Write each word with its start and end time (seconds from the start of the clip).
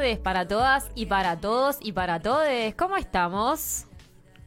tardes 0.00 0.18
para 0.18 0.48
todas 0.48 0.90
y 0.94 1.04
para 1.06 1.38
todos 1.40 1.76
y 1.82 1.92
para 1.92 2.20
todes. 2.20 2.74
¿Cómo 2.74 2.96
estamos? 2.96 3.84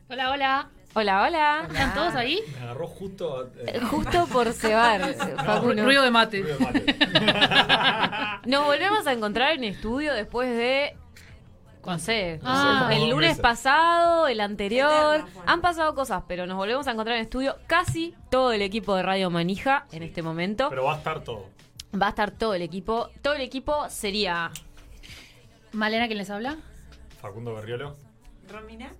Hola, 0.10 0.32
hola. 0.32 0.70
Hola, 0.96 1.22
hola. 1.22 1.68
¿Están 1.70 1.94
todos 1.94 2.16
ahí? 2.16 2.40
Me 2.58 2.64
agarró 2.64 2.88
justo. 2.88 3.52
eh, 3.68 3.80
Justo 3.82 4.26
por 4.34 4.52
cebar. 4.54 5.02
Ruido 5.64 6.02
de 6.02 6.10
mate. 6.10 6.42
ruido 6.42 6.58
de 6.58 6.66
mate. 6.66 8.40
Nos 8.50 8.66
volvemos 8.66 9.06
a 9.06 9.14
encontrar 9.14 9.52
en 9.54 9.64
estudio 9.66 10.16
después 10.16 10.50
de. 10.50 10.98
No 11.86 12.00
sé, 12.00 12.40
Ah. 12.44 12.90
el 12.92 13.10
lunes 13.12 13.30
meses. 13.32 13.42
pasado, 13.42 14.28
el 14.28 14.40
anterior. 14.42 15.24
Han 15.46 15.62
pasado 15.62 15.94
cosas, 15.94 16.24
pero 16.28 16.48
nos 16.48 16.58
volvemos 16.58 16.88
a 16.88 16.92
encontrar 16.92 17.18
en 17.18 17.24
estudio 17.26 17.58
casi 17.68 18.16
todo 18.32 18.54
el 18.54 18.64
equipo 18.64 18.96
de 18.96 19.04
Radio 19.04 19.30
Manija 19.30 19.86
en 19.92 20.02
este 20.02 20.24
momento. 20.24 20.70
Pero 20.70 20.86
va 20.86 20.96
a 20.96 20.98
estar 20.98 21.20
todo. 21.24 21.46
Va 22.02 22.08
a 22.08 22.10
estar 22.10 22.32
todo 22.32 22.56
el 22.56 22.64
equipo. 22.64 23.10
Todo 23.22 23.34
el 23.36 23.42
equipo 23.42 23.88
sería 23.90 24.50
Malena, 25.74 26.08
¿quién 26.08 26.18
les 26.18 26.30
habla? 26.30 26.58
Facundo 27.22 27.54
Berriolo. 27.54 27.96
Romina. 28.50 28.94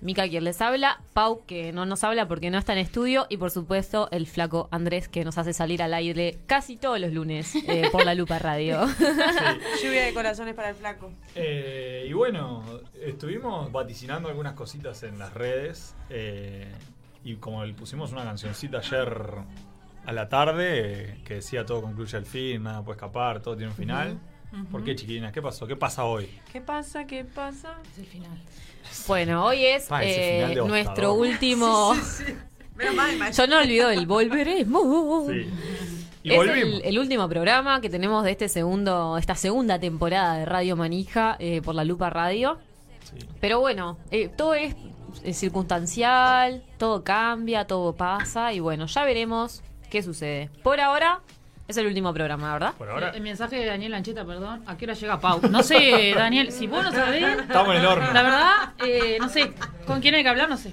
Mica 0.00 0.28
quien 0.28 0.42
les 0.42 0.60
habla, 0.60 1.00
Pau 1.12 1.46
que 1.46 1.72
no 1.72 1.86
nos 1.86 2.02
habla 2.02 2.26
porque 2.26 2.50
no 2.50 2.58
está 2.58 2.72
en 2.72 2.80
estudio 2.80 3.26
y 3.30 3.36
por 3.36 3.52
supuesto 3.52 4.08
el 4.10 4.26
flaco 4.26 4.68
Andrés 4.72 5.06
que 5.06 5.24
nos 5.24 5.38
hace 5.38 5.52
salir 5.52 5.80
al 5.80 5.94
aire 5.94 6.40
casi 6.46 6.76
todos 6.76 6.98
los 6.98 7.12
lunes 7.12 7.54
eh, 7.54 7.88
por 7.92 8.04
la 8.04 8.14
Lupa 8.16 8.40
Radio. 8.40 8.80
Lluvia 9.80 10.06
de 10.06 10.12
corazones 10.12 10.54
para 10.54 10.70
el 10.70 10.74
flaco. 10.74 11.12
Eh, 11.36 12.06
y 12.08 12.12
bueno, 12.14 12.64
estuvimos 13.00 13.70
vaticinando 13.70 14.28
algunas 14.28 14.54
cositas 14.54 15.04
en 15.04 15.20
las 15.20 15.32
redes. 15.34 15.94
eh, 16.10 16.66
y 17.24 17.36
como 17.36 17.64
le 17.64 17.72
pusimos 17.72 18.10
una 18.10 18.24
cancioncita 18.24 18.78
ayer 18.78 19.36
a 20.04 20.12
la 20.12 20.28
tarde 20.28 21.12
eh, 21.12 21.20
que 21.24 21.34
decía 21.34 21.64
todo 21.64 21.82
concluye 21.82 22.16
al 22.16 22.26
fin, 22.26 22.64
nada 22.64 22.82
puede 22.82 22.96
escapar, 22.96 23.40
todo 23.40 23.56
tiene 23.56 23.70
un 23.70 23.76
final. 23.76 24.18
¿Por 24.70 24.84
qué, 24.84 24.94
chiquilinas? 24.94 25.32
¿Qué 25.32 25.40
pasó? 25.40 25.66
¿Qué 25.66 25.76
pasa 25.76 26.04
hoy? 26.04 26.28
¿Qué 26.52 26.60
pasa? 26.60 27.06
¿Qué 27.06 27.24
pasa? 27.24 27.78
Es 27.92 27.98
el 27.98 28.06
final. 28.06 28.38
bueno, 29.06 29.44
hoy 29.46 29.64
es 29.64 29.88
eh, 30.02 30.54
nuestro 30.66 31.14
último... 31.14 31.94
Mal. 32.94 33.32
Yo 33.32 33.46
no 33.46 33.58
olvido 33.58 33.90
el 33.90 34.06
volveremos. 34.06 35.28
Sí. 35.28 35.46
Y 36.22 36.30
es 36.30 36.36
volvimos. 36.36 36.80
el, 36.80 36.84
el 36.84 36.98
último 36.98 37.28
programa 37.28 37.80
que 37.80 37.90
tenemos 37.90 38.24
de 38.24 38.32
este 38.32 38.48
segundo, 38.48 39.18
esta 39.18 39.34
segunda 39.34 39.78
temporada 39.78 40.36
de 40.36 40.44
Radio 40.46 40.74
Manija 40.74 41.36
eh, 41.38 41.60
por 41.62 41.74
la 41.74 41.84
Lupa 41.84 42.10
Radio. 42.10 42.58
Sí. 43.04 43.26
Pero 43.40 43.60
bueno, 43.60 43.98
eh, 44.10 44.28
todo 44.28 44.54
es, 44.54 44.74
es 45.22 45.36
circunstancial, 45.36 46.64
todo 46.78 47.04
cambia, 47.04 47.66
todo 47.66 47.94
pasa 47.94 48.52
y 48.52 48.60
bueno, 48.60 48.86
ya 48.86 49.04
veremos 49.04 49.62
qué 49.90 50.02
sucede. 50.02 50.50
Por 50.62 50.80
ahora 50.80 51.20
es 51.72 51.76
el 51.78 51.86
último 51.86 52.14
programa, 52.14 52.52
¿verdad? 52.54 52.74
Por 52.78 52.86
El, 52.88 52.94
ahora 52.94 53.10
el 53.10 53.20
mensaje 53.22 53.56
de 53.56 53.66
Daniel 53.66 53.92
Ancheta, 53.94 54.24
perdón. 54.24 54.62
¿A 54.66 54.76
qué 54.76 54.84
hora 54.86 54.94
llega 54.94 55.20
Pau? 55.20 55.40
No 55.50 55.62
sé, 55.62 56.14
Daniel, 56.16 56.52
si 56.52 56.66
vos 56.66 56.82
no 56.84 56.92
sabés. 56.92 57.40
estamos 57.40 57.74
en 57.74 57.80
el 57.80 57.86
horno. 57.86 58.12
La 58.12 58.22
verdad, 58.22 58.54
eh, 58.86 59.18
no 59.20 59.28
sé. 59.28 59.52
¿Con 59.86 60.00
quién 60.00 60.14
hay 60.14 60.22
que 60.22 60.28
hablar? 60.28 60.48
No 60.48 60.56
sé. 60.56 60.72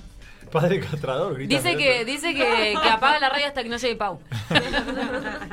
Padre 0.51 0.79
castrador, 0.79 1.35
grita 1.35 1.55
Dice 1.57 1.77
que, 1.77 2.03
dice 2.05 2.33
que, 2.33 2.73
que 2.81 2.89
apaga 2.89 3.19
la 3.19 3.29
radio 3.29 3.45
hasta 3.45 3.61
que 3.61 3.69
no 3.69 3.77
llegue 3.77 3.95
Pau. 3.95 4.19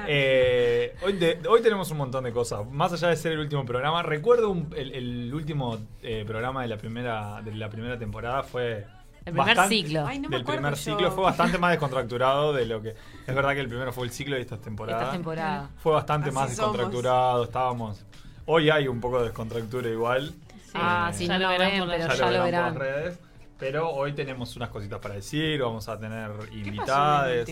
Eh, 0.08 0.94
hoy, 1.02 1.14
de- 1.14 1.40
hoy 1.48 1.62
tenemos 1.62 1.90
un 1.90 1.98
montón 1.98 2.24
de 2.24 2.32
cosas. 2.32 2.60
Más 2.70 2.92
allá 2.92 3.08
de 3.08 3.16
ser 3.16 3.32
el 3.32 3.40
último 3.40 3.64
programa, 3.64 4.02
recuerdo 4.02 4.50
un- 4.50 4.72
el, 4.76 4.92
el 4.92 5.34
último 5.34 5.78
eh, 6.02 6.24
programa 6.26 6.62
de 6.62 6.68
la 6.68 6.76
primera 6.78 7.42
de 7.42 7.54
la 7.54 7.68
primera 7.68 7.98
temporada 7.98 8.42
fue 8.42 8.86
El 9.26 9.32
primer 9.34 9.68
ciclo. 9.68 10.06
Ay, 10.06 10.18
no 10.20 10.28
me 10.28 10.36
del 10.36 10.44
primer 10.46 10.74
yo. 10.74 10.76
ciclo 10.76 11.10
fue 11.12 11.24
bastante 11.24 11.58
más 11.58 11.72
descontracturado 11.72 12.52
de 12.52 12.64
lo 12.64 12.80
que 12.80 12.90
es 13.26 13.34
verdad 13.34 13.52
que 13.54 13.60
el 13.60 13.68
primero 13.68 13.92
fue 13.92 14.06
el 14.06 14.12
ciclo 14.12 14.36
de 14.36 14.42
esta 14.42 14.56
temporada. 14.56 15.00
Esta 15.02 15.12
temporada. 15.12 15.70
Fue 15.78 15.92
bastante 15.92 16.28
Así 16.28 16.34
más 16.34 16.54
somos. 16.54 16.72
descontracturado. 16.76 17.44
Estábamos 17.44 18.04
hoy 18.46 18.70
hay 18.70 18.86
un 18.88 19.00
poco 19.00 19.18
de 19.18 19.24
descontractura 19.24 19.88
igual. 19.90 20.32
ah, 20.74 21.10
Eh, 21.12 21.16
sí, 21.16 21.26
ya 21.26 21.34
no 21.38 21.44
lo 21.44 21.48
verán 21.50 21.70
ven, 21.72 21.80
pero 21.88 21.98
ya, 21.98 22.14
ya, 22.14 22.24
lo 22.30 22.38
lo 22.38 22.44
verán 22.44 22.44
verán. 22.44 22.72
por 22.74 22.82
las 22.84 22.94
redes. 22.94 23.18
Pero 23.58 23.90
hoy 23.90 24.12
tenemos 24.12 24.54
unas 24.56 24.68
cositas 24.68 25.00
para 25.00 25.14
decir, 25.14 25.60
vamos 25.60 25.88
a 25.88 25.98
tener 25.98 26.30
¿Qué 26.30 26.36
pasó 26.36 26.46
en 26.52 26.52
el 26.52 26.66
invitadas. 26.68 27.46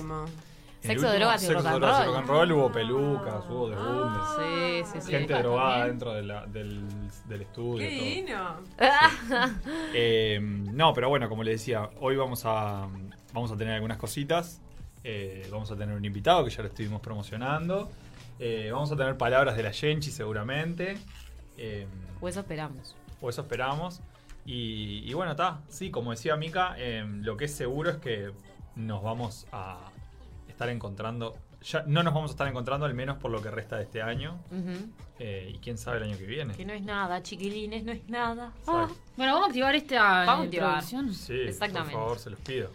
Sexo, 0.86 1.12
drogas 1.12 1.42
y 1.42 1.46
sexo, 1.46 1.62
rock 1.62 1.66
and 1.72 1.80
drogas 1.80 2.02
y 2.02 2.06
rock 2.08 2.16
and 2.18 2.26
roll, 2.28 2.52
hubo 2.52 2.72
pelucas, 2.72 3.44
hubo 3.48 3.70
desbundes. 3.70 4.84
Sí, 4.84 4.92
sí, 4.92 5.00
sí. 5.06 5.10
gente 5.12 5.34
Ah, 5.34 5.38
drogada 5.42 5.70
también. 5.70 5.88
dentro 5.88 6.12
de 6.14 6.22
la- 6.22 6.46
del, 6.46 6.82
del 7.26 7.42
estudio. 7.42 7.78
¡Qué 7.78 7.88
divino! 7.88 8.56
Eh, 9.94 10.38
no, 10.42 10.92
pero 10.92 11.08
bueno, 11.08 11.28
como 11.28 11.42
le 11.42 11.52
decía, 11.52 11.88
hoy 12.00 12.16
vamos 12.16 12.42
a, 12.44 12.88
vamos 13.32 13.50
a 13.52 13.56
tener 13.56 13.74
algunas 13.74 13.96
cositas. 13.98 14.60
Eh, 15.04 15.46
vamos 15.50 15.70
a 15.70 15.76
tener 15.76 15.94
un 15.96 16.04
invitado 16.04 16.44
que 16.44 16.50
ya 16.50 16.62
lo 16.62 16.68
estuvimos 16.68 17.00
promocionando. 17.00 17.90
Eh, 18.38 18.70
vamos 18.72 18.90
a 18.92 18.96
tener 18.96 19.16
palabras 19.16 19.56
de 19.56 19.62
la 19.62 19.72
Genchi 19.72 20.10
seguramente. 20.10 20.98
Eh, 21.56 21.86
O 22.20 22.28
eso 22.28 22.40
esperamos. 22.40 22.96
o 23.20 23.30
eso 23.30 23.42
esperamos. 23.42 24.00
Y, 24.44 25.02
y 25.08 25.14
bueno, 25.14 25.32
está. 25.32 25.60
Sí, 25.68 25.90
como 25.90 26.10
decía 26.10 26.36
Mika, 26.36 26.74
eh, 26.76 27.04
lo 27.06 27.36
que 27.36 27.46
es 27.46 27.54
seguro 27.54 27.90
es 27.90 27.96
que 27.98 28.32
nos 28.76 29.02
vamos 29.02 29.46
a 29.52 29.78
estar 30.54 30.68
encontrando. 30.70 31.34
Ya 31.62 31.82
no 31.86 32.02
nos 32.02 32.12
vamos 32.14 32.30
a 32.30 32.34
estar 32.34 32.46
encontrando 32.46 32.84
al 32.86 32.94
menos 32.94 33.16
por 33.18 33.30
lo 33.30 33.40
que 33.42 33.50
resta 33.50 33.76
de 33.76 33.84
este 33.84 34.02
año. 34.02 34.38
Eh, 35.18 35.52
y 35.54 35.58
quién 35.58 35.78
sabe 35.78 35.98
el 35.98 36.02
año 36.04 36.18
que 36.18 36.26
viene. 36.26 36.54
Que 36.54 36.64
no 36.64 36.72
es 36.72 36.82
nada, 36.82 37.22
chiquilines, 37.22 37.84
no 37.84 37.92
es 37.92 38.06
nada. 38.08 38.52
Ah. 38.66 38.88
Bueno, 39.16 39.32
vamos 39.34 39.46
a 39.46 39.48
activar 39.48 39.74
esta 39.74 40.02
Vamos 40.24 40.28
a 40.28 40.42
activar. 40.44 40.82
introducción. 40.82 41.14
Sí, 41.14 41.34
Exactamente. 41.48 41.92
por 41.94 42.02
favor, 42.02 42.18
se 42.18 42.30
los 42.30 42.40
pido. 42.40 42.70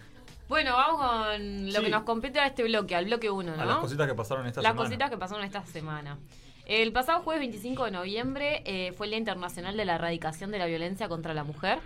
Bueno, 0.47 0.73
vamos 0.73 0.99
con 1.01 1.65
lo 1.67 1.79
Sí. 1.79 1.85
que 1.85 1.89
nos 1.91 2.03
compete 2.03 2.39
a 2.39 2.47
este 2.47 2.63
bloque, 2.63 2.95
al 2.95 3.05
bloque 3.05 3.29
1, 3.29 3.55
¿no? 3.55 3.61
A 3.61 3.65
las 3.65 3.77
cositas 3.77 4.07
que 4.07 4.15
pasaron 4.15 4.47
esta 4.47 4.61
Las 4.63 4.71
semana. 4.71 4.87
cositas 4.89 5.09
que 5.11 5.17
pasaron 5.17 5.43
esta 5.45 5.63
semana. 5.65 6.17
El 6.65 6.91
pasado 6.91 7.19
jueves 7.21 7.41
25 7.41 7.85
de 7.85 7.91
noviembre 7.91 8.63
eh, 8.65 8.91
fue 8.93 9.05
el 9.05 9.11
Día 9.11 9.19
Internacional 9.19 9.77
de 9.77 9.85
la 9.85 9.95
Erradicación 9.95 10.49
de 10.51 10.57
la 10.59 10.65
Violencia 10.65 11.07
contra 11.07 11.33
la 11.35 11.43
Mujer. 11.43 11.79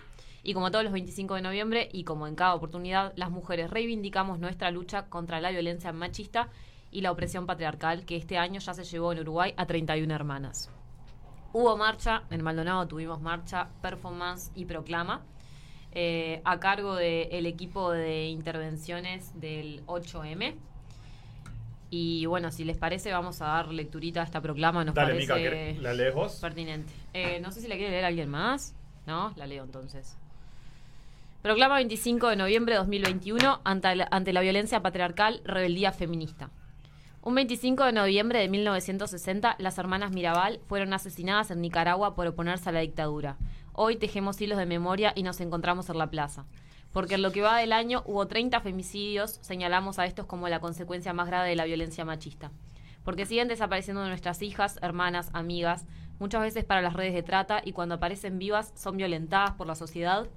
Y 0.43 0.53
como 0.53 0.71
todos 0.71 0.83
los 0.83 0.91
25 0.93 1.35
de 1.35 1.41
noviembre, 1.41 1.89
y 1.93 2.03
como 2.03 2.27
en 2.27 2.35
cada 2.35 2.53
oportunidad, 2.53 3.13
las 3.15 3.29
mujeres 3.31 3.69
reivindicamos 3.71 4.39
nuestra 4.39 4.71
lucha 4.71 5.05
contra 5.07 5.39
la 5.39 5.51
violencia 5.51 5.93
machista 5.93 6.49
y 6.91 7.01
la 7.01 7.11
opresión 7.11 7.45
patriarcal, 7.45 8.05
que 8.05 8.17
este 8.17 8.37
año 8.37 8.59
ya 8.59 8.73
se 8.73 8.83
llevó 8.83 9.13
en 9.13 9.19
Uruguay 9.19 9.53
a 9.55 9.65
31 9.65 10.13
hermanas. 10.13 10.69
Hubo 11.53 11.77
marcha, 11.77 12.23
en 12.29 12.43
Maldonado 12.43 12.85
tuvimos 12.87 13.21
marcha, 13.21 13.69
performance 13.81 14.51
y 14.53 14.65
proclama, 14.65 15.21
eh, 15.93 16.41
a 16.43 16.59
cargo 16.59 16.95
del 16.95 17.45
equipo 17.45 17.91
de 17.91 18.27
intervenciones 18.27 19.39
del 19.39 19.81
8M. 19.85 20.55
Y 21.89 22.25
bueno, 22.25 22.51
si 22.51 22.63
les 22.65 22.77
parece, 22.77 23.11
vamos 23.11 23.41
a 23.41 23.45
dar 23.45 23.67
lecturita 23.69 24.21
a 24.21 24.23
esta 24.23 24.41
proclama. 24.41 24.83
Nos 24.83 24.95
Dale, 24.95 25.13
parece 25.13 25.21
Mica, 25.33 25.35
¿qué- 25.37 25.77
¿la 25.79 25.93
lees 25.93 26.13
vos? 26.15 26.35
pertinente. 26.41 26.91
Eh, 27.13 27.39
no 27.39 27.51
sé 27.51 27.61
si 27.61 27.67
la 27.67 27.75
quiere 27.75 27.91
leer 27.91 28.05
alguien 28.05 28.29
más. 28.29 28.75
¿No? 29.05 29.33
La 29.35 29.45
leo 29.45 29.65
entonces. 29.65 30.17
Proclama 31.43 31.75
25 31.75 32.29
de 32.29 32.37
noviembre 32.37 32.75
de 32.75 32.79
2021 32.79 33.59
ante 33.65 33.95
la, 33.97 34.07
ante 34.11 34.31
la 34.31 34.39
violencia 34.39 34.81
patriarcal, 34.81 35.41
rebeldía 35.43 35.91
feminista. 35.91 36.51
Un 37.21 37.35
25 37.35 37.83
de 37.83 37.91
noviembre 37.91 38.39
de 38.39 38.47
1960, 38.47 39.57
las 39.59 39.77
hermanas 39.77 40.13
Mirabal 40.13 40.61
fueron 40.69 40.93
asesinadas 40.93 41.51
en 41.51 41.59
Nicaragua 41.59 42.15
por 42.15 42.27
oponerse 42.27 42.69
a 42.69 42.71
la 42.71 42.79
dictadura. 42.79 43.35
Hoy 43.73 43.97
tejemos 43.97 44.39
hilos 44.39 44.57
de 44.57 44.65
memoria 44.65 45.11
y 45.17 45.23
nos 45.23 45.41
encontramos 45.41 45.89
en 45.89 45.97
la 45.97 46.09
plaza. 46.09 46.45
Porque 46.93 47.15
en 47.15 47.21
lo 47.21 47.33
que 47.33 47.41
va 47.41 47.57
del 47.57 47.73
año 47.73 48.03
hubo 48.05 48.25
30 48.25 48.61
femicidios, 48.61 49.39
señalamos 49.41 49.99
a 49.99 50.05
estos 50.05 50.25
como 50.25 50.47
la 50.47 50.61
consecuencia 50.61 51.11
más 51.11 51.27
grave 51.27 51.49
de 51.49 51.57
la 51.57 51.65
violencia 51.65 52.05
machista. 52.05 52.51
Porque 53.03 53.25
siguen 53.25 53.49
desapareciendo 53.49 54.07
nuestras 54.07 54.41
hijas, 54.41 54.79
hermanas, 54.81 55.29
amigas, 55.33 55.87
muchas 56.19 56.41
veces 56.41 56.63
para 56.63 56.81
las 56.81 56.93
redes 56.93 57.13
de 57.13 57.21
trata 57.21 57.61
y 57.65 57.73
cuando 57.73 57.95
aparecen 57.95 58.39
vivas 58.39 58.71
son 58.77 58.95
violentadas 58.95 59.51
por 59.55 59.67
la 59.67 59.75
sociedad 59.75 60.29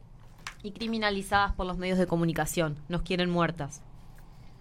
y 0.67 0.73
criminalizadas 0.73 1.53
por 1.53 1.65
los 1.65 1.79
medios 1.79 1.99
de 1.99 2.09
comunicación. 2.09 2.77
Nos 2.89 3.03
quieren 3.03 3.31
muertas. 3.31 3.83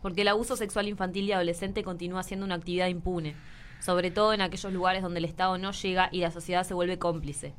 Porque 0.01 0.21
el 0.21 0.27
abuso 0.27 0.55
sexual 0.55 0.87
infantil 0.87 1.25
y 1.25 1.31
adolescente 1.31 1.83
continúa 1.83 2.21
siendo 2.21 2.45
una 2.45 2.55
actividad 2.55 2.87
impune, 2.87 3.35
sobre 3.79 4.11
todo 4.11 4.33
en 4.33 4.41
aquellos 4.41 4.71
lugares 4.71 5.01
donde 5.01 5.17
el 5.17 5.25
Estado 5.25 5.57
no 5.57 5.71
llega 5.71 6.09
y 6.11 6.19
la 6.19 6.29
sociedad 6.29 6.63
se 6.63 6.75
vuelve 6.75 6.99
cómplice. 6.99 7.53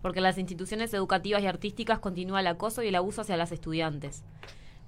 Porque 0.00 0.20
en 0.20 0.24
las 0.24 0.38
instituciones 0.38 0.94
educativas 0.94 1.42
y 1.42 1.46
artísticas 1.46 1.98
continúa 1.98 2.38
el 2.38 2.46
acoso 2.46 2.84
y 2.84 2.88
el 2.88 2.94
abuso 2.94 3.22
hacia 3.22 3.36
las 3.36 3.50
estudiantes. 3.50 4.22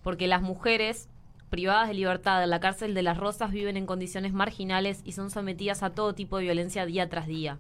Porque 0.04 0.28
las 0.28 0.42
mujeres 0.42 1.08
privadas 1.50 1.88
de 1.88 1.94
libertad 1.94 2.44
en 2.44 2.50
la 2.50 2.60
cárcel 2.60 2.94
de 2.94 3.02
las 3.02 3.16
Rosas 3.16 3.50
viven 3.50 3.76
en 3.76 3.86
condiciones 3.86 4.32
marginales 4.32 5.00
y 5.04 5.12
son 5.12 5.30
sometidas 5.30 5.82
a 5.82 5.90
todo 5.90 6.14
tipo 6.14 6.36
de 6.36 6.44
violencia 6.44 6.86
día 6.86 7.08
tras 7.08 7.26
día. 7.26 7.58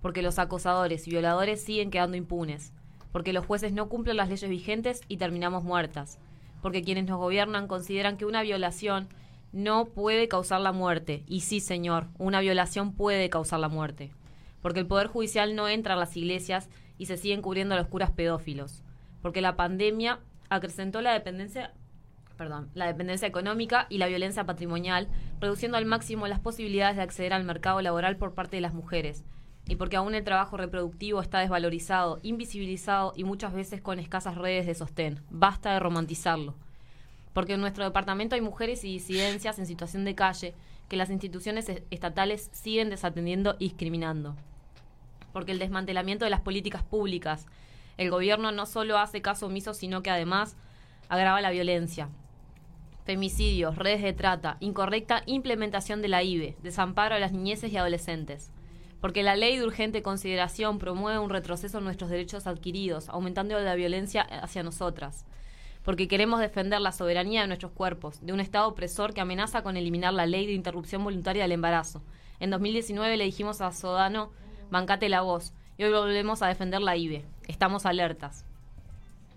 Porque 0.00 0.22
los 0.22 0.38
acosadores 0.38 1.06
y 1.06 1.10
violadores 1.10 1.62
siguen 1.62 1.90
quedando 1.90 2.16
impunes. 2.16 2.72
Porque 3.14 3.32
los 3.32 3.46
jueces 3.46 3.72
no 3.72 3.88
cumplen 3.88 4.16
las 4.16 4.28
leyes 4.28 4.50
vigentes 4.50 5.00
y 5.06 5.18
terminamos 5.18 5.62
muertas. 5.62 6.18
Porque 6.60 6.82
quienes 6.82 7.04
nos 7.04 7.18
gobiernan 7.18 7.68
consideran 7.68 8.16
que 8.16 8.26
una 8.26 8.42
violación 8.42 9.08
no 9.52 9.84
puede 9.84 10.26
causar 10.26 10.60
la 10.60 10.72
muerte. 10.72 11.22
Y 11.28 11.42
sí, 11.42 11.60
señor, 11.60 12.08
una 12.18 12.40
violación 12.40 12.92
puede 12.92 13.30
causar 13.30 13.60
la 13.60 13.68
muerte. 13.68 14.10
Porque 14.60 14.80
el 14.80 14.88
Poder 14.88 15.06
Judicial 15.06 15.54
no 15.54 15.68
entra 15.68 15.94
a 15.94 15.96
las 15.96 16.16
iglesias 16.16 16.68
y 16.98 17.06
se 17.06 17.16
siguen 17.16 17.40
cubriendo 17.40 17.76
a 17.76 17.78
los 17.78 17.86
curas 17.86 18.10
pedófilos. 18.10 18.82
Porque 19.22 19.40
la 19.40 19.54
pandemia 19.54 20.18
acrecentó 20.48 21.00
la 21.00 21.12
dependencia 21.12 21.72
perdón, 22.36 22.68
la 22.74 22.88
dependencia 22.88 23.28
económica 23.28 23.86
y 23.90 23.98
la 23.98 24.08
violencia 24.08 24.42
patrimonial, 24.42 25.06
reduciendo 25.38 25.78
al 25.78 25.86
máximo 25.86 26.26
las 26.26 26.40
posibilidades 26.40 26.96
de 26.96 27.02
acceder 27.02 27.32
al 27.32 27.44
mercado 27.44 27.80
laboral 27.80 28.16
por 28.16 28.34
parte 28.34 28.56
de 28.56 28.60
las 28.60 28.74
mujeres. 28.74 29.22
Y 29.66 29.76
porque 29.76 29.96
aún 29.96 30.14
el 30.14 30.24
trabajo 30.24 30.56
reproductivo 30.56 31.20
está 31.20 31.38
desvalorizado, 31.40 32.18
invisibilizado 32.22 33.12
y 33.16 33.24
muchas 33.24 33.52
veces 33.54 33.80
con 33.80 33.98
escasas 33.98 34.36
redes 34.36 34.66
de 34.66 34.74
sostén. 34.74 35.20
Basta 35.30 35.72
de 35.72 35.80
romantizarlo. 35.80 36.54
Porque 37.32 37.54
en 37.54 37.60
nuestro 37.60 37.82
departamento 37.84 38.34
hay 38.34 38.40
mujeres 38.40 38.84
y 38.84 38.92
disidencias 38.92 39.58
en 39.58 39.66
situación 39.66 40.04
de 40.04 40.14
calle 40.14 40.54
que 40.88 40.96
las 40.96 41.10
instituciones 41.10 41.68
es- 41.68 41.82
estatales 41.90 42.50
siguen 42.52 42.90
desatendiendo 42.90 43.56
y 43.58 43.68
discriminando. 43.68 44.36
Porque 45.32 45.52
el 45.52 45.58
desmantelamiento 45.58 46.24
de 46.24 46.30
las 46.30 46.42
políticas 46.42 46.82
públicas, 46.82 47.46
el 47.96 48.10
gobierno 48.10 48.52
no 48.52 48.66
solo 48.66 48.98
hace 48.98 49.22
caso 49.22 49.46
omiso, 49.46 49.72
sino 49.74 50.02
que 50.02 50.10
además 50.10 50.56
agrava 51.08 51.40
la 51.40 51.50
violencia, 51.50 52.08
femicidios, 53.04 53.76
redes 53.76 54.02
de 54.02 54.12
trata, 54.12 54.56
incorrecta 54.60 55.22
implementación 55.26 56.02
de 56.02 56.08
la 56.08 56.22
IBE, 56.22 56.56
desamparo 56.62 57.14
a 57.14 57.18
las 57.18 57.32
niñeces 57.32 57.72
y 57.72 57.76
adolescentes. 57.76 58.50
Porque 59.04 59.22
la 59.22 59.36
ley 59.36 59.58
de 59.58 59.66
urgente 59.66 60.00
consideración 60.00 60.78
promueve 60.78 61.18
un 61.18 61.28
retroceso 61.28 61.76
en 61.76 61.84
nuestros 61.84 62.08
derechos 62.08 62.46
adquiridos, 62.46 63.10
aumentando 63.10 63.60
la 63.60 63.74
violencia 63.74 64.22
hacia 64.22 64.62
nosotras. 64.62 65.26
Porque 65.82 66.08
queremos 66.08 66.40
defender 66.40 66.80
la 66.80 66.90
soberanía 66.90 67.42
de 67.42 67.48
nuestros 67.48 67.72
cuerpos, 67.72 68.24
de 68.24 68.32
un 68.32 68.40
Estado 68.40 68.66
opresor 68.66 69.12
que 69.12 69.20
amenaza 69.20 69.62
con 69.62 69.76
eliminar 69.76 70.14
la 70.14 70.24
ley 70.24 70.46
de 70.46 70.54
interrupción 70.54 71.04
voluntaria 71.04 71.42
del 71.42 71.52
embarazo. 71.52 72.00
En 72.40 72.48
2019 72.48 73.18
le 73.18 73.24
dijimos 73.24 73.60
a 73.60 73.72
Sodano, 73.72 74.30
bancate 74.70 75.10
la 75.10 75.20
voz, 75.20 75.52
y 75.76 75.84
hoy 75.84 75.92
volvemos 75.92 76.40
a 76.40 76.46
defender 76.46 76.80
la 76.80 76.96
IBE. 76.96 77.26
Estamos 77.46 77.84
alertas 77.84 78.46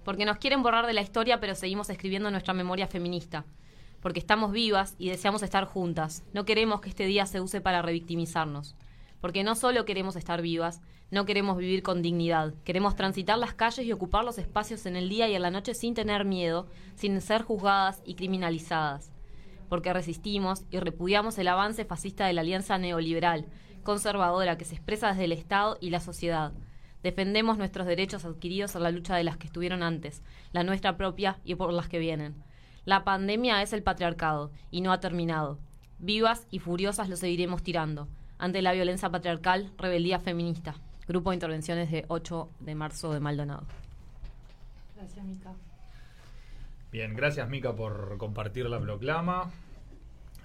porque 0.05 0.23
nos 0.23 0.37
quieren 0.37 0.63
borrar 0.63 0.87
de 0.87 0.93
la 0.93 1.01
historia, 1.01 1.41
pero 1.41 1.55
seguimos 1.55 1.89
escribiendo 1.89 2.31
nuestra 2.31 2.53
memoria 2.53 2.87
feminista, 2.87 3.43
porque 3.99 4.19
estamos 4.19 4.53
vivas 4.53 4.95
y 4.97 5.09
deseamos 5.09 5.43
estar 5.43 5.65
juntas. 5.65 6.23
No 6.31 6.45
queremos 6.45 6.79
que 6.79 6.87
este 6.87 7.05
día 7.05 7.25
se 7.25 7.41
use 7.41 7.59
para 7.59 7.81
revictimizarnos, 7.81 8.73
porque 9.21 9.43
no 9.43 9.55
solo 9.55 9.85
queremos 9.85 10.15
estar 10.15 10.41
vivas, 10.41 10.81
no 11.09 11.25
queremos 11.25 11.57
vivir 11.57 11.83
con 11.83 12.01
dignidad, 12.01 12.53
queremos 12.63 12.95
transitar 12.95 13.37
las 13.37 13.53
calles 13.53 13.85
y 13.85 13.91
ocupar 13.91 14.25
los 14.25 14.37
espacios 14.37 14.85
en 14.85 14.95
el 14.95 15.09
día 15.09 15.27
y 15.29 15.35
en 15.35 15.41
la 15.41 15.51
noche 15.51 15.73
sin 15.73 15.93
tener 15.93 16.25
miedo, 16.25 16.67
sin 16.95 17.19
ser 17.21 17.43
juzgadas 17.43 18.01
y 18.05 18.15
criminalizadas, 18.15 19.11
porque 19.69 19.93
resistimos 19.93 20.63
y 20.69 20.79
repudiamos 20.79 21.37
el 21.37 21.47
avance 21.47 21.85
fascista 21.85 22.27
de 22.27 22.33
la 22.33 22.41
alianza 22.41 22.77
neoliberal, 22.77 23.45
conservadora, 23.83 24.57
que 24.57 24.65
se 24.65 24.75
expresa 24.75 25.09
desde 25.09 25.25
el 25.25 25.31
Estado 25.31 25.77
y 25.79 25.91
la 25.91 26.01
sociedad. 26.01 26.51
Defendemos 27.03 27.57
nuestros 27.57 27.87
derechos 27.87 28.25
adquiridos 28.25 28.75
en 28.75 28.83
la 28.83 28.91
lucha 28.91 29.15
de 29.15 29.23
las 29.23 29.37
que 29.37 29.47
estuvieron 29.47 29.81
antes, 29.81 30.23
la 30.51 30.63
nuestra 30.63 30.97
propia 30.97 31.39
y 31.45 31.55
por 31.55 31.71
las 31.71 31.87
que 31.87 31.99
vienen. 31.99 32.43
La 32.83 33.03
pandemia 33.05 33.61
es 33.61 33.71
el 33.71 33.83
patriarcado 33.83 34.51
y 34.71 34.81
no 34.81 34.91
ha 34.91 34.99
terminado. 34.99 35.59
Vivas 35.99 36.47
y 36.51 36.59
furiosas 36.59 37.07
lo 37.07 37.15
seguiremos 37.15 37.63
tirando. 37.63 38.07
Ante 38.39 38.61
la 38.61 38.73
violencia 38.73 39.09
patriarcal, 39.09 39.71
rebeldía 39.77 40.19
feminista. 40.19 40.75
Grupo 41.07 41.31
de 41.31 41.35
intervenciones 41.35 41.89
de 41.91 42.05
8 42.07 42.49
de 42.59 42.75
marzo 42.75 43.13
de 43.13 43.19
Maldonado. 43.19 43.63
Gracias, 44.95 45.25
Mica. 45.25 45.53
Bien, 46.91 47.15
gracias 47.15 47.47
Mica 47.49 47.73
por 47.73 48.17
compartir 48.17 48.69
la 48.69 48.79
proclama. 48.79 49.51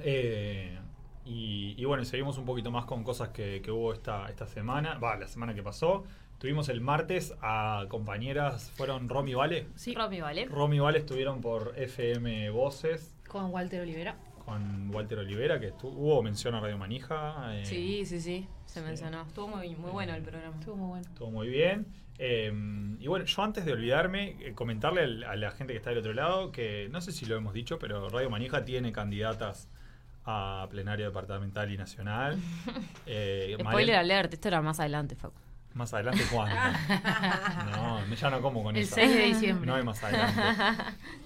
Eh, 0.00 0.78
y, 1.24 1.74
y 1.76 1.84
bueno, 1.84 2.04
seguimos 2.04 2.38
un 2.38 2.44
poquito 2.44 2.70
más 2.70 2.84
con 2.84 3.04
cosas 3.04 3.28
que, 3.28 3.60
que 3.62 3.70
hubo 3.70 3.92
esta, 3.92 4.28
esta 4.28 4.46
semana, 4.46 4.98
va, 4.98 5.16
la 5.16 5.28
semana 5.28 5.54
que 5.54 5.62
pasó. 5.62 6.04
Tuvimos 6.38 6.68
el 6.68 6.80
martes 6.80 7.34
a 7.40 7.84
compañeras, 7.88 8.70
fueron 8.74 9.08
Romy 9.08 9.34
Vale. 9.34 9.68
Sí, 9.76 9.94
Romy, 9.94 10.20
¿vale? 10.20 10.46
Romy 10.46 10.80
Vale 10.80 10.98
estuvieron 10.98 11.40
por 11.40 11.74
FM 11.76 12.50
Voces 12.50 13.14
con 13.32 13.50
Walter 13.50 13.80
Olivera. 13.80 14.16
Con 14.44 14.90
Walter 14.94 15.18
Olivera, 15.18 15.58
que 15.60 15.68
estuvo, 15.68 15.92
hubo 15.92 16.22
mención 16.22 16.54
a 16.54 16.60
Radio 16.60 16.78
Manija. 16.78 17.54
eh, 17.56 17.64
Sí, 17.64 18.04
sí, 18.06 18.20
sí, 18.20 18.46
se 18.66 18.80
Sí. 18.80 18.86
mencionó. 18.86 19.22
Estuvo 19.22 19.48
muy, 19.48 19.74
muy 19.76 19.90
bueno 19.90 20.14
el 20.14 20.22
programa. 20.22 20.54
Estuvo 20.58 20.76
muy 20.76 20.88
bueno. 20.88 21.04
Estuvo 21.08 21.30
muy 21.30 21.48
bien. 21.48 21.86
Eh, 22.18 22.52
y 23.00 23.06
bueno, 23.06 23.24
yo 23.24 23.42
antes 23.42 23.64
de 23.64 23.72
olvidarme, 23.72 24.36
eh, 24.40 24.52
comentarle 24.54 25.02
al- 25.02 25.24
a 25.24 25.34
la 25.36 25.50
gente 25.50 25.72
que 25.72 25.78
está 25.78 25.90
del 25.90 26.00
otro 26.00 26.12
lado 26.12 26.52
que 26.52 26.88
no 26.92 27.00
sé 27.00 27.10
si 27.12 27.24
lo 27.26 27.36
hemos 27.36 27.52
dicho, 27.54 27.78
pero 27.78 28.08
Radio 28.10 28.30
Manija 28.30 28.64
tiene 28.64 28.92
candidatas 28.92 29.68
a 30.24 30.66
plenario 30.70 31.06
departamental 31.06 31.72
y 31.72 31.76
nacional. 31.78 32.36
Eh, 33.06 33.56
Spoiler 33.58 33.96
Mariel- 33.96 33.98
alert, 33.98 34.34
esto 34.34 34.48
era 34.48 34.60
más 34.62 34.78
adelante, 34.78 35.16
Facu. 35.16 35.34
Más 35.74 35.92
adelante, 35.94 36.22
¿cuándo? 36.30 36.54
No, 37.72 38.14
ya 38.14 38.30
no 38.30 38.42
como 38.42 38.62
con 38.62 38.76
El 38.76 38.82
esa. 38.82 38.96
6 38.96 39.14
de 39.14 39.22
diciembre. 39.24 39.66
No 39.66 39.74
hay 39.76 39.82
más 39.82 40.02
adelante. 40.04 40.40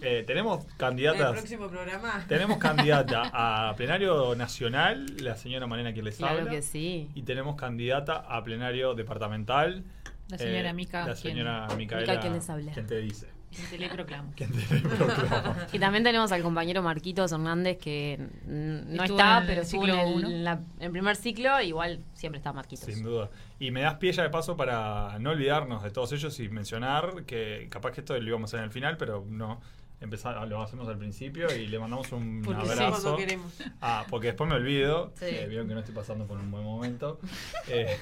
Eh, 0.02 0.25
tenemos 0.26 0.60
En 0.64 0.70
el 0.70 0.76
candidatas. 0.76 1.32
próximo 1.32 1.69
programa. 1.69 2.25
Tenemos 2.28 2.58
candidata 2.58 3.31
a 3.70 3.75
plenario 3.76 4.34
nacional, 4.37 5.06
la 5.20 5.37
señora 5.37 5.66
Marina 5.66 5.93
quien 5.93 6.04
les 6.04 6.16
Claro 6.16 6.38
habla. 6.38 6.50
que 6.50 6.62
sí. 6.62 7.10
Y 7.14 7.22
tenemos 7.22 7.56
candidata 7.56 8.16
a 8.28 8.43
plenario 8.44 8.94
departamental. 8.94 9.84
La 10.28 10.38
señora 10.38 10.70
eh, 10.70 10.75
Mica, 10.75 11.00
La 11.06 11.14
quien- 11.14 11.16
señora 11.34 11.66
Micaela. 11.76 12.00
Mica, 12.12 12.20
quien 12.20 12.32
les 12.34 12.50
habla. 12.50 12.72
quien 12.72 12.87
te 12.87 12.98
dice. 13.00 13.28
Quien 13.50 13.81
te 13.81 13.88
proclama. 13.88 14.28
Y 15.72 15.78
también 15.78 16.04
tenemos 16.04 16.31
al 16.32 16.43
compañero 16.43 16.82
Marquitos 16.82 17.32
Hernández 17.32 17.78
que 17.78 18.19
no 18.46 19.02
Estuvo 19.02 19.19
está, 19.19 19.43
pero 19.46 19.62
estuvo 19.62 19.87
en 19.87 19.90
el, 19.98 20.25
en 20.25 20.44
la- 20.44 20.52
en 20.78 20.82
el 20.82 20.90
primer 20.90 21.16
ciclo, 21.16 21.60
igual 21.62 22.00
siempre 22.14 22.38
está 22.38 22.52
Marquitos. 22.52 22.84
Sin 22.87 23.02
duda. 23.02 23.31
Y 23.58 23.70
me 23.70 23.81
das 23.81 23.94
pie 23.94 24.12
ya 24.12 24.22
de 24.25 24.31
paso 24.31 24.56
para 24.56 25.19
no 25.20 25.31
olvidarnos 25.31 25.82
de 25.82 25.90
todos 25.90 26.12
ellos 26.12 26.38
y 26.40 26.48
mencionar 26.48 27.25
que 27.25 27.69
capaz 27.70 27.93
que 27.93 28.00
esto 28.00 28.19
lo 28.19 28.26
íbamos 28.28 28.48
a 28.48 28.50
hacer 28.50 28.58
en 28.60 28.64
el 28.66 28.72
final, 28.72 28.96
pero 28.96 29.25
no. 29.28 29.60
Empezar, 29.98 30.46
lo 30.46 30.60
hacemos 30.60 30.87
al 30.88 30.98
principio 30.98 31.46
y 31.56 31.69
le 31.69 31.78
mandamos 31.78 32.12
un 32.12 32.43
Porque 32.44 32.66
sí, 32.66 32.72
abrazo. 32.72 33.00
Cuando 33.00 33.16
queremos. 33.16 33.52
Ah, 33.81 34.04
porque 34.10 34.26
después 34.26 34.46
me 34.50 34.56
olvido. 34.56 35.14
Sí. 35.19 35.25
eh, 35.26 35.46
vieron 35.48 35.66
que 35.69 35.72
no 35.72 35.81
estoy 35.81 35.94
pasando 35.94 36.26
por 36.26 36.37
un 36.38 36.50
buen 36.50 36.62
momento. 36.64 37.19
Eh, 37.69 37.96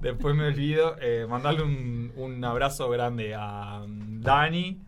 después 0.00 0.34
me 0.34 0.46
olvido. 0.46 0.96
eh, 1.00 1.26
mandarle 1.28 1.62
un, 1.62 2.12
un 2.16 2.44
abrazo 2.44 2.88
grande 2.90 3.34
a 3.34 3.84
mm, 3.86 4.20
Dani, 4.20 4.78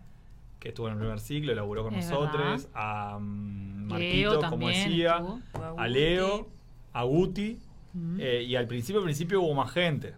que 0.59 0.69
estuvo 0.69 0.87
en 0.89 0.95
el 0.95 0.99
primer 0.99 1.21
ciclo, 1.21 1.55
laburó 1.55 1.85
con 1.85 1.95
Es 1.95 2.09
nosotros. 2.11 2.69
A 2.75 3.19
mm, 3.21 3.89
Leo 3.99 4.31
Marquito, 4.33 4.51
como 4.51 4.69
decía. 4.69 5.17
estuvo. 5.17 5.81
A 5.81 5.89
Leo, 5.89 6.49
a 6.93 7.03
Guti. 7.05 7.59
Eh, 8.19 8.45
y 8.47 8.55
al 8.55 8.67
principio, 8.69 9.01
al 9.01 9.05
principio 9.05 9.41
hubo 9.43 9.55
más 9.55 9.73
gente. 9.73 10.15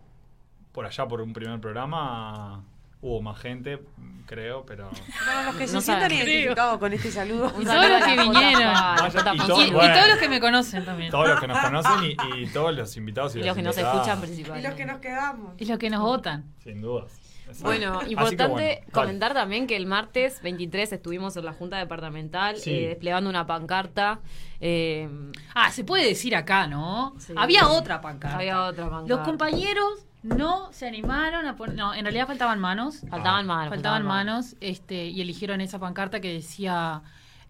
Por 0.73 0.85
allá, 0.87 1.07
por 1.09 1.21
un 1.23 1.33
primer 1.33 1.59
programa, 1.61 2.65
hubo 3.03 3.21
más 3.21 3.39
gente, 3.39 3.81
creo, 4.27 4.65
pero. 4.65 4.89
Bueno, 4.89 5.43
los 5.47 5.57
que 5.57 5.69
se 5.69 5.81
sientan 5.81 6.11
identificados 6.13 6.79
con 6.79 6.93
este 6.93 7.11
saludo. 7.11 7.53
Y 7.61 7.65
todos 7.65 7.89
los 7.91 8.03
que 8.05 8.13
vinieron. 8.13 8.73
Vaya, 8.75 9.11
Jota 9.13 9.35
y 9.35 9.39
Y, 9.39 9.43
y 9.43 9.71
todos 9.71 10.09
los 10.09 10.19
que 10.19 10.29
me 10.29 10.41
conocen 10.41 10.85
también. 10.85 11.11
Todos 11.11 11.29
los 11.29 11.41
que 11.41 11.47
nos 11.49 11.59
conocen 11.59 11.93
y, 12.05 12.43
y 12.43 12.47
todos 12.47 12.75
los 12.75 12.97
invitados 12.97 13.35
y, 13.37 13.39
Y 13.39 13.43
las 13.43 13.49
los 13.49 13.57
que 13.57 13.63
nos 13.63 13.77
escuchan 13.79 14.19
Y 14.19 14.21
principalmente. 14.23 14.69
los 14.69 14.77
que 14.79 14.87
nos 14.87 15.01
quedamos. 15.01 15.55
Y 15.59 15.65
los 15.67 15.79
que 15.79 15.91
nos 15.91 16.01
votan. 16.01 16.45
Sin 16.63 16.81
dudas. 16.81 17.13
Exacto. 17.45 17.65
Bueno, 17.65 18.01
importante 18.09 18.49
bueno, 18.49 18.87
comentar 18.93 19.35
también 19.35 19.67
que 19.67 19.77
el 19.77 19.85
martes 19.85 20.41
23 20.43 20.91
estuvimos 20.93 21.37
en 21.37 21.45
la 21.45 21.53
Junta 21.53 21.77
Departamental 21.77 22.57
Sí. 22.57 22.71
eh, 22.73 22.89
desplegando 22.89 23.29
una 23.29 23.47
pancarta. 23.47 24.21
eh, 24.61 25.11
Ah, 25.55 25.71
se 25.71 25.85
puede 25.85 26.07
decir 26.07 26.35
acá, 26.35 26.67
¿no? 26.67 27.15
Sí. 27.19 27.35
Había 27.37 27.69
otra 27.69 28.01
pancarta. 28.01 28.37
había 28.39 28.63
otra 28.65 28.89
pancarta. 28.89 29.09
Los 29.17 29.27
compañeros 29.27 30.07
no 30.23 30.73
se 30.73 30.87
animaron 30.87 31.47
a 31.47 31.57
poner. 31.57 31.77
No, 31.77 31.95
en 31.95 32.05
realidad 32.05 32.27
faltaban 32.27 32.59
manos. 32.61 33.01
Faltaban 33.09 33.45
Ah. 33.45 33.55
manos. 33.55 33.69
faltaban 33.71 34.05
manos 34.07 34.57
este, 34.61 35.07
y 35.07 35.21
eligieron 35.21 35.61
esa 35.61 35.79
pancarta 35.79 36.21
que 36.21 36.33
decía. 36.33 37.03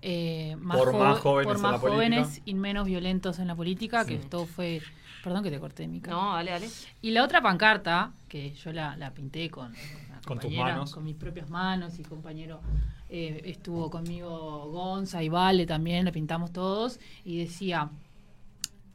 eh, 0.05 0.57
más, 0.59 0.79
Por 0.79 0.93
más 0.99 1.19
jóvenes 1.21 1.47
por 1.47 1.57
en 1.57 1.63
más 1.63 1.81
política. 1.81 1.95
jóvenes 1.95 2.43
y 2.45 2.55
menos 2.55 2.87
violentos 2.87 3.39
en 3.39 3.47
la 3.47 3.55
política, 3.55 4.05
que 4.05 4.17
esto 4.17 4.47
fue. 4.47 4.83
Perdón 5.23 5.45
que 5.45 5.51
te 5.53 5.61
corté, 5.61 5.87
Mica. 5.87 6.11
No, 6.11 6.33
dale, 6.35 6.51
dale. 6.51 6.69
Y 7.03 7.13
la 7.13 7.23
otra 7.23 7.41
pancarta, 7.41 8.11
que 8.29 8.53
yo 8.55 8.73
la, 8.73 8.97
la 8.97 9.13
pinté 9.15 9.49
con, 9.49 9.73
Con 10.27 10.41
tus 10.41 10.51
manos. 10.53 10.93
Con 10.93 11.05
mis 11.05 11.15
propias 11.15 11.49
manos 11.51 12.01
y 12.01 12.03
compañero 12.03 12.61
eh, 13.09 13.43
estuvo 13.45 13.91
conmigo 13.91 14.69
Gonza 14.73 15.23
y 15.23 15.29
Vale 15.29 15.67
también, 15.67 16.05
la 16.05 16.11
pintamos 16.11 16.53
todos. 16.53 16.99
Y 17.25 17.39
decía, 17.39 17.89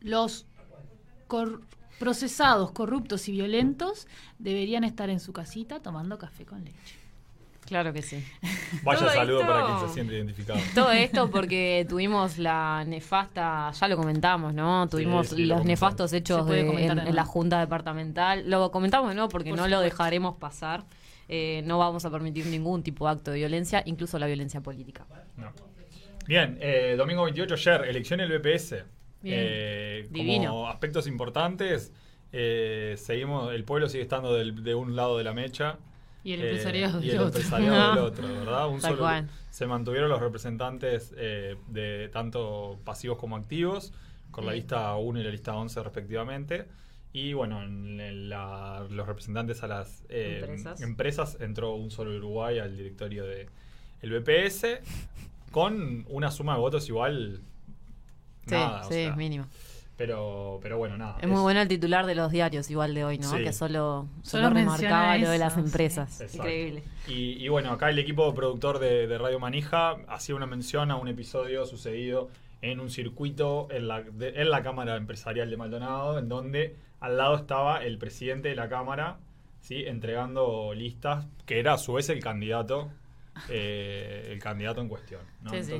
los 0.01 0.45
cor- 1.27 1.61
procesados, 1.99 2.71
corruptos 2.71 3.27
y 3.27 3.31
violentos 3.31 4.07
deberían 4.39 4.83
estar 4.83 5.09
en 5.09 5.19
su 5.19 5.33
casita 5.33 5.79
tomando 5.81 6.17
café 6.17 6.45
con 6.45 6.63
leche. 6.63 6.95
Claro 7.65 7.91
que 7.91 8.01
sí. 8.01 8.23
Vaya 8.83 8.99
Todo 9.01 9.09
saludo 9.09 9.41
esto- 9.41 9.51
para 9.51 9.65
quien 9.65 9.87
se 9.89 9.93
siente 9.93 10.13
identificado. 10.15 10.59
Todo 10.73 10.91
esto 10.91 11.29
porque 11.29 11.85
tuvimos 11.89 12.37
la 12.37 12.85
nefasta, 12.87 13.71
ya 13.71 13.87
lo 13.89 13.97
comentamos, 13.97 14.53
¿no? 14.53 14.87
Tuvimos 14.87 15.27
sí, 15.27 15.45
lo 15.45 15.55
los 15.57 15.65
nefastos 15.65 16.13
hechos 16.13 16.47
de- 16.47 16.61
en, 16.61 16.95
de 16.95 17.01
en 17.09 17.15
la. 17.15 17.25
Junta 17.25 17.59
Departamental. 17.59 18.49
Lo 18.49 18.71
comentamos 18.71 19.13
nuevo 19.13 19.27
porque 19.27 19.49
Por 19.49 19.59
no 19.59 19.67
lo 19.67 19.81
dejaremos 19.81 20.37
pasar. 20.37 20.85
Eh, 21.27 21.61
no 21.65 21.77
vamos 21.77 22.05
a 22.05 22.09
permitir 22.09 22.45
ningún 22.45 22.83
tipo 22.83 23.05
de 23.05 23.11
acto 23.11 23.31
de 23.31 23.39
violencia, 23.39 23.83
incluso 23.85 24.17
la 24.17 24.27
violencia 24.27 24.61
política. 24.61 25.05
No. 25.35 25.51
Bien, 26.25 26.57
eh, 26.61 26.95
domingo 26.97 27.23
28 27.25 27.53
ayer, 27.55 27.81
elección 27.89 28.19
del 28.19 28.39
BPS. 28.39 28.75
Eh, 29.33 30.07
como 30.49 30.67
aspectos 30.69 31.07
importantes, 31.07 31.91
eh, 32.31 32.95
seguimos, 32.97 33.53
el 33.53 33.63
pueblo 33.63 33.89
sigue 33.89 34.03
estando 34.03 34.33
del- 34.33 34.63
de 34.63 34.75
un 34.75 34.95
lado 34.95 35.17
de 35.17 35.23
la 35.23 35.33
mecha. 35.33 35.77
Y 36.23 36.33
el 36.33 36.41
eh, 36.41 36.49
empresariado 36.49 36.99
y 37.01 37.07
del 37.07 37.15
el 37.15 37.21
otro. 37.21 37.27
empresariado 37.39 37.89
del 37.95 38.03
otro, 38.11 38.27
¿verdad? 38.27 38.67
Un 38.69 38.81
solo- 38.81 38.97
se 39.49 39.65
mantuvieron 39.65 40.09
los 40.09 40.19
representantes 40.19 41.11
de 41.11 42.09
tanto 42.11 42.77
pasivos 42.83 43.17
como 43.17 43.35
activos, 43.37 43.93
con 44.31 44.45
la 44.45 44.51
lista 44.53 44.95
1 44.97 45.19
y 45.19 45.23
la 45.23 45.29
lista 45.31 45.55
11 45.55 45.81
respectivamente. 45.83 46.65
Y 47.13 47.33
bueno, 47.33 47.63
en 47.63 48.29
la- 48.29 48.85
los 48.89 49.07
representantes 49.07 49.63
a 49.63 49.67
las 49.67 50.03
Empresas. 50.09 50.81
empresas 50.81 51.37
entró 51.39 51.73
un 51.75 51.89
solo 51.89 52.15
Uruguay 52.15 52.59
al 52.59 52.75
directorio 52.77 53.25
de 53.25 53.47
el 54.01 54.11
BPS 54.11 54.81
con 55.51 56.05
una 56.09 56.29
suma 56.29 56.53
de 56.55 56.59
votos 56.59 56.87
igual. 56.89 57.41
Sí, 58.47 58.55
nada, 58.55 58.81
o 58.81 58.87
sí, 58.87 58.93
sea, 58.95 59.09
es 59.09 59.15
mínimo. 59.15 59.45
Pero, 59.95 60.59
pero 60.61 60.77
bueno, 60.77 60.95
nada. 60.95 61.17
Es 61.19 61.27
muy 61.27 61.41
bueno 61.41 61.59
el 61.59 61.67
titular 61.67 62.05
de 62.05 62.13
los 62.13 62.31
diarios 62.31 62.69
igual 62.69 62.93
de 62.93 63.03
hoy, 63.03 63.17
¿no? 63.17 63.31
Sí. 63.35 63.43
Que 63.43 63.51
solo, 63.51 64.07
Solo 64.21 64.49
remarcaba 64.51 65.17
lo 65.17 65.29
de 65.31 65.39
las 65.39 65.57
empresas. 65.57 66.23
Increíble. 66.35 66.83
Y, 67.07 67.43
y 67.43 67.47
bueno, 67.49 67.71
acá 67.71 67.89
el 67.89 67.97
equipo 67.97 68.31
productor 68.35 68.77
de, 68.77 69.07
de 69.07 69.17
Radio 69.17 69.39
Manija 69.39 69.95
hacía 70.07 70.35
una 70.35 70.45
mención 70.45 70.91
a 70.91 70.97
un 70.97 71.07
episodio 71.07 71.65
sucedido 71.65 72.29
en 72.61 72.79
un 72.79 72.91
circuito 72.91 73.67
en 73.71 73.87
la, 73.87 74.01
de- 74.01 74.39
en 74.39 74.51
la 74.51 74.61
Cámara 74.61 74.97
Empresarial 74.97 75.49
de 75.49 75.57
Maldonado, 75.57 76.19
en 76.19 76.29
donde 76.29 76.75
al 76.99 77.17
lado 77.17 77.35
estaba 77.35 77.83
el 77.83 77.97
presidente 77.97 78.49
de 78.49 78.55
la 78.55 78.69
Cámara, 78.69 79.17
¿sí? 79.61 79.83
entregando 79.87 80.73
listas, 80.75 81.25
que 81.47 81.57
era 81.59 81.73
a 81.73 81.77
su 81.79 81.93
vez 81.93 82.09
el 82.09 82.19
candidato, 82.19 82.89
eh, 83.49 84.29
el 84.31 84.39
candidato 84.39 84.81
en 84.81 84.89
cuestión. 84.89 85.21
¿no? 85.41 85.49
Sí, 85.51 85.63
sí. 85.63 85.73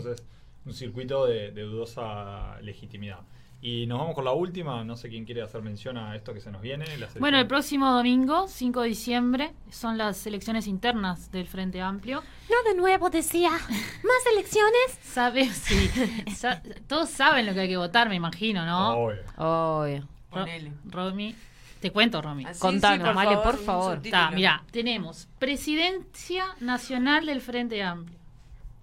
Un 0.67 0.73
circuito 0.73 1.25
de, 1.25 1.51
de 1.51 1.61
dudosa 1.61 2.59
legitimidad. 2.61 3.19
Y 3.61 3.87
nos 3.87 3.97
vamos 3.99 4.13
con 4.13 4.23
la 4.25 4.33
última, 4.33 4.83
no 4.83 4.95
sé 4.95 5.09
quién 5.09 5.25
quiere 5.25 5.41
hacer 5.41 5.61
mención 5.63 5.97
a 5.97 6.15
esto 6.15 6.31
que 6.33 6.41
se 6.41 6.51
nos 6.51 6.61
viene. 6.61 6.85
Bueno, 7.19 7.39
el 7.39 7.47
próximo 7.47 7.91
domingo, 7.91 8.47
5 8.47 8.81
de 8.81 8.89
diciembre, 8.89 9.53
son 9.71 9.97
las 9.97 10.27
elecciones 10.27 10.67
internas 10.67 11.31
del 11.31 11.47
Frente 11.47 11.81
Amplio. 11.81 12.21
No 12.51 12.69
de 12.69 12.77
nuevo, 12.77 13.09
decía. 13.09 13.49
¿Más 13.49 14.25
elecciones? 14.33 14.99
¿Sabes? 15.01 15.53
Sí. 15.55 15.89
Sa- 16.35 16.61
todos 16.85 17.09
saben 17.09 17.47
lo 17.47 17.53
que 17.53 17.61
hay 17.61 17.69
que 17.69 17.77
votar, 17.77 18.09
me 18.09 18.15
imagino, 18.15 18.63
¿no? 18.65 18.89
Obvio. 18.97 19.21
Obvio. 19.37 20.01
Ro- 20.01 20.07
Ponele. 20.41 20.73
Romy, 20.85 21.35
te 21.79 21.91
cuento, 21.91 22.21
Romy. 22.21 22.45
Así, 22.45 22.59
Contanos, 22.59 23.15
Male, 23.15 23.37
por 23.37 23.55
un 23.55 23.61
favor. 23.65 23.95
subtítulo. 23.95 24.21
Está, 24.23 24.35
mira, 24.35 24.63
tenemos 24.69 25.27
Presidencia 25.39 26.45
Nacional 26.59 27.25
del 27.25 27.41
Frente 27.41 27.81
Amplio. 27.81 28.16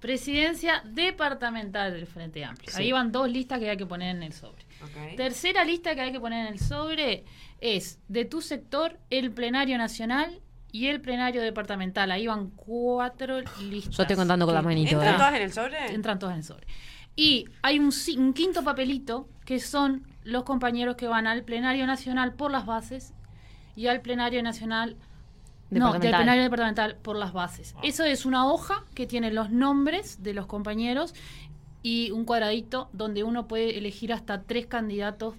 Presidencia 0.04 0.82
Departamental 0.84 1.90
del 1.90 2.06
Frente 2.06 2.44
Amplio. 2.44 2.70
Sí. 2.70 2.82
Ahí 2.82 2.92
van 2.92 3.10
dos 3.10 3.26
listas 3.26 3.58
que 3.58 3.70
hay 3.70 3.78
que 3.78 3.86
poner 3.86 4.14
en 4.14 4.22
el 4.22 4.34
sobre. 4.34 4.66
Tercera 5.16 5.64
lista 5.64 5.94
que 5.94 6.02
hay 6.02 6.12
que 6.12 6.20
poner 6.20 6.46
en 6.46 6.52
el 6.52 6.60
sobre 6.60 7.24
es 7.58 8.00
de 8.08 8.26
tu 8.26 8.42
sector 8.42 8.98
el 9.08 9.30
plenario 9.30 9.78
nacional 9.78 10.42
y 10.70 10.88
el 10.88 11.00
plenario 11.00 11.40
departamental. 11.40 12.10
Ahí 12.10 12.26
van 12.26 12.50
cuatro 12.50 13.40
listas. 13.62 13.96
Yo 13.96 14.02
estoy 14.02 14.16
contando 14.16 14.44
con 14.44 14.54
la 14.54 14.60
que 14.60 14.66
manito, 14.66 14.90
¿Entran 14.90 15.14
¿eh? 15.14 15.16
todas 15.16 15.34
en 15.36 15.42
el 15.42 15.52
sobre? 15.54 15.94
Entran 15.94 16.18
todas 16.18 16.34
en 16.34 16.38
el 16.40 16.44
sobre. 16.44 16.66
Y 17.16 17.46
hay 17.62 17.78
un 17.78 18.34
quinto 18.34 18.62
papelito 18.62 19.26
que 19.46 19.58
son 19.58 20.06
los 20.22 20.42
compañeros 20.42 20.96
que 20.96 21.08
van 21.08 21.26
al 21.26 21.44
plenario 21.44 21.86
nacional 21.86 22.34
por 22.34 22.50
las 22.50 22.66
bases 22.66 23.14
y 23.74 23.86
al 23.86 24.02
plenario 24.02 24.42
nacional 24.42 24.98
no, 25.78 25.92
del 25.92 26.00
Departamental. 26.02 26.20
plenario 26.20 26.42
departamental 26.44 26.96
por 27.02 27.16
las 27.16 27.32
bases. 27.32 27.74
Ah. 27.76 27.80
Eso 27.82 28.04
es 28.04 28.24
una 28.26 28.46
hoja 28.46 28.84
que 28.94 29.06
tiene 29.06 29.30
los 29.30 29.50
nombres 29.50 30.22
de 30.22 30.34
los 30.34 30.46
compañeros 30.46 31.14
y 31.82 32.10
un 32.12 32.24
cuadradito 32.24 32.88
donde 32.92 33.24
uno 33.24 33.46
puede 33.46 33.76
elegir 33.78 34.12
hasta 34.12 34.42
tres 34.42 34.66
candidatos 34.66 35.34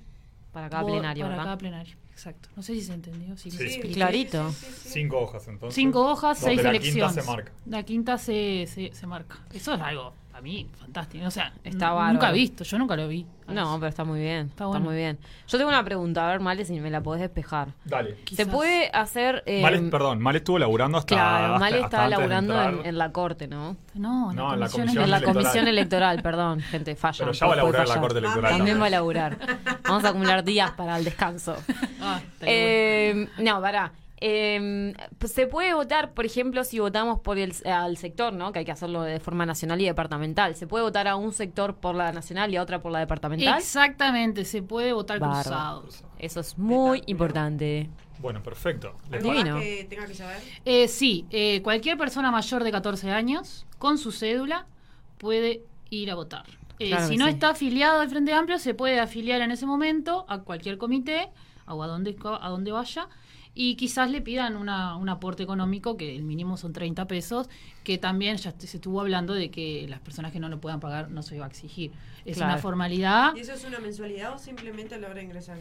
Para 0.52 0.70
cada 0.70 0.84
por- 0.84 0.92
plenario, 0.92 1.24
para 1.24 1.30
¿verdad? 1.36 1.44
cada 1.46 1.58
plenario. 1.58 1.96
Exacto. 2.12 2.48
No 2.56 2.64
sé 2.64 2.74
si 2.76 2.82
se 2.82 2.94
entendió. 2.94 3.36
si 3.36 3.52
Sí. 3.52 3.68
Sí. 3.70 3.80
Clarito. 3.92 4.50
sí, 4.52 4.66
sí, 4.66 4.72
sí. 4.84 4.90
Cinco 4.90 5.20
hojas 5.20 5.48
entonces. 5.50 5.76
Cinco 5.76 6.10
hojas, 6.10 6.40
Donde 6.40 6.56
seis 6.56 6.64
la 6.64 6.70
elecciones. 6.70 7.12
quinta 7.14 7.22
se 7.22 7.28
marca. 7.30 7.52
La 7.66 7.84
quinta 7.84 8.18
se, 8.18 8.66
se, 8.68 8.94
se 8.94 9.06
marca. 9.08 9.38
Eso 9.54 9.74
es 9.74 9.82
algo, 9.82 10.14
a 10.36 10.42
mí, 10.42 10.68
fantástico. 10.78 11.26
O 11.26 11.32
sea, 11.32 11.54
Está 11.64 11.92
bárbaro. 11.92 12.14
nunca 12.14 12.32
visto, 12.32 12.66
yo 12.66 12.78
nunca 12.78 12.96
lo 12.98 13.08
vi. 13.08 13.26
No, 13.48 13.76
pero 13.80 13.88
está 13.88 14.04
muy 14.04 14.20
bien. 14.20 14.48
Está 14.48 14.66
muy 14.68 14.96
bien. 14.96 15.18
Yo 15.48 15.58
tengo 15.58 15.70
una 15.70 15.84
pregunta, 15.86 16.28
a 16.28 16.32
ver, 16.32 16.40
Male, 16.42 16.66
si 16.66 16.78
me 16.80 16.90
la 16.90 17.02
podés 17.02 17.22
despejar. 17.22 17.70
Dale. 17.86 18.16
Quizás. 18.26 18.46
¿Se 18.46 18.52
puede 18.52 18.90
hacer... 18.92 19.44
eh, 19.46 19.62
Male, 19.62 19.80
perdón, 19.84 20.20
Mal 20.22 20.36
estuvo 20.36 20.60
laburando 20.60 20.98
hasta. 20.98 21.16
Claro, 21.16 21.54
hasta- 21.54 21.60
Male 21.60 21.84
hasta 21.84 22.08
laburando 22.10 22.62
en, 22.62 22.86
en 22.86 22.98
la 22.98 23.12
corte, 23.14 23.48
¿no? 23.48 23.78
No, 23.94 24.34
No, 24.34 24.54
en 24.56 24.60
la 24.60 24.66
comisión 24.68 24.82
comisión 24.88 25.04
En 25.06 25.10
la 25.12 25.18
electoral. 25.18 25.34
comisión 25.44 25.68
electoral, 25.68 26.22
perdón, 26.22 26.60
gente, 26.60 26.96
falla. 26.96 27.18
Pero 27.20 27.32
ya 27.32 27.46
va 27.48 27.54
a 27.54 27.56
laburar 27.58 27.84
en 27.84 27.90
la 27.90 28.02
corte 28.02 28.18
electoral. 28.20 28.42
También 28.52 28.58
también. 28.60 28.82
va 28.82 28.86
a 28.88 28.90
laburar. 28.90 29.38
Vamos 29.84 30.04
a 30.04 30.10
acumular 30.10 30.44
días 30.44 30.72
para 30.72 30.98
el 30.98 31.06
descanso. 31.06 31.56
Ah, 32.02 32.20
Eh, 32.42 33.28
no, 33.40 33.62
pará. 33.62 33.92
Eh, 34.22 34.94
pues 35.18 35.34
se 35.34 35.46
puede 35.48 35.74
votar, 35.74 36.14
por 36.14 36.26
ejemplo, 36.26 36.64
si 36.64 36.80
votamos 36.80 37.20
por 37.20 37.38
el 37.38 37.54
al 37.66 37.98
sector, 37.98 38.34
¿no? 38.34 38.52
Que 38.52 38.60
hay 38.60 38.66
que 38.66 38.72
hacerlo 38.72 39.02
de 39.02 39.20
forma 39.20 39.46
nacional 39.46 39.82
y 39.82 39.86
departamental. 39.86 40.56
¿Se 40.56 40.68
puede 40.68 40.84
votar 40.84 41.08
a 41.08 41.16
un 41.16 41.34
sector 41.34 41.76
por 41.76 41.96
la 41.96 42.12
nacional 42.12 42.54
y 42.54 42.58
a 42.58 42.62
otra 42.62 42.82
por 42.82 42.92
la 42.92 43.00
departamental? 43.00 43.58
Exactamente, 43.58 44.46
se 44.46 44.62
puede 44.62 44.94
votar 44.94 45.20
cruzado. 45.20 45.86
Eso 46.20 46.40
es 46.40 46.58
muy 46.58 47.04
importante. 47.08 47.90
Bueno, 48.20 48.42
perfecto. 48.42 48.96
¿Algo 49.12 49.34
que 49.60 49.86
tenga 49.90 50.08
que 50.08 50.14
saber? 50.16 50.42
Eh, 50.64 50.88
sí, 50.88 51.26
eh, 51.32 51.62
cualquier 51.62 51.98
persona 51.98 52.32
mayor 52.32 52.64
de 52.64 52.72
14 52.72 53.12
años 53.12 53.66
con 53.78 53.98
su 53.98 54.12
cédula 54.12 54.66
puede 55.18 55.62
ir 55.90 56.10
a 56.10 56.16
votar. 56.16 56.46
Eh, 56.80 56.90
Claro 56.90 57.08
si 57.08 57.18
no 57.18 57.26
sí. 57.26 57.32
está 57.32 57.50
afiliado 57.50 58.02
al 58.02 58.10
Frente 58.10 58.34
Amplio, 58.34 58.58
se 58.60 58.74
puede 58.74 59.00
afiliar 59.00 59.42
en 59.42 59.52
ese 59.52 59.66
momento 59.66 60.26
a 60.28 60.40
cualquier 60.40 60.78
comité 60.78 61.30
o 61.68 61.82
a 61.84 61.88
donde, 61.88 62.16
a 62.42 62.50
donde 62.50 62.72
vaya 62.72 63.08
y 63.56 63.76
quizás 63.76 64.12
le 64.12 64.22
pidan 64.22 64.58
una, 64.58 64.96
un 64.98 65.08
aporte 65.10 65.42
económico, 65.42 65.96
que 65.98 66.16
el 66.16 66.24
mínimo 66.24 66.58
son 66.58 66.74
30 66.74 67.08
pesos, 67.08 67.50
que 67.86 67.98
también 67.98 68.36
ya 68.38 68.54
se 68.58 68.78
estuvo 68.78 69.00
hablando 69.02 69.34
de 69.34 69.50
que 69.50 69.88
las 69.88 70.02
personas 70.02 70.32
que 70.34 70.40
no 70.40 70.50
lo 70.50 70.60
puedan 70.60 70.80
pagar 70.82 71.10
no 71.10 71.24
se 71.24 71.36
iba 71.38 71.46
a 71.46 71.48
exigir. 71.48 71.92
Es 72.26 72.36
Claro. 72.38 72.54
una 72.54 72.62
formalidad. 72.62 73.36
¿Y 73.36 73.40
eso 73.40 73.54
es 73.54 73.64
una 73.64 73.80
mensualidad 73.80 74.34
o 74.36 74.38
simplemente 74.38 75.00
logra 75.00 75.24
ingresar? 75.24 75.58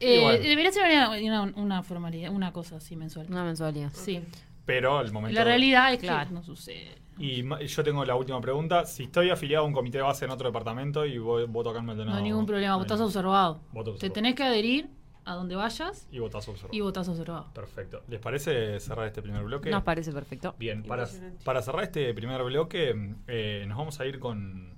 Eh, 0.00 0.40
debería 0.42 0.72
ser 0.72 0.84
una, 0.90 1.10
una- 1.42 1.52
una 1.56 1.82
formalidad, 1.82 2.30
una 2.32 2.52
cosa 2.52 2.76
así 2.76 2.96
mensual. 2.96 3.26
Una 3.30 3.44
mensualidad. 3.44 3.90
Sí. 3.94 4.20
Pero 4.64 5.00
el 5.00 5.12
momento. 5.12 5.34
La 5.38 5.44
realidad 5.44 5.92
es 5.92 6.00
Claro. 6.00 6.28
que 6.28 6.34
no 6.34 6.42
sucede. 6.42 6.96
Y 7.18 7.42
ma- 7.42 7.62
yo 7.62 7.82
tengo 7.84 8.04
la 8.04 8.14
última 8.14 8.40
pregunta. 8.40 8.84
Si 8.84 9.04
estoy 9.04 9.30
afiliado 9.30 9.64
a 9.64 9.68
un 9.68 9.72
comité 9.72 9.98
de 9.98 10.02
base 10.04 10.24
en 10.26 10.30
otro 10.32 10.48
departamento 10.48 11.06
y 11.06 11.16
vo- 11.18 11.46
voto 11.46 11.70
acá 11.70 11.78
en 11.78 11.86
Maldonado. 11.86 12.16
No 12.18 12.18
hay 12.18 12.30
ningún 12.30 12.44
problema, 12.46 12.76
votás 12.76 12.98
ningún- 12.98 13.06
observado. 13.06 13.60
Voto 13.72 13.84
Te 13.84 13.90
observado. 13.92 14.12
tenés 14.14 14.34
que 14.34 14.42
adherir 14.42 14.88
a 15.26 15.34
donde 15.34 15.54
vayas 15.56 16.06
Y 16.10 16.18
votás 16.20 16.48
observado. 16.48 16.74
y 16.74 16.80
votás 16.80 17.08
observado. 17.08 17.52
Perfecto. 17.52 18.02
¿Les 18.08 18.20
parece 18.20 18.80
cerrar 18.80 19.06
este 19.08 19.20
primer 19.20 19.42
bloque? 19.42 19.68
Nos 19.70 19.82
parece 19.82 20.12
perfecto. 20.12 20.54
Bien, 20.58 20.82
para, 20.84 21.06
para 21.44 21.60
cerrar 21.62 21.82
este 21.84 22.14
primer 22.14 22.42
bloque, 22.44 23.14
eh, 23.26 23.64
nos 23.68 23.76
vamos 23.76 24.00
a 24.00 24.06
ir 24.06 24.18
con, 24.18 24.74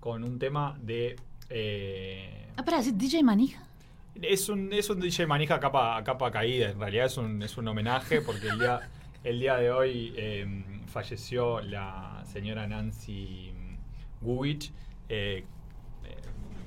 con 0.00 0.24
un 0.24 0.38
tema 0.38 0.78
de. 0.80 1.16
eh, 1.50 2.48
Ah, 2.56 2.64
para 2.64 2.78
decir 2.78 2.94
DJ 2.94 3.22
Manija. 3.22 3.62
es, 4.20 4.48
un, 4.48 4.72
es 4.72 4.88
un 4.90 5.00
DJ 5.00 5.26
manija 5.26 5.56
a 5.56 5.60
capa, 5.60 5.96
a 5.96 6.04
capa 6.04 6.30
caída, 6.30 6.70
en 6.70 6.78
realidad 6.78 7.06
es 7.06 7.16
un, 7.16 7.42
es 7.42 7.56
un 7.58 7.66
homenaje 7.68 8.20
porque 8.20 8.48
el 8.48 8.58
día, 8.58 8.80
el 9.24 9.40
día 9.40 9.56
de 9.56 9.70
hoy 9.70 10.12
eh, 10.16 10.64
falleció 10.86 11.60
la 11.60 12.22
señora 12.26 12.66
Nancy 12.66 13.52
Guwich, 14.20 14.70
eh, 15.08 15.44
eh, 16.04 16.16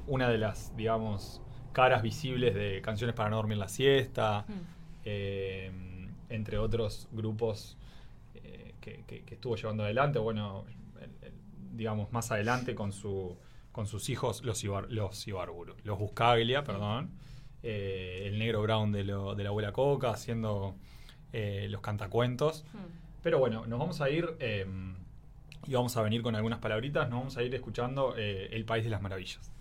una 0.07 0.27
de 0.29 0.38
las, 0.39 0.75
digamos, 0.75 1.41
caras 1.75 2.01
visibles 2.01 2.55
de 2.55 2.82
Canciones 2.82 3.15
para 3.15 3.29
no 3.29 3.36
dormir 3.36 3.58
la 3.58 3.67
siesta, 3.67 4.46
eh, 5.03 5.70
entre 6.29 6.58
otros 6.58 7.08
grupos 7.12 7.77
eh, 8.34 8.74
que, 8.82 9.03
que- 9.08 9.22
que 9.24 9.36
estuvo 9.36 9.55
llevando 9.55 9.84
adelante, 9.84 10.17
bueno, 10.20 10.65
el- 11.01 11.27
el- 11.27 11.77
digamos, 11.77 12.12
más 12.12 12.32
adelante 12.32 12.74
con 12.75 12.91
su 12.91 13.38
con 13.72 13.88
sus 13.88 14.08
hijos, 14.10 14.41
los, 14.46 14.63
Ibar, 14.63 14.89
los 14.89 15.27
Ibarburu, 15.27 15.75
los 15.84 16.00
Buscaglia, 16.00 16.63
perdón, 16.63 17.10
eh, 17.62 18.24
el 18.27 18.39
negro 18.39 18.62
Brown 18.62 18.94
de, 18.94 19.03
lo- 19.03 19.36
de 19.36 19.44
la 19.44 19.50
abuela 19.50 19.74
Coca, 19.74 20.12
haciendo 20.12 20.75
los 21.34 21.82
cantacuentos. 21.82 22.63
Pero 23.22 23.39
bueno, 23.39 23.65
nos 23.67 23.77
vamos 23.77 24.00
a 24.00 24.10
ir 24.10 24.25
y 25.67 25.74
vamos 25.74 25.98
a 25.98 26.01
venir 26.03 26.22
con 26.22 26.36
algunas 26.36 26.60
palabritas, 26.60 27.10
nos 27.10 27.20
vamos 27.20 27.36
a 27.38 27.44
ir 27.44 27.53
escuchando 27.53 28.15
El 28.15 28.63
País 28.63 28.86
de 28.86 28.89
las 28.91 29.01
Maravillas. 29.01 29.51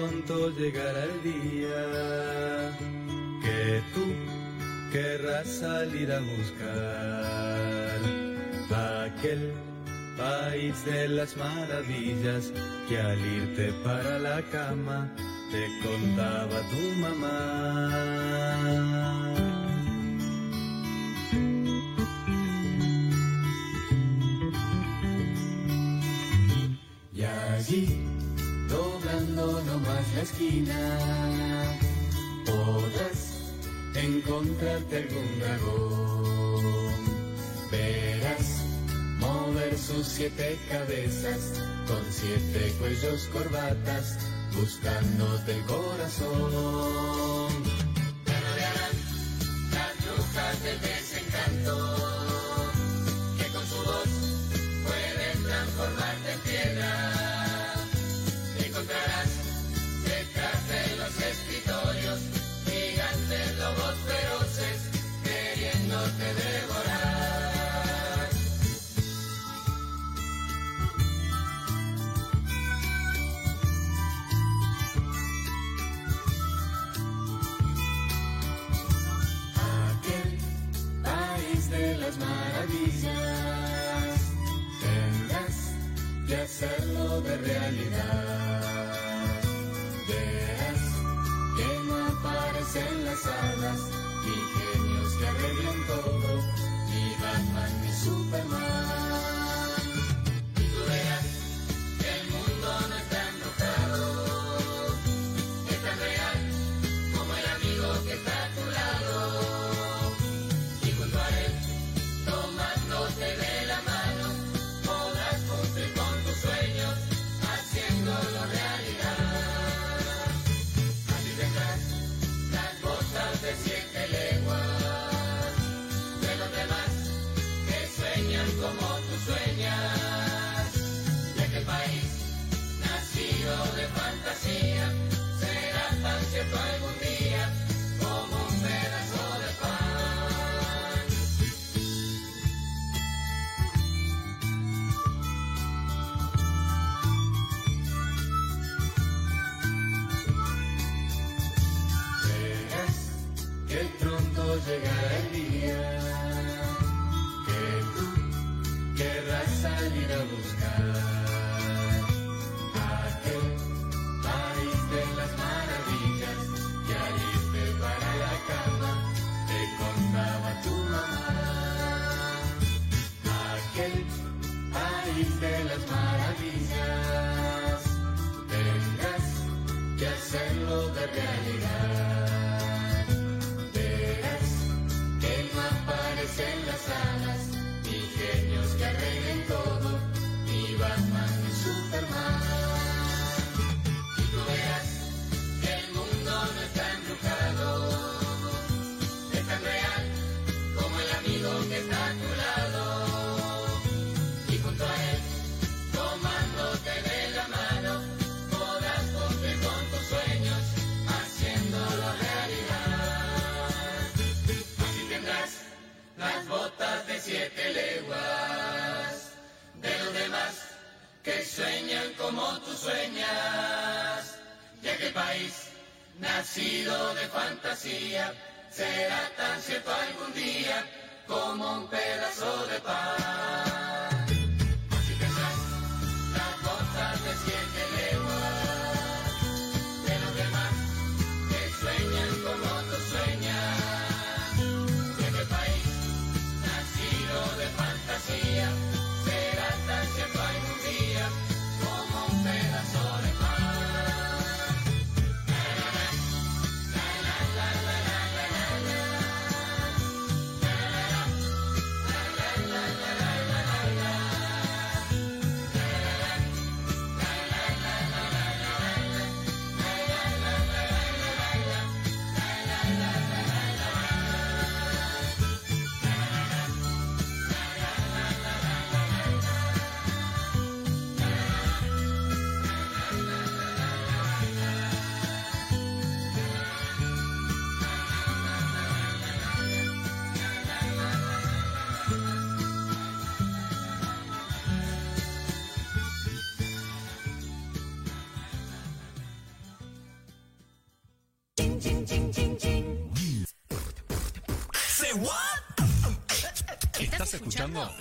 Pronto 0.00 0.50
llegará 0.56 1.04
el 1.04 1.22
día 1.22 2.78
que 3.42 3.82
tú 3.94 4.06
querrás 4.92 5.46
salir 5.46 6.10
a 6.10 6.20
buscar 6.20 8.00
aquel 9.04 9.52
país 10.16 10.84
de 10.86 11.08
las 11.08 11.36
maravillas 11.36 12.52
que 12.88 12.98
al 12.98 13.18
irte 13.18 13.72
para 13.84 14.18
la 14.18 14.42
cama 14.50 15.10
te 15.50 15.66
contaba 15.82 16.60
tu 16.70 16.82
mamá. 17.00 18.49
una 30.20 30.28
esquina 30.28 31.78
podrás 32.44 33.40
encontrarte 33.94 34.98
algún 34.98 35.38
dragón. 35.38 36.94
Verás 37.70 38.66
mover 39.18 39.78
sus 39.78 40.06
siete 40.06 40.58
cabezas 40.68 41.62
con 41.86 42.04
siete 42.10 42.74
cuellos 42.78 43.30
corbatas 43.32 44.18
buscándote 44.54 45.54
el 45.54 45.64
corazón. 45.64 47.69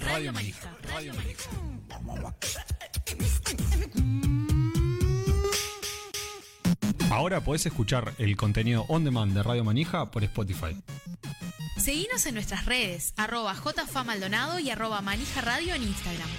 Radio 0.10 0.34
Manija. 0.34 0.76
Radio 0.82 1.14
Manija. 1.14 1.50
Ahora 7.12 7.42
podés 7.42 7.66
escuchar 7.68 8.14
el 8.18 8.36
contenido 8.36 8.86
on 8.88 9.04
demand 9.04 9.36
de 9.36 9.44
Radio 9.44 9.64
Manija 9.64 10.10
por 10.10 10.24
Spotify. 10.24 10.76
Seguinos 11.78 12.26
en 12.26 12.34
nuestras 12.34 12.66
redes, 12.66 13.14
arroba 13.18 13.54
jfamaldonado 13.54 14.60
y 14.60 14.72
arroba 14.72 15.02
manija 15.02 15.42
radio 15.42 15.76
en 15.76 15.84
Instagram 15.84 16.30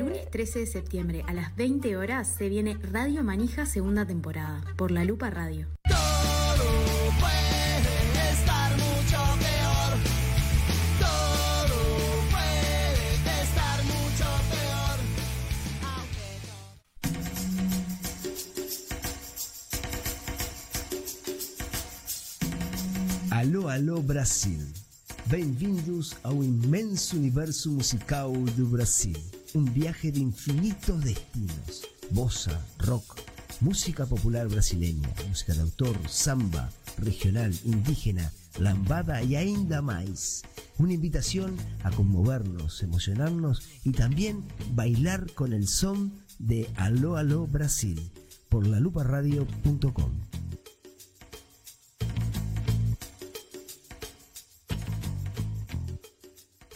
lunes 0.00 0.30
13 0.30 0.60
de 0.60 0.66
septiembre 0.66 1.24
a 1.26 1.32
las 1.32 1.54
20 1.56 1.96
horas 1.96 2.28
se 2.28 2.48
viene 2.48 2.76
Radio 2.92 3.24
Manija 3.24 3.66
segunda 3.66 4.06
temporada 4.06 4.62
por 4.76 4.90
La 4.90 5.04
Lupa 5.04 5.30
Radio. 5.30 5.66
puede 7.20 8.30
estar 8.30 8.70
mucho 8.72 9.18
peor. 9.40 9.98
Todo 11.00 11.78
puede 12.30 13.42
estar 13.42 13.82
mucho 13.84 14.26
peor. 14.50 14.98
Alô, 23.30 23.68
alô 23.68 24.00
Brasil. 24.02 24.83
Bem-vindos 25.26 26.14
ao 26.22 26.44
imenso 26.44 27.16
universo 27.16 27.70
musical 27.70 28.30
do 28.30 28.66
Brasil. 28.66 29.16
Um 29.54 29.64
viaje 29.64 30.10
de 30.10 30.22
infinitos 30.22 31.00
destinos. 31.00 31.82
Bossa, 32.10 32.62
rock, 32.80 33.22
música 33.58 34.06
popular 34.06 34.46
brasileña, 34.48 35.08
música 35.26 35.54
de 35.54 35.62
autor, 35.62 35.96
samba, 36.08 36.68
regional, 36.98 37.50
indígena, 37.64 38.30
lambada 38.58 39.22
e 39.22 39.34
ainda 39.34 39.80
mais. 39.80 40.42
Una 40.78 40.92
invitación 40.92 41.56
a 41.82 41.90
conmovernos, 41.90 42.82
emocionarnos 42.82 43.62
y 43.82 43.92
también 43.92 44.44
bailar 44.74 45.32
con 45.32 45.54
el 45.54 45.66
son 45.68 46.12
de 46.38 46.68
Aló, 46.76 47.16
aló 47.16 47.46
Brasil 47.46 48.10
por 48.50 48.66
laluparadio.com. 48.66 50.12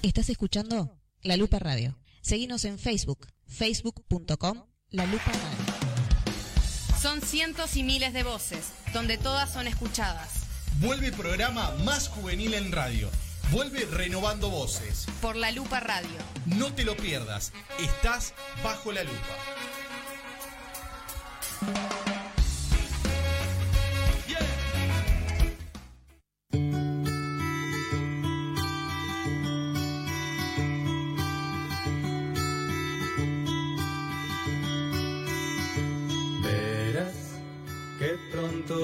Estás 0.02 0.28
escuchando 0.28 0.96
La 1.22 1.36
Lupa 1.36 1.58
Radio. 1.58 1.98
Seguinos 2.20 2.64
en 2.64 2.78
Facebook, 2.78 3.26
facebook.com 3.46 4.64
La 4.90 5.06
Lupa 5.06 5.32
Radio. 5.32 7.00
Son 7.00 7.20
cientos 7.20 7.76
y 7.76 7.82
miles 7.82 8.12
de 8.12 8.22
voces, 8.22 8.72
donde 8.92 9.18
todas 9.18 9.52
son 9.52 9.66
escuchadas. 9.66 10.44
Vuelve 10.80 11.08
el 11.08 11.14
programa 11.14 11.72
más 11.84 12.08
juvenil 12.08 12.54
en 12.54 12.70
radio. 12.70 13.10
Vuelve 13.50 13.86
renovando 13.86 14.50
voces. 14.50 15.06
Por 15.20 15.34
La 15.34 15.50
Lupa 15.50 15.80
Radio. 15.80 16.08
No 16.46 16.72
te 16.72 16.84
lo 16.84 16.96
pierdas. 16.96 17.52
Estás 17.80 18.34
bajo 18.62 18.92
la 18.92 19.02
lupa. 19.02 19.36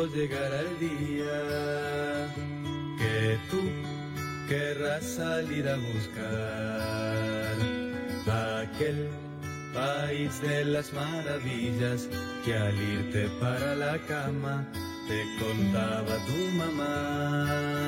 Llegará 0.07 0.61
el 0.61 0.79
día 0.79 2.35
que 2.99 3.39
tú 3.51 3.63
querrás 4.49 5.05
salir 5.05 5.69
a 5.69 5.77
buscar 5.77 7.15
aquel 8.75 9.09
país 9.73 10.41
de 10.41 10.65
las 10.65 10.93
maravillas 10.93 12.09
que 12.45 12.55
al 12.55 12.75
irte 12.75 13.29
para 13.41 13.75
la 13.75 13.99
cama 14.07 14.67
te 15.09 15.25
contaba 15.39 16.17
tu 16.27 16.39
mamá. 16.59 17.85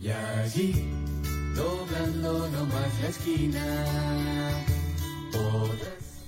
Y 0.00 0.10
allí, 0.10 1.03
doblando 1.54 2.48
nomás 2.48 3.00
la 3.00 3.08
esquina, 3.08 3.64
podrás 5.32 6.24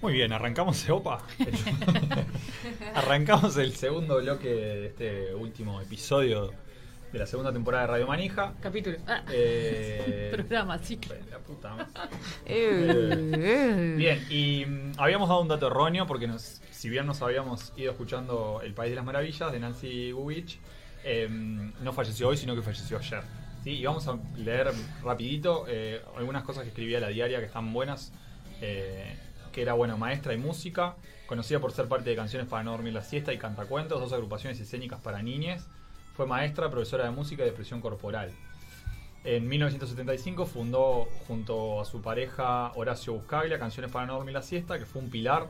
Muy 0.00 0.12
bien, 0.12 0.32
arrancamos, 0.32 0.88
opa. 0.88 1.22
arrancamos 2.94 3.56
el 3.56 3.74
segundo 3.74 4.18
bloque 4.18 4.48
de 4.48 4.86
este 4.86 5.34
último 5.34 5.80
episodio 5.80 6.52
de 7.12 7.18
la 7.18 7.26
segunda 7.26 7.52
temporada 7.52 7.86
de 7.86 7.92
Radio 7.92 8.06
Manija. 8.06 8.54
Capítulo. 8.60 8.98
Ah. 9.06 9.22
Eh, 9.30 10.30
Programa, 10.34 10.78
sí. 10.78 10.98
La 11.30 11.38
puta 11.38 11.70
madre. 11.70 11.86
Eh. 12.46 13.94
Bien, 13.96 14.24
y 14.30 14.64
mm, 14.64 14.92
habíamos 14.98 15.28
dado 15.28 15.40
un 15.40 15.48
dato 15.48 15.66
erróneo 15.66 16.06
porque 16.06 16.26
nos, 16.28 16.60
si 16.70 16.88
bien 16.88 17.06
nos 17.06 17.22
habíamos 17.22 17.72
ido 17.76 17.90
escuchando 17.92 18.60
El 18.62 18.74
País 18.74 18.90
de 18.90 18.96
las 18.96 19.04
Maravillas 19.04 19.50
de 19.50 19.58
Nancy 19.58 20.12
Guwich, 20.12 20.58
eh, 21.04 21.28
no 21.28 21.92
falleció 21.92 22.28
hoy, 22.28 22.36
sino 22.36 22.54
que 22.54 22.62
falleció 22.62 22.98
ayer. 22.98 23.22
¿Sí? 23.66 23.72
Y 23.72 23.84
vamos 23.84 24.06
a 24.06 24.16
leer 24.36 24.72
rapidito 25.02 25.66
eh, 25.68 26.00
algunas 26.16 26.44
cosas 26.44 26.62
que 26.62 26.68
escribía 26.68 27.00
la 27.00 27.08
diaria 27.08 27.40
que 27.40 27.46
están 27.46 27.72
buenas. 27.72 28.12
eh, 28.60 29.18
que 29.52 29.62
era, 29.62 29.72
bueno, 29.72 29.96
maestra 29.96 30.34
y 30.34 30.36
música, 30.36 30.96
conocida 31.26 31.58
por 31.60 31.72
ser 31.72 31.88
parte 31.88 32.10
de 32.10 32.14
Canciones 32.14 32.46
para 32.46 32.62
no 32.62 32.72
dormir 32.72 32.92
la 32.92 33.00
siesta 33.00 33.32
y 33.32 33.38
Cantacuentos, 33.38 33.98
dos 33.98 34.12
agrupaciones 34.12 34.60
escénicas 34.60 35.00
para 35.00 35.22
niñes. 35.22 35.66
Fue 36.14 36.26
maestra, 36.26 36.70
profesora 36.70 37.04
de 37.04 37.10
música 37.10 37.40
y 37.42 37.46
de 37.46 37.50
expresión 37.52 37.80
corporal. 37.80 38.32
En 39.24 39.48
1975 39.48 40.44
fundó 40.44 41.08
junto 41.26 41.80
a 41.80 41.86
su 41.86 42.02
pareja 42.02 42.70
Horacio 42.74 43.14
Buscaglia 43.14 43.58
Canciones 43.58 43.90
para 43.90 44.04
no 44.04 44.16
dormir 44.16 44.34
la 44.34 44.42
siesta, 44.42 44.78
que 44.78 44.84
fue 44.84 45.00
un 45.00 45.08
pilar 45.08 45.46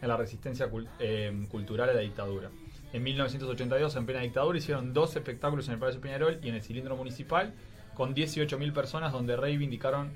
en 0.00 0.06
la 0.06 0.16
resistencia 0.16 0.70
eh, 1.00 1.46
cultural 1.50 1.90
a 1.90 1.94
la 1.94 2.00
dictadura. 2.00 2.50
En 2.92 3.02
1982, 3.02 3.96
en 3.96 4.06
plena 4.06 4.22
dictadura, 4.22 4.56
hicieron 4.56 4.94
dos 4.94 5.14
espectáculos 5.14 5.68
en 5.68 5.74
el 5.74 5.78
Palacio 5.78 6.00
Peñarol 6.00 6.38
y 6.42 6.48
en 6.48 6.54
el 6.54 6.62
Cilindro 6.62 6.96
Municipal 6.96 7.52
con 7.94 8.14
18.000 8.14 8.72
personas 8.72 9.12
donde 9.12 9.36
reivindicaron 9.36 10.10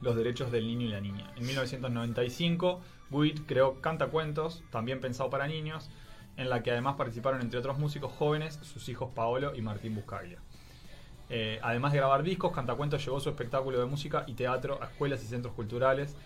los 0.00 0.16
derechos 0.16 0.50
del 0.50 0.66
niño 0.66 0.86
y 0.86 0.88
la 0.90 1.00
niña. 1.00 1.30
En 1.36 1.46
1995, 1.46 2.80
Buit 3.10 3.46
creó 3.46 3.80
Cantacuentos, 3.80 4.62
también 4.70 5.00
pensado 5.00 5.28
para 5.28 5.46
niños, 5.46 5.90
en 6.36 6.48
la 6.48 6.62
que 6.62 6.70
además 6.70 6.96
participaron 6.96 7.40
entre 7.40 7.58
otros 7.58 7.78
músicos 7.78 8.12
jóvenes 8.12 8.58
sus 8.62 8.88
hijos 8.88 9.10
Paolo 9.14 9.54
y 9.54 9.60
Martín 9.60 9.94
Buscaglia. 9.94 10.38
Eh, 11.28 11.58
además 11.62 11.92
de 11.92 11.98
grabar 11.98 12.22
discos, 12.22 12.52
Cantacuentos 12.52 13.04
llevó 13.04 13.20
su 13.20 13.28
espectáculo 13.28 13.78
de 13.78 13.86
música 13.86 14.24
y 14.26 14.34
teatro 14.34 14.82
a 14.82 14.86
escuelas 14.86 15.22
y 15.22 15.26
centros 15.26 15.54
culturales. 15.54 16.16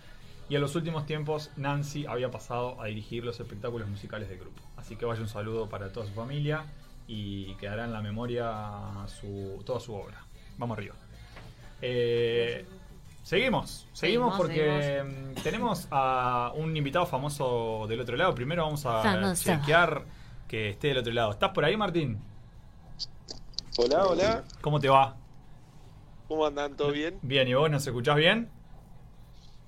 Y 0.49 0.55
en 0.55 0.61
los 0.61 0.75
últimos 0.75 1.05
tiempos, 1.05 1.51
Nancy 1.57 2.05
había 2.05 2.31
pasado 2.31 2.81
a 2.81 2.85
dirigir 2.85 3.25
los 3.25 3.39
espectáculos 3.39 3.87
musicales 3.89 4.29
del 4.29 4.39
grupo. 4.39 4.66
Así 4.77 4.95
que 4.95 5.05
vaya 5.05 5.21
un 5.21 5.27
saludo 5.27 5.67
para 5.67 5.91
toda 5.91 6.05
su 6.05 6.13
familia 6.13 6.65
y 7.07 7.53
quedará 7.55 7.85
en 7.85 7.93
la 7.93 8.01
memoria 8.01 9.05
su, 9.07 9.61
toda 9.65 9.79
su 9.79 9.93
obra. 9.93 10.23
Vamos 10.57 10.77
arriba. 10.77 10.95
Eh, 11.81 12.65
seguimos, 13.23 13.87
seguimos 13.93 14.35
Seguimos, 14.35 14.37
porque 14.37 15.03
mm, 15.03 15.41
tenemos 15.41 15.87
a 15.91 16.51
un 16.55 16.75
invitado 16.75 17.05
famoso 17.05 17.85
del 17.87 18.01
otro 18.01 18.15
lado. 18.17 18.33
Primero 18.35 18.63
vamos 18.63 18.85
a 18.85 19.01
Famoso. 19.03 19.43
chequear 19.43 20.05
que 20.47 20.69
esté 20.69 20.89
del 20.89 20.99
otro 20.99 21.13
lado. 21.13 21.31
¿Estás 21.31 21.51
por 21.51 21.65
ahí, 21.65 21.75
Martín? 21.77 22.19
Hola, 23.77 24.05
hola. 24.07 24.43
¿Cómo 24.61 24.79
te 24.79 24.89
va? 24.89 25.15
¿Cómo 26.27 26.45
andan? 26.45 26.75
¿Todo 26.75 26.91
bien? 26.91 27.19
Bien, 27.21 27.47
¿y 27.47 27.53
vos 27.53 27.69
nos 27.69 27.85
escuchás 27.85 28.15
bien? 28.15 28.49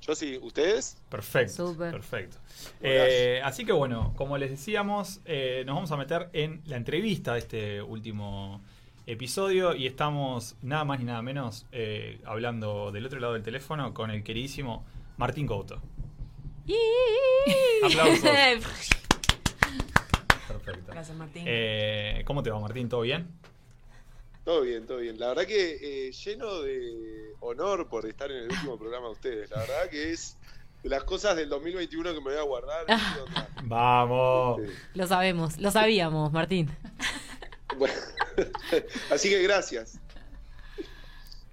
Yo 0.02 0.16
sí. 0.16 0.40
¿Ustedes? 0.42 0.98
Perfecto. 1.10 1.76
Perfecto. 1.78 2.38
Eh, 2.82 3.42
así 3.44 3.66
que 3.66 3.72
bueno, 3.72 4.14
como 4.16 4.38
les 4.38 4.50
decíamos, 4.50 5.22
eh, 5.26 5.64
nos 5.66 5.76
vamos 5.76 5.92
a 5.92 5.98
meter 5.98 6.30
en 6.34 6.62
la 6.66 6.78
entrevista 6.78 7.34
de 7.34 7.40
este 7.40 7.82
último 7.82 8.62
episodio 9.06 9.74
y 9.76 9.88
estamos 9.88 10.56
nada 10.62 10.86
más 10.86 11.00
ni 11.00 11.06
nada 11.06 11.22
menos 11.24 11.66
eh, 11.72 12.20
hablando 12.26 12.92
del 12.92 13.08
otro 13.08 13.20
lado 13.20 13.34
del 13.34 13.42
teléfono 13.42 13.92
con 13.94 14.12
el 14.12 14.24
queridísimo 14.24 14.86
Martín 15.18 15.48
Couto. 15.48 15.82
Aplausos. 17.84 18.22
Perfecto. 20.48 20.92
Gracias, 20.92 21.18
Martín. 21.18 21.44
Eh, 21.48 22.24
¿Cómo 22.26 22.44
te 22.44 22.52
va, 22.52 22.60
Martín? 22.60 22.88
¿Todo 22.88 23.02
bien? 23.02 23.28
Todo 24.44 24.62
bien, 24.62 24.86
todo 24.86 24.98
bien. 24.98 25.20
La 25.20 25.30
verdad 25.30 25.46
que 25.46 26.08
eh, 26.08 26.12
lleno 26.12 26.62
de 26.62 27.34
honor 27.40 27.88
por 27.88 28.06
estar 28.06 28.32
en 28.32 28.38
el 28.38 28.52
último 28.52 28.78
programa 28.78 29.08
de 29.08 29.14
ustedes. 29.14 29.50
La 29.52 29.60
verdad 29.60 29.90
que 29.90 30.12
es 30.12 30.38
de 30.84 30.90
las 30.90 31.04
cosas 31.04 31.36
del 31.36 31.50
2021 31.50 32.10
que 32.14 32.18
me 32.22 32.32
voy 32.32 32.38
a 32.38 32.42
guardar. 32.44 32.86
Onda. 33.26 33.50
Vamos. 33.64 34.62
Lo 34.94 35.08
sabemos, 35.08 35.58
lo 35.60 35.72
sabíamos, 35.72 36.32
Martín. 36.32 36.70
Bueno, 37.78 37.94
así 39.12 39.30
que 39.30 39.42
gracias. 39.44 40.00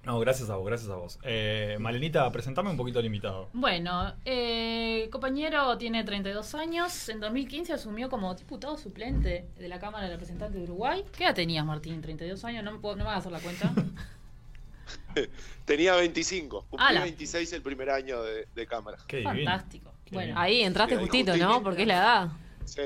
No, 0.03 0.21
gracias 0.21 0.49
a 0.49 0.55
vos, 0.55 0.65
gracias 0.65 0.89
a 0.89 0.95
vos. 0.95 1.19
Eh, 1.23 1.75
Malenita, 1.81 2.31
presentame 2.31 2.69
un 2.69 2.77
poquito 2.77 2.99
al 2.99 3.05
invitado. 3.05 3.49
Bueno, 3.51 4.13
eh, 4.23 5.09
compañero 5.11 5.77
tiene 5.77 6.05
32 6.05 6.55
años. 6.55 7.09
En 7.09 7.19
2015 7.19 7.73
asumió 7.73 8.07
como 8.09 8.33
diputado 8.33 8.77
suplente 8.77 9.49
de 9.57 9.67
la 9.67 9.79
Cámara 9.79 10.05
de 10.05 10.11
Representantes 10.13 10.59
de 10.59 10.63
Uruguay. 10.63 11.03
¿Qué 11.17 11.25
edad 11.25 11.35
tenías, 11.35 11.65
Martín? 11.65 12.01
¿32 12.01 12.41
años? 12.45 12.63
No 12.63 12.71
me, 12.71 12.79
puedo- 12.79 12.95
no 12.95 13.03
me 13.03 13.07
vas 13.09 13.15
a 13.15 13.19
hacer 13.19 13.31
la 13.33 13.39
cuenta. 13.41 13.73
Tenía 15.65 15.95
25. 15.95 16.65
Cumplí 16.69 16.87
Ala. 16.87 17.01
26 17.01 17.53
el 17.53 17.61
primer 17.61 17.89
año 17.89 18.23
de, 18.23 18.47
de 18.55 18.67
cámara. 18.67 18.97
Qué 19.07 19.23
Fantástico. 19.23 19.91
Bueno, 20.11 20.39
Ahí 20.39 20.61
entraste 20.61 20.95
Sí, 20.95 20.99
ahí 20.99 21.05
justito, 21.07 21.31
justito. 21.33 21.49
¿no? 21.51 21.63
Porque 21.63 21.81
es 21.81 21.87
la 21.87 21.97
edad. 21.97 22.27
Sí. 22.65 22.81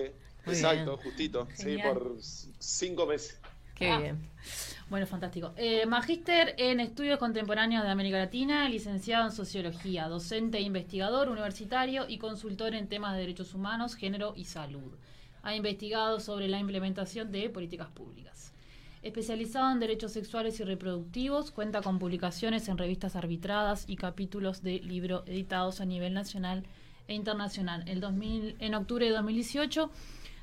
Muy 0.45 0.55
Exacto, 0.55 0.97
bien. 0.97 1.05
justito. 1.05 1.47
Sí, 1.53 1.63
Genial. 1.63 1.93
por 1.93 2.17
c- 2.21 2.49
cinco 2.57 3.05
meses. 3.05 3.39
Qué 3.75 3.89
Ah. 3.91 3.99
bien. 3.99 4.29
Bueno, 4.89 5.05
fantástico. 5.07 5.53
Eh, 5.55 5.85
magíster 5.85 6.55
en 6.57 6.79
Estudios 6.79 7.17
Contemporáneos 7.19 7.83
de 7.83 7.89
América 7.91 8.17
Latina, 8.17 8.67
licenciado 8.67 9.25
en 9.25 9.31
Sociología, 9.31 10.07
docente 10.09 10.57
e 10.57 10.61
investigador 10.61 11.29
universitario 11.29 12.05
y 12.09 12.17
consultor 12.17 12.73
en 12.75 12.89
temas 12.89 13.13
de 13.13 13.19
derechos 13.21 13.53
humanos, 13.53 13.95
género 13.95 14.33
y 14.35 14.45
salud. 14.45 14.97
Ha 15.43 15.55
investigado 15.55 16.19
sobre 16.19 16.47
la 16.47 16.59
implementación 16.59 17.31
de 17.31 17.49
políticas 17.49 17.87
públicas. 17.89 18.50
Especializado 19.03 19.71
en 19.71 19.79
derechos 19.79 20.11
sexuales 20.11 20.59
y 20.59 20.63
reproductivos, 20.63 21.49
cuenta 21.49 21.81
con 21.81 21.97
publicaciones 21.97 22.67
en 22.67 22.77
revistas 22.77 23.15
arbitradas 23.15 23.85
y 23.87 23.95
capítulos 23.95 24.61
de 24.61 24.79
libro 24.79 25.23
editados 25.25 25.81
a 25.81 25.85
nivel 25.85 26.13
nacional 26.13 26.63
e 27.07 27.15
internacional. 27.15 27.83
El 27.87 27.99
2000 27.99 28.57
en 28.59 28.75
octubre 28.75 29.05
de 29.07 29.11
2018 29.11 29.89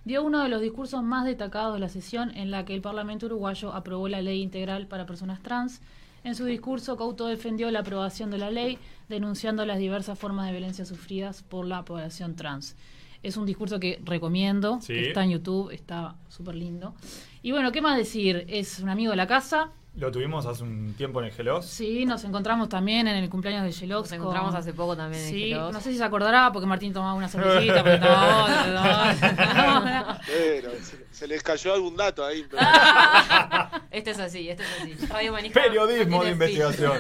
dio 0.05 0.25
uno 0.25 0.43
de 0.43 0.49
los 0.49 0.61
discursos 0.61 1.05
más 1.05 1.25
destacados 1.25 1.75
de 1.75 1.81
la 1.81 1.89
sesión 1.89 2.37
en 2.37 2.51
la 2.51 2.65
que 2.65 2.75
el 2.75 2.81
Parlamento 2.81 3.27
uruguayo 3.27 3.73
aprobó 3.73 4.09
la 4.09 4.23
ley 4.23 4.43
integral 4.43 4.89
para 4.89 5.07
personas 5.07 5.41
trans. 5.41 5.81
En 6.25 6.35
su 6.35 6.45
discurso, 6.45 6.97
Couto 6.97 7.27
defendió 7.29 7.71
la 7.71 7.81
aprobación 7.81 8.33
de 8.33 8.39
la 8.39 8.51
ley, 8.51 8.77
denunciando 9.09 9.65
las 9.67 9.79
diversas 9.79 10.19
formas 10.19 10.47
de 10.47 10.53
violencia 10.53 10.85
sufridas 10.85 11.45
por 11.45 11.65
la 11.65 11.85
población 11.85 12.35
trans. 12.35 12.75
Es 13.23 13.37
un 13.37 13.47
discurso 13.47 13.79
que 13.79 14.01
recomiendo, 14.05 14.81
Sí. 14.81 14.95
que 14.95 15.09
está 15.09 15.23
en 15.23 15.31
YouTube, 15.31 15.71
está 15.71 16.17
súper 16.29 16.57
lindo. 16.57 16.95
Y 17.43 17.53
bueno, 17.53 17.73
¿qué 17.73 17.81
más 17.81 17.97
decir? 17.97 18.45
Es 18.49 18.79
un 18.81 18.89
amigo 18.89 19.11
de 19.13 19.17
la 19.17 19.27
casa. 19.27 19.71
Lo 19.97 20.13
tuvimos 20.13 20.47
hace 20.47 20.63
un 20.63 20.95
tiempo 20.95 21.19
en 21.21 21.27
el 21.27 21.33
Gelos. 21.33 21.67
Sí, 21.67 22.05
nos 22.07 22.23
encontramos 22.23 22.69
también 22.69 23.09
en 23.09 23.17
el 23.17 23.29
cumpleaños 23.29 23.65
de 23.65 23.73
Gelox. 23.73 24.11
Nos 24.11 24.21
encontramos 24.21 24.55
hace 24.55 24.73
poco 24.73 24.97
también 24.97 25.25
en 25.25 25.29
Sí, 25.31 25.49
Gelox. 25.49 25.73
no 25.73 25.81
sé 25.81 25.91
si 25.91 25.99
se 25.99 26.05
acordará 26.05 26.53
porque 26.53 26.67
Martín 26.67 26.93
tomaba 26.93 27.15
una 27.15 27.27
cervecita, 27.29 27.83
pero 30.27 30.71
se, 30.83 31.07
se 31.11 31.27
les 31.27 31.43
cayó 31.43 31.75
algún 31.75 31.97
dato 31.97 32.25
ahí. 32.25 32.47
pero- 32.49 32.63
Este 33.91 34.11
es 34.13 34.21
así, 34.21 34.49
este 34.49 34.63
es 34.63 34.69
así. 34.83 35.07
Radio 35.09 35.33
Manija 35.33 35.61
Periodismo 35.61 36.23
de 36.23 36.31
investigación. 36.31 36.93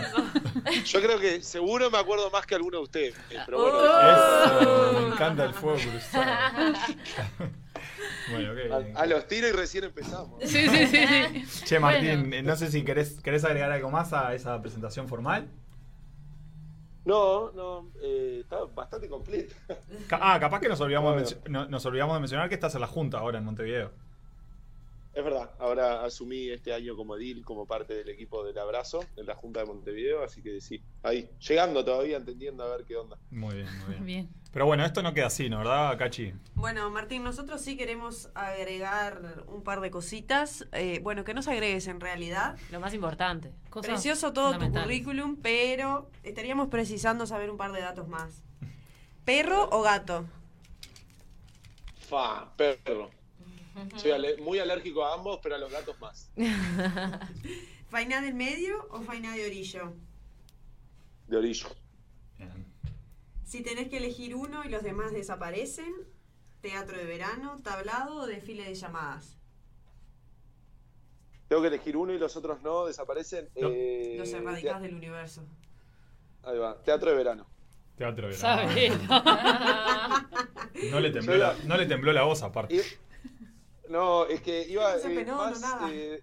Yo 0.84 1.00
creo 1.00 1.20
que 1.20 1.40
seguro 1.42 1.90
me 1.90 1.98
acuerdo 1.98 2.30
más 2.32 2.46
que 2.46 2.56
alguno 2.56 2.78
de 2.78 2.82
ustedes. 2.84 3.14
Pero 3.46 3.60
bueno, 3.60 3.78
Eso, 3.80 5.00
me 5.02 5.06
encanta 5.14 5.44
el 5.44 5.54
fuego 5.54 5.78
cruzado. 5.78 6.32
Bueno, 8.30 8.52
ok. 8.52 8.96
a, 8.96 9.00
a 9.02 9.06
los 9.06 9.26
tiros 9.26 9.50
y 9.50 9.52
recién 9.52 9.84
empezamos. 9.84 10.42
Sí, 10.44 10.68
sí, 10.68 10.86
sí. 10.86 11.06
sí. 11.46 11.64
Che, 11.64 11.78
Martín, 11.80 12.20
Bueno. 12.20 12.36
eh, 12.36 12.42
no 12.42 12.56
sé 12.56 12.70
si 12.70 12.82
querés, 12.84 13.20
querés 13.20 13.44
agregar 13.44 13.70
algo 13.72 13.90
más 13.90 14.12
a 14.12 14.34
esa 14.34 14.60
presentación 14.60 15.08
formal. 15.08 15.48
No, 17.04 17.52
no, 17.52 17.90
eh, 18.02 18.40
está 18.42 18.64
bastante 18.74 19.08
completo. 19.08 19.54
Ca- 20.08 20.18
Ah, 20.20 20.38
capaz 20.38 20.60
que 20.60 20.68
nos 20.68 20.80
olvidamos, 20.80 21.16
de 21.42 21.50
nos 21.50 21.86
olvidamos 21.86 22.14
de 22.16 22.20
mencionar 22.20 22.48
que 22.50 22.54
estás 22.54 22.74
en 22.74 22.82
la 22.82 22.86
Junta 22.86 23.18
ahora 23.18 23.38
en 23.38 23.44
Montevideo. 23.44 23.92
Es 25.18 25.24
verdad, 25.24 25.50
ahora 25.58 26.04
asumí 26.04 26.48
este 26.48 26.72
año 26.72 26.94
como 26.94 27.16
DIL, 27.16 27.44
como 27.44 27.66
parte 27.66 27.92
del 27.92 28.08
equipo 28.08 28.44
del 28.44 28.56
Abrazo, 28.56 29.04
en 29.16 29.26
la 29.26 29.34
Junta 29.34 29.58
de 29.58 29.66
Montevideo, 29.66 30.22
así 30.22 30.42
que 30.42 30.60
sí, 30.60 30.80
ahí, 31.02 31.28
llegando 31.40 31.84
todavía, 31.84 32.18
entendiendo 32.18 32.62
a 32.62 32.76
ver 32.76 32.84
qué 32.84 32.94
onda. 32.94 33.18
Muy 33.32 33.56
bien, 33.56 33.78
muy 33.80 33.88
bien. 33.88 34.06
Bien. 34.06 34.28
Pero 34.52 34.66
bueno, 34.66 34.84
esto 34.84 35.02
no 35.02 35.14
queda 35.14 35.26
así, 35.26 35.50
¿no? 35.50 35.58
¿Verdad, 35.58 35.98
Cachi? 35.98 36.34
Bueno, 36.54 36.88
Martín, 36.90 37.24
nosotros 37.24 37.60
sí 37.60 37.76
queremos 37.76 38.30
agregar 38.36 39.42
un 39.48 39.64
par 39.64 39.80
de 39.80 39.90
cositas. 39.90 40.68
Eh, 40.70 41.00
bueno, 41.02 41.24
que 41.24 41.34
nos 41.34 41.48
agregues 41.48 41.88
en 41.88 41.98
realidad. 41.98 42.56
Lo 42.70 42.78
más 42.78 42.94
importante. 42.94 43.50
Cosas 43.70 43.90
Precioso 43.90 44.32
todo 44.32 44.56
tu 44.56 44.70
currículum, 44.70 45.34
pero 45.42 46.12
estaríamos 46.22 46.68
precisando 46.68 47.26
saber 47.26 47.50
un 47.50 47.56
par 47.56 47.72
de 47.72 47.80
datos 47.80 48.06
más. 48.06 48.44
¿Perro 49.24 49.68
o 49.72 49.82
gato? 49.82 50.26
Fa, 52.08 52.54
perro. 52.56 53.17
Soy 53.96 54.10
ale- 54.12 54.36
muy 54.38 54.58
alérgico 54.58 55.04
a 55.04 55.14
ambos, 55.14 55.40
pero 55.42 55.54
a 55.56 55.58
los 55.58 55.70
gatos 55.70 55.98
más. 56.00 56.30
¿Faina 57.88 58.20
del 58.20 58.34
medio 58.34 58.86
o 58.90 59.00
faina 59.02 59.34
de 59.34 59.46
orillo? 59.46 59.94
De 61.26 61.36
orillo. 61.36 61.68
Si 63.44 63.62
tenés 63.62 63.88
que 63.88 63.96
elegir 63.96 64.34
uno 64.34 64.62
y 64.64 64.68
los 64.68 64.82
demás 64.82 65.12
desaparecen, 65.12 65.92
teatro 66.60 66.98
de 66.98 67.04
verano, 67.06 67.58
tablado 67.62 68.16
o 68.16 68.26
desfile 68.26 68.64
de 68.64 68.74
llamadas. 68.74 69.38
Tengo 71.48 71.62
que 71.62 71.68
elegir 71.68 71.96
uno 71.96 72.12
y 72.12 72.18
los 72.18 72.36
otros 72.36 72.60
no, 72.60 72.84
desaparecen. 72.84 73.48
No. 73.56 73.68
Eh, 73.72 74.16
Los 74.18 74.30
erradicados 74.34 74.82
del 74.82 74.94
universo. 74.94 75.42
Ahí 76.42 76.58
va, 76.58 76.76
teatro 76.82 77.10
de 77.10 77.16
verano. 77.16 77.46
Teatro 77.96 78.28
de 78.28 78.34
Sabe. 78.34 78.92
No 80.92 81.00
le 81.00 81.10
tembló 81.10 81.36
la, 81.36 81.56
no 81.64 81.76
le 81.76 81.86
tembló 81.86 82.12
la 82.12 82.22
voz 82.22 82.42
aparte. 82.42 82.82
No, 83.88 84.26
es 84.26 84.40
que 84.42 84.66
iba 84.68 84.94
No 84.94 85.00
se 85.00 85.20
eh, 85.20 85.24
no 85.24 85.36
más, 85.36 85.60
nada. 85.60 85.88
eh, 85.90 86.22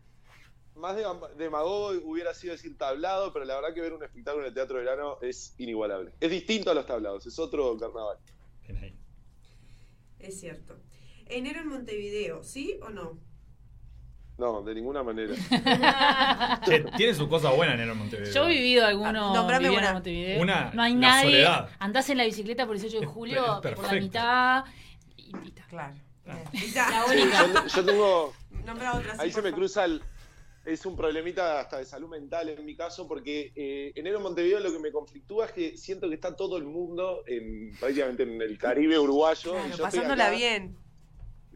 más 0.75 0.95
de 0.95 1.03
demagogo 1.37 1.91
hubiera 2.03 2.33
sido 2.33 2.53
decir 2.53 2.77
tablado, 2.77 3.31
pero 3.33 3.45
la 3.45 3.55
verdad 3.55 3.73
que 3.73 3.81
ver 3.81 3.93
un 3.93 4.03
espectáculo 4.03 4.43
en 4.43 4.49
el 4.49 4.53
teatro 4.53 4.77
de 4.77 4.83
verano 4.83 5.17
es 5.21 5.55
inigualable. 5.57 6.11
Es 6.19 6.29
distinto 6.29 6.71
a 6.71 6.73
los 6.73 6.85
tablados, 6.85 7.25
es 7.25 7.39
otro 7.39 7.77
carnaval. 7.77 8.17
Es 10.19 10.39
cierto. 10.39 10.75
Enero 11.27 11.61
en 11.61 11.67
Montevideo, 11.67 12.43
¿sí 12.43 12.79
o 12.81 12.89
no? 12.89 13.19
No, 14.37 14.61
de 14.63 14.75
ninguna 14.75 15.01
manera. 15.01 15.33
Che, 16.65 16.83
tiene 16.97 17.13
su 17.13 17.29
cosa 17.29 17.51
buena 17.51 17.73
en 17.75 17.79
el 17.81 17.95
Montevideo. 17.95 18.33
Yo 18.33 18.45
he 18.47 18.49
vivido 18.49 18.85
algunos 18.85 19.33
Ah, 19.37 19.57
en. 19.61 19.93
Montevideo. 19.93 20.41
Una, 20.41 20.71
no 20.73 20.81
hay 20.83 20.93
la 20.93 20.99
nadie. 20.99 21.23
soledad. 21.31 21.69
Andás 21.79 22.09
en 22.09 22.17
la 22.17 22.25
bicicleta 22.25 22.65
por 22.65 22.75
el 22.75 22.81
18 22.81 22.99
de 22.99 23.05
Es 23.05 23.11
julio 23.11 23.61
por 23.61 23.83
la 23.83 23.93
mitad. 23.93 24.65
Y, 25.15 25.31
y 25.43 25.53
está. 25.57 25.93
La 26.25 27.05
única. 27.05 27.47
yo, 27.47 27.67
yo 27.67 27.85
tengo. 27.85 28.33
Nombra 28.65 28.95
otra. 28.95 29.13
sí, 29.13 29.19
Ahí 29.21 29.31
se 29.31 29.41
me 29.41 29.49
favor. 29.49 29.59
cruza 29.59 29.85
el. 29.85 30.01
Es 30.65 30.83
un 30.87 30.95
problemita 30.97 31.59
hasta 31.59 31.77
de 31.77 31.85
salud 31.85 32.09
mental 32.09 32.49
en 32.49 32.65
mi 32.65 32.75
caso, 32.75 33.07
porque 33.07 33.51
eh, 33.55 33.91
enero 33.95 34.17
en 34.17 34.23
Montevideo 34.23 34.59
lo 34.59 34.71
que 34.71 34.79
me 34.79 34.91
conflictúa 34.91 35.45
es 35.45 35.51
que 35.51 35.77
siento 35.77 36.09
que 36.09 36.15
está 36.15 36.35
todo 36.35 36.57
el 36.57 36.63
mundo 36.63 37.21
en, 37.27 37.75
prácticamente 37.79 38.23
en 38.23 38.41
el 38.41 38.57
Caribe 38.57 38.97
uruguayo. 38.97 39.51
y 39.51 39.59
Claro, 39.59 39.77
yo 39.77 39.83
pasándola 39.83 40.25
acá. 40.27 40.35
bien. 40.35 40.75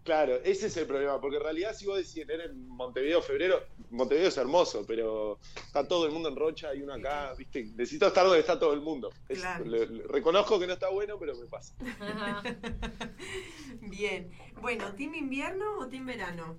Claro, 0.04 0.36
ese 0.44 0.68
es 0.68 0.78
el 0.78 0.88
problema, 0.88 1.20
porque 1.20 1.38
en 1.38 1.44
realidad 1.44 1.74
si 1.76 1.86
vos 1.86 1.98
decís 1.98 2.18
enero 2.18 2.44
en 2.44 2.68
Montevideo, 2.68 3.22
febrero, 3.22 3.60
Montevideo 3.90 4.30
es 4.30 4.38
hermoso, 4.38 4.86
pero 4.88 5.40
está 5.56 5.88
todo 5.88 6.06
el 6.06 6.12
mundo 6.12 6.30
en 6.30 6.36
Rocha 6.36 6.74
y 6.74 6.82
uno 6.82 6.94
acá, 6.94 7.34
¿viste? 7.38 7.66
Necesito 7.76 8.08
estar 8.08 8.24
donde 8.26 8.40
está 8.40 8.58
todo 8.58 8.74
el 8.74 8.82
mundo. 8.82 9.10
Es- 9.28 9.40
Claro. 9.40 9.66
le- 9.66 9.88
le- 9.88 10.08
reconozco 10.08 10.60
que 10.60 10.68
no 10.68 10.74
está 10.74 10.90
bueno, 10.90 11.18
pero 11.20 11.36
me 11.36 11.48
pasa. 11.48 11.74
Bien. 13.82 14.32
Bueno, 14.62 14.94
¿team 14.96 15.16
invierno 15.16 15.78
o 15.80 15.88
team 15.88 16.06
verano? 16.06 16.58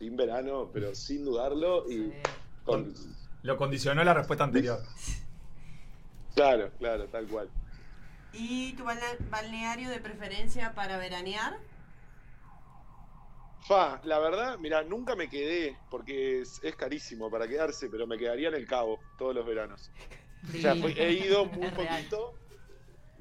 En 0.00 0.16
verano, 0.16 0.70
pero 0.72 0.94
sin 0.94 1.24
dudarlo 1.24 1.90
y 1.90 2.12
con... 2.64 2.92
Lo 3.42 3.56
condicionó 3.56 4.02
la 4.04 4.14
respuesta 4.14 4.44
anterior. 4.44 4.80
Claro, 6.34 6.70
claro, 6.78 7.06
tal 7.06 7.26
cual. 7.28 7.48
¿Y 8.34 8.74
tu 8.74 8.84
balne- 8.84 9.16
balneario 9.30 9.88
de 9.88 10.00
preferencia 10.00 10.74
para 10.74 10.98
veranear? 10.98 11.56
Fa, 13.66 14.00
la 14.04 14.18
verdad, 14.18 14.58
mira, 14.58 14.82
nunca 14.84 15.16
me 15.16 15.28
quedé, 15.28 15.76
porque 15.90 16.40
es, 16.42 16.60
es 16.62 16.76
carísimo 16.76 17.30
para 17.30 17.48
quedarse, 17.48 17.88
pero 17.90 18.06
me 18.06 18.16
quedaría 18.16 18.48
en 18.48 18.54
el 18.54 18.66
Cabo 18.66 19.00
todos 19.18 19.34
los 19.34 19.44
veranos. 19.44 19.90
O 20.54 20.60
sea, 20.60 20.74
fui- 20.76 20.94
he 20.96 21.12
ido 21.12 21.44
muy 21.46 21.68
poquito, 21.70 22.34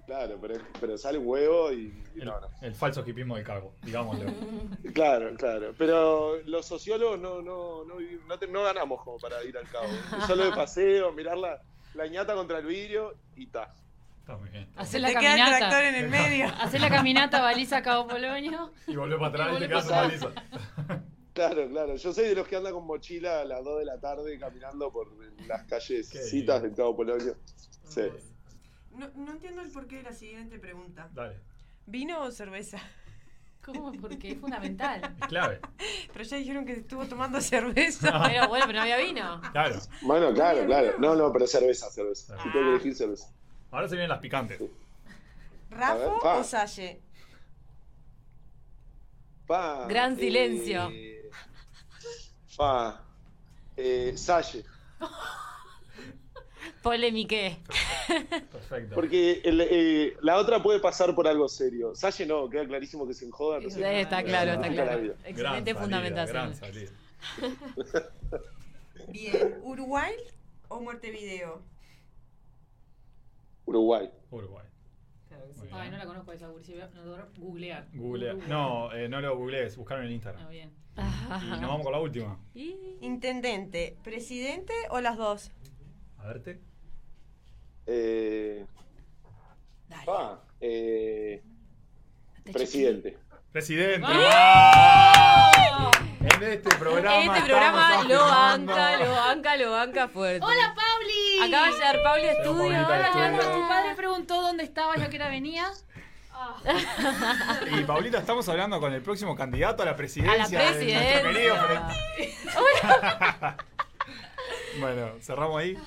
claro, 0.05 0.38
pero, 0.39 0.55
pero 0.79 0.97
sale 0.99 1.17
huevo 1.17 1.71
y, 1.71 2.03
y 2.15 2.19
El, 2.19 2.25
no, 2.25 2.39
no. 2.39 2.47
el 2.62 2.75
falso 2.75 3.03
hipismo 3.08 3.36
del 3.36 3.43
cargo, 3.45 3.73
digámoslo. 3.81 4.25
Claro, 4.93 5.36
claro. 5.36 5.73
Pero 5.77 6.38
los 6.45 6.65
sociólogos 6.67 7.19
no, 7.19 7.41
no, 7.41 7.84
no, 7.84 7.95
no, 8.27 8.39
te- 8.39 8.47
no 8.47 8.63
ganamos 8.63 9.03
como 9.03 9.17
para 9.17 9.43
ir 9.43 9.58
al 9.58 9.67
cabo. 9.67 9.88
Solo 10.27 10.45
de 10.45 10.51
paseo, 10.51 11.12
mirar 11.12 11.38
la, 11.38 11.60
la 11.95 12.08
ñata 12.08 12.36
contra 12.36 12.60
el 12.60 12.65
vidrio 12.67 13.15
y 13.36 13.47
ta. 13.47 13.73
Está 14.26 14.38
muy 14.38 14.50
bien. 14.50 14.68
Hacer 14.76 15.02
la 15.02 15.10
Te 15.10 15.14
queda 15.20 15.34
el 15.34 15.38
caminata. 15.40 15.58
tractor 15.60 15.84
en 15.84 15.96
el 15.96 16.10
medio. 16.10 16.48
Hacer 16.60 16.82
la 16.82 16.90
caminata 16.90 17.42
baliza 17.44 17.84
Cabo 17.84 18.08
Polonio. 18.08 18.72
Y 18.88 18.96
volvió 18.96 19.20
para 19.20 19.30
atrás 19.46 19.48
y, 19.62 19.64
Y 19.64 19.68
te 19.68 19.74
volvió 19.76 19.88
quedas 19.88 20.14
en 20.14 20.30
baliza. 20.30 20.44
Claro, 21.34 21.70
claro. 21.70 21.96
Yo 21.96 22.12
soy 22.12 22.26
de 22.30 22.34
los 22.36 22.48
que 22.48 22.56
anda 22.56 22.72
con 22.72 22.88
mochila 22.88 23.42
a 23.42 23.46
las 23.46 23.64
2 23.64 23.80
de 23.80 23.86
la 23.86 24.00
tarde 24.00 24.40
caminando 24.40 24.92
por 24.92 25.10
las 25.46 25.64
calles 25.66 26.10
Qué 26.10 26.18
citas 26.24 26.56
lindo. 26.64 26.68
del 26.70 26.76
Cabo 26.76 26.96
Polonio. 26.96 27.36
Sí. 27.88 28.02
No, 28.96 29.08
no 29.16 29.32
entiendo 29.34 29.62
el 29.62 29.70
porqué 29.70 29.98
de 29.98 30.04
la 30.04 30.14
siguiente 30.14 30.58
pregunta. 30.58 31.08
Dale. 31.14 31.40
¿Vino 31.86 32.20
o 32.24 32.32
cerveza? 32.32 32.80
¿Cómo? 33.64 33.92
Porque 34.02 34.32
es 34.32 34.40
fundamental. 34.40 35.02
Es 35.22 35.28
clave. 35.28 35.60
Pero 36.14 36.24
ya 36.26 36.38
dijeron 36.38 36.66
que 36.66 36.74
estuvo 36.74 37.06
tomando 37.06 37.40
cerveza. 37.42 38.22
Pero 38.26 38.48
bueno, 38.48 38.66
pero 38.66 38.78
no 38.78 38.82
había 38.82 38.98
vino. 38.98 39.40
Claro. 39.52 39.76
Bueno, 40.02 40.34
claro, 40.34 40.66
claro. 40.66 40.96
No, 40.98 41.16
no, 41.16 41.32
pero 41.32 41.46
cerveza, 41.46 41.92
cerveza. 41.92 42.38
Si 42.42 42.52
tengo 42.52 42.66
que 42.66 42.70
elegir 42.72 42.96
cerveza. 42.96 43.28
Ahora 43.76 43.90
se 43.90 43.96
vienen 43.96 44.10
las 44.10 44.20
picantes. 44.20 44.58
A 44.60 44.64
ver, 44.64 46.08
¿Rafo 46.08 46.20
pa. 46.22 46.38
o 46.38 46.44
Salle? 46.46 47.02
Pa, 49.46 49.86
Gran 49.88 50.16
silencio. 50.18 50.90
Pa. 52.58 53.04
Eh, 53.76 54.14
Salle. 54.16 54.64
Polemiqué. 56.82 57.58
Perfecto. 58.50 58.96
Porque 58.96 59.42
el- 59.44 59.60
eh, 59.62 60.18
la 60.22 60.38
otra 60.38 60.64
puede 60.64 60.80
pasar 60.80 61.14
por 61.14 61.28
algo 61.28 61.50
serio. 61.50 61.94
Salle 61.96 62.26
no, 62.26 62.50
queda 62.50 62.66
clarísimo 62.66 63.06
que 63.06 63.14
se 63.14 63.26
enjoda. 63.26 63.60
Sí, 63.70 63.82
está 63.84 64.24
claro, 64.24 64.54
está 64.54 64.70
claro. 64.70 65.14
Excelente 65.26 65.74
Gran 65.74 65.84
fundamentación. 65.84 66.56
salida, 66.56 66.92
gran 67.38 67.58
salida. 67.92 68.10
Bien, 69.10 69.56
¿Uruguay 69.64 70.14
o 70.70 70.80
muerte 70.80 71.12
Uruguay. 73.65 74.10
Uruguay. 74.32 74.65
Ay, 75.71 75.91
no 75.91 75.97
la 75.97 76.06
conozco 76.06 76.32
esa, 76.32 76.45
a 76.45 76.49
no, 76.49 77.28
googlear. 77.38 77.88
Googlea. 77.93 78.34
No, 78.34 78.93
eh, 78.93 79.10
no 79.10 79.19
lo 79.21 79.38
googlees, 79.38 79.75
buscaron 79.75 80.06
en 80.06 80.13
Instagram. 80.13 80.45
Ah, 80.45 80.49
bien. 80.49 80.71
Y 80.97 81.62
nos 81.62 81.62
vamos 81.62 81.84
con 81.84 81.91
la 81.91 81.99
última. 81.99 82.39
Intendente, 83.01 83.97
presidente 84.04 84.73
o 84.89 85.01
las 85.01 85.17
dos? 85.17 85.51
A 86.17 86.28
verte. 86.28 86.62
Eh, 87.88 88.65
ah, 90.08 90.41
eh, 90.62 91.43
presidente. 92.51 93.17
Presidente. 93.56 94.06
¡Ah! 94.06 95.50
En 96.20 96.44
este 96.44 96.76
programa. 96.76 97.38
Este 97.38 97.48
programa 97.48 98.04
lo 98.04 98.20
banca, 98.20 98.98
lo 98.98 99.12
banca, 99.12 99.56
lo 99.56 99.72
banca 99.72 100.08
fuerte. 100.10 100.46
¡Hola, 100.46 100.76
Pauli! 100.76 101.48
Acaba 101.48 101.68
de 101.68 101.72
llegar 101.72 102.04
Pauli 102.04 102.26
a 102.26 102.32
estudio. 102.34 102.86
Hola, 102.86 103.52
tu 103.54 103.68
padre 103.70 103.96
preguntó 103.96 104.41
dónde 104.41 104.65
estaba 104.65 104.98
ya 104.98 105.10
que 105.10 105.15
era 105.15 105.30
venía. 105.30 105.72
Y 107.72 107.84
Paulita, 107.86 108.18
estamos 108.18 108.50
hablando 108.50 108.82
con 108.82 108.91
el 108.91 109.02
próximo 109.02 109.38
candidato 109.38 109.84
a 109.84 109.86
la 109.86 109.96
presidencia. 109.96 110.60
A 110.60 110.63
la 110.63 110.72
de 110.74 111.22
querido 111.24 111.56
presidencia. 111.56 111.96
frente. 112.12 112.36
bueno, 114.82 115.12
cerramos 115.22 115.62
ahí. 115.62 115.78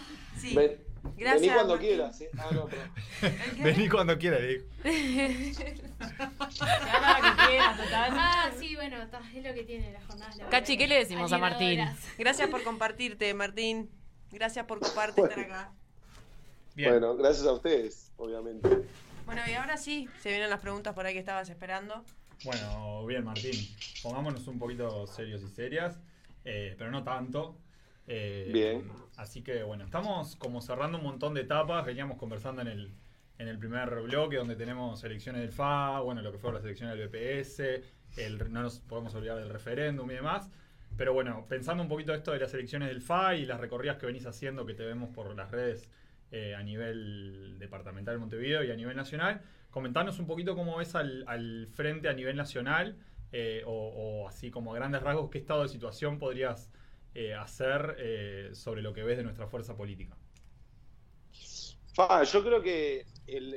Sí. 0.40 0.54
Ven- 0.56 0.87
Gracias, 1.16 1.40
Vení 1.42 1.54
cuando 1.54 1.74
Martín. 1.74 1.88
quieras. 1.88 2.20
¿eh? 2.20 2.30
Ah, 2.38 2.48
no, 2.52 2.66
perdón. 2.66 2.92
Vení 3.62 3.88
cuando 3.88 4.18
quieras, 4.18 4.40
le 4.40 4.48
digo. 4.48 4.64
Ah, 7.20 8.50
sí, 8.58 8.74
bueno, 8.76 9.08
ta, 9.08 9.20
es 9.34 9.44
lo 9.44 9.54
que 9.54 9.64
tiene 9.64 9.92
la 9.92 10.00
jornada. 10.02 10.30
laboral. 10.30 10.50
Cachi, 10.50 10.76
¿qué 10.76 10.86
le 10.86 10.96
decimos 10.96 11.32
a 11.32 11.38
Martín? 11.38 11.80
Gracias 12.18 12.48
por 12.50 12.62
compartirte, 12.62 13.32
Martín. 13.34 13.90
Gracias 14.30 14.66
por 14.66 14.80
coparte 14.80 15.22
estar 15.22 15.40
acá. 15.40 15.72
Bien. 16.74 16.90
Bueno, 16.90 17.16
gracias 17.16 17.46
a 17.46 17.52
ustedes, 17.52 18.12
obviamente. 18.16 18.68
Bueno, 19.26 19.42
y 19.48 19.52
ahora 19.54 19.76
sí, 19.76 20.08
se 20.22 20.28
vienen 20.30 20.48
las 20.50 20.60
preguntas 20.60 20.94
por 20.94 21.06
ahí 21.06 21.12
que 21.14 21.18
estabas 21.20 21.48
esperando. 21.48 22.04
Bueno, 22.44 23.04
bien, 23.06 23.24
Martín. 23.24 23.52
Pongámonos 24.02 24.46
un 24.46 24.58
poquito 24.58 25.06
serios 25.06 25.42
y 25.42 25.48
serias, 25.48 25.98
eh, 26.44 26.74
pero 26.78 26.90
no 26.90 27.02
tanto. 27.02 27.56
Eh, 28.08 28.50
Bien. 28.52 28.90
Así 29.16 29.42
que 29.42 29.62
bueno, 29.62 29.84
estamos 29.84 30.36
como 30.36 30.60
cerrando 30.60 30.98
un 30.98 31.04
montón 31.04 31.34
de 31.34 31.42
etapas. 31.42 31.84
Veníamos 31.84 32.16
conversando 32.16 32.62
en 32.62 32.68
el, 32.68 32.92
en 33.38 33.48
el 33.48 33.58
primer 33.58 33.90
bloque 34.00 34.36
donde 34.36 34.56
tenemos 34.56 35.04
elecciones 35.04 35.42
del 35.42 35.52
FA, 35.52 36.00
bueno, 36.00 36.22
lo 36.22 36.32
que 36.32 36.38
fueron 36.38 36.54
las 36.54 36.64
elecciones 36.64 36.96
del 36.96 37.08
BPS, 37.08 37.60
el, 38.16 38.38
no 38.52 38.62
nos 38.62 38.80
podemos 38.80 39.14
olvidar 39.14 39.38
del 39.38 39.50
referéndum 39.50 40.10
y 40.10 40.14
demás. 40.14 40.50
Pero 40.96 41.12
bueno, 41.12 41.46
pensando 41.48 41.82
un 41.82 41.88
poquito 41.88 42.12
esto 42.14 42.32
de 42.32 42.40
las 42.40 42.52
elecciones 42.54 42.88
del 42.88 43.00
FA 43.00 43.36
y 43.36 43.44
las 43.44 43.60
recorridas 43.60 43.98
que 43.98 44.06
venís 44.06 44.26
haciendo, 44.26 44.66
que 44.66 44.74
te 44.74 44.84
vemos 44.84 45.10
por 45.10 45.34
las 45.36 45.50
redes 45.50 45.88
eh, 46.32 46.54
a 46.54 46.62
nivel 46.62 47.56
departamental 47.58 48.14
de 48.14 48.18
Montevideo 48.18 48.64
y 48.64 48.70
a 48.70 48.76
nivel 48.76 48.96
nacional, 48.96 49.42
comentanos 49.70 50.18
un 50.18 50.26
poquito 50.26 50.56
cómo 50.56 50.78
ves 50.78 50.94
al, 50.94 51.24
al 51.28 51.68
frente 51.72 52.08
a 52.08 52.14
nivel 52.14 52.36
nacional 52.36 52.96
eh, 53.32 53.62
o, 53.66 53.72
o 53.72 54.28
así 54.28 54.50
como 54.50 54.72
a 54.72 54.76
grandes 54.76 55.02
rasgos, 55.02 55.30
qué 55.30 55.38
estado 55.38 55.62
de 55.62 55.68
situación 55.68 56.18
podrías 56.18 56.70
eh, 57.20 57.34
hacer 57.34 57.96
eh, 57.98 58.50
sobre 58.52 58.80
lo 58.80 58.94
que 58.94 59.02
ves 59.02 59.16
de 59.16 59.24
nuestra 59.24 59.48
fuerza 59.48 59.76
política. 59.76 60.16
Yo 62.32 62.44
creo 62.44 62.62
que 62.62 63.06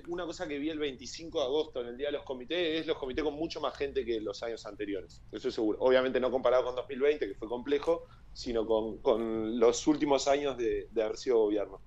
una 0.07 0.25
cosa 0.25 0.47
que 0.47 0.57
vi 0.57 0.71
el 0.71 0.79
25 0.79 1.39
de 1.39 1.45
agosto 1.45 1.81
en 1.81 1.89
el 1.89 1.97
Día 1.97 2.07
de 2.07 2.13
los 2.13 2.23
Comités 2.23 2.79
es 2.79 2.87
los 2.87 2.97
comités 2.97 3.23
con 3.23 3.35
mucho 3.35 3.61
más 3.61 3.77
gente 3.77 4.03
que 4.03 4.19
los 4.19 4.41
años 4.41 4.65
anteriores. 4.65 5.21
Eso 5.31 5.49
es 5.49 5.53
seguro. 5.53 5.77
Obviamente 5.79 6.19
no 6.19 6.31
comparado 6.31 6.63
con 6.63 6.75
2020, 6.75 7.27
que 7.27 7.35
fue 7.35 7.47
complejo, 7.47 8.07
sino 8.33 8.65
con, 8.65 8.97
con 8.97 9.59
los 9.59 9.85
últimos 9.85 10.27
años 10.27 10.57
de, 10.57 10.87
de 10.89 11.03
haber 11.03 11.17
sido 11.17 11.37
gobierno. 11.37 11.81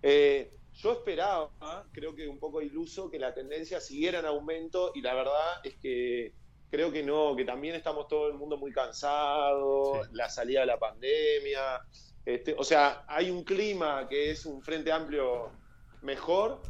Eh, 0.00 0.50
yo 0.72 0.92
esperaba, 0.92 1.50
creo 1.92 2.14
que 2.14 2.26
un 2.26 2.38
poco 2.38 2.62
iluso, 2.62 3.10
que 3.10 3.18
la 3.18 3.34
tendencia 3.34 3.78
siguiera 3.78 4.20
en 4.20 4.24
aumento 4.24 4.92
y 4.94 5.02
la 5.02 5.12
verdad 5.12 5.60
es 5.62 5.76
que 5.76 6.32
creo 6.70 6.92
que 6.92 7.02
no, 7.02 7.34
que 7.36 7.44
también 7.44 7.74
estamos 7.74 8.08
todo 8.08 8.28
el 8.28 8.34
mundo 8.34 8.56
muy 8.56 8.72
cansado, 8.72 10.02
la 10.12 10.28
salida 10.28 10.60
de 10.60 10.66
la 10.66 10.78
pandemia. 10.78 11.80
Este, 12.24 12.54
o 12.58 12.64
sea, 12.64 13.04
hay 13.08 13.30
un 13.30 13.42
clima 13.44 14.06
que 14.08 14.30
es 14.30 14.44
un 14.46 14.62
frente 14.62 14.92
amplio 14.92 15.50
mejor 16.02 16.60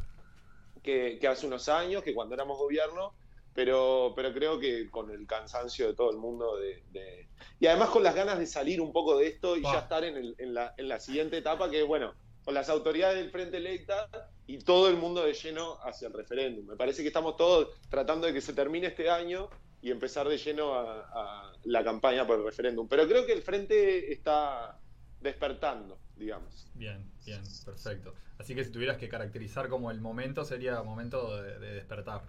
que, 0.82 1.18
que 1.20 1.28
hace 1.28 1.46
unos 1.46 1.68
años, 1.68 2.02
que 2.02 2.14
cuando 2.14 2.34
éramos 2.34 2.58
gobierno, 2.58 3.14
pero, 3.52 4.12
pero 4.14 4.32
creo 4.32 4.61
que 4.61 4.88
con 4.88 5.11
el 5.11 5.26
cansancio 5.26 5.88
de 5.88 5.94
todo 5.94 6.11
el 6.12 6.18
mundo 6.18 6.56
de, 6.56 6.84
de- 6.90 7.28
y 7.58 7.66
además 7.66 7.90
con 7.90 8.04
las 8.04 8.14
ganas 8.14 8.38
de 8.38 8.46
salir 8.46 8.80
un 8.80 8.92
poco 8.92 9.18
de 9.18 9.26
esto 9.26 9.56
y 9.56 9.62
ya 9.62 9.80
estar 9.80 10.04
en, 10.04 10.16
el- 10.16 10.34
en 10.38 10.54
la, 10.54 10.74
en 10.76 10.88
la 10.88 11.00
siguiente 11.00 11.37
etapa, 11.38 11.68
que 11.68 11.82
bueno, 11.82 12.14
con 12.44 12.54
las 12.54 12.68
autoridades 12.68 13.16
del 13.18 13.30
Frente 13.32 13.56
Electa 13.56 14.08
y 14.46 14.58
todo 14.61 14.88
el 14.88 14.96
mundo 14.96 15.24
de 15.24 15.34
lleno 15.34 15.76
hacia 15.82 16.06
el 16.08 16.14
referéndum. 16.14 16.66
Me 16.66 16.76
parece 16.76 17.02
que 17.02 17.08
estamos 17.08 17.37
todos 17.37 17.68
tratando 17.90 18.26
de 18.28 18.32
que 18.32 18.40
se 18.40 18.52
termine 18.54 18.87
este 18.87 19.11
año 19.11 19.50
y 19.88 19.90
empezar 19.90 20.29
de 20.29 20.37
lleno 20.37 20.74
a, 20.74 21.09
a 21.12 21.53
la 21.64 21.83
campaña 21.83 22.27
por 22.27 22.38
el 22.38 22.44
referéndum. 22.44 22.87
Pero 22.87 23.09
creo 23.09 23.24
que 23.27 23.33
el 23.33 23.42
Frente 23.42 24.12
está 24.12 24.79
despertando, 25.20 25.98
digamos. 26.14 26.70
Bien, 26.74 27.11
bien, 27.24 27.42
perfecto. 27.64 28.14
Así 28.38 28.55
que 28.55 28.64
si 28.64 28.70
tuvieras 28.70 28.98
que 28.98 29.09
caracterizar 29.09 29.68
como 29.68 29.90
el 29.90 30.01
momento, 30.01 30.44
sería 30.44 30.83
momento 30.83 31.42
de, 31.42 31.59
de 31.59 31.74
despertar. 31.74 32.22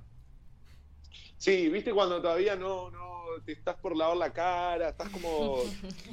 Sí, 1.38 1.70
viste 1.70 1.94
cuando 1.94 2.22
todavía 2.22 2.56
no, 2.56 2.90
no 2.92 3.26
te 3.46 3.54
estás 3.54 3.76
por 3.76 3.96
lavar 3.96 4.18
la 4.18 4.34
cara, 4.34 4.90
estás 4.90 5.10
como 5.10 5.58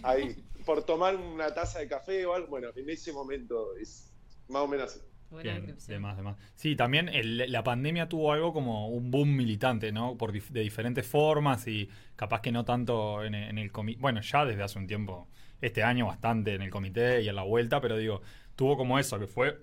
ahí, 0.03 0.45
por 0.65 0.85
tomar 0.85 1.17
una 1.17 1.53
taza 1.55 1.79
de 1.79 1.89
café 1.89 2.27
o 2.27 2.35
algo. 2.35 2.49
Bueno, 2.49 2.69
en 2.75 2.91
ese 2.91 3.13
momento 3.13 3.77
es 3.77 4.13
más 4.49 4.63
o 4.63 4.69
menos 4.69 4.93
así. 4.93 5.01
Bien, 5.43 5.67
de 5.89 5.99
más, 5.99 6.17
de 6.17 6.23
más. 6.23 6.37
Sí, 6.55 6.77
también 6.77 7.09
el- 7.09 7.51
la 7.51 7.63
pandemia 7.65 8.09
tuvo 8.09 8.33
algo 8.33 8.53
como 8.53 8.89
un 8.89 9.11
boom 9.11 9.35
militante, 9.37 9.93
¿no? 9.93 10.17
Por 10.17 10.33
dif- 10.33 10.51
de 10.51 10.61
diferentes 10.61 11.07
formas 11.07 11.67
y 11.67 11.89
capaz 12.17 12.41
que 12.41 12.53
no 12.53 12.65
tanto 12.65 13.25
en, 13.25 13.35
en 13.35 13.59
el 13.59 13.73
comité. 13.73 14.01
Bueno, 14.01 14.21
ya 14.21 14.45
desde 14.45 14.63
hace 14.63 14.79
un 14.79 14.87
tiempo, 14.87 15.29
este 15.61 15.83
año 15.83 16.07
bastante 16.07 16.55
en 16.55 16.63
el 16.63 16.71
comité 16.71 17.23
y 17.23 17.29
en 17.29 17.37
la 17.37 17.43
vuelta, 17.43 17.81
pero 17.81 17.97
digo, 17.97 18.23
tuvo 18.57 18.77
como 18.77 18.99
eso, 18.99 19.19
que 19.19 19.27
fue. 19.27 19.59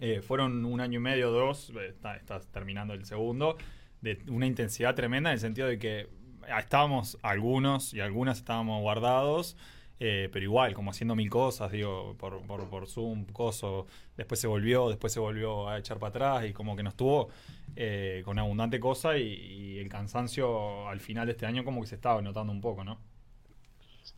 eh, 0.00 0.20
fueron 0.22 0.64
un 0.64 0.80
año 0.80 0.98
y 0.98 1.02
medio, 1.02 1.30
dos, 1.30 1.70
eh, 1.70 1.88
está, 1.88 2.16
estás 2.16 2.48
terminando 2.48 2.94
el 2.94 3.04
segundo, 3.06 3.56
de 4.02 4.18
una 4.28 4.46
intensidad 4.46 4.94
tremenda 4.94 5.30
en 5.30 5.34
el 5.34 5.40
sentido 5.40 5.68
de 5.68 5.78
que 5.78 6.08
estábamos 6.58 7.18
algunos 7.22 7.94
y 7.94 8.00
algunas 8.00 8.38
estábamos 8.38 8.82
guardados. 8.82 9.56
Eh, 9.98 10.28
pero 10.32 10.44
igual, 10.44 10.74
como 10.74 10.90
haciendo 10.90 11.16
mil 11.16 11.30
cosas, 11.30 11.72
digo, 11.72 12.14
por, 12.18 12.46
por, 12.46 12.68
por 12.68 12.86
Zoom, 12.86 13.24
coso, 13.26 13.86
después 14.16 14.38
se 14.40 14.46
volvió, 14.46 14.88
después 14.90 15.12
se 15.12 15.20
volvió 15.20 15.68
a 15.68 15.78
echar 15.78 15.98
para 15.98 16.10
atrás 16.10 16.44
y 16.46 16.52
como 16.52 16.76
que 16.76 16.82
nos 16.82 16.96
tuvo 16.96 17.30
eh, 17.76 18.22
con 18.24 18.38
abundante 18.38 18.78
cosa 18.80 19.16
y, 19.18 19.22
y 19.24 19.78
el 19.78 19.88
cansancio 19.88 20.88
al 20.88 21.00
final 21.00 21.26
de 21.26 21.32
este 21.32 21.46
año 21.46 21.64
como 21.64 21.80
que 21.80 21.86
se 21.88 21.94
estaba 21.94 22.20
notando 22.22 22.52
un 22.52 22.60
poco, 22.60 22.84
¿no? 22.84 22.98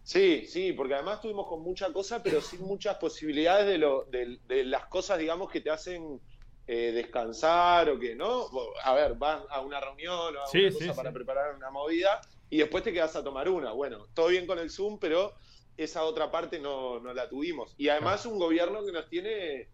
Sí, 0.02 0.46
sí, 0.46 0.72
porque 0.72 0.94
además 0.94 1.16
estuvimos 1.16 1.46
con 1.46 1.62
mucha 1.62 1.92
cosa, 1.92 2.22
pero 2.22 2.40
sin 2.40 2.62
muchas 2.62 2.96
posibilidades 2.96 3.66
de, 3.66 3.78
lo, 3.78 4.04
de, 4.04 4.38
de 4.46 4.64
las 4.64 4.86
cosas, 4.86 5.18
digamos, 5.18 5.50
que 5.50 5.60
te 5.60 5.70
hacen 5.70 6.20
eh, 6.66 6.92
descansar 6.92 7.90
o 7.90 7.98
que, 7.98 8.14
¿no? 8.14 8.48
A 8.84 8.94
ver, 8.94 9.14
vas 9.16 9.42
a 9.50 9.60
una 9.60 9.80
reunión 9.80 10.36
o 10.36 10.40
a 10.40 10.52
Sí, 10.52 10.58
una 10.58 10.70
sí, 10.72 10.78
cosa 10.80 10.94
sí. 10.94 10.94
para 10.94 11.12
preparar 11.12 11.54
una 11.54 11.70
movida 11.70 12.20
y 12.48 12.58
después 12.58 12.82
te 12.84 12.92
quedas 12.92 13.16
a 13.16 13.24
tomar 13.24 13.48
una. 13.48 13.72
Bueno, 13.72 14.06
todo 14.14 14.28
bien 14.28 14.46
con 14.46 14.58
el 14.58 14.70
Zoom, 14.70 14.98
pero 14.98 15.34
esa 15.78 16.04
otra 16.04 16.30
parte 16.30 16.58
no, 16.60 17.00
no 17.00 17.14
la 17.14 17.28
tuvimos. 17.28 17.74
Y 17.78 17.88
además 17.88 18.26
un 18.26 18.38
gobierno 18.38 18.84
que 18.84 18.92
nos 18.92 19.08
tiene 19.08 19.70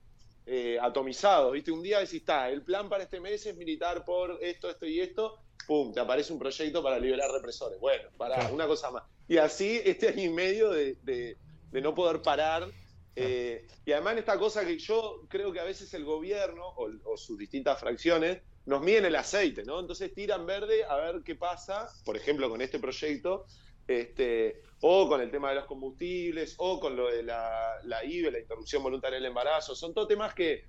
eh, 0.46 0.78
atomizados, 0.80 1.52
¿viste? 1.52 1.72
Un 1.72 1.82
día 1.82 1.98
decís, 2.00 2.20
está, 2.20 2.50
el 2.50 2.62
plan 2.64 2.88
para 2.88 3.04
este 3.04 3.20
mes 3.20 3.44
es 3.46 3.56
militar 3.56 4.04
por 4.04 4.38
esto, 4.42 4.70
esto 4.70 4.86
y 4.86 5.00
esto, 5.00 5.40
pum, 5.66 5.92
te 5.92 6.00
aparece 6.00 6.32
un 6.32 6.38
proyecto 6.38 6.82
para 6.82 6.98
liberar 6.98 7.30
represores. 7.30 7.78
Bueno, 7.80 8.10
para 8.16 8.48
una 8.52 8.66
cosa 8.66 8.90
más. 8.90 9.04
Y 9.26 9.38
así 9.38 9.80
este 9.84 10.08
año 10.08 10.24
y 10.24 10.28
medio 10.30 10.70
de, 10.70 10.98
de- 11.02 11.38
de 11.70 11.80
no 11.80 11.94
poder 11.94 12.22
parar. 12.22 12.72
eh, 13.16 13.66
y 13.84 13.92
además 13.92 14.16
esta 14.18 14.38
cosa 14.38 14.64
que 14.66 14.78
yo 14.78 15.20
creo 15.28 15.52
que 15.52 15.60
a 15.60 15.64
veces 15.64 15.92
el 15.94 16.04
gobierno 16.04 16.66
o, 16.66 16.88
o 17.04 17.16
sus 17.16 17.38
distintas 17.38 17.78
fracciones 17.80 18.42
nos 18.66 18.82
miden 18.82 19.04
el 19.06 19.16
aceite, 19.16 19.64
¿no? 19.64 19.80
Entonces 19.80 20.12
tiran 20.14 20.46
verde 20.46 20.84
a 20.84 20.96
ver 20.96 21.22
qué 21.24 21.36
pasa, 21.36 21.88
por 22.04 22.16
ejemplo, 22.16 22.48
con 22.50 22.60
este 22.62 22.78
proyecto, 22.78 23.46
este, 23.86 24.62
o 24.86 25.08
con 25.08 25.22
el 25.22 25.30
tema 25.30 25.48
de 25.48 25.54
los 25.54 25.64
combustibles, 25.64 26.56
o 26.58 26.78
con 26.78 26.94
lo 26.94 27.10
de 27.10 27.22
la, 27.22 27.76
la 27.84 28.04
IVE, 28.04 28.30
la 28.30 28.38
interrupción 28.38 28.82
voluntaria 28.82 29.16
del 29.16 29.24
embarazo. 29.24 29.74
Son 29.74 29.94
todos 29.94 30.08
temas 30.08 30.34
que 30.34 30.64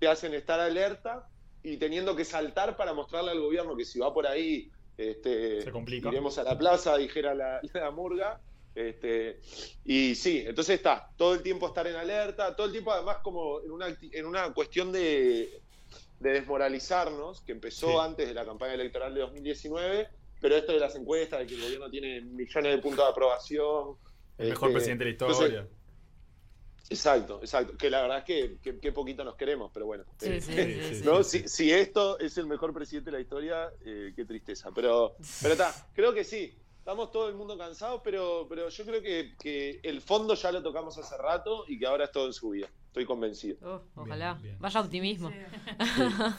te 0.00 0.08
hacen 0.08 0.34
estar 0.34 0.58
alerta 0.58 1.28
y 1.62 1.76
teniendo 1.76 2.16
que 2.16 2.24
saltar 2.24 2.76
para 2.76 2.92
mostrarle 2.94 3.30
al 3.30 3.40
gobierno 3.40 3.76
que 3.76 3.84
si 3.84 4.00
va 4.00 4.12
por 4.12 4.26
ahí, 4.26 4.72
este, 4.98 5.62
Se 5.62 5.70
complica. 5.70 6.08
iremos 6.08 6.36
a 6.38 6.42
la 6.42 6.58
plaza, 6.58 6.96
dijera 6.96 7.32
la, 7.34 7.60
la 7.74 7.90
murga, 7.92 8.40
Este, 8.74 9.38
y 9.84 10.14
sí, 10.16 10.42
entonces 10.46 10.76
está, 10.76 11.08
todo 11.16 11.34
el 11.34 11.42
tiempo 11.42 11.66
estar 11.68 11.86
en 11.86 11.94
alerta, 11.96 12.56
todo 12.56 12.66
el 12.66 12.72
tiempo 12.72 12.90
además 12.92 13.18
como 13.22 13.60
en 13.60 13.70
una, 13.70 13.86
en 14.00 14.26
una 14.26 14.52
cuestión 14.52 14.90
de, 14.90 15.60
de 16.18 16.30
desmoralizarnos, 16.32 17.40
que 17.42 17.52
empezó 17.52 17.88
Sí. 17.88 17.96
antes 18.00 18.26
de 18.28 18.34
la 18.34 18.44
campaña 18.44 18.74
electoral 18.74 19.14
de 19.14 19.20
2019, 19.20 20.08
pero 20.40 20.56
esto 20.56 20.72
de 20.72 20.80
las 20.80 20.94
encuestas, 20.96 21.40
de 21.40 21.46
que 21.46 21.54
el 21.54 21.62
gobierno 21.62 21.90
tiene 21.90 22.20
millones 22.22 22.72
de 22.76 22.78
puntos 22.78 23.04
de 23.04 23.10
aprobación. 23.10 23.96
El 24.38 24.48
mejor 24.50 24.68
este, 24.70 24.74
presidente 24.78 25.04
de 25.04 25.10
la 25.10 25.12
entonces- 25.14 25.46
historia. 25.48 25.68
Exacto, 26.88 27.38
exacto. 27.40 27.76
Que 27.76 27.88
la 27.88 28.02
verdad 28.02 28.18
es 28.18 28.24
que, 28.24 28.58
que, 28.60 28.80
que 28.80 28.90
poquito 28.92 29.22
nos 29.22 29.36
queremos, 29.36 29.70
pero 29.72 29.86
bueno. 29.86 30.04
Sí, 30.18 30.28
Eh, 30.28 30.40
sí, 30.40 30.52
sí, 30.88 30.94
sí. 30.96 31.04
¿no? 31.04 31.22
Si, 31.22 31.46
si 31.48 31.70
esto 31.70 32.18
es 32.18 32.36
el 32.36 32.46
mejor 32.46 32.72
presidente 32.74 33.10
de 33.12 33.16
la 33.18 33.20
historia, 33.22 33.70
eh, 33.84 34.12
qué 34.16 34.24
tristeza. 34.24 34.70
Pero 34.74 35.14
pero 35.40 35.52
está, 35.54 35.72
creo 35.94 36.12
que 36.12 36.24
sí. 36.24 36.52
Estamos 36.90 37.12
todo 37.12 37.28
el 37.28 37.36
mundo 37.36 37.56
cansados, 37.56 38.00
pero, 38.02 38.46
pero 38.48 38.68
yo 38.68 38.84
creo 38.84 39.00
que, 39.00 39.34
que 39.40 39.78
el 39.84 40.00
fondo 40.00 40.34
ya 40.34 40.50
lo 40.50 40.60
tocamos 40.60 40.98
hace 40.98 41.16
rato 41.18 41.64
y 41.68 41.78
que 41.78 41.86
ahora 41.86 42.06
es 42.06 42.10
todo 42.10 42.26
en 42.26 42.32
su 42.32 42.50
vida. 42.50 42.68
Estoy 42.88 43.04
convencido. 43.04 43.58
Oh, 43.94 44.00
ojalá. 44.02 44.40
Vaya 44.58 44.80
optimismo. 44.80 45.30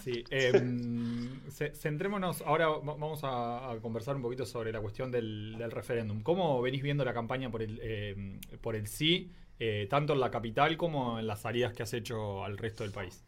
Sí, 0.03 0.25
em, 0.29 1.39
ce- 1.49 1.73
centrémonos, 1.73 2.41
ahora 2.41 2.67
va- 2.67 2.79
vamos 2.79 3.23
a, 3.23 3.71
a 3.71 3.79
conversar 3.79 4.17
un 4.17 4.23
poquito 4.23 4.45
sobre 4.45 4.73
la 4.73 4.81
cuestión 4.81 5.09
del, 5.09 5.55
del 5.57 5.71
referéndum. 5.71 6.21
¿Cómo 6.21 6.61
venís 6.61 6.81
viendo 6.83 7.05
la 7.05 7.13
campaña 7.13 7.49
por 7.49 7.61
el, 7.61 7.79
em, 7.81 8.41
por 8.59 8.75
el 8.75 8.87
sí, 8.87 9.31
eh, 9.57 9.87
tanto 9.89 10.11
en 10.11 10.19
la 10.19 10.31
capital 10.31 10.75
como 10.75 11.17
en 11.17 11.27
las 11.27 11.39
salidas 11.39 11.71
que 11.71 11.83
has 11.83 11.93
hecho 11.93 12.43
al 12.43 12.57
resto 12.57 12.83
del 12.83 12.91
país? 12.91 13.23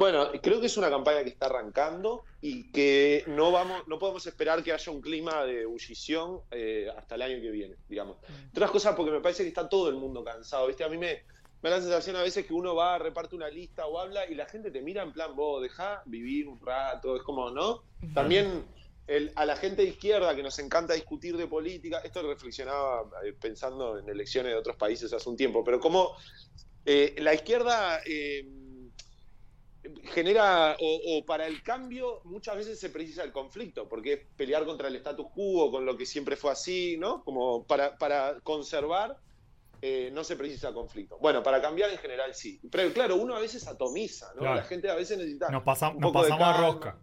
Bueno, 0.00 0.30
creo 0.42 0.58
que 0.60 0.66
es 0.68 0.76
una 0.78 0.88
campaña 0.88 1.22
que 1.22 1.28
está 1.28 1.44
arrancando 1.44 2.24
y 2.40 2.72
que 2.72 3.22
no 3.26 3.52
vamos, 3.52 3.86
no 3.86 3.98
podemos 3.98 4.26
esperar 4.26 4.62
que 4.64 4.72
haya 4.72 4.90
un 4.90 5.02
clima 5.02 5.44
de 5.44 5.60
ebullición 5.60 6.40
eh, 6.50 6.88
hasta 6.96 7.16
el 7.16 7.20
año 7.20 7.38
que 7.42 7.50
viene, 7.50 7.76
digamos. 7.86 8.16
Otras 8.50 8.70
cosas 8.70 8.96
porque 8.96 9.12
me 9.12 9.20
parece 9.20 9.42
que 9.42 9.50
está 9.50 9.68
todo 9.68 9.90
el 9.90 9.96
mundo 9.96 10.24
cansado, 10.24 10.68
¿viste? 10.68 10.84
A 10.84 10.88
mí 10.88 10.96
me, 10.96 11.24
me 11.60 11.68
da 11.68 11.76
la 11.76 11.82
sensación 11.82 12.16
a 12.16 12.22
veces 12.22 12.46
que 12.46 12.54
uno 12.54 12.74
va, 12.74 12.96
reparte 12.96 13.36
una 13.36 13.50
lista 13.50 13.86
o 13.86 13.98
habla 14.00 14.24
y 14.24 14.34
la 14.34 14.46
gente 14.46 14.70
te 14.70 14.80
mira 14.80 15.02
en 15.02 15.12
plan, 15.12 15.36
vos, 15.36 15.60
deja 15.60 16.00
vivir 16.06 16.48
un 16.48 16.58
rato, 16.58 17.14
es 17.14 17.22
como, 17.22 17.50
¿no? 17.50 17.82
También 18.14 18.64
el- 19.06 19.32
a 19.36 19.44
la 19.44 19.56
gente 19.56 19.82
de 19.82 19.88
izquierda 19.88 20.34
que 20.34 20.42
nos 20.42 20.58
encanta 20.60 20.94
discutir 20.94 21.36
de 21.36 21.46
política, 21.46 22.00
esto 22.02 22.22
reflexionaba 22.22 23.02
eh, 23.22 23.34
pensando 23.38 23.98
en 23.98 24.08
elecciones 24.08 24.52
de 24.52 24.58
otros 24.58 24.76
países 24.76 25.12
hace 25.12 25.28
un 25.28 25.36
tiempo, 25.36 25.62
pero 25.62 25.78
como 25.78 26.16
eh, 26.86 27.16
la 27.18 27.34
izquierda... 27.34 28.00
eh, 28.06 28.46
genera, 30.04 30.76
o, 30.80 31.00
o 31.18 31.24
para 31.24 31.46
el 31.46 31.62
cambio 31.62 32.20
muchas 32.24 32.56
veces 32.56 32.78
se 32.78 32.90
precisa 32.90 33.22
el 33.22 33.32
conflicto, 33.32 33.88
porque 33.88 34.12
es 34.12 34.20
pelear 34.36 34.64
contra 34.66 34.88
el 34.88 34.96
status 34.96 35.26
quo, 35.34 35.70
con 35.70 35.86
lo 35.86 35.96
que 35.96 36.06
siempre 36.06 36.36
fue 36.36 36.52
así, 36.52 36.96
¿no? 36.98 37.24
Como 37.24 37.64
para, 37.64 37.96
para 37.96 38.38
conservar 38.40 39.16
eh, 39.82 40.10
no 40.12 40.24
se 40.24 40.36
precisa 40.36 40.74
conflicto. 40.74 41.16
Bueno, 41.20 41.42
para 41.42 41.62
cambiar 41.62 41.90
en 41.90 41.98
general 41.98 42.34
sí. 42.34 42.60
Pero 42.70 42.92
claro, 42.92 43.16
uno 43.16 43.34
a 43.34 43.40
veces 43.40 43.66
atomiza, 43.66 44.30
¿no? 44.34 44.40
Claro. 44.40 44.56
La 44.56 44.64
gente 44.64 44.90
a 44.90 44.94
veces 44.94 45.16
necesita... 45.16 45.48
Nos, 45.48 45.62
pasa- 45.62 45.88
un 45.88 46.00
nos 46.00 46.12
de 46.12 46.18
pasamos 46.18 46.42
a 46.42 46.52
rosca. 46.60 46.98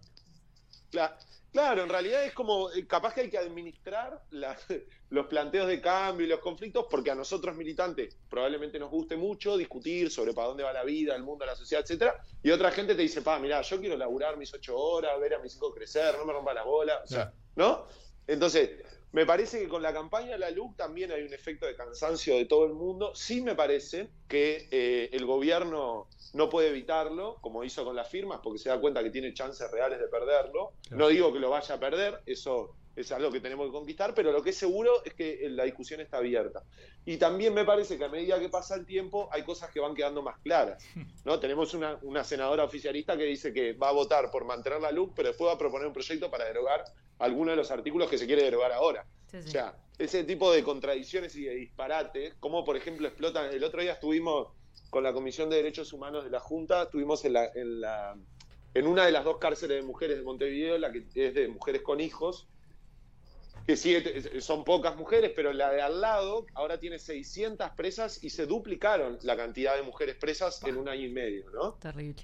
Cla- 0.91 1.17
Claro, 1.57 1.81
en 1.81 1.89
realidad 1.89 2.23
es 2.23 2.33
como, 2.33 2.69
eh, 2.69 2.85
capaz 2.85 3.15
que 3.15 3.21
hay 3.21 3.29
que 3.31 3.37
administrar 3.39 4.21
los 5.09 5.25
planteos 5.25 5.67
de 5.67 5.81
cambio 5.81 6.27
y 6.27 6.29
los 6.29 6.39
conflictos, 6.39 6.85
porque 6.87 7.09
a 7.09 7.15
nosotros 7.15 7.55
militantes 7.55 8.15
probablemente 8.29 8.77
nos 8.77 8.91
guste 8.91 9.17
mucho 9.17 9.57
discutir 9.57 10.11
sobre 10.11 10.35
para 10.35 10.49
dónde 10.49 10.61
va 10.61 10.71
la 10.71 10.83
vida, 10.83 11.15
el 11.15 11.23
mundo, 11.23 11.47
la 11.47 11.55
sociedad, 11.55 11.83
etcétera, 11.83 12.21
y 12.43 12.51
otra 12.51 12.69
gente 12.69 12.93
te 12.93 13.01
dice, 13.01 13.23
pa, 13.23 13.39
mirá, 13.39 13.63
yo 13.63 13.79
quiero 13.79 13.97
laburar 13.97 14.37
mis 14.37 14.53
ocho 14.53 14.77
horas, 14.77 15.19
ver 15.19 15.33
a 15.33 15.39
mis 15.39 15.55
hijos 15.55 15.73
crecer, 15.73 16.15
no 16.19 16.25
me 16.25 16.33
rompa 16.33 16.53
la 16.53 16.63
bola, 16.63 17.01
o 17.03 17.07
sea, 17.07 17.33
¿no? 17.55 17.87
Entonces, 18.27 18.69
me 19.11 19.25
parece 19.25 19.59
que 19.59 19.67
con 19.67 19.81
la 19.81 19.93
campaña 19.93 20.33
de 20.33 20.39
la 20.39 20.51
LUC 20.51 20.75
también 20.75 21.11
hay 21.11 21.23
un 21.23 21.33
efecto 21.33 21.65
de 21.65 21.75
cansancio 21.75 22.35
de 22.35 22.45
todo 22.45 22.65
el 22.65 22.73
mundo. 22.73 23.15
Sí 23.15 23.41
me 23.41 23.55
parece 23.55 24.09
que 24.27 24.67
eh, 24.71 25.09
el 25.13 25.25
gobierno 25.25 26.07
no 26.33 26.49
puede 26.49 26.69
evitarlo, 26.69 27.37
como 27.41 27.63
hizo 27.63 27.85
con 27.85 27.95
las 27.95 28.09
firmas, 28.09 28.41
porque 28.43 28.59
se 28.59 28.69
da 28.69 28.79
cuenta 28.79 29.01
que 29.01 29.09
tiene 29.09 29.33
chances 29.33 29.71
reales 29.71 29.99
de 29.99 30.07
perderlo. 30.07 30.73
Claro. 30.83 30.97
No 30.97 31.07
digo 31.07 31.33
que 31.33 31.39
lo 31.39 31.49
vaya 31.49 31.75
a 31.75 31.79
perder, 31.79 32.21
eso 32.25 32.75
es 32.97 33.11
algo 33.11 33.31
que 33.31 33.39
tenemos 33.39 33.67
que 33.67 33.71
conquistar, 33.71 34.13
pero 34.15 34.31
lo 34.31 34.41
que 34.41 34.49
es 34.49 34.57
seguro 34.57 35.03
es 35.05 35.13
que 35.13 35.47
la 35.51 35.63
discusión 35.63 36.01
está 36.01 36.17
abierta. 36.17 36.63
Y 37.05 37.17
también 37.17 37.53
me 37.53 37.63
parece 37.63 37.97
que 37.97 38.05
a 38.05 38.09
medida 38.09 38.39
que 38.39 38.49
pasa 38.49 38.75
el 38.75 38.85
tiempo 38.85 39.29
hay 39.31 39.43
cosas 39.43 39.69
que 39.71 39.79
van 39.79 39.93
quedando 39.93 40.23
más 40.23 40.39
claras. 40.39 40.83
¿no? 41.23 41.39
Tenemos 41.39 41.73
una, 41.75 41.99
una 42.01 42.23
senadora 42.23 42.63
oficialista 42.63 43.15
que 43.15 43.25
dice 43.25 43.53
que 43.53 43.73
va 43.73 43.89
a 43.89 43.91
votar 43.93 44.31
por 44.31 44.45
mantener 44.45 44.81
la 44.81 44.91
LUC, 44.91 45.13
pero 45.15 45.29
después 45.29 45.47
va 45.47 45.53
a 45.53 45.57
proponer 45.57 45.87
un 45.87 45.93
proyecto 45.93 46.31
para 46.31 46.45
derogar 46.45 46.83
alguno 47.19 47.51
de 47.51 47.57
los 47.57 47.69
artículos 47.69 48.09
que 48.09 48.17
se 48.17 48.25
quiere 48.25 48.43
derogar 48.43 48.71
ahora. 48.71 49.05
Sí, 49.29 49.41
sí. 49.43 49.49
O 49.49 49.51
sea, 49.51 49.75
ese 49.99 50.23
tipo 50.23 50.51
de 50.51 50.63
contradicciones 50.63 51.35
y 51.35 51.43
de 51.43 51.55
disparates, 51.55 52.33
como 52.39 52.65
por 52.65 52.77
ejemplo 52.77 53.07
explotan. 53.07 53.53
El 53.53 53.63
otro 53.63 53.81
día 53.81 53.93
estuvimos 53.93 54.49
con 54.89 55.03
la 55.03 55.13
Comisión 55.13 55.49
de 55.49 55.57
Derechos 55.57 55.93
Humanos 55.93 56.23
de 56.23 56.31
la 56.31 56.39
Junta, 56.39 56.83
estuvimos 56.83 57.23
en, 57.25 57.33
la, 57.33 57.45
en, 57.53 57.81
la, 57.81 58.15
en 58.73 58.87
una 58.87 59.05
de 59.05 59.11
las 59.11 59.23
dos 59.23 59.37
cárceles 59.37 59.77
de 59.77 59.83
mujeres 59.83 60.17
de 60.17 60.23
Montevideo, 60.23 60.77
la 60.77 60.91
que 60.91 61.05
es 61.13 61.33
de 61.33 61.47
mujeres 61.47 61.81
con 61.81 61.99
hijos, 61.99 62.47
que 63.67 63.75
sigue, 63.75 64.39
son 64.41 64.63
pocas 64.63 64.95
mujeres, 64.95 65.33
pero 65.35 65.51
la 65.51 65.69
de 65.69 65.81
al 65.81 65.99
lado 65.99 66.45
ahora 66.53 66.79
tiene 66.79 66.97
600 66.99 67.69
presas 67.71 68.23
y 68.23 68.29
se 68.29 68.45
duplicaron 68.45 69.19
la 69.23 69.35
cantidad 69.35 69.75
de 69.75 69.83
mujeres 69.83 70.15
presas 70.15 70.63
en 70.63 70.77
un 70.77 70.87
año 70.87 71.05
y 71.05 71.09
medio, 71.11 71.49
¿no? 71.51 71.73
Terrible. 71.73 72.23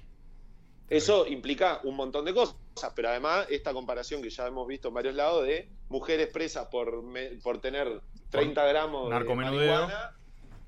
Eso 0.88 1.26
implica 1.26 1.80
un 1.84 1.96
montón 1.96 2.24
de 2.24 2.32
cosas, 2.34 2.56
pero 2.96 3.08
además 3.10 3.46
esta 3.50 3.72
comparación 3.72 4.22
que 4.22 4.30
ya 4.30 4.46
hemos 4.46 4.66
visto 4.66 4.88
en 4.88 4.94
varios 4.94 5.14
lados 5.14 5.44
de 5.46 5.68
mujeres 5.88 6.28
presas 6.28 6.66
por, 6.66 7.02
me- 7.02 7.36
por 7.42 7.60
tener 7.60 8.00
30 8.30 8.64
gramos 8.66 9.10
de 9.30 9.34
marihuana, 9.66 10.16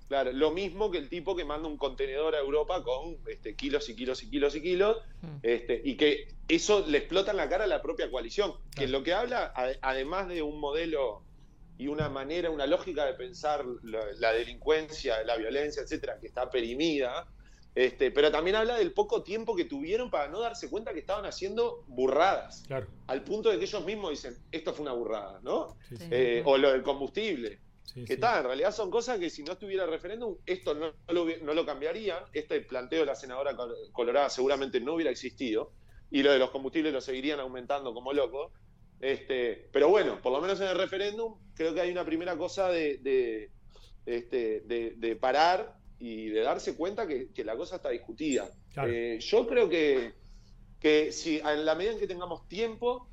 claro, 0.08 0.32
lo 0.32 0.50
mismo 0.50 0.90
que 0.90 0.98
el 0.98 1.08
tipo 1.08 1.34
que 1.36 1.44
manda 1.44 1.68
un 1.68 1.76
contenedor 1.78 2.34
a 2.34 2.38
Europa 2.38 2.82
con 2.82 3.18
este, 3.28 3.54
kilos 3.56 3.88
y 3.88 3.96
kilos 3.96 4.22
y 4.22 4.30
kilos 4.30 4.54
y 4.56 4.62
kilos, 4.62 4.96
este, 5.42 5.80
y 5.84 5.96
que 5.96 6.28
eso 6.48 6.84
le 6.86 6.98
explota 6.98 7.32
en 7.32 7.36
la 7.38 7.48
cara 7.48 7.64
a 7.64 7.66
la 7.68 7.82
propia 7.82 8.10
coalición, 8.10 8.52
que 8.74 8.86
lo 8.86 9.02
que 9.02 9.12
habla, 9.12 9.52
a- 9.54 9.72
además 9.82 10.28
de 10.28 10.42
un 10.42 10.60
modelo 10.60 11.22
y 11.78 11.88
una 11.88 12.08
manera, 12.08 12.50
una 12.50 12.66
lógica 12.66 13.04
de 13.04 13.14
pensar 13.14 13.64
la, 13.82 14.00
la 14.18 14.32
delincuencia, 14.32 15.22
la 15.24 15.36
violencia, 15.36 15.82
etcétera, 15.82 16.18
que 16.20 16.26
está 16.28 16.48
perimida, 16.50 17.26
este, 17.74 18.10
pero 18.10 18.30
también 18.30 18.56
habla 18.56 18.78
del 18.78 18.94
poco 18.94 19.22
tiempo 19.22 19.54
que 19.54 19.66
tuvieron 19.66 20.08
para 20.10 20.28
no 20.28 20.40
darse 20.40 20.70
cuenta 20.70 20.94
que 20.94 21.00
estaban 21.00 21.26
haciendo 21.26 21.84
burradas. 21.88 22.62
Claro. 22.66 22.86
Al 23.08 23.22
punto 23.24 23.50
de 23.50 23.58
que 23.58 23.64
ellos 23.66 23.84
mismos 23.84 24.10
dicen, 24.12 24.34
esto 24.50 24.72
fue 24.72 24.84
una 24.84 24.94
burrada, 24.94 25.40
¿no? 25.42 25.76
Sí, 25.88 25.96
sí. 25.98 26.04
Eh, 26.10 26.42
o 26.46 26.56
lo 26.56 26.72
del 26.72 26.82
combustible. 26.82 27.58
Sí, 27.86 28.00
que 28.02 28.06
sí. 28.08 28.12
está, 28.14 28.38
en 28.38 28.44
realidad 28.44 28.72
son 28.72 28.90
cosas 28.90 29.18
que 29.18 29.30
si 29.30 29.42
no 29.42 29.52
estuviera 29.52 29.84
el 29.84 29.90
referéndum, 29.90 30.36
esto 30.44 30.74
no, 30.74 30.92
no 31.06 31.12
lo, 31.14 31.26
no 31.42 31.54
lo 31.54 31.64
cambiaría. 31.64 32.24
Este 32.32 32.60
planteo 32.60 33.00
de 33.00 33.06
la 33.06 33.14
senadora 33.14 33.56
Col- 33.56 33.74
Colorada 33.92 34.28
seguramente 34.28 34.80
no 34.80 34.94
hubiera 34.94 35.10
existido. 35.10 35.72
Y 36.10 36.22
lo 36.22 36.30
de 36.32 36.38
los 36.38 36.50
combustibles 36.50 36.92
lo 36.92 37.00
seguirían 37.00 37.40
aumentando 37.40 37.94
como 37.94 38.12
loco. 38.12 38.52
Este, 39.00 39.68
pero 39.72 39.88
bueno, 39.88 40.20
por 40.22 40.32
lo 40.32 40.40
menos 40.40 40.60
en 40.60 40.68
el 40.68 40.76
referéndum, 40.76 41.38
creo 41.54 41.74
que 41.74 41.80
hay 41.80 41.90
una 41.90 42.04
primera 42.04 42.36
cosa 42.36 42.68
de, 42.68 42.98
de, 42.98 43.50
este, 44.04 44.60
de, 44.62 44.94
de 44.96 45.16
parar 45.16 45.74
y 45.98 46.28
de 46.28 46.40
darse 46.40 46.76
cuenta 46.76 47.06
que, 47.06 47.32
que 47.32 47.44
la 47.44 47.56
cosa 47.56 47.76
está 47.76 47.90
discutida. 47.90 48.48
Claro. 48.72 48.92
Eh, 48.92 49.18
yo 49.20 49.46
creo 49.46 49.68
que, 49.68 50.14
que 50.80 51.12
si 51.12 51.38
en 51.38 51.64
la 51.64 51.74
medida 51.74 51.92
en 51.92 51.98
que 51.98 52.06
tengamos 52.06 52.46
tiempo 52.48 53.08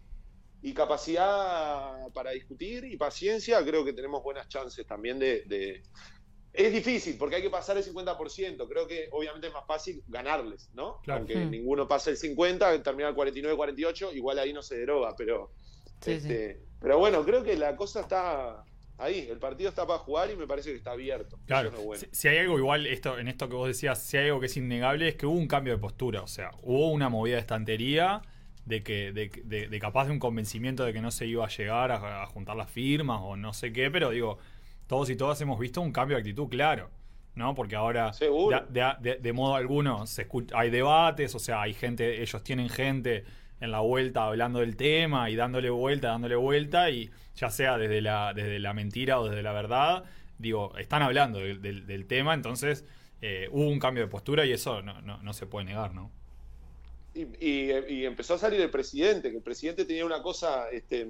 y 0.64 0.74
capacidad 0.74 2.07
para 2.14 2.32
discutir 2.32 2.86
y 2.86 2.97
paciencia, 2.97 3.64
creo 3.64 3.84
que 3.86 3.93
tenemos 3.93 4.24
buenas 4.24 4.47
chances 4.47 4.86
también 4.88 5.20
de... 5.20 5.43
de- 5.45 5.84
Es 6.53 6.72
difícil 6.72 7.18
porque 7.18 7.36
hay 7.38 7.41
que 7.41 7.49
pasar 7.49 7.78
el 7.78 7.84
50%. 7.84 8.68
Creo 8.70 8.88
que 8.88 9.09
obviamente 9.11 9.47
es 9.47 9.53
más 9.53 9.66
fácil 9.68 10.03
ganarles, 10.07 10.70
¿no? 10.74 10.99
Claro. 11.01 11.20
Aunque 11.20 11.36
ninguno 11.45 11.88
pase 11.88 12.11
el 12.11 12.18
50, 12.18 12.82
termina 12.84 13.09
el 13.09 13.16
49-48, 13.16 14.14
igual 14.16 14.39
ahí 14.39 14.53
no 14.53 14.61
se 14.61 14.78
deroga, 14.78 15.16
pero... 15.18 15.51
Sí, 16.01 16.11
este, 16.14 16.61
Pero 16.82 16.99
bueno, 16.99 17.24
creo 17.26 17.43
que 17.43 17.55
la 17.57 17.76
cosa 17.76 18.01
está 18.01 18.64
ahí. 18.97 19.28
El 19.30 19.39
partido 19.39 19.70
está 19.70 19.88
para 19.88 19.99
jugar 19.99 20.30
y 20.32 20.36
me 20.36 20.45
parece 20.45 20.70
que 20.72 20.78
está 20.78 20.91
abierto. 20.91 21.39
Claro, 21.47 21.70
Eso 21.70 21.78
es 21.80 21.86
bueno. 21.86 22.01
si, 22.01 22.07
si 22.16 22.28
hay 22.28 22.38
algo 22.39 22.57
igual, 22.59 22.86
esto, 22.88 23.18
en 23.18 23.28
esto 23.30 23.49
que 23.49 23.55
vos 23.55 23.68
decías, 23.68 24.03
si 24.03 24.18
hay 24.18 24.28
algo 24.28 24.39
que 24.39 24.45
es 24.47 24.55
innegable 24.57 25.07
es 25.07 25.16
que 25.16 25.26
hubo 25.26 25.36
un 25.38 25.47
cambio 25.47 25.74
de 25.74 25.80
postura, 25.80 26.22
o 26.22 26.28
sea, 26.28 26.51
hubo 26.61 26.91
una 26.91 27.09
movida 27.09 27.36
de 27.36 27.41
estantería 27.41 28.22
de 28.66 28.82
que 28.84 29.11
de, 29.11 29.30
de- 29.43 29.68
de 29.68 29.80
capaz 29.80 30.05
de 30.05 30.11
un 30.11 30.20
convencimiento 30.20 30.86
de 30.86 30.93
que 30.93 31.01
no 31.01 31.11
se 31.11 31.26
iba 31.28 31.45
a 31.45 31.49
llegar 31.49 31.91
a, 31.91 32.24
a 32.24 32.26
juntar 32.28 32.55
las 32.55 32.70
firmas 32.70 33.20
o 33.22 33.36
no 33.36 33.53
sé 33.53 33.74
qué, 33.74 33.91
pero 33.91 34.09
digo, 34.11 34.38
todos 34.88 35.09
y 35.09 35.16
todas 35.16 35.39
hemos 35.41 35.59
visto 35.59 35.82
un 35.82 35.91
cambio 35.91 36.16
de 36.18 36.22
actitud 36.22 36.47
claro, 36.47 36.89
¿no? 37.36 37.55
Porque 37.55 37.76
ahora, 37.76 38.14
de, 38.70 39.16
de- 39.18 39.34
modo 39.34 39.55
alguno, 39.55 40.05
se 40.07 40.28
escu- 40.28 40.49
hay 40.55 40.70
debates, 40.70 41.34
o 41.36 41.39
sea, 41.39 41.61
hay 41.61 41.74
gente, 41.74 42.22
ellos 42.22 42.43
tienen 42.43 42.70
gente 42.70 43.26
en 43.59 43.72
la 43.72 43.80
vuelta 43.80 44.26
hablando 44.26 44.59
del 44.59 44.76
tema 44.76 45.30
y 45.30 45.36
dándole 45.36 45.70
vuelta, 45.70 46.09
dándole 46.09 46.36
vuelta, 46.36 46.89
y 46.89 47.09
ya 47.36 47.49
sea 47.49 47.78
desde 47.78 48.01
la, 48.01 48.34
desde 48.34 48.59
la 48.59 48.74
mentira 48.74 49.20
o 49.20 49.28
desde 49.30 49.41
la 49.41 49.53
verdad, 49.53 50.03
digo, 50.38 50.78
están 50.78 51.01
hablando 51.01 51.39
del, 51.39 51.61
del- 51.61 51.86
del 51.88 52.05
tema, 52.05 52.34
entonces 52.34 52.86
eh, 53.22 53.47
hubo 53.51 53.68
un 53.70 53.80
cambio 53.80 54.03
de 54.03 54.09
postura 54.09 54.45
y 54.45 54.51
eso 54.51 54.82
no, 54.82 55.01
no, 55.01 55.22
no 55.24 55.34
se 55.34 55.45
puede 55.47 55.66
negar, 55.66 55.93
¿no? 55.93 56.11
Y, 57.14 57.22
y- 57.39 57.72
y 57.89 58.05
empezó 58.05 58.34
a 58.36 58.38
salir 58.38 58.59
el 58.61 58.72
presidente, 58.72 59.30
que 59.30 59.38
el 59.38 59.43
presidente 59.43 59.86
tenía 59.86 60.05
una 60.05 60.22
cosa, 60.24 60.70
este, 60.72 61.07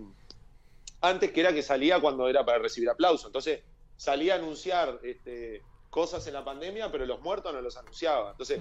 antes 1.01 1.31
que 1.31 1.39
era 1.41 1.53
que 1.53 1.61
salía 1.63 1.99
cuando 1.99 2.27
era 2.27 2.45
para 2.45 2.59
recibir 2.59 2.89
aplauso. 2.89 3.27
Entonces 3.27 3.61
salía 3.95 4.33
a 4.35 4.37
anunciar 4.37 4.99
este, 5.03 5.61
cosas 5.89 6.25
en 6.27 6.33
la 6.33 6.43
pandemia, 6.43 6.91
pero 6.91 7.05
los 7.05 7.21
muertos 7.21 7.53
no 7.53 7.61
los 7.61 7.77
anunciaba. 7.77 8.31
Entonces, 8.31 8.59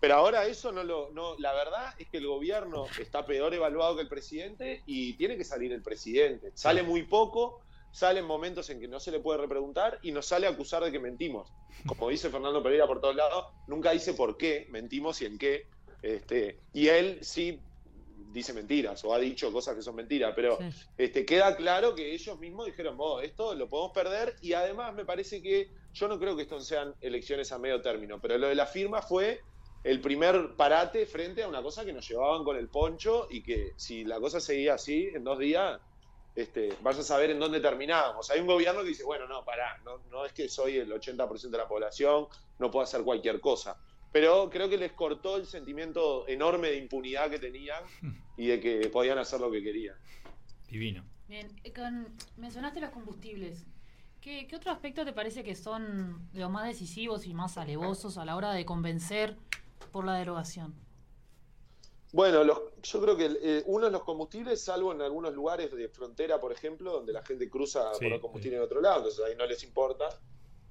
pero 0.00 0.14
ahora 0.14 0.46
eso 0.46 0.72
no 0.72 0.82
lo, 0.82 1.10
no, 1.12 1.36
la 1.38 1.52
verdad 1.52 1.94
es 1.98 2.08
que 2.08 2.16
el 2.18 2.26
gobierno 2.26 2.86
está 2.98 3.24
peor 3.24 3.54
evaluado 3.54 3.94
que 3.96 4.02
el 4.02 4.08
presidente 4.08 4.82
y 4.86 5.14
tiene 5.16 5.36
que 5.36 5.44
salir 5.44 5.72
el 5.72 5.82
presidente. 5.82 6.50
Sale 6.54 6.82
muy 6.82 7.04
poco, 7.04 7.60
sale 7.92 8.18
en 8.20 8.26
momentos 8.26 8.68
en 8.70 8.80
que 8.80 8.88
no 8.88 8.98
se 8.98 9.12
le 9.12 9.20
puede 9.20 9.38
repreguntar 9.40 10.00
y 10.02 10.10
nos 10.10 10.26
sale 10.26 10.48
a 10.48 10.50
acusar 10.50 10.82
de 10.82 10.90
que 10.90 10.98
mentimos. 10.98 11.52
Como 11.86 12.08
dice 12.08 12.30
Fernando 12.30 12.60
Pereira 12.62 12.86
por 12.88 13.00
todos 13.00 13.14
lados, 13.14 13.46
nunca 13.68 13.92
dice 13.92 14.14
por 14.14 14.36
qué 14.36 14.66
mentimos 14.70 15.20
y 15.22 15.26
en 15.26 15.38
qué. 15.38 15.66
Este, 16.02 16.58
y 16.72 16.88
él 16.88 17.18
sí 17.22 17.60
dice 18.32 18.52
mentiras 18.52 19.04
o 19.04 19.14
ha 19.14 19.18
dicho 19.18 19.52
cosas 19.52 19.76
que 19.76 19.82
son 19.82 19.94
mentiras, 19.94 20.32
pero 20.34 20.58
este, 20.96 21.24
queda 21.24 21.54
claro 21.54 21.94
que 21.94 22.12
ellos 22.12 22.38
mismos 22.38 22.66
dijeron, 22.66 22.98
esto 23.22 23.54
lo 23.54 23.68
podemos 23.68 23.92
perder 23.92 24.34
y 24.40 24.54
además 24.54 24.94
me 24.94 25.04
parece 25.04 25.42
que 25.42 25.70
yo 25.92 26.08
no 26.08 26.18
creo 26.18 26.34
que 26.34 26.42
esto 26.42 26.58
sean 26.60 26.94
elecciones 27.00 27.52
a 27.52 27.58
medio 27.58 27.80
término, 27.82 28.20
pero 28.20 28.38
lo 28.38 28.48
de 28.48 28.54
la 28.54 28.66
firma 28.66 29.02
fue 29.02 29.42
el 29.84 30.00
primer 30.00 30.54
parate 30.56 31.06
frente 31.06 31.42
a 31.42 31.48
una 31.48 31.62
cosa 31.62 31.84
que 31.84 31.92
nos 31.92 32.08
llevaban 32.08 32.44
con 32.44 32.56
el 32.56 32.68
poncho 32.68 33.26
y 33.30 33.42
que 33.42 33.72
si 33.76 34.04
la 34.04 34.18
cosa 34.20 34.40
seguía 34.40 34.74
así, 34.74 35.10
en 35.12 35.24
dos 35.24 35.38
días, 35.38 35.80
este, 36.34 36.74
vas 36.82 36.98
a 36.98 37.02
saber 37.02 37.30
en 37.30 37.40
dónde 37.40 37.60
terminábamos. 37.60 38.30
Hay 38.30 38.40
un 38.40 38.46
gobierno 38.46 38.82
que 38.82 38.88
dice, 38.88 39.04
bueno, 39.04 39.26
no, 39.26 39.44
pará, 39.44 39.78
no, 39.84 39.98
no 40.10 40.24
es 40.24 40.32
que 40.32 40.48
soy 40.48 40.78
el 40.78 40.90
80% 40.90 41.50
de 41.50 41.58
la 41.58 41.68
población, 41.68 42.26
no 42.58 42.70
puedo 42.70 42.84
hacer 42.84 43.02
cualquier 43.02 43.40
cosa. 43.40 43.76
Pero 44.12 44.50
creo 44.50 44.68
que 44.68 44.76
les 44.76 44.92
cortó 44.92 45.36
el 45.36 45.46
sentimiento 45.46 46.28
enorme 46.28 46.68
de 46.68 46.76
impunidad 46.76 47.30
que 47.30 47.38
tenían 47.38 47.82
y 48.36 48.46
de 48.48 48.60
que 48.60 48.88
podían 48.90 49.18
hacer 49.18 49.40
lo 49.40 49.50
que 49.50 49.62
querían. 49.62 49.96
Divino. 50.68 51.04
Bien, 51.28 51.48
eh, 51.64 51.72
con- 51.72 52.08
mencionaste 52.36 52.80
los 52.80 52.90
combustibles. 52.90 53.64
¿Qué, 54.20 54.46
qué 54.46 54.54
otro 54.56 54.70
aspecto 54.70 55.04
te 55.04 55.12
parece 55.12 55.42
que 55.42 55.54
son 55.56 56.28
los 56.32 56.50
más 56.50 56.66
decisivos 56.66 57.26
y 57.26 57.34
más 57.34 57.58
alevosos 57.58 58.18
a 58.18 58.24
la 58.24 58.36
hora 58.36 58.52
de 58.52 58.64
convencer 58.64 59.36
por 59.90 60.04
la 60.04 60.14
derogación? 60.14 60.74
Bueno, 62.12 62.44
los- 62.44 62.60
yo 62.82 63.00
creo 63.02 63.16
que 63.16 63.30
eh, 63.42 63.62
uno 63.66 63.86
es 63.86 63.92
los 63.92 64.04
combustibles, 64.04 64.60
salvo 64.62 64.92
en 64.92 65.00
algunos 65.00 65.32
lugares 65.34 65.72
de 65.74 65.88
frontera, 65.88 66.38
por 66.40 66.52
ejemplo, 66.52 66.92
donde 66.92 67.12
la 67.12 67.22
gente 67.24 67.48
cruza 67.48 67.94
Sí, 67.94 68.04
por 68.04 68.12
el 68.12 68.20
combustible 68.20 68.58
en 68.58 68.62
otro 68.62 68.80
lado, 68.82 68.98
entonces 68.98 69.24
ahí 69.24 69.34
no 69.36 69.46
les 69.46 69.62
importa. 69.64 70.08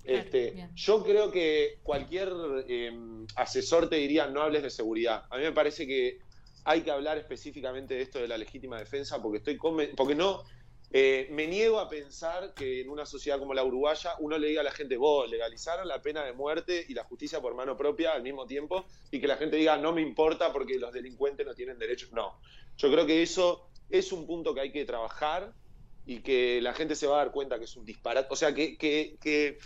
Este, 0.04 0.52
bien. 0.52 0.72
yo 0.76 1.04
creo 1.04 1.32
que 1.32 1.80
cualquier 1.84 2.32
eh, 2.68 2.92
asesor 3.36 3.90
te 3.90 3.98
diría 3.98 4.28
no 4.28 4.42
hables 4.42 4.64
de 4.64 4.70
seguridad. 4.70 5.26
A 5.30 5.38
mí 5.38 5.44
me 5.44 5.52
parece 5.52 5.86
que 5.86 6.20
hay 6.64 6.82
que 6.82 6.92
hablar 6.92 7.18
específicamente 7.18 7.96
de 7.96 8.02
esto 8.02 8.20
de 8.20 8.28
la 8.28 8.38
legítima 8.38 8.78
defensa 8.78 9.22
porque 9.22 9.40
estoy 9.40 9.58
porque 9.96 10.16
no 10.16 10.44
eh, 10.94 11.28
me 11.32 11.48
niego 11.48 11.80
a 11.80 11.88
pensar 11.88 12.54
que 12.54 12.82
en 12.82 12.90
una 12.90 13.06
sociedad 13.06 13.40
como 13.40 13.54
la 13.54 13.64
uruguaya 13.64 14.12
uno 14.20 14.38
le 14.38 14.48
diga 14.48 14.62
a 14.62 14.64
la 14.66 14.72
gente 14.72 14.98
vos 14.98 15.30
legalizaron 15.30 15.88
la 15.88 16.02
pena 16.02 16.24
de 16.24 16.34
muerte 16.34 16.86
y 16.88 16.94
la 16.94 17.04
justicia 17.04 17.40
por 17.40 17.56
mano 17.56 17.78
propia 17.78 18.14
al 18.14 18.24
mismo 18.24 18.46
tiempo 18.46 18.86
y 19.10 19.22
que 19.22 19.28
la 19.28 19.38
gente 19.38 19.56
diga 19.56 19.78
no 19.78 19.94
me 19.94 20.02
importa 20.02 20.52
porque 20.52 20.78
los 20.78 20.92
delincuentes 20.92 21.46
no 21.46 21.54
tienen 21.54 21.80
derechos. 21.80 22.12
No, 22.12 22.40
yo 22.78 22.92
creo 22.92 23.06
que 23.06 23.22
eso 23.22 23.70
es 23.90 24.12
un 24.12 24.28
punto 24.28 24.54
que 24.54 24.62
hay 24.62 24.72
que 24.72 24.86
trabajar 24.86 25.54
y 26.06 26.22
que 26.22 26.60
la 26.62 26.74
gente 26.74 26.96
se 26.96 27.08
va 27.08 27.16
a 27.16 27.24
dar 27.26 27.32
cuenta 27.32 27.58
que 27.58 27.66
es 27.66 27.76
un 27.76 27.86
disparate. 27.86 28.28
O 28.32 28.36
sea, 28.36 28.54
que, 28.54 28.78
que, 28.78 29.18
que 29.22 29.60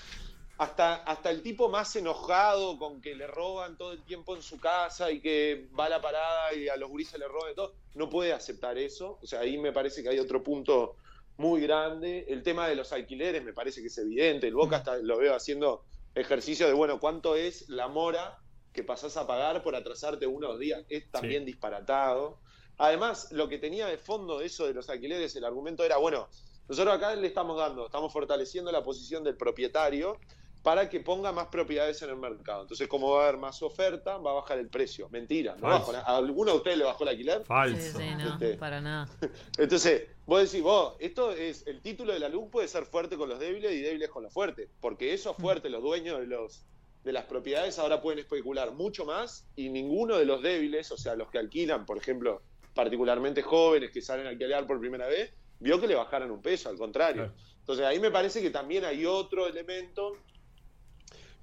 hasta, 0.58 0.96
hasta 0.96 1.32
el 1.32 1.42
tipo 1.42 1.70
más 1.70 1.96
enojado 1.96 2.78
con 2.78 3.02
que 3.02 3.16
le 3.16 3.28
roban 3.28 3.78
todo 3.78 3.92
el 3.92 4.04
tiempo 4.04 4.36
en 4.36 4.42
su 4.42 4.58
casa 4.60 5.12
y 5.12 5.20
que 5.20 5.68
va 5.78 5.86
a 5.86 5.90
la 5.90 6.02
parada 6.02 6.54
y 6.54 6.70
a 6.70 6.78
los 6.78 6.90
gurises 6.90 7.20
le 7.20 7.28
roban 7.28 7.52
y 7.52 7.56
todo, 7.56 7.74
no 7.96 8.10
puede 8.10 8.32
aceptar 8.32 8.78
eso. 8.78 9.20
O 9.22 9.28
sea, 9.28 9.42
ahí 9.42 9.58
me 9.58 9.74
parece 9.74 10.02
que 10.02 10.10
hay 10.10 10.20
otro 10.20 10.42
punto 10.44 10.96
muy 11.38 11.62
grande. 11.62 12.26
El 12.30 12.42
tema 12.42 12.68
de 12.68 12.76
los 12.76 12.94
alquileres 12.94 13.44
me 13.44 13.54
parece 13.54 13.82
que 13.82 13.88
es 13.88 13.98
evidente. 13.98 14.48
El 14.48 14.56
Boca 14.56 14.78
hasta 14.78 14.98
lo 14.98 15.18
veo 15.18 15.36
haciendo 15.36 15.84
ejercicio 16.14 16.68
de, 16.68 16.74
bueno, 16.74 17.00
¿cuánto 17.00 17.36
es 17.36 17.68
la 17.68 17.90
mora 17.90 18.40
que 18.72 18.84
pasás 18.84 19.18
a 19.18 19.28
pagar 19.28 19.62
por 19.62 19.76
atrasarte 19.76 20.26
unos 20.26 20.58
días? 20.58 20.86
Es 20.88 21.12
también 21.12 21.46
disparatado. 21.46 22.40
Además, 22.78 23.32
lo 23.32 23.50
que 23.50 23.58
tenía 23.58 23.88
de 23.88 23.98
fondo 23.98 24.40
eso 24.40 24.68
de 24.68 24.74
los 24.74 24.90
alquileres, 24.90 25.36
el 25.36 25.44
argumento 25.44 25.84
era, 25.84 25.98
bueno, 25.98 26.30
nosotros 26.68 26.96
acá 26.96 27.16
le 27.16 27.28
estamos 27.28 27.58
dando, 27.58 27.86
estamos 27.86 28.12
fortaleciendo 28.12 28.72
la 28.72 28.84
posición 28.84 29.24
del 29.24 29.38
propietario 29.38 30.18
para 30.66 30.90
que 30.90 31.00
ponga 31.00 31.32
más 31.32 31.50
propiedades 31.50 32.02
en 32.02 32.10
el 32.10 32.16
mercado. 32.16 32.64
Entonces, 32.64 32.88
como 32.88 33.12
va 33.12 33.22
a 33.22 33.28
haber 33.28 33.40
más 33.40 33.62
oferta, 33.62 34.18
va 34.18 34.32
a 34.32 34.34
bajar 34.34 34.58
el 34.58 34.68
precio. 34.68 35.08
Mentira, 35.10 35.56
no. 35.62 35.68
¿A 35.68 36.18
alguno 36.18 36.54
de 36.54 36.58
ustedes 36.58 36.80
le 36.80 36.86
bajó 36.86 37.04
el 37.04 37.10
alquiler? 37.10 37.46
Falso. 37.46 37.80
Sí, 37.80 38.04
sí, 38.04 38.16
no, 38.18 38.34
Este, 38.34 38.56
para 38.56 38.82
nada. 38.82 39.08
entonces, 39.60 40.08
vos 40.26 40.42
decís, 40.42 40.64
vos, 40.64 40.96
esto 40.98 41.32
es 41.34 41.68
el 41.68 41.84
título 41.84 42.14
de 42.14 42.20
la 42.20 42.30
luz 42.30 42.50
puede 42.52 42.68
ser 42.68 42.86
fuerte 42.86 43.16
con 43.16 43.30
los 43.30 43.38
débiles 43.38 43.74
y 43.74 43.82
débiles 43.82 44.10
con 44.10 44.24
los 44.24 44.34
fuertes, 44.34 44.68
porque 44.82 45.14
esos 45.14 45.38
fuertes, 45.38 45.72
los 45.72 45.84
dueños 45.84 46.20
de 46.20 46.26
los 46.26 46.66
de 47.04 47.14
las 47.14 47.26
propiedades 47.26 47.78
ahora 47.78 48.02
pueden 48.02 48.18
especular 48.18 48.72
mucho 48.72 49.06
más 49.06 49.48
y 49.56 49.70
ninguno 49.70 50.18
de 50.18 50.26
los 50.26 50.42
débiles, 50.42 50.92
o 50.92 50.98
sea, 50.98 51.14
los 51.16 51.30
que 51.30 51.38
alquilan, 51.38 51.86
por 51.86 52.00
ejemplo, 52.00 52.42
particularmente 52.74 53.44
jóvenes 53.44 53.92
que 53.92 54.02
salen 54.02 54.26
a 54.26 54.30
alquilar 54.30 54.66
por 54.66 54.80
primera 54.80 55.06
vez, 55.06 55.32
vio 55.60 55.80
que 55.80 55.86
le 55.86 55.94
bajaran 55.94 56.32
un 56.32 56.42
peso, 56.42 56.70
al 56.70 56.78
contrario. 56.80 57.32
Entonces, 57.60 57.86
ahí 57.86 58.00
me 58.00 58.10
parece 58.10 58.42
que 58.42 58.50
también 58.50 58.86
hay 58.86 59.06
otro 59.06 59.46
elemento, 59.48 60.14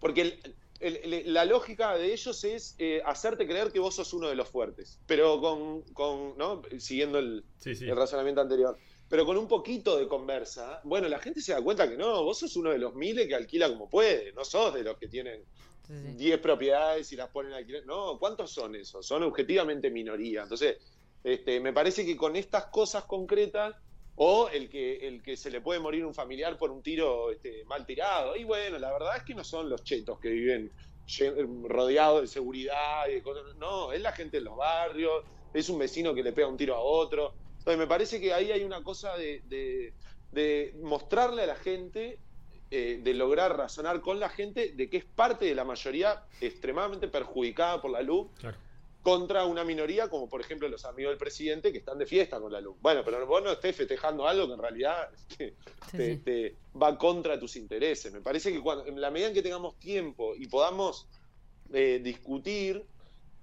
porque 0.03 0.21
el- 0.23 0.57
el- 0.81 1.15
el- 1.15 1.33
la 1.33 1.45
lógica 1.45 1.97
de 1.97 2.13
ellos 2.13 2.43
es 2.45 2.75
eh, 2.79 3.01
hacerte 3.07 3.47
creer 3.47 3.71
que 3.71 3.79
vos 3.79 3.95
sos 3.95 4.13
uno 4.13 4.29
de 4.29 4.35
los 4.35 4.49
fuertes, 4.49 4.99
pero 5.07 5.41
con, 5.41 5.83
con 5.95 6.37
¿no? 6.37 6.61
siguiendo 6.79 7.19
el, 7.21 7.45
Sí, 7.59 7.75
sí. 7.77 7.89
el 7.89 7.97
razonamiento 7.97 8.41
anterior. 8.41 8.77
Pero 9.09 9.25
con 9.25 9.37
un 9.39 9.47
poquito 9.47 9.97
de 9.97 10.09
conversa, 10.09 10.81
bueno, 10.85 11.07
la 11.09 11.19
gente 11.21 11.41
se 11.41 11.53
da 11.53 11.63
cuenta 11.63 11.89
que 11.89 11.97
no, 11.97 12.25
vos 12.25 12.39
sos 12.39 12.57
uno 12.57 12.71
de 12.71 12.79
los 12.79 12.95
miles 12.95 13.29
que 13.29 13.35
alquila 13.37 13.69
como 13.69 13.89
puede, 13.89 14.33
no 14.33 14.45
sos 14.45 14.75
de 14.75 14.83
los 14.83 14.99
que 14.99 15.07
tienen 15.09 15.45
10 16.17 16.39
propiedades 16.41 17.13
y 17.13 17.17
las 17.17 17.29
ponen 17.29 17.53
a 17.53 17.59
alquiler. 17.59 17.85
No, 17.87 18.19
¿cuántos 18.19 18.51
son 18.53 18.75
esos? 18.75 19.07
Son 19.07 19.23
objetivamente 19.23 19.91
minoría. 19.91 20.43
Entonces, 20.43 20.79
este, 21.23 21.61
me 21.61 21.73
parece 21.73 22.05
que 22.07 22.17
con 22.17 22.35
estas 22.35 22.67
cosas 22.67 23.05
concretas, 23.05 23.75
o 24.17 24.49
el 24.49 24.69
que, 24.69 24.97
el 25.09 25.23
que 25.23 25.37
se 25.37 25.51
le 25.51 25.61
puede 25.61 25.81
morir 25.81 26.05
un 26.05 26.15
familiar 26.15 26.59
por 26.59 26.71
un 26.71 26.83
tiro 26.83 27.31
este, 27.31 27.65
mal 27.65 27.85
tirado, 27.87 28.37
y 28.37 28.45
bueno, 28.45 28.79
la 28.79 28.93
verdad 28.93 29.17
es 29.17 29.23
que 29.25 29.35
no 29.35 29.43
son 29.45 29.69
los 29.71 29.83
chetos 29.85 30.19
que 30.21 30.29
viven 30.29 30.73
rodeados 31.65 32.23
de 32.23 32.27
seguridad 32.29 33.09
y 33.09 33.15
de 33.15 33.23
cosas. 33.23 33.43
No, 33.57 33.93
es 33.93 34.01
la 34.01 34.13
gente 34.13 34.39
en 34.39 34.45
los 34.45 34.57
barrios, 34.57 35.25
es 35.53 35.69
un 35.69 35.79
vecino 35.79 36.15
que 36.15 36.23
le 36.23 36.33
pega 36.33 36.49
un 36.49 36.57
tiro 36.57 36.75
a 36.75 36.81
otro. 36.81 37.35
Entonces, 37.59 37.79
me 37.79 37.87
parece 37.87 38.21
que 38.21 38.33
ahí 38.33 38.51
hay 38.53 38.65
una 38.65 38.83
cosa 38.83 39.17
de, 39.17 39.41
de- 39.45 39.95
de 40.31 40.73
mostrarle 40.81 41.43
a 41.43 41.47
la 41.47 41.57
gente, 41.57 42.19
eh, 42.71 43.01
de 43.03 43.15
lograr 43.15 43.55
razonar 43.57 44.01
con 44.01 44.19
la 44.19 44.31
gente 44.31 44.73
de 44.73 44.89
que 44.89 44.97
es 44.99 45.05
parte 45.05 45.45
de 45.45 45.55
la 45.55 45.65
mayoría 45.65 46.25
extremadamente 46.41 47.09
perjudicada 47.09 47.83
por 47.83 47.91
la 47.91 48.01
luz 48.01 48.31
Claro. 48.39 48.57
Contra 49.03 49.45
una 49.45 49.65
minoría, 49.65 50.09
como 50.09 50.29
por 50.29 50.41
ejemplo 50.41 50.69
los 50.69 50.85
amigos 50.85 51.11
del 51.13 51.19
presidente 51.19 51.73
que 51.73 51.79
están 51.79 51.99
de 51.99 52.07
fiesta 52.07 52.39
con 52.41 52.53
la 52.53 52.61
luz. 52.61 52.77
Bueno, 52.81 53.03
pero 53.05 53.27
vos 53.27 53.43
no 53.43 53.51
estés 53.53 53.75
festejando 53.77 54.27
algo 54.29 54.47
que 54.47 54.53
en 54.55 54.59
realidad 54.61 55.09
este, 55.29 55.55
te, 55.91 56.17
te 56.19 56.57
va 56.81 56.97
contra 56.97 57.39
tus 57.39 57.57
intereses. 57.57 58.13
Me 58.13 58.21
parece 58.21 58.53
que 58.53 58.61
cuando, 58.61 58.87
en 58.87 59.01
la 59.01 59.11
medida 59.11 59.29
en 59.29 59.35
que 59.35 59.43
tengamos 59.43 59.79
tiempo 59.79 60.35
y 60.37 60.47
podamos 60.47 61.09
eh, 61.73 62.01
discutir, 62.03 62.85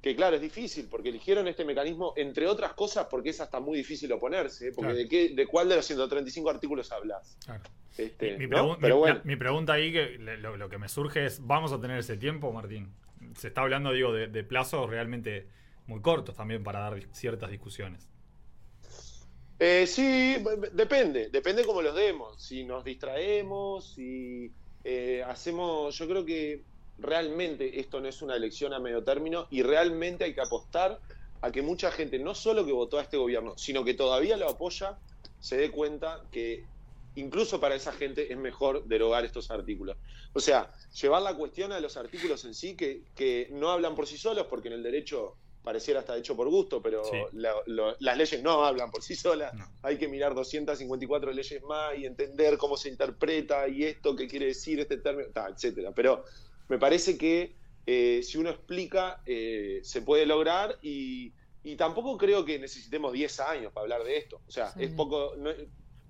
que 0.02 0.16
claro, 0.16 0.38
es 0.38 0.42
difícil, 0.42 0.88
porque 0.90 1.10
eligieron 1.10 1.48
este 1.50 1.66
mecanismo, 1.66 2.14
entre 2.16 2.48
otras 2.48 2.72
cosas, 2.74 3.08
porque 3.12 3.32
es 3.32 3.42
hasta 3.42 3.60
muy 3.60 3.78
difícil 3.78 4.10
oponerse, 4.14 4.70
¿eh? 4.70 4.72
porque 4.74 4.92
Claro. 4.94 4.98
de, 4.98 5.10
qué, 5.10 5.30
¿de 5.36 5.46
cuál 5.46 5.68
de 5.68 5.76
los 5.76 5.86
135 5.86 6.50
artículos 6.50 6.90
hablas? 6.94 7.36
Claro. 7.44 7.64
Este, 7.98 8.38
Mi, 8.38 8.48
¿no? 8.48 8.56
pregun- 8.56 8.78
Pero 8.80 8.96
mi- 8.96 9.00
bueno. 9.02 9.16
la- 9.18 9.24
mi 9.26 9.36
pregunta 9.36 9.74
ahí, 9.74 9.92
que 9.92 10.18
lo 10.20 10.70
que 10.70 10.78
me 10.78 10.88
surge 10.88 11.26
es, 11.26 11.46
¿vamos 11.46 11.74
a 11.74 11.82
tener 11.82 12.00
ese 12.00 12.16
tiempo, 12.16 12.54
Martín? 12.54 12.94
Se 13.40 13.48
está 13.48 13.62
hablando, 13.62 13.94
digo, 13.94 14.12
de, 14.12 14.44
plazos 14.44 14.90
realmente 14.90 15.48
muy 15.88 16.02
cortos 16.02 16.36
también 16.36 16.62
para 16.62 16.80
dar 16.80 17.02
ciertas 17.14 17.50
discusiones. 17.50 18.06
Eh, 19.58 19.88
sí, 19.88 20.36
depende, 20.74 21.30
depende 21.30 21.64
cómo 21.64 21.82
los 21.82 21.96
demos. 21.96 22.42
Si 22.44 22.66
nos 22.66 22.84
distraemos, 22.84 23.94
si 23.94 24.52
eh, 24.84 25.24
hacemos, 25.26 25.98
yo 25.98 26.08
creo 26.08 26.26
que 26.26 26.64
realmente 26.98 27.80
esto 27.80 28.02
no 28.02 28.10
es 28.10 28.22
una 28.22 28.36
elección 28.36 28.74
a 28.74 28.80
medio 28.80 29.06
término 29.06 29.48
y 29.50 29.64
realmente 29.64 30.26
hay 30.26 30.34
que 30.34 30.42
apostar 30.42 31.00
a 31.40 31.50
que 31.50 31.62
mucha 31.62 31.92
gente, 31.92 32.20
no 32.20 32.36
solo 32.36 32.66
que 32.66 32.74
votó 32.74 33.00
a 33.00 33.04
este 33.04 33.16
gobierno, 33.16 33.58
sino 33.58 33.86
que 33.86 33.94
todavía 33.94 34.36
lo 34.36 34.50
apoya, 34.50 34.98
se 35.40 35.56
dé 35.56 35.72
cuenta 35.72 36.26
que 36.30 36.66
incluso 37.20 37.60
para 37.60 37.76
esa 37.76 37.92
gente 37.92 38.32
es 38.32 38.38
mejor 38.38 38.86
derogar 38.86 39.26
estos 39.26 39.52
artículos. 39.52 39.98
O 40.34 40.40
sea, 40.40 40.72
llevar 41.02 41.22
la 41.22 41.36
cuestión 41.36 41.72
a 41.72 41.80
los 41.80 41.98
artículos 41.98 42.46
en 42.46 42.54
sí 42.54 42.76
que, 42.76 43.04
que 43.16 43.48
no 43.52 43.70
hablan 43.70 43.96
por 43.96 44.08
sí 44.08 44.18
solos, 44.18 44.48
porque 44.50 44.68
en 44.70 44.76
el 44.76 44.84
derecho 44.84 45.36
pareciera 45.62 46.00
estar 46.00 46.18
hecho 46.18 46.36
por 46.36 46.48
gusto, 46.50 46.82
pero 46.82 47.04
Sí. 47.04 47.18
la- 47.34 47.54
lo- 47.66 47.96
las 48.00 48.18
leyes 48.18 48.42
no 48.42 48.64
hablan 48.66 48.90
por 48.90 49.04
sí 49.04 49.16
solas. 49.16 49.54
Hay 49.84 49.98
que 49.98 50.08
mirar 50.08 50.34
254 50.34 51.32
leyes 51.32 51.62
más 51.64 51.98
y 51.98 52.06
entender 52.06 52.58
cómo 52.58 52.78
se 52.78 52.90
interpreta 52.90 53.68
y 53.68 53.84
esto, 53.84 54.16
qué 54.16 54.28
quiere 54.28 54.48
decir 54.48 54.80
este 54.80 54.98
término, 54.98 55.30
ta, 55.34 55.48
etcétera. 55.50 55.92
Pero 55.94 56.24
me 56.70 56.78
parece 56.80 57.18
que 57.18 57.58
eh, 57.86 58.22
si 58.24 58.38
uno 58.38 58.52
explica, 58.52 59.22
eh, 59.26 59.80
se 59.84 60.02
puede 60.04 60.26
lograr 60.26 60.78
y, 60.82 61.34
y 61.64 61.76
tampoco 61.76 62.18
creo 62.18 62.46
que 62.46 62.60
necesitemos 62.60 63.12
10 63.14 63.40
años 63.40 63.74
para 63.74 63.84
hablar 63.84 64.04
de 64.04 64.16
esto. 64.18 64.42
O 64.48 64.52
sea, 64.52 64.72
Sí. 64.72 64.84
es 64.84 64.92
poco. 64.92 65.34
no- 65.38 65.50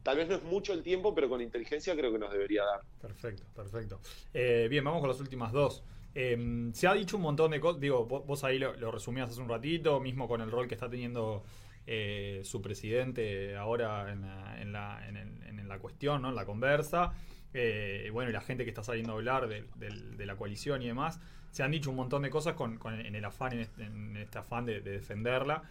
tal 0.09 0.17
vez 0.17 0.27
no 0.27 0.35
es 0.37 0.43
mucho 0.43 0.73
el 0.73 0.81
tiempo, 0.81 1.13
pero 1.13 1.29
con 1.29 1.39
inteligencia 1.39 1.95
creo 1.95 2.11
que 2.11 2.17
nos 2.17 2.31
debería 2.31 2.63
dar. 2.63 2.81
Perfecto, 2.99 3.43
perfecto. 3.55 3.99
Eh, 4.33 4.65
bien, 4.67 4.83
vamos 4.83 5.01
con 5.01 5.09
las 5.09 5.19
últimas 5.19 5.51
dos. 5.51 5.83
Eh, 6.15 6.71
se 6.73 6.87
ha 6.87 6.95
dicho 6.95 7.17
un 7.17 7.21
montón 7.21 7.51
de 7.51 7.59
cosas, 7.59 7.79
digo, 7.79 8.05
vos, 8.07 8.43
ahí 8.43 8.57
lo, 8.57 8.91
resumías 8.91 9.29
hace 9.29 9.39
un 9.39 9.49
ratito, 9.49 9.99
mismo 9.99 10.27
con 10.27 10.41
el 10.41 10.49
rol 10.49 10.67
que 10.67 10.73
está 10.73 10.89
teniendo 10.89 11.43
eh, 11.85 12.41
su 12.43 12.59
presidente 12.59 13.55
ahora 13.55 14.11
en 14.11 14.71
la, 14.71 15.77
cuestión, 15.79 16.23
¿no? 16.23 16.29
en 16.29 16.35
la 16.35 16.45
conversa. 16.45 17.13
Eh, 17.53 18.09
bueno, 18.11 18.31
y 18.31 18.33
la 18.33 18.41
gente 18.41 18.63
que 18.63 18.71
está 18.71 18.81
saliendo 18.81 19.11
a 19.11 19.15
hablar 19.15 19.47
de, 19.47 20.25
la 20.25 20.35
coalición 20.37 20.81
y 20.81 20.87
demás. 20.87 21.19
Se 21.51 21.61
han 21.61 21.69
dicho 21.69 21.91
un 21.91 21.97
montón 21.97 22.23
de 22.23 22.31
cosas 22.31 22.55
con, 22.55 22.79
en 22.83 23.13
el 23.13 23.25
afán, 23.25 23.53
en 23.53 24.17
este, 24.17 24.39
afán 24.39 24.65
de 24.65 24.81
defenderla. 24.81 25.61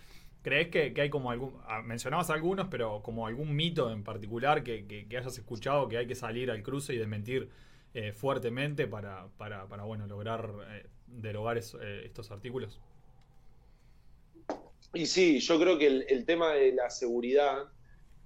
¿Crees 0.43 0.69
que, 0.69 0.95
que 0.95 1.01
hay 1.03 1.11
como 1.11 1.31
algún, 1.31 1.61
ah, 1.67 1.83
mencionabas 1.83 2.31
algunos, 2.31 2.69
pero 2.69 3.03
como 3.03 3.27
algún 3.27 3.55
mito 3.57 3.91
en 3.93 4.05
particular 4.05 4.63
que, 4.65 4.87
que- 4.87 5.09
que 5.09 5.17
hayas 5.19 5.37
escuchado 5.39 5.89
que 5.89 5.99
hay 5.99 6.07
que 6.07 6.15
salir 6.15 6.51
al 6.51 6.63
cruce 6.63 6.95
y 6.95 6.99
desmentir 6.99 7.51
eh, 7.95 8.13
fuertemente 8.13 8.87
para, 8.87 9.29
para, 9.37 9.67
para, 9.69 9.85
bueno, 9.85 10.07
lograr 10.07 10.51
eh, 10.71 10.87
derogar 11.07 11.59
eh, 11.59 12.03
estos 12.05 12.31
artículos? 12.31 12.81
Y 14.95 15.07
sí, 15.07 15.41
yo 15.41 15.59
creo 15.61 15.79
que 15.79 15.87
el, 15.87 16.07
el 16.09 16.25
tema 16.25 16.53
de 16.55 16.73
la 16.73 16.89
seguridad, 16.91 17.73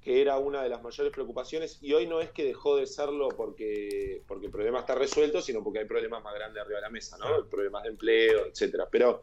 que 0.01 0.21
era 0.23 0.39
una 0.39 0.63
de 0.63 0.69
las 0.69 0.83
mayores 0.83 1.13
preocupaciones, 1.13 1.79
y 1.83 1.93
hoy 1.93 2.07
no 2.07 2.21
es 2.21 2.31
que 2.33 2.45
dejó 2.45 2.77
de 2.77 2.87
serlo 2.87 3.29
porque, 3.37 4.23
porque 4.29 4.47
el 4.47 4.53
problema 4.53 4.81
está 4.81 4.95
resuelto, 4.95 5.43
sino 5.43 5.63
porque 5.63 5.81
hay 5.81 5.87
problemas 5.87 6.23
más 6.23 6.35
grandes 6.35 6.63
arriba 6.63 6.79
de 6.79 6.83
la 6.83 6.91
mesa, 6.91 7.19
¿no? 7.19 7.49
Problemas 7.49 7.83
de 7.85 7.91
empleo, 7.91 8.47
etcétera. 8.47 8.89
Pero 8.91 9.23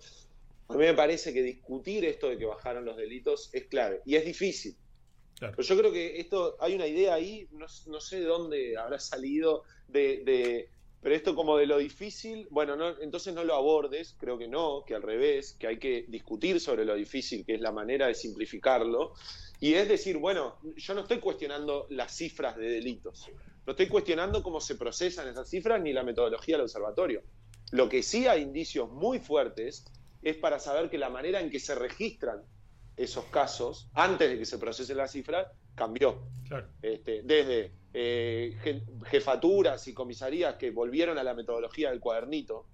a 0.69 0.73
mí 0.73 0.85
me 0.85 0.93
parece 0.93 1.33
que 1.33 1.41
discutir 1.41 2.05
esto 2.05 2.29
de 2.29 2.37
que 2.37 2.45
bajaron 2.45 2.85
los 2.85 2.95
delitos 2.95 3.49
es 3.53 3.65
clave, 3.67 4.01
y 4.05 4.15
es 4.15 4.23
difícil. 4.25 4.77
Pero 5.39 5.61
yo 5.63 5.77
creo 5.77 5.91
que 5.91 6.19
esto, 6.19 6.57
hay 6.59 6.75
una 6.75 6.85
idea 6.85 7.13
ahí, 7.13 7.47
no, 7.51 7.65
no 7.87 7.99
sé 8.01 8.19
de 8.19 8.25
dónde 8.25 8.77
habrá 8.77 8.99
salido, 8.99 9.63
de, 9.87 10.21
de- 10.25 10.69
pero 11.01 11.15
esto 11.15 11.33
como 11.33 11.57
de 11.57 11.65
lo 11.65 11.77
difícil, 11.77 12.45
bueno, 12.51 12.75
no, 12.75 12.99
entonces 13.01 13.33
no 13.33 13.43
lo 13.45 13.55
abordes, 13.55 14.15
creo 14.19 14.37
que 14.37 14.49
no, 14.49 14.83
que 14.85 14.95
al 14.95 15.01
revés, 15.01 15.55
que 15.57 15.67
hay 15.67 15.79
que 15.79 16.05
discutir 16.09 16.59
sobre 16.59 16.83
lo 16.83 16.93
difícil, 16.93 17.45
que 17.45 17.55
es 17.55 17.61
la 17.61 17.71
manera 17.71 18.07
de 18.07 18.13
simplificarlo, 18.15 19.13
y 19.61 19.73
es 19.73 19.87
decir, 19.87 20.17
bueno, 20.17 20.57
yo 20.75 20.93
no 20.93 21.01
estoy 21.01 21.19
cuestionando 21.19 21.87
las 21.89 22.15
cifras 22.15 22.57
de 22.57 22.69
delitos, 22.69 23.27
no 23.65 23.71
estoy 23.71 23.87
cuestionando 23.87 24.43
cómo 24.43 24.59
se 24.59 24.75
procesan 24.75 25.29
esas 25.29 25.49
cifras 25.49 25.81
ni 25.81 25.93
la 25.93 26.03
metodología 26.03 26.55
del 26.57 26.63
observatorio. 26.63 27.23
Lo 27.71 27.87
que 27.87 28.03
sí 28.03 28.27
hay 28.27 28.41
indicios 28.41 28.89
muy 28.89 29.19
fuertes 29.19 29.85
es 30.21 30.35
para 30.35 30.59
saber 30.59 30.89
que 30.89 30.97
la 30.97 31.09
manera 31.09 31.39
en 31.39 31.49
que 31.49 31.59
se 31.59 31.75
registran 31.75 32.41
esos 32.97 33.25
casos, 33.25 33.89
antes 33.93 34.29
de 34.29 34.37
que 34.37 34.45
se 34.45 34.57
procesen 34.57 34.97
las 34.97 35.11
cifras, 35.11 35.47
cambió. 35.75 36.19
Claro. 36.47 36.67
Este, 36.81 37.21
desde 37.23 37.71
eh, 37.93 38.57
je- 38.63 39.05
jefaturas 39.05 39.87
y 39.87 39.93
comisarías 39.93 40.55
que 40.55 40.71
volvieron 40.71 41.17
a 41.17 41.23
la 41.23 41.33
metodología 41.33 41.89
del 41.91 41.99
cuadernito. 41.99 42.65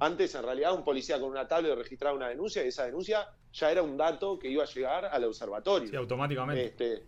Antes, 0.00 0.34
en 0.34 0.42
realidad, 0.44 0.74
un 0.74 0.84
policía 0.84 1.18
con 1.18 1.30
una 1.30 1.48
tablet 1.48 1.74
registraba 1.76 2.14
una 2.14 2.28
denuncia 2.28 2.62
y 2.64 2.68
esa 2.68 2.84
denuncia 2.84 3.26
ya 3.54 3.72
era 3.72 3.82
un 3.82 3.96
dato 3.96 4.38
que 4.38 4.48
iba 4.48 4.62
a 4.62 4.66
llegar 4.66 5.06
al 5.06 5.24
observatorio. 5.24 5.88
Sí, 5.88 5.96
automáticamente. 5.96 6.66
Este, 6.66 7.02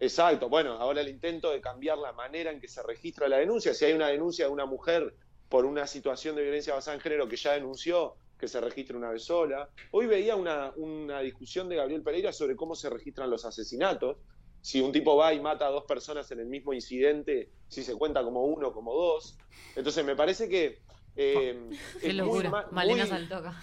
exacto. 0.00 0.48
Bueno, 0.48 0.72
ahora 0.72 1.00
el 1.00 1.08
intento 1.08 1.50
de 1.50 1.60
cambiar 1.60 1.98
la 1.98 2.12
manera 2.12 2.50
en 2.50 2.60
que 2.60 2.68
se 2.68 2.82
registra 2.82 3.28
la 3.28 3.38
denuncia. 3.38 3.72
Si 3.74 3.84
hay 3.84 3.92
una 3.92 4.08
denuncia 4.08 4.46
de 4.46 4.50
una 4.50 4.66
mujer 4.66 5.14
por 5.48 5.64
una 5.64 5.86
situación 5.86 6.34
de 6.36 6.42
violencia 6.42 6.74
basada 6.74 6.96
en 6.96 7.00
género 7.00 7.28
que 7.28 7.36
ya 7.36 7.52
denunció, 7.52 8.16
que 8.40 8.48
se 8.48 8.60
registre 8.60 8.96
una 8.96 9.10
vez 9.10 9.22
sola. 9.24 9.68
Hoy 9.92 10.06
veía 10.06 10.34
una, 10.34 10.72
una 10.76 11.20
discusión 11.20 11.68
de 11.68 11.76
Gabriel 11.76 12.02
Pereira 12.02 12.32
sobre 12.32 12.56
cómo 12.56 12.74
se 12.74 12.88
registran 12.88 13.28
los 13.30 13.44
asesinatos. 13.44 14.16
Si 14.62 14.80
un 14.80 14.90
tipo 14.92 15.14
va 15.16 15.32
y 15.34 15.40
mata 15.40 15.66
a 15.66 15.70
dos 15.70 15.84
personas 15.84 16.30
en 16.32 16.40
el 16.40 16.46
mismo 16.46 16.72
incidente, 16.72 17.52
si 17.68 17.82
se 17.82 17.94
cuenta 17.94 18.22
como 18.24 18.44
uno, 18.46 18.72
como 18.72 18.94
dos. 18.94 19.36
Entonces 19.76 20.04
me 20.04 20.16
parece 20.16 20.48
que... 20.48 20.82
eh, 21.16 21.68
Qué 22.00 22.08
es 22.08 22.14
muy 22.14 22.14
locura. 22.14 22.50
ma- 22.50 22.68
Malena 22.72 23.02
muy- 23.04 23.08
Saltoca. 23.10 23.62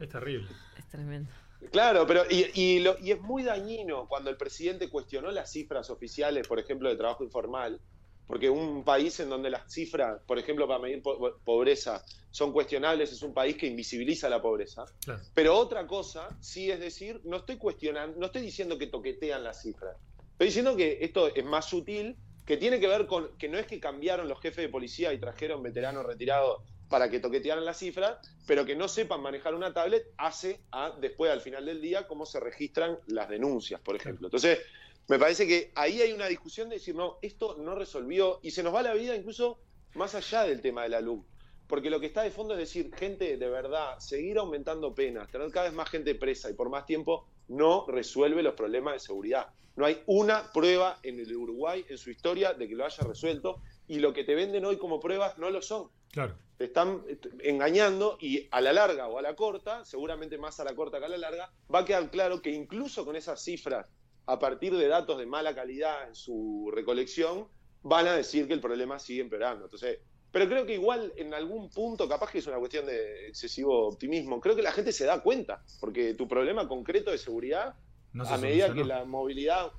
Es 0.00 0.08
terrible. 0.08 0.48
Es 0.78 0.88
tremendo. 0.88 1.30
Claro, 1.72 2.06
pero 2.06 2.22
y, 2.30 2.50
y 2.54 2.78
lo- 2.80 2.98
y 3.00 3.12
es 3.12 3.20
muy 3.20 3.42
dañino 3.42 4.06
cuando 4.08 4.30
el 4.30 4.36
presidente 4.36 4.88
cuestionó 4.90 5.30
las 5.30 5.50
cifras 5.50 5.88
oficiales, 5.90 6.46
por 6.46 6.58
ejemplo, 6.58 6.88
de 6.88 6.96
trabajo 6.96 7.24
informal, 7.24 7.80
porque 8.26 8.50
un 8.50 8.84
país 8.84 9.18
en 9.20 9.28
donde 9.28 9.50
las 9.50 9.72
cifras, 9.72 10.20
por 10.26 10.38
ejemplo, 10.38 10.66
para 10.66 10.80
medir 10.80 11.02
po- 11.02 11.38
pobreza, 11.44 12.04
son 12.30 12.52
cuestionables, 12.52 13.12
es 13.12 13.22
un 13.22 13.32
país 13.32 13.56
que 13.56 13.66
invisibiliza 13.66 14.28
la 14.28 14.42
pobreza. 14.42 14.84
Claro. 15.04 15.22
Pero 15.32 15.56
otra 15.56 15.86
cosa, 15.86 16.28
sí 16.40 16.70
es 16.70 16.80
decir, 16.80 17.20
no 17.24 17.38
estoy 17.38 17.56
cuestionando, 17.56 18.18
no 18.18 18.26
estoy 18.26 18.42
diciendo 18.42 18.76
que 18.76 18.88
toquetean 18.88 19.42
las 19.44 19.62
cifras. 19.62 19.96
Estoy 20.32 20.48
diciendo 20.48 20.76
que 20.76 20.98
esto 21.00 21.34
es 21.34 21.44
más 21.44 21.64
sutil, 21.66 22.16
que 22.44 22.56
tiene 22.56 22.78
que 22.78 22.86
ver 22.88 23.06
con 23.06 23.36
que 23.38 23.48
no 23.48 23.58
es 23.58 23.66
que 23.66 23.80
cambiaron 23.80 24.28
los 24.28 24.40
jefes 24.40 24.64
de 24.64 24.68
policía 24.68 25.12
y 25.12 25.18
trajeron 25.18 25.62
veteranos 25.62 26.04
retirados 26.04 26.60
para 26.88 27.10
que 27.10 27.18
toquetearan 27.18 27.64
las 27.64 27.78
cifras, 27.78 28.18
pero 28.46 28.64
que 28.64 28.76
no 28.76 28.86
sepan 28.86 29.20
manejar 29.20 29.54
una 29.54 29.72
tablet 29.72 30.04
hace 30.18 30.60
a 30.70 30.92
después 31.00 31.32
al 31.32 31.40
final 31.40 31.64
del 31.64 31.80
día 31.80 32.06
cómo 32.06 32.24
se 32.26 32.38
registran 32.38 32.98
las 33.06 33.28
denuncias, 33.28 33.80
por 33.80 33.96
ejemplo. 33.96 34.28
Entonces, 34.28 34.60
me 35.08 35.18
parece 35.18 35.46
que 35.46 35.72
ahí 35.74 36.00
hay 36.00 36.12
una 36.12 36.26
discusión 36.26 36.68
de 36.68 36.76
decir, 36.76 36.94
no, 36.94 37.18
esto 37.22 37.56
no 37.58 37.74
resolvió 37.74 38.40
y 38.42 38.50
se 38.50 38.62
nos 38.62 38.74
va 38.74 38.82
la 38.82 38.94
vida 38.94 39.14
incluso 39.14 39.60
más 39.94 40.14
allá 40.14 40.42
del 40.42 40.60
tema 40.60 40.82
de 40.82 40.88
la 40.88 41.00
luz. 41.00 41.24
Porque 41.66 41.90
lo 41.90 41.98
que 42.00 42.06
está 42.06 42.22
de 42.22 42.30
fondo 42.30 42.54
es 42.54 42.60
decir, 42.60 42.94
gente, 42.94 43.36
de 43.36 43.48
verdad, 43.48 43.98
seguir 43.98 44.38
aumentando 44.38 44.94
penas, 44.94 45.30
tener 45.30 45.50
cada 45.50 45.66
vez 45.66 45.74
más 45.74 45.90
gente 45.90 46.14
presa 46.14 46.50
y 46.50 46.54
por 46.54 46.70
más 46.70 46.86
tiempo, 46.86 47.26
no 47.48 47.86
resuelve 47.88 48.42
los 48.42 48.54
problemas 48.54 48.94
de 48.94 49.00
seguridad. 49.00 49.48
No 49.74 49.84
hay 49.84 50.02
una 50.06 50.52
prueba 50.52 50.98
en 51.02 51.18
el 51.18 51.36
Uruguay, 51.36 51.84
en 51.88 51.98
su 51.98 52.10
historia, 52.10 52.54
de 52.54 52.68
que 52.68 52.74
lo 52.74 52.84
haya 52.84 53.04
resuelto, 53.04 53.60
y 53.88 53.98
lo 53.98 54.12
que 54.12 54.24
te 54.24 54.34
venden 54.34 54.64
hoy 54.64 54.78
como 54.78 55.00
pruebas 55.00 55.38
no 55.38 55.50
lo 55.50 55.60
son. 55.60 55.88
Claro. 56.12 56.36
Te 56.56 56.64
están 56.64 57.02
engañando 57.40 58.16
y 58.20 58.48
a 58.50 58.60
la 58.60 58.72
larga 58.72 59.08
o 59.08 59.18
a 59.18 59.22
la 59.22 59.36
corta, 59.36 59.84
seguramente 59.84 60.38
más 60.38 60.58
a 60.60 60.64
la 60.64 60.74
corta 60.74 60.98
que 60.98 61.04
a 61.04 61.08
la 61.08 61.18
larga, 61.18 61.52
va 61.72 61.80
a 61.80 61.84
quedar 61.84 62.10
claro 62.10 62.40
que 62.40 62.50
incluso 62.50 63.04
con 63.04 63.16
esas 63.16 63.42
cifras, 63.42 63.86
a 64.26 64.38
partir 64.38 64.76
de 64.76 64.88
datos 64.88 65.18
de 65.18 65.26
mala 65.26 65.54
calidad 65.54 66.08
en 66.08 66.14
su 66.14 66.70
recolección, 66.74 67.48
van 67.82 68.06
a 68.08 68.16
decir 68.16 68.46
que 68.48 68.54
el 68.54 68.60
problema 68.60 68.98
sigue 68.98 69.20
empeorando. 69.22 69.64
Entonces, 69.64 69.98
pero 70.30 70.48
creo 70.48 70.66
que 70.66 70.74
igual 70.74 71.12
en 71.16 71.32
algún 71.32 71.70
punto, 71.70 72.08
capaz 72.08 72.30
que 72.32 72.38
es 72.38 72.46
una 72.46 72.58
cuestión 72.58 72.84
de 72.86 73.28
excesivo 73.28 73.88
optimismo, 73.88 74.40
creo 74.40 74.56
que 74.56 74.62
la 74.62 74.72
gente 74.72 74.92
se 74.92 75.04
da 75.06 75.22
cuenta, 75.22 75.62
porque 75.80 76.14
tu 76.14 76.26
problema 76.26 76.66
concreto 76.68 77.10
de 77.10 77.18
seguridad, 77.18 77.74
No 78.12 78.24
se 78.24 78.34
a 78.34 78.38
medida 78.38 78.66
solucionó. 78.66 78.82
que 78.82 78.94
la 78.98 79.04
movilidad 79.04 79.72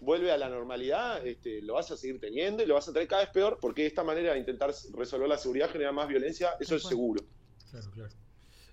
vuelve 0.00 0.32
a 0.32 0.36
la 0.36 0.48
normalidad, 0.48 1.24
este, 1.24 1.62
lo 1.62 1.74
vas 1.74 1.88
a 1.92 1.96
seguir 1.96 2.18
teniendo 2.20 2.62
y 2.62 2.66
lo 2.66 2.74
vas 2.74 2.88
a 2.88 2.92
tener 2.92 3.06
cada 3.06 3.22
vez 3.22 3.30
peor, 3.30 3.58
porque 3.60 3.86
esta 3.86 4.02
manera 4.02 4.32
de 4.32 4.40
intentar 4.40 4.74
resolver 4.94 5.28
la 5.28 5.38
seguridad 5.38 5.70
genera 5.70 5.92
más 5.92 6.08
violencia, 6.08 6.50
eso 6.58 6.74
es 6.74 6.82
seguro. 6.82 7.22
Claro, 7.70 7.90
claro. 7.92 8.10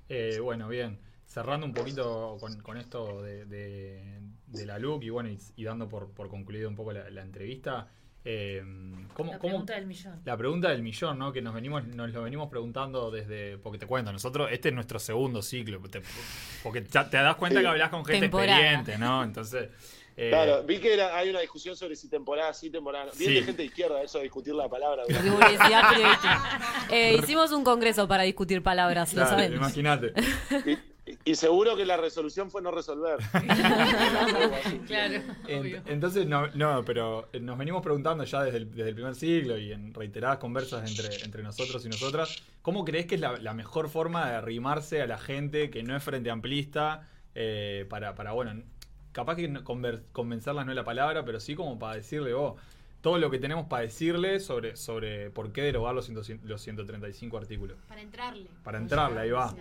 Eh, 0.09 0.39
bueno, 0.39 0.67
bien. 0.67 0.99
Cerrando 1.25 1.67
un 1.67 1.73
poquito 1.73 2.38
con, 2.39 2.59
con 2.61 2.77
esto 2.77 3.21
de, 3.21 3.45
de- 3.45 4.19
de 4.52 4.66
la 4.66 4.80
LUC 4.80 5.04
y 5.04 5.10
bueno, 5.10 5.30
y, 5.30 5.38
y 5.56 5.64
dando 5.64 5.88
por, 5.88 6.12
por 6.12 6.30
concluido 6.30 6.70
un 6.70 6.76
poco 6.76 6.91
la, 6.91 7.10
la 7.10 7.22
entrevista. 7.22 7.88
eh, 8.26 8.62
¿cómo, 9.14 9.32
La 9.32 9.39
cómo- 9.39 9.52
pregunta 9.52 9.76
del 9.76 9.86
millón. 9.86 10.22
La 10.26 10.36
pregunta 10.38 10.70
del 10.70 10.82
millón, 10.84 11.18
¿no? 11.20 11.32
Que 11.32 11.41
nos 11.41 11.54
venimos, 11.54 11.86
nos 11.88 12.12
lo 12.12 12.24
venimos 12.24 12.50
preguntando 12.50 13.10
desde. 13.12 13.58
Porque 13.60 13.78
te 13.80 13.86
cuento, 13.86 14.12
nosotros, 14.12 14.50
este 14.52 14.70
es 14.70 14.76
nuestro 14.76 15.00
segundo 15.00 15.41
ciclo. 15.41 15.80
te- 15.89 16.02
porque 16.64 16.84
ya 16.84 17.10
te 17.10 17.18
das 17.18 17.36
cuenta 17.38 17.60
Sí. 17.60 17.64
que 17.64 17.70
hablas 17.70 17.89
con 17.89 18.04
gente 18.06 18.22
Temporada. 18.22 18.60
experiente, 18.60 18.97
¿no? 18.97 19.24
Entonces. 19.24 19.70
eh, 20.18 20.30
Claro, 20.32 20.64
vi 20.66 20.80
que 20.80 20.93
era- 20.93 21.16
hay 21.18 21.30
una 21.30 21.39
discusión 21.39 21.78
sobre 21.78 21.95
si 21.95 22.10
temporada 22.10 22.54
sí, 22.54 22.70
temporada 22.70 23.06
no. 23.06 23.12
Bien 23.18 23.30
Sí. 23.30 23.36
de 23.36 23.43
gente 23.43 23.62
de 23.62 23.66
izquierda 23.68 24.02
eso 24.04 24.18
de 24.18 24.26
discutir 24.26 24.54
la 24.54 24.68
palabra. 24.68 25.04
Eh, 26.91 27.16
hicimos 27.20 27.52
un 27.54 27.64
congreso 27.64 28.06
para 28.08 28.24
discutir 28.24 28.62
palabras, 28.62 29.14
lo 29.14 29.22
claro, 29.22 29.30
sabemos. 29.38 29.58
Imagínate. 29.60 30.14
Y 31.26 31.36
seguro 31.36 31.76
que 31.76 31.86
la 31.86 31.97
resolución 31.97 32.49
fue 32.51 32.62
no 32.62 32.72
resolver. 32.72 33.20
Claro. 34.88 35.22
En- 35.47 35.84
entonces, 35.88 36.28
no, 36.28 36.47
no, 36.55 36.84
pero 36.86 37.30
eh, 37.34 37.39
nos 37.39 37.57
venimos 37.57 37.82
preguntando 37.84 38.24
ya 38.24 38.43
desde 38.43 38.57
el, 38.57 38.72
desde 38.72 38.89
el 38.89 38.95
primer 38.95 39.16
siglo 39.16 39.57
y 39.57 39.72
en 39.72 39.93
reiteradas 39.93 40.38
conversas 40.39 40.89
entre, 40.89 41.24
entre 41.24 41.43
nosotros 41.43 41.86
y 41.86 41.89
nosotras, 41.89 42.41
¿cómo 42.62 42.86
crees 42.86 43.05
que 43.05 43.16
es 43.16 43.22
la, 43.22 43.38
la 43.38 43.53
mejor 43.53 43.89
forma 43.89 44.30
de 44.30 44.36
arrimarse 44.36 45.01
a 45.01 45.07
la 45.07 45.18
gente 45.18 45.70
que 45.70 45.84
no 45.84 45.95
es 45.95 46.03
frente 46.03 46.30
amplista 46.30 47.07
eh, 47.36 47.86
para, 47.89 48.16
para, 48.16 48.32
bueno, 48.32 48.62
capaz 49.12 49.36
que 49.36 49.49
conver- 49.51 50.01
convencerlas 50.12 50.66
no 50.66 50.72
es 50.72 50.76
la 50.76 50.84
palabra, 50.84 51.24
pero 51.26 51.39
sí 51.39 51.55
como 51.55 51.78
para 51.80 51.95
decirle, 51.95 52.34
oh, 52.34 52.55
todo 53.01 53.18
lo 53.18 53.30
que 53.30 53.39
tenemos 53.39 53.68
para 53.68 53.84
decirle 53.84 54.39
sobre, 54.39 54.76
sobre 54.76 55.30
por 55.30 55.51
qué 55.51 55.62
derogar 55.62 55.95
los, 55.95 56.05
100 56.05 56.41
los 56.43 56.62
135 56.62 57.38
artículos? 57.38 57.78
Para 57.88 58.01
entrarle. 58.01 58.47
Para 58.64 58.78
entrarle, 58.78 59.20
ahí 59.22 59.32
va. 59.32 59.55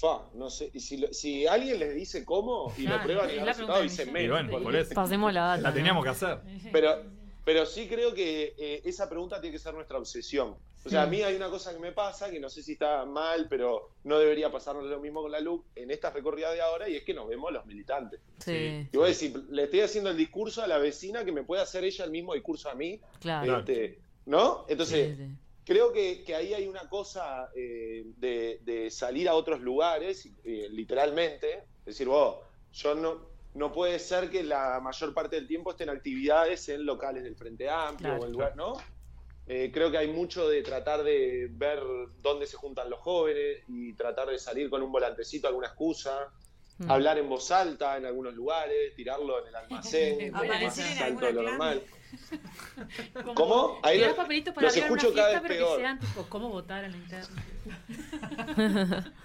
Fa, 0.00 0.22
no 0.32 0.48
sé, 0.48 0.70
y 0.72 0.80
si, 0.80 0.96
lo- 0.96 1.12
si 1.12 1.46
alguien 1.46 1.78
les 1.78 1.94
dice 1.94 2.24
cómo 2.24 2.72
y 2.78 2.82
lo 2.82 3.02
prueban 3.02 3.28
y 3.30 3.34
la 3.36 3.44
resultado, 3.44 3.82
dicen 3.82 4.10
menos. 4.10 4.24
Y 4.24 4.30
bueno, 4.30 4.50
porque- 4.50 4.64
por 4.64 4.76
eso. 4.76 4.94
Pasemos 4.94 5.32
la 5.34 5.42
data. 5.42 5.60
La 5.62 5.74
teníamos 5.74 6.02
que 6.02 6.08
hacer. 6.10 6.38
Pero, 6.72 7.02
pero 7.44 7.66
sí 7.66 7.86
creo 7.88 8.14
que 8.14 8.54
eh, 8.58 8.82
esa 8.84 9.08
pregunta 9.08 9.40
tiene 9.40 9.52
que 9.54 9.58
ser 9.58 9.74
nuestra 9.74 9.98
obsesión. 9.98 10.54
O 10.84 10.88
sea, 10.88 11.02
a 11.02 11.06
mí 11.06 11.20
hay 11.20 11.34
una 11.36 11.50
cosa 11.50 11.72
que 11.74 11.78
me 11.78 11.92
pasa, 11.92 12.30
que 12.30 12.40
no 12.40 12.48
sé 12.48 12.62
si 12.62 12.72
está 12.72 13.04
mal, 13.04 13.46
pero 13.50 13.90
no 14.04 14.18
debería 14.18 14.50
pasarnos 14.50 14.86
lo 14.86 14.98
mismo 15.00 15.20
con 15.20 15.30
la 15.32 15.40
LUC 15.40 15.64
en 15.74 15.90
esta 15.90 16.08
recorrida 16.10 16.50
de 16.52 16.62
ahora, 16.62 16.88
y 16.88 16.96
es 16.96 17.02
que 17.02 17.12
nos 17.12 17.28
vemos 17.28 17.52
los 17.52 17.66
militantes. 17.66 18.20
Sí. 18.38 18.88
Y 18.90 18.96
voy 18.96 19.04
a 19.04 19.08
decir, 19.08 19.36
le 19.50 19.64
estoy 19.64 19.80
haciendo 19.80 20.08
el 20.08 20.16
discurso 20.16 20.62
a 20.62 20.66
la 20.66 20.78
vecina 20.78 21.22
que 21.26 21.32
me 21.32 21.42
puede 21.42 21.60
hacer 21.60 21.84
ella 21.84 22.04
el 22.06 22.10
mismo 22.10 22.32
discurso 22.32 22.70
a 22.70 22.74
mí. 22.74 22.98
Claro. 23.20 23.58
Este, 23.58 23.98
¿No? 24.24 24.64
Entonces, 24.68 25.16
Sí, 25.18 25.24
sí. 25.24 25.30
Creo 25.64 25.92
que, 25.92 26.22
que 26.24 26.34
ahí 26.34 26.54
hay 26.54 26.66
una 26.66 26.88
cosa 26.88 27.50
eh, 27.54 28.04
de, 28.16 28.60
de 28.62 28.90
salir 28.90 29.28
a 29.28 29.34
otros 29.34 29.60
lugares, 29.60 30.26
eh, 30.44 30.68
literalmente. 30.70 31.64
Decir, 31.84 32.08
vos, 32.08 32.36
yo 32.72 32.94
no, 32.94 33.30
no 33.54 33.72
puede 33.72 33.98
ser 33.98 34.30
que 34.30 34.42
la 34.42 34.80
mayor 34.80 35.12
parte 35.14 35.36
del 35.36 35.46
tiempo 35.48 35.70
estén 35.70 35.88
actividades 35.90 36.68
en 36.68 36.84
locales 36.86 37.22
del 37.24 37.36
Frente 37.36 37.68
Amplio 37.68 38.10
Claro. 38.10 38.22
o 38.22 38.26
en 38.26 38.32
lugar, 38.32 38.56
¿no? 38.56 38.74
Eh, 39.46 39.70
creo 39.72 39.90
que 39.90 39.98
hay 39.98 40.08
mucho 40.08 40.48
de 40.48 40.62
tratar 40.62 41.02
de 41.02 41.48
ver 41.50 41.80
dónde 42.22 42.46
se 42.46 42.56
juntan 42.56 42.88
los 42.88 43.00
jóvenes 43.00 43.64
y 43.66 43.92
tratar 43.94 44.28
de 44.28 44.38
salir 44.38 44.70
con 44.70 44.80
un 44.82 44.92
volantecito, 44.92 45.48
alguna 45.48 45.66
excusa, 45.68 46.30
Mm. 46.78 46.90
hablar 46.90 47.18
en 47.18 47.28
voz 47.28 47.50
alta 47.50 47.98
en 47.98 48.06
algunos 48.06 48.32
lugares, 48.32 48.94
tirarlo 48.96 49.38
en 49.42 49.48
el 49.48 49.54
almacén, 49.54 50.32
más 50.32 50.78
en 50.78 51.02
alto 51.02 51.26
de 51.26 51.32
lo 51.34 51.40
alguna 51.40 51.50
normal. 51.50 51.82
Como 53.14 53.34
¿Cómo? 53.34 53.78
Ahí 53.82 53.96
tirar 53.98 54.10
lo- 54.10 54.16
papelitos 54.16 54.54
para 54.54 54.66
los 54.66 54.76
escucho 54.76 55.12
cada 55.14 55.28
vez 55.32 55.40
pero 55.42 55.54
peor. 55.54 55.76
que 55.76 55.82
sean 55.82 55.98
tipo 56.00 56.26
cómo 56.28 56.48
votar 56.48 56.84
en 56.84 56.92
la 56.92 56.96
interna. 56.98 57.42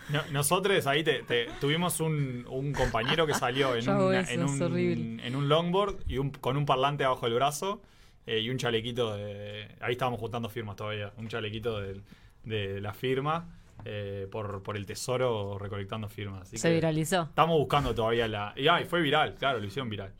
No- 0.09 0.23
nosotros 0.31 0.85
ahí 0.87 1.03
te- 1.03 1.23
te- 1.23 1.47
tuvimos 1.59 1.99
un, 1.99 2.45
un 2.49 2.73
compañero 2.73 3.25
que 3.25 3.33
salió 3.33 3.75
en 3.75 3.89
un, 3.89 4.13
eso, 4.13 4.31
en, 4.31 4.43
un, 4.43 4.61
horrible. 4.61 5.25
en 5.27 5.35
un 5.35 5.49
longboard 5.49 5.95
y 6.07 6.17
un, 6.17 6.31
con 6.31 6.57
un 6.57 6.65
parlante 6.65 7.03
abajo 7.03 7.25
del 7.25 7.35
brazo 7.35 7.81
eh, 8.27 8.39
y 8.39 8.49
un 8.49 8.57
chalequito 8.57 9.15
de... 9.15 9.67
Ahí 9.81 9.93
estábamos 9.93 10.19
juntando 10.19 10.49
firmas 10.49 10.75
todavía. 10.75 11.11
Un 11.17 11.27
chalequito 11.27 11.79
de, 11.79 12.01
de 12.43 12.81
la 12.81 12.93
firma 12.93 13.47
eh, 13.83 14.27
por, 14.31 14.63
por 14.63 14.77
el 14.77 14.85
tesoro 14.85 15.57
recolectando 15.59 16.09
firmas. 16.09 16.43
Así 16.43 16.57
Se 16.57 16.69
que 16.69 16.75
viralizó. 16.75 17.23
Estamos 17.23 17.57
buscando 17.57 17.93
todavía 17.93 18.27
la... 18.27 18.53
Y 18.55 18.67
ay, 18.67 18.85
fue 18.85 19.01
viral, 19.01 19.35
claro, 19.35 19.59
lo 19.59 19.65
hicieron 19.65 19.89
viral. 19.89 20.11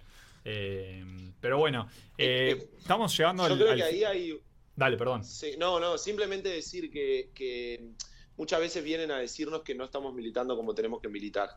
Eh, 0.45 1.03
pero 1.41 1.57
bueno, 1.57 1.89
eh, 2.17 2.69
estamos 2.77 3.15
llegando 3.17 3.47
Yo 3.47 3.53
al... 3.53 3.59
creo 3.59 3.71
al- 3.71 3.77
que 3.77 3.83
ahí 3.83 4.03
hay, 4.03 4.41
Dale, 4.75 4.97
perdón. 4.97 5.23
Sí, 5.23 5.55
no, 5.57 5.79
no, 5.79 5.97
simplemente 5.97 6.49
decir 6.49 6.91
que, 6.91 7.31
que 7.33 7.91
muchas 8.37 8.59
veces 8.59 8.83
vienen 8.83 9.09
a 9.11 9.17
decirnos 9.19 9.61
que 9.63 9.73
no 9.73 9.85
estamos 9.85 10.13
militando 10.13 10.55
como 10.55 10.75
tenemos 10.75 11.01
que 11.01 11.07
militar. 11.07 11.49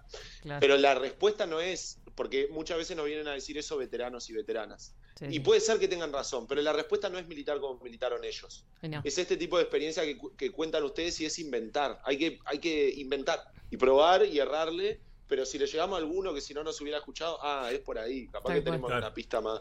Claro. 0.42 0.60
Pero 0.60 0.76
la 0.76 0.94
respuesta 0.94 1.44
no 1.46 1.60
es, 1.60 2.00
porque 2.14 2.48
muchas 2.50 2.78
veces 2.78 2.96
nos 2.96 3.06
vienen 3.06 3.26
a 3.28 3.32
decir 3.32 3.58
eso 3.58 3.76
veteranos 3.76 4.30
y 4.30 4.34
veteranas. 4.34 4.94
Sí, 5.18 5.26
Y 5.30 5.40
puede 5.40 5.60
ser 5.60 5.80
que 5.80 5.88
tengan 5.88 6.12
razón, 6.12 6.46
pero 6.46 6.62
la 6.62 6.72
respuesta 6.72 7.08
no 7.08 7.18
es 7.18 7.26
militar 7.26 7.58
como 7.58 7.82
militaron 7.82 8.24
ellos. 8.24 8.64
No. 8.82 9.00
Es 9.04 9.18
este 9.18 9.36
tipo 9.36 9.56
de 9.56 9.64
experiencia 9.64 10.04
que, 10.04 10.16
que 10.36 10.52
cuentan 10.52 10.84
ustedes 10.84 11.20
y 11.20 11.26
es 11.26 11.40
inventar. 11.40 12.00
Hay 12.04 12.16
que, 12.16 12.38
hay 12.44 12.60
que 12.60 12.88
inventar 12.90 13.40
y 13.68 13.76
probar 13.76 14.24
y 14.24 14.38
errarle. 14.38 15.00
Pero 15.28 15.44
si 15.46 15.58
le 15.58 15.66
llegamos 15.66 15.96
a 15.96 16.02
alguno 16.02 16.32
que 16.34 16.40
si 16.40 16.54
no 16.54 16.64
nos 16.64 16.80
hubiera 16.80 16.98
escuchado, 16.98 17.38
ah, 17.42 17.68
es 17.70 17.80
por 17.80 17.98
ahí. 17.98 18.26
Capaz 18.28 18.48
Tal 18.48 18.56
que 18.56 18.62
cual. 18.62 18.64
tenemos 18.64 18.88
Claro. 18.88 19.06
una 19.06 19.14
pista 19.14 19.40
más. 19.40 19.60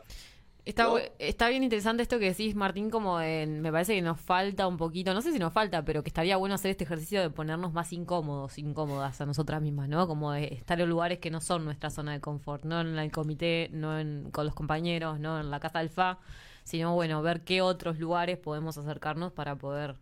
Está, 0.65 0.89
está 1.17 1.47
bien 1.47 1.63
interesante 1.63 2.03
esto 2.03 2.19
que 2.19 2.25
decís, 2.25 2.53
Martín, 2.53 2.89
como 2.89 3.21
en, 3.21 3.61
me 3.61 3.71
parece 3.71 3.95
que 3.95 4.01
nos 4.01 4.19
falta 4.19 4.67
un 4.67 4.75
poquito, 4.75 5.13
no 5.13 5.21
sé 5.21 5.31
si 5.31 5.39
nos 5.39 5.53
falta, 5.53 5.85
pero 5.85 6.03
que 6.03 6.09
estaría 6.09 6.35
bueno 6.35 6.55
hacer 6.55 6.71
este 6.71 6.83
ejercicio 6.83 7.21
de 7.21 7.29
ponernos 7.29 7.71
más 7.71 7.93
incómodos, 7.93 8.57
incómodas 8.57 9.21
a 9.21 9.25
nosotras 9.25 9.61
mismas, 9.61 9.87
¿no? 9.87 10.07
Como 10.07 10.33
de 10.33 10.53
estar 10.55 10.81
en 10.81 10.89
lugares 10.89 11.19
que 11.19 11.31
no 11.31 11.39
son 11.39 11.63
nuestra 11.63 11.89
zona 11.89 12.11
de 12.11 12.19
confort, 12.19 12.65
no 12.65 12.81
en 12.81 12.97
el 12.99 13.11
comité, 13.13 13.69
no 13.71 13.97
en, 13.97 14.29
con 14.31 14.45
los 14.45 14.55
compañeros, 14.55 15.21
no 15.21 15.39
en 15.39 15.49
la 15.51 15.61
casa 15.61 15.79
del 15.79 15.87
FA, 15.89 16.19
sino, 16.65 16.93
bueno, 16.95 17.21
ver 17.21 17.45
qué 17.45 17.61
otros 17.61 17.97
lugares 17.97 18.37
podemos 18.37 18.77
acercarnos 18.77 19.31
para 19.31 19.55
poder 19.55 19.95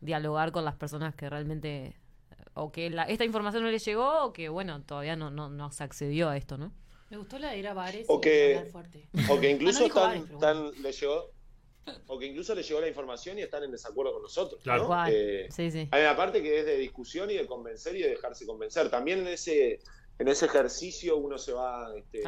dialogar 0.00 0.52
con 0.52 0.64
las 0.64 0.76
personas 0.76 1.14
que 1.14 1.28
realmente, 1.28 1.96
o 2.58 2.72
que 2.72 2.90
la- 2.90 3.04
esta 3.04 3.24
información 3.24 3.62
no 3.62 3.70
les 3.70 3.84
llegó, 3.84 4.24
o 4.24 4.32
que, 4.32 4.48
bueno, 4.48 4.82
todavía 4.84 5.16
no, 5.16 5.30
no, 5.30 5.48
no 5.48 5.70
se 5.70 5.84
accedió 5.84 6.28
a 6.28 6.36
esto, 6.36 6.58
¿no? 6.58 6.72
Me 7.10 7.16
gustó 7.16 7.38
la 7.38 7.52
de 7.52 7.58
ir 7.58 7.68
a 7.68 7.74
bares 7.74 8.04
O 8.08 8.18
y 8.18 8.20
que- 8.20 8.54
hablar 8.56 8.70
fuerte. 8.72 9.08
O 9.30 9.40
que 9.40 9.50
incluso 9.50 9.84
Ah, 9.94 10.14
no 10.16 10.38
bares, 10.38 10.78
le 10.80 10.92
llegó, 10.92 11.30
o 12.06 12.18
que 12.18 12.26
incluso 12.26 12.54
le 12.54 12.62
llegó 12.62 12.80
la 12.80 12.88
información 12.88 13.38
y 13.38 13.42
están 13.42 13.62
en 13.64 13.70
desacuerdo 13.70 14.12
con 14.12 14.22
nosotros. 14.22 14.60
Claro. 14.62 14.88
¿no? 14.88 15.06
Eh, 15.08 15.46
Sí, 15.50 15.70
sí. 15.70 15.88
hay 15.90 16.02
una 16.02 16.16
parte 16.16 16.42
que 16.42 16.58
es 16.60 16.66
de 16.66 16.76
discusión 16.76 17.30
y 17.30 17.34
de 17.34 17.46
convencer 17.46 17.96
y 17.96 18.02
de 18.02 18.10
dejarse 18.10 18.44
convencer. 18.46 18.90
También 18.90 19.20
en 19.20 19.28
ese, 19.28 19.80
en 20.18 20.28
ese 20.28 20.46
ejercicio 20.46 21.16
uno 21.16 21.38
se 21.38 21.52
va 21.52 21.90
este, 21.96 22.22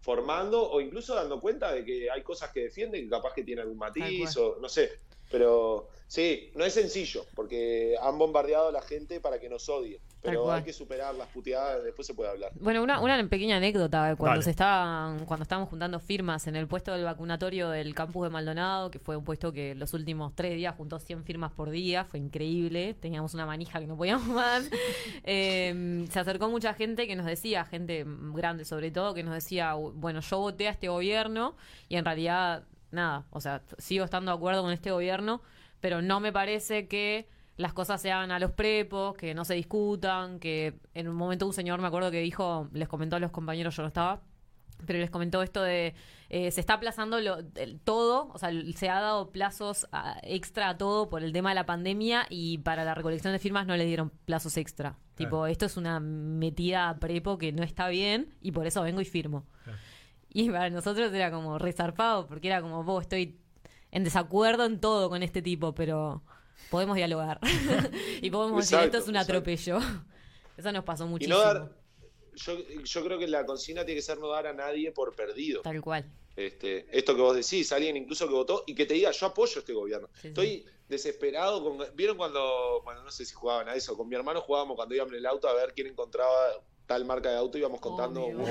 formando 0.00 0.70
o 0.70 0.80
incluso 0.80 1.14
dando 1.14 1.40
cuenta 1.40 1.72
de 1.72 1.84
que 1.84 2.10
hay 2.10 2.22
cosas 2.22 2.50
que 2.52 2.64
defienden 2.64 3.04
que 3.04 3.08
capaz 3.10 3.32
que 3.32 3.44
tiene 3.44 3.62
algún 3.62 3.78
matiz 3.78 4.36
o 4.36 4.58
no 4.60 4.68
sé. 4.68 4.90
Pero 5.30 5.88
sí, 6.06 6.50
no 6.54 6.64
es 6.64 6.74
sencillo 6.74 7.24
porque 7.34 7.96
han 8.00 8.18
bombardeado 8.18 8.68
a 8.68 8.72
la 8.72 8.82
gente 8.82 9.20
para 9.20 9.38
que 9.38 9.48
nos 9.48 9.68
odie. 9.68 10.00
Pero 10.20 10.50
hay 10.50 10.62
que 10.64 10.72
superar 10.72 11.14
las 11.14 11.28
puteadas, 11.28 11.84
después 11.84 12.06
se 12.06 12.12
puede 12.12 12.30
hablar. 12.30 12.50
Bueno, 12.56 12.82
una, 12.82 13.00
una 13.00 13.28
pequeña 13.28 13.56
anécdota, 13.58 14.16
cuando 14.16 14.34
Dale. 14.34 14.42
se 14.42 14.50
estaban, 14.50 15.24
cuando 15.26 15.44
estábamos 15.44 15.68
juntando 15.68 16.00
firmas 16.00 16.46
en 16.48 16.56
el 16.56 16.66
puesto 16.66 16.92
del 16.92 17.04
vacunatorio 17.04 17.70
del 17.70 17.94
campus 17.94 18.24
de 18.24 18.30
Maldonado, 18.30 18.90
que 18.90 18.98
fue 18.98 19.16
un 19.16 19.24
puesto 19.24 19.52
que 19.52 19.76
los 19.76 19.94
últimos 19.94 20.34
tres 20.34 20.56
días 20.56 20.74
juntó 20.76 20.98
100 20.98 21.24
firmas 21.24 21.52
por 21.52 21.70
día, 21.70 22.04
fue 22.04 22.18
increíble, 22.18 22.94
teníamos 22.94 23.32
una 23.34 23.46
manija 23.46 23.78
que 23.78 23.86
no 23.86 23.96
podíamos 23.96 24.26
más. 24.26 24.68
Eh, 25.22 26.04
se 26.10 26.18
acercó 26.18 26.48
mucha 26.48 26.74
gente 26.74 27.06
que 27.06 27.14
nos 27.14 27.26
decía, 27.26 27.64
gente 27.64 28.04
grande 28.06 28.64
sobre 28.64 28.90
todo, 28.90 29.14
que 29.14 29.22
nos 29.22 29.34
decía, 29.34 29.74
bueno, 29.74 30.20
yo 30.20 30.38
voté 30.38 30.66
a 30.66 30.72
este 30.72 30.88
gobierno 30.88 31.54
y 31.88 31.94
en 31.96 32.04
realidad, 32.04 32.64
nada, 32.90 33.26
o 33.30 33.40
sea, 33.40 33.62
sigo 33.78 34.04
estando 34.04 34.30
de 34.32 34.36
acuerdo 34.36 34.62
con 34.62 34.72
este 34.72 34.90
gobierno, 34.90 35.42
pero 35.80 36.02
no 36.02 36.20
me 36.20 36.32
parece 36.32 36.88
que 36.88 37.28
las 37.56 37.72
cosas 37.72 38.00
se 38.00 38.12
hagan 38.12 38.30
a 38.30 38.38
los 38.38 38.52
prepos, 38.52 39.14
que 39.16 39.34
no 39.34 39.44
se 39.44 39.54
discutan, 39.54 40.38
que 40.38 40.78
en 40.94 41.08
un 41.08 41.16
momento 41.16 41.46
un 41.46 41.52
señor 41.52 41.80
me 41.80 41.88
acuerdo 41.88 42.10
que 42.10 42.20
dijo, 42.20 42.68
les 42.72 42.88
comentó 42.88 43.16
a 43.16 43.18
los 43.20 43.32
compañeros, 43.32 43.74
yo 43.76 43.82
no 43.82 43.88
estaba, 43.88 44.22
pero 44.86 45.00
les 45.00 45.10
comentó 45.10 45.42
esto 45.42 45.60
de 45.62 45.92
eh, 46.28 46.52
se 46.52 46.60
está 46.60 46.74
aplazando 46.74 47.20
lo, 47.20 47.38
el- 47.56 47.80
todo, 47.80 48.28
o 48.32 48.38
sea, 48.38 48.50
se 48.76 48.88
ha 48.88 49.00
dado 49.00 49.30
plazos 49.32 49.88
a- 49.90 50.20
extra 50.22 50.68
a 50.68 50.78
todo 50.78 51.08
por 51.08 51.24
el 51.24 51.32
tema 51.32 51.48
de 51.48 51.56
la 51.56 51.66
pandemia 51.66 52.26
y 52.30 52.58
para 52.58 52.84
la 52.84 52.94
recolección 52.94 53.32
de 53.32 53.40
firmas 53.40 53.66
no 53.66 53.76
le 53.76 53.86
dieron 53.86 54.10
plazos 54.24 54.56
extra. 54.56 54.96
Tipo, 55.16 55.46
esto 55.48 55.66
es 55.66 55.76
una 55.76 55.98
metida 55.98 56.90
a 56.90 56.98
prepo 57.00 57.38
que 57.38 57.50
no 57.50 57.64
está 57.64 57.88
bien 57.88 58.34
y 58.40 58.52
por 58.52 58.68
eso 58.68 58.82
vengo 58.82 59.00
y 59.00 59.04
firmo. 59.04 59.46
Claro. 59.64 59.78
Y 60.38 60.50
para 60.50 60.70
nosotros 60.70 61.12
era 61.12 61.32
como 61.32 61.58
resarpado 61.58 62.28
porque 62.28 62.46
era 62.46 62.62
como, 62.62 62.84
vos 62.84 63.02
estoy 63.02 63.40
en 63.90 64.04
desacuerdo 64.04 64.66
en 64.66 64.80
todo 64.80 65.10
con 65.10 65.24
este 65.24 65.42
tipo, 65.42 65.74
pero 65.74 66.22
podemos 66.70 66.94
dialogar. 66.94 67.40
y 68.22 68.30
podemos 68.30 68.60
decir, 68.60 68.78
esto 68.84 68.98
es 68.98 69.08
un 69.08 69.16
exacto. 69.16 69.32
atropello. 69.32 69.78
Eso 70.56 70.70
nos 70.70 70.84
pasó 70.84 71.06
Y 71.06 71.08
muchísimo. 71.08 71.38
no 71.38 71.42
dar, 71.42 71.72
yo, 72.36 72.56
yo 72.84 73.04
creo 73.04 73.18
que 73.18 73.26
la 73.26 73.44
consigna 73.44 73.84
tiene 73.84 73.98
que 73.98 74.02
ser 74.02 74.18
no 74.18 74.28
dar 74.28 74.46
a 74.46 74.52
nadie 74.52 74.92
por 74.92 75.16
perdido. 75.16 75.62
Tal 75.62 75.80
cual. 75.80 76.08
Este, 76.36 76.86
esto 76.96 77.16
que 77.16 77.20
vos 77.20 77.34
decís, 77.34 77.72
alguien 77.72 77.96
incluso 77.96 78.28
que 78.28 78.34
votó 78.34 78.62
y 78.64 78.76
que 78.76 78.86
te 78.86 78.94
diga, 78.94 79.10
yo 79.10 79.26
apoyo 79.26 79.58
este 79.58 79.72
gobierno. 79.72 80.08
Sí, 80.14 80.20
sí. 80.20 80.28
Estoy 80.28 80.66
desesperado 80.88 81.64
con... 81.64 81.84
¿Vieron 81.96 82.16
cuando, 82.16 82.80
bueno, 82.84 83.02
no 83.02 83.10
sé 83.10 83.24
si 83.24 83.34
jugaban 83.34 83.68
a 83.68 83.74
eso, 83.74 83.96
con 83.96 84.08
mi 84.08 84.14
hermano 84.14 84.40
jugábamos 84.40 84.76
cuando 84.76 84.94
íbamos 84.94 85.14
en 85.14 85.18
el 85.18 85.26
auto 85.26 85.48
a 85.48 85.54
ver 85.54 85.72
quién 85.74 85.88
encontraba 85.88 86.62
tal 86.88 87.04
marca 87.04 87.30
de 87.30 87.36
auto, 87.36 87.56
íbamos 87.58 87.80
contando 87.80 88.24
una. 88.26 88.50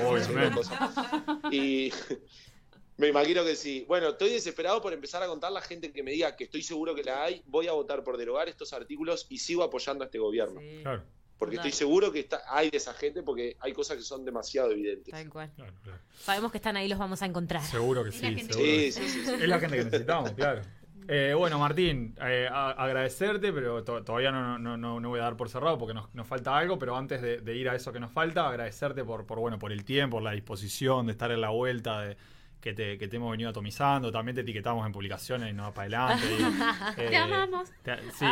Y 1.50 1.92
me 2.96 3.08
imagino 3.08 3.44
que 3.44 3.56
sí. 3.56 3.84
Bueno, 3.88 4.10
estoy 4.10 4.30
desesperado 4.30 4.80
por 4.80 4.92
empezar 4.92 5.22
a 5.22 5.26
contar 5.26 5.52
la 5.52 5.60
gente 5.60 5.92
que 5.92 6.02
me 6.02 6.12
diga 6.12 6.36
que 6.36 6.44
estoy 6.44 6.62
seguro 6.62 6.94
que 6.94 7.02
la 7.02 7.24
hay, 7.24 7.42
voy 7.46 7.66
a 7.66 7.72
votar 7.72 8.02
por 8.04 8.16
derogar 8.16 8.48
estos 8.48 8.72
artículos 8.72 9.26
y 9.28 9.38
sigo 9.38 9.62
apoyando 9.64 10.04
a 10.04 10.06
este 10.06 10.18
gobierno. 10.18 10.60
Sí, 10.60 10.80
Claro, 10.82 11.02
Porque 11.36 11.56
estoy 11.56 11.72
seguro 11.72 12.12
que 12.12 12.20
está, 12.20 12.42
hay 12.46 12.70
de 12.70 12.76
esa 12.76 12.94
gente 12.94 13.22
porque 13.24 13.56
hay 13.60 13.72
cosas 13.72 13.96
que 13.96 14.02
son 14.04 14.24
demasiado 14.24 14.70
evidentes. 14.70 15.10
tal 15.12 15.28
cual. 15.28 15.50
claro, 15.56 15.74
claro. 15.82 15.98
Sabemos 16.20 16.52
que 16.52 16.58
están 16.58 16.76
ahí, 16.76 16.86
los 16.88 16.98
vamos 16.98 17.20
a 17.22 17.26
encontrar. 17.26 17.62
Seguro 17.64 18.04
que 18.04 18.10
Es 18.10 18.14
sí. 18.16 18.22
la 18.22 18.28
gente 18.30 18.52
seguro 18.52 18.68
Sí, 18.70 18.76
que 18.76 18.92
sí, 18.92 19.08
sí, 19.08 19.24
sí. 19.24 19.30
Es 19.42 19.48
la 19.48 19.58
gente 19.60 19.76
que 19.78 19.84
necesitamos, 19.84 20.30
claro. 20.32 20.62
Eh, 21.10 21.32
bueno, 21.34 21.58
Martín, 21.58 22.14
eh, 22.20 22.46
a- 22.52 22.72
agradecerte, 22.72 23.50
pero 23.52 23.82
to- 23.82 24.04
todavía 24.04 24.30
no, 24.30 24.58
no, 24.58 24.76
no, 24.76 25.00
no 25.00 25.08
voy 25.08 25.20
a 25.20 25.22
dar 25.22 25.36
por 25.38 25.48
cerrado 25.48 25.78
porque 25.78 25.94
nos, 25.94 26.14
nos 26.14 26.26
falta 26.26 26.54
algo, 26.56 26.78
pero 26.78 26.96
antes 26.96 27.22
de, 27.22 27.40
de 27.40 27.56
ir 27.56 27.68
a 27.70 27.74
eso 27.74 27.92
que 27.94 27.98
nos 28.00 28.12
falta, 28.12 28.46
agradecerte 28.46 29.02
por, 29.04 29.24
por, 29.26 29.38
bueno, 29.38 29.58
por 29.58 29.72
el 29.72 29.84
tiempo, 29.84 30.16
por 30.16 30.22
la 30.22 30.32
disposición 30.32 31.06
de 31.06 31.12
estar 31.12 31.30
en 31.32 31.40
la 31.40 31.48
vuelta, 31.48 32.02
de, 32.02 32.16
que, 32.60 32.74
te, 32.74 32.98
que 32.98 33.08
te 33.08 33.16
hemos 33.16 33.30
venido 33.30 33.48
atomizando, 33.48 34.12
también 34.12 34.34
te 34.34 34.42
etiquetamos 34.42 34.84
en 34.84 34.92
publicaciones 34.92 35.48
y 35.50 35.54
no 35.54 35.62
va 35.62 35.72
para 35.72 36.04
adelante. 36.04 36.26
y, 36.28 36.42
eh, 37.00 37.08
Te 37.08 37.16
amamos. 37.16 37.70
te- 37.82 38.10
sí, 38.12 38.26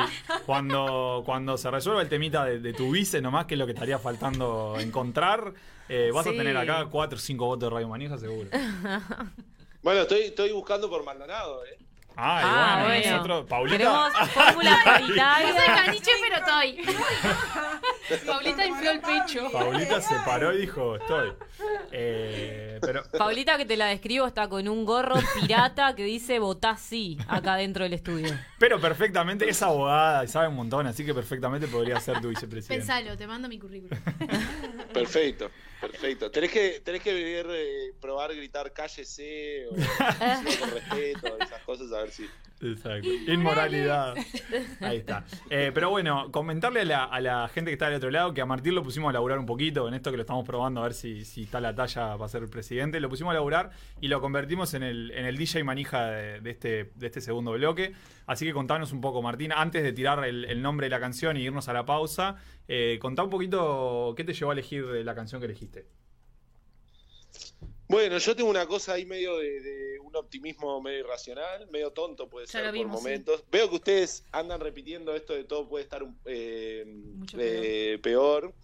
cuando, 0.45 1.23
cuando 1.25 1.57
se 1.57 1.71
resuelva 1.71 2.03
el 2.03 2.09
temita 2.11 2.45
de, 2.45 2.59
de 2.61 2.73
tu 2.75 2.91
vice 2.91 3.23
nomás, 3.23 3.47
que 3.47 3.55
es 3.55 3.59
lo 3.59 3.65
que 3.65 3.73
estaría 3.73 3.99
faltando 3.99 4.77
encontrar, 4.79 5.55
eh, 5.89 6.11
vas 6.13 6.25
Sí. 6.25 6.35
a 6.35 6.37
tener 6.37 6.55
acá 6.57 6.85
cuatro 6.91 7.17
o 7.17 7.21
cinco 7.21 7.47
votos 7.47 7.71
de 7.71 7.75
Radio 7.75 7.89
Manija 7.89 8.19
seguro. 8.19 8.51
Bueno, 9.83 10.01
estoy, 10.01 10.23
estoy 10.23 10.51
buscando 10.51 10.91
por 10.91 11.05
Maldonado, 11.05 11.65
¿eh? 11.65 11.79
Ah, 12.19 12.41
Ah, 12.43 12.83
bueno, 12.85 12.95
bueno. 13.01 13.11
nosotros, 13.17 13.47
Paulita. 13.47 13.77
Queremos 13.79 14.13
fórmula 14.31 14.71
No 14.77 14.77
soy 14.77 14.85
paritaria. 14.85 15.85
caniche, 15.85 16.11
pero 16.23 16.37
estoy. 16.37 16.97
Paulita 18.27 18.67
infló 18.67 18.91
el 18.91 19.01
pecho. 19.01 19.51
Paulita 19.53 20.01
se 20.01 20.15
paró 20.25 20.53
y 20.55 20.59
dijo, 20.63 20.97
estoy. 20.97 21.33
Eh, 21.93 22.79
pero 22.81 23.03
Paulita, 23.19 23.57
que 23.59 23.65
te 23.67 23.77
la 23.77 23.87
describo, 23.87 24.27
está 24.27 24.49
con 24.49 24.67
un 24.69 24.85
gorro 24.85 25.17
pirata 25.41 25.95
que 25.95 26.05
dice 26.05 26.39
votá 26.39 26.77
sí 26.77 27.19
acá 27.29 27.57
dentro 27.57 27.85
del 27.85 27.93
estudio. 27.95 28.33
Pero 28.59 28.81
perfectamente, 28.81 29.49
es 29.49 29.61
abogada 29.63 30.25
y 30.25 30.29
sabe 30.29 30.49
un 30.49 30.55
montón, 30.57 30.87
así 30.87 31.05
que 31.05 31.13
perfectamente 31.13 31.67
podría 31.69 32.01
ser 32.01 32.21
tu 32.21 32.29
vicepresidente. 32.31 32.79
Pensalo, 32.87 33.17
te 33.17 33.27
mando 33.27 33.49
mi 33.49 33.59
currículum. 33.59 33.99
Perfecto, 34.93 35.51
perfecto. 35.91 36.31
Tenés 36.31 36.51
que, 36.51 36.81
tenés 36.85 37.03
que 37.03 37.13
ver, 37.13 37.47
eh, 37.51 37.93
probar 38.01 38.35
gritar 38.35 38.73
cállese 38.73 39.67
o 39.67 39.71
con 40.61 40.71
respeto, 40.71 41.39
esas 41.41 41.63
cosas, 41.63 41.93
a 41.93 42.01
ver 42.03 42.11
si. 42.11 42.27
Exacto. 42.63 43.09
Inmoralidad. 43.29 44.15
Ahí 44.81 44.99
está. 44.99 45.25
Eh, 45.51 45.71
pero 45.75 45.91
bueno, 45.91 46.31
comentarle 46.33 46.81
a 46.81 46.85
la, 46.85 47.05
a 47.05 47.21
la 47.21 47.49
gente 47.49 47.71
que 47.71 47.75
está 47.75 47.87
del 47.87 47.97
otro 47.97 48.11
lado 48.11 48.33
que 48.33 48.41
a 48.41 48.47
Martín 48.47 48.75
lo 48.75 48.83
pusimos 48.83 49.11
a 49.11 49.13
laburar 49.13 49.39
un 49.39 49.47
poquito 49.47 49.87
en 49.89 49.95
esto 49.95 50.11
que 50.11 50.17
lo 50.17 50.23
estamos 50.23 50.47
probando 50.47 50.81
a 50.81 50.85
ver 50.85 50.95
si, 50.95 51.25
si 51.25 51.43
está 51.43 51.61
la 51.61 51.75
talla 51.75 52.17
para 52.17 52.29
ser 52.29 52.43
el 52.43 52.49
presidente. 52.49 52.99
Lo 53.01 53.09
pusimos 53.09 53.33
a 53.33 53.35
laburar 53.35 53.71
y 54.01 54.09
lo 54.09 54.21
convertimos 54.21 54.73
en 54.75 54.83
el, 54.83 55.11
en 55.11 55.27
el 55.27 55.37
DJ 55.37 55.65
manija 55.65 56.07
de, 56.07 56.41
de 56.41 56.51
este, 56.51 56.91
de 56.95 57.07
este 57.07 57.21
segundo 57.21 57.53
bloque. 57.53 57.93
Así 58.27 58.47
que 58.47 58.53
contanos 58.53 58.93
un 58.93 59.01
poco, 59.01 59.23
Martín, 59.23 59.53
antes 59.53 59.83
de 59.83 59.93
tirar 59.93 60.25
el, 60.25 60.47
el 60.47 60.63
nombre 60.63 60.87
de 60.87 60.91
la 60.91 61.01
canción 61.01 61.37
y 61.37 61.43
irnos 61.43 61.69
a 61.69 61.73
la 61.73 61.85
pausa, 61.85 62.37
eh, 62.69 62.99
contá 63.01 63.23
un 63.23 63.31
poquito 63.31 64.15
qué 64.17 64.25
te 64.25 64.33
llevó 64.35 64.51
a 64.51 64.55
elegir 64.55 64.85
la 65.05 65.15
canción 65.15 65.41
que 65.41 65.47
elegiste. 65.47 65.87
Bueno, 67.89 68.19
yo 68.19 68.35
tengo 68.37 68.51
una 68.51 68.67
cosa 68.67 68.95
ahí 68.95 69.07
medio 69.07 69.39
de, 69.39 69.61
de 69.61 70.01
un 70.01 70.15
optimismo 70.17 70.81
medio 70.81 71.01
irracional, 71.01 71.69
medio 71.71 71.91
tonto 71.93 72.29
puede 72.29 72.47
Ya 72.47 72.53
ser 72.53 72.75
por 72.75 72.87
momentos. 72.87 73.45
Veo 73.51 73.69
que 73.69 73.77
ustedes 73.77 74.25
andan 74.33 74.61
repitiendo 74.61 75.15
esto 75.15 75.35
de 75.35 75.45
todo 75.45 75.69
puede 75.69 75.85
estar 75.85 76.03
un- 76.03 76.19
eh, 76.25 76.85
eh, 77.39 77.99
peor. 78.03 78.55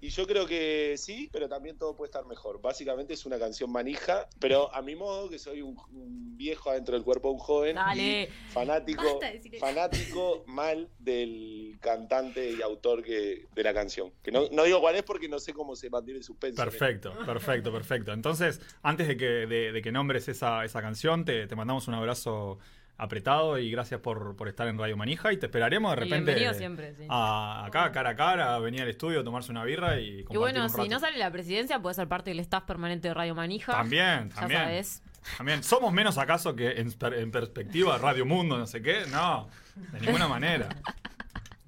Y 0.00 0.08
yo 0.08 0.26
creo 0.26 0.46
que 0.46 0.94
sí, 0.98 1.28
pero 1.32 1.48
también 1.48 1.76
todo 1.78 1.96
puede 1.96 2.08
estar 2.08 2.24
mejor. 2.26 2.60
Básicamente 2.60 3.14
es 3.14 3.26
una 3.26 3.38
canción 3.38 3.70
manija, 3.70 4.28
pero 4.38 4.74
a 4.74 4.82
mi 4.82 4.94
modo, 4.96 5.28
que 5.28 5.38
soy 5.38 5.62
un, 5.62 5.76
un 5.92 6.36
viejo 6.36 6.70
adentro 6.70 6.94
del 6.94 7.04
cuerpo 7.04 7.28
de 7.28 7.34
un 7.34 7.40
joven, 7.40 7.74
Dale. 7.76 8.22
y 8.22 8.26
fanático, 8.52 9.18
de 9.20 9.58
fanático 9.58 10.44
mal 10.46 10.88
del 10.98 11.76
cantante 11.80 12.50
y 12.50 12.62
autor 12.62 13.02
que, 13.02 13.46
de 13.54 13.62
la 13.62 13.74
canción. 13.74 14.12
Que 14.22 14.30
no, 14.32 14.48
no 14.52 14.64
digo 14.64 14.80
cuál 14.80 14.96
es 14.96 15.02
porque 15.02 15.28
no 15.28 15.38
sé 15.38 15.52
cómo 15.52 15.76
se 15.76 15.90
mantiene 15.90 16.18
el 16.18 16.24
suspenso. 16.24 16.62
Perfecto, 16.62 17.12
perfecto, 17.26 17.72
perfecto. 17.72 18.12
Entonces, 18.12 18.60
antes 18.82 19.08
de 19.08 19.16
que, 19.16 19.24
de, 19.24 19.72
de 19.72 19.82
que 19.82 19.92
nombres 19.92 20.28
esa, 20.28 20.64
esa 20.64 20.80
canción, 20.82 21.24
te, 21.24 21.46
te 21.46 21.56
mandamos 21.56 21.88
un 21.88 21.94
abrazo 21.94 22.58
apretado 22.96 23.58
y 23.58 23.70
gracias 23.70 24.00
por, 24.00 24.36
por 24.36 24.46
estar 24.46 24.68
en 24.68 24.78
Radio 24.78 24.94
Manija 24.94 25.32
y 25.32 25.38
te 25.38 25.46
esperaremos 25.46 25.90
de 25.92 25.96
repente 25.96 26.34
bienvenido 26.34 26.52
siempre, 26.52 26.94
sí. 26.94 27.06
a- 27.08 27.64
acá, 27.64 27.90
cara 27.92 28.10
a 28.10 28.14
cara, 28.16 28.54
a 28.54 28.58
venir 28.58 28.82
al 28.82 28.88
estudio, 28.88 29.20
a 29.20 29.24
tomarse 29.24 29.50
una 29.50 29.64
birra 29.64 29.98
y 29.98 30.26
Y 30.28 30.36
bueno, 30.36 30.64
un 30.64 30.68
si 30.68 30.86
no 30.86 30.98
sale 31.00 31.16
la 31.16 31.30
presidencia, 31.30 31.80
puede 31.80 31.94
ser 31.94 32.08
parte 32.08 32.28
del 32.28 32.40
staff 32.40 32.64
permanente 32.64 33.08
de 33.08 33.14
Radio 33.14 33.34
Manija. 33.34 33.72
También, 33.72 34.28
Ya 34.28 34.34
también. 34.34 34.60
sabes. 34.60 35.02
También, 35.38 35.62
¿somos 35.62 35.92
menos 35.94 36.18
acaso 36.18 36.54
que 36.54 36.72
en 36.78 37.30
perspectiva 37.30 37.96
Radio 37.96 38.26
Mundo, 38.26 38.58
no 38.58 38.66
sé 38.66 38.82
qué? 38.82 39.04
No, 39.10 39.48
de 39.92 40.00
ninguna 40.00 40.28
manera. 40.28 40.68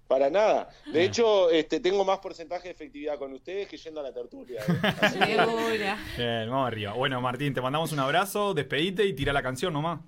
Para 0.07 0.29
nada. 0.29 0.69
De 0.93 1.05
hecho, 1.05 1.51
este, 1.51 1.81
tengo 1.81 2.05
más 2.05 2.19
porcentaje 2.19 2.69
de 2.69 2.75
efectividad 2.75 3.19
con 3.19 3.33
ustedes 3.33 3.67
que 3.69 3.79
yendo 3.79 4.01
a 4.01 4.03
la 4.03 4.13
tertulia. 4.13 4.61
¿eh? 4.61 5.27
Bien, 6.17 6.51
vamos 6.51 6.67
arriba. 6.67 6.93
Bueno, 6.93 7.21
Martín, 7.21 7.55
te 7.55 7.61
mandamos 7.61 7.93
un 7.93 7.99
abrazo, 7.99 8.53
despedite 8.53 9.05
y 9.07 9.15
tira 9.15 9.33
la 9.33 9.43
canción 9.43 9.73
nomás. 9.73 10.01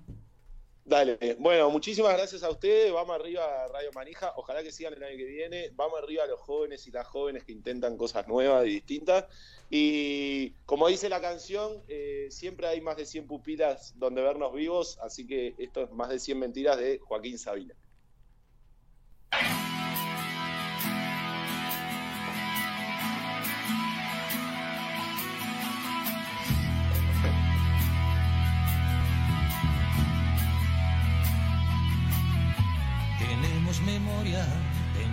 Dale. 0.87 1.17
Bueno, 1.39 1.71
muchísimas 1.71 2.13
gracias 2.13 2.43
a 2.43 2.49
ustedes. 2.51 2.93
Vamos 2.93 3.15
arriba 3.15 3.41
a 3.43 3.67
Radio 3.69 3.89
Manija. 3.95 4.33
Ojalá 4.35 4.61
que 4.61 4.71
sigan 4.71 4.93
el 4.93 5.03
año 5.03 5.17
que 5.17 5.25
viene. 5.25 5.71
Vamos 5.75 5.97
arriba 5.97 6.25
a 6.25 6.27
los 6.27 6.39
jóvenes 6.39 6.85
y 6.85 6.91
las 6.91 7.07
jóvenes 7.07 7.43
que 7.43 7.53
intentan 7.53 7.97
cosas 7.97 8.27
nuevas 8.27 8.67
y 8.67 8.69
distintas. 8.69 9.25
Y 9.71 10.51
como 10.67 10.87
dice 10.87 11.09
la 11.09 11.21
canción, 11.21 11.81
eh, 11.87 12.27
siempre 12.29 12.67
hay 12.67 12.81
más 12.81 12.97
de 12.97 13.07
100 13.07 13.25
pupilas 13.25 13.97
donde 13.97 14.21
vernos 14.21 14.53
vivos. 14.53 14.99
Así 15.01 15.25
que 15.25 15.55
esto 15.57 15.81
es 15.81 15.91
más 15.91 16.09
de 16.09 16.19
100 16.19 16.37
mentiras 16.37 16.77
de 16.77 16.99
Joaquín 16.99 17.39
Sabina. 17.39 17.73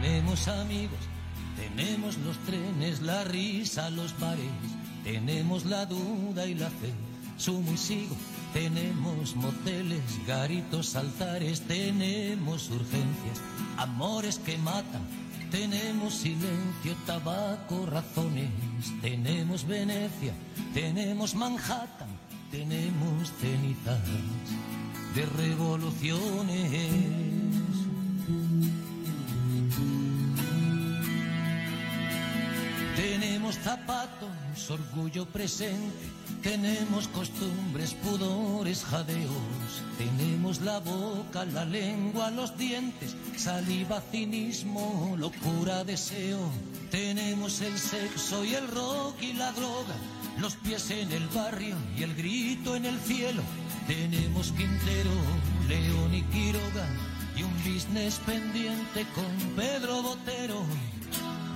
Tenemos 0.03 0.49
amigos, 0.49 0.99
tenemos 1.57 2.19
los 2.19 2.37
trenes, 2.39 3.01
la 3.03 3.25
risa, 3.25 3.91
los 3.91 4.19
bares, 4.19 4.45
tenemos 5.05 5.65
la 5.65 5.87
duda 5.87 6.47
y 6.47 6.55
la 6.55 6.71
fe, 6.71 6.93
sumo 7.37 7.73
y 7.73 7.77
sigo, 7.77 8.17
tenemos 8.53 9.37
moteles, 9.37 10.03
garitos, 10.27 10.97
altares, 10.97 11.61
tenemos 11.63 12.71
urgencias, 12.71 13.41
amores 13.77 14.39
que 14.39 14.59
matan, 14.59 15.03
tenemos 15.51 16.15
silencio, 16.15 16.97
tabaco, 17.07 17.87
razones, 17.87 18.51
tenemos 19.01 19.67
Venecia, 19.67 20.33
tenemos 20.75 21.35
Manhattan, 21.35 22.09
tenemos 22.51 23.33
cenizas 23.41 24.01
de 25.15 25.27
revoluciones. 25.27 27.33
Zapatos, 33.59 34.71
orgullo 34.71 35.27
presente, 35.27 36.07
tenemos 36.43 37.09
costumbres, 37.09 37.95
pudores, 37.95 38.85
jadeos, 38.85 39.83
tenemos 39.99 40.61
la 40.61 40.79
boca, 40.81 41.45
la 41.45 41.65
lengua, 41.65 42.31
los 42.31 42.57
dientes, 42.57 43.15
saliva, 43.37 44.01
cinismo, 44.11 45.15
locura, 45.19 45.85
deseo, 45.85 46.51
tenemos 46.91 47.61
el 47.61 47.79
sexo 47.79 48.45
y 48.45 48.55
el 48.55 48.69
rock 48.69 49.21
y 49.23 49.33
la 49.35 49.53
droga, 49.53 49.95
los 50.39 50.57
pies 50.57 50.91
en 50.91 51.13
el 51.13 51.27
barrio 51.29 51.77
y 51.97 52.03
el 52.03 52.15
grito 52.15 52.75
en 52.75 52.87
el 52.87 52.99
cielo, 53.01 53.43
tenemos 53.87 54.53
Quintero, 54.53 55.11
León 55.69 56.15
y 56.15 56.23
Quiroga. 56.23 56.87
Y 57.37 57.43
un 57.43 57.55
business 57.65 58.21
pendiente 58.27 59.07
con 59.15 59.57
Pedro 59.57 60.03
Botero. 60.03 60.63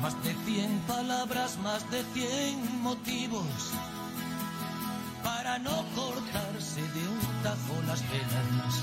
Más 0.01 0.15
de 0.23 0.35
cien 0.45 0.79
palabras, 0.87 1.59
más 1.59 1.91
de 1.91 2.05
cien 2.15 2.83
motivos 2.83 3.73
para 5.25 5.59
no 5.59 5.85
cortarse 5.95 6.81
de 6.81 7.09
un 7.09 7.43
tajo 7.43 7.75
las 7.87 8.03
venas. 8.11 8.75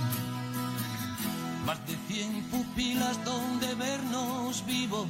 Más 1.65 1.79
de 1.87 1.95
cien 2.07 2.43
pupilas 2.51 3.23
donde 3.23 3.75
vernos 3.75 4.65
vivos. 4.65 5.07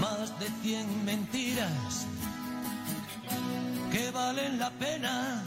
Más 0.00 0.36
de 0.40 0.48
cien 0.62 1.04
mentiras 1.04 2.06
que 3.92 4.10
valen 4.10 4.58
la 4.58 4.70
pena. 4.70 5.42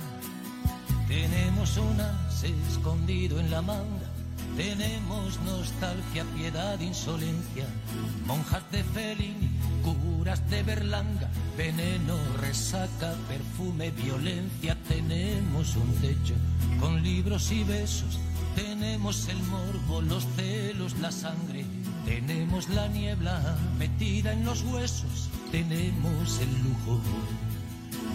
Tenemos 1.08 1.78
unas 1.78 2.43
escondido 2.43 3.39
en 3.39 3.52
la 3.52 3.62
manga. 3.62 4.11
Tenemos 4.58 5.39
nostalgia, 5.45 6.26
piedad, 6.36 6.80
insolencia, 6.80 7.66
monjas 8.26 8.64
de 8.72 8.84
Fellini, 8.84 9.49
curas 9.82 10.47
de 10.49 10.62
Berlanga, 10.64 11.30
veneno, 11.58 12.18
resaca, 12.39 13.16
perfume, 13.28 13.91
violencia. 13.91 14.78
Tenemos 14.88 15.76
un 15.78 15.93
techo 16.02 16.36
con 16.80 17.02
libros 17.02 17.52
y 17.52 17.64
besos, 17.64 18.20
tenemos 18.56 19.28
el 19.30 19.41
morbo, 19.43 20.02
los 20.02 20.26
celos, 20.36 20.97
la 20.99 21.12
sangre, 21.12 21.66
tenemos 22.06 22.68
la 22.70 22.88
niebla 22.89 23.58
metida 23.80 24.34
en 24.34 24.43
los 24.45 24.64
huesos, 24.64 25.30
tenemos 25.52 26.39
el 26.39 26.52
lujo 26.64 27.02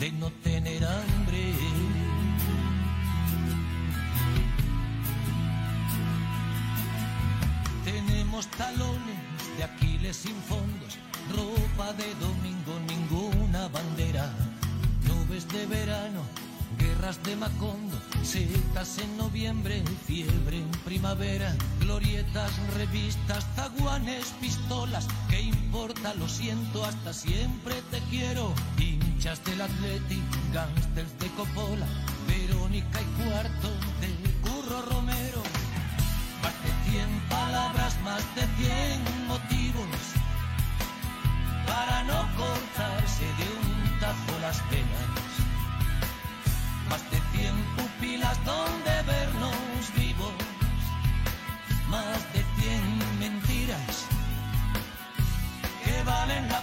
de 0.00 0.12
no 0.12 0.30
tener 0.42 0.84
hambre. 0.84 1.54
Talones 8.44 9.56
de 9.56 9.64
Aquiles 9.64 10.14
sin 10.14 10.34
fondos, 10.42 10.98
ropa 11.34 11.94
de 11.94 12.14
domingo, 12.16 12.78
ninguna 12.86 13.66
bandera, 13.68 14.30
nubes 15.08 15.48
de 15.48 15.64
verano, 15.64 16.20
guerras 16.78 17.22
de 17.22 17.34
Macondo, 17.34 17.98
secas 18.22 18.98
en 18.98 19.16
noviembre, 19.16 19.82
fiebre 20.06 20.58
en 20.58 20.70
primavera, 20.84 21.56
glorietas, 21.80 22.52
revistas, 22.74 23.46
zaguanes, 23.54 24.34
pistolas, 24.38 25.08
¿qué 25.30 25.40
importa? 25.40 26.12
Lo 26.14 26.28
siento, 26.28 26.84
hasta 26.84 27.14
siempre 27.14 27.74
te 27.90 28.00
quiero, 28.10 28.52
hinchas 28.78 29.42
del 29.46 29.62
Athletic, 29.62 30.52
gángsters 30.52 31.18
de 31.20 31.28
Coppola, 31.28 31.86
Verónica 32.28 33.00
y 33.00 33.22
cuarto 33.22 33.70
de 34.02 34.50
Curro 34.50 34.82
Romero 34.82 35.45
palabras 37.28 38.00
más 38.02 38.22
de 38.34 38.42
cien 38.56 39.00
motivos 39.26 39.96
para 41.66 42.02
no 42.04 42.20
cortarse 42.36 43.24
de 43.24 43.46
un 43.60 44.00
tajo 44.00 44.38
las 44.40 44.60
penas. 44.62 45.30
Más 46.88 47.02
de 47.10 47.20
cien 47.32 47.54
pupilas 47.76 48.36
donde 48.44 49.02
vernos 49.02 49.94
vivos, 49.96 50.32
más 51.88 52.32
de 52.32 52.44
cien 52.56 53.18
mentiras 53.18 54.06
que 55.84 56.02
valen 56.04 56.48
la 56.48 56.60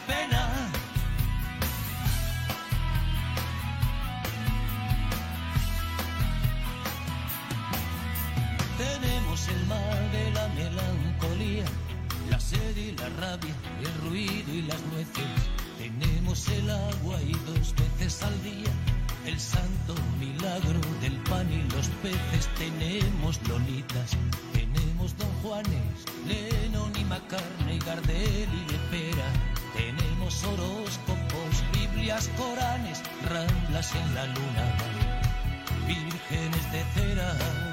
el 9.48 9.66
mal 9.68 10.12
de 10.12 10.32
la 10.32 10.48
melancolía, 10.50 11.66
la 12.30 12.40
sed 12.40 12.78
y 12.78 12.92
la 12.92 13.10
rabia, 13.20 13.54
el 13.82 14.10
ruido 14.10 14.54
y 14.54 14.62
las 14.64 14.82
nueces. 14.92 15.32
Tenemos 15.78 16.48
el 16.48 16.70
agua 16.70 17.22
y 17.22 17.34
dos 17.48 17.74
veces 17.76 18.24
al 18.24 18.44
día, 18.44 18.72
el 19.26 19.40
santo 19.40 19.96
milagro 20.20 20.80
del 21.02 21.18
pan 21.30 21.48
y 21.52 21.62
los 21.76 21.88
peces. 22.02 22.48
Tenemos 22.58 23.40
lolitas, 23.48 24.12
tenemos 24.54 25.18
don 25.18 25.30
Juanes, 25.42 26.06
Lennon 26.28 26.92
y 26.98 27.04
Macarne, 27.06 27.80
Gardel 27.86 28.50
y 28.60 28.72
Lepera. 28.72 29.28
Tenemos 29.76 30.44
horóscopos, 30.44 31.64
Biblias, 31.74 32.30
Coranes, 32.38 33.02
ramblas 33.30 33.94
en 33.96 34.16
la 34.16 34.26
luna, 34.28 34.66
vírgenes 35.88 36.72
de 36.72 36.84
cera. 36.94 37.73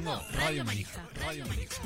Escuchando 0.00 0.22
Radio 0.32 0.64
Manija. 0.64 1.08
Radio 1.14 1.46
Manija. 1.46 1.82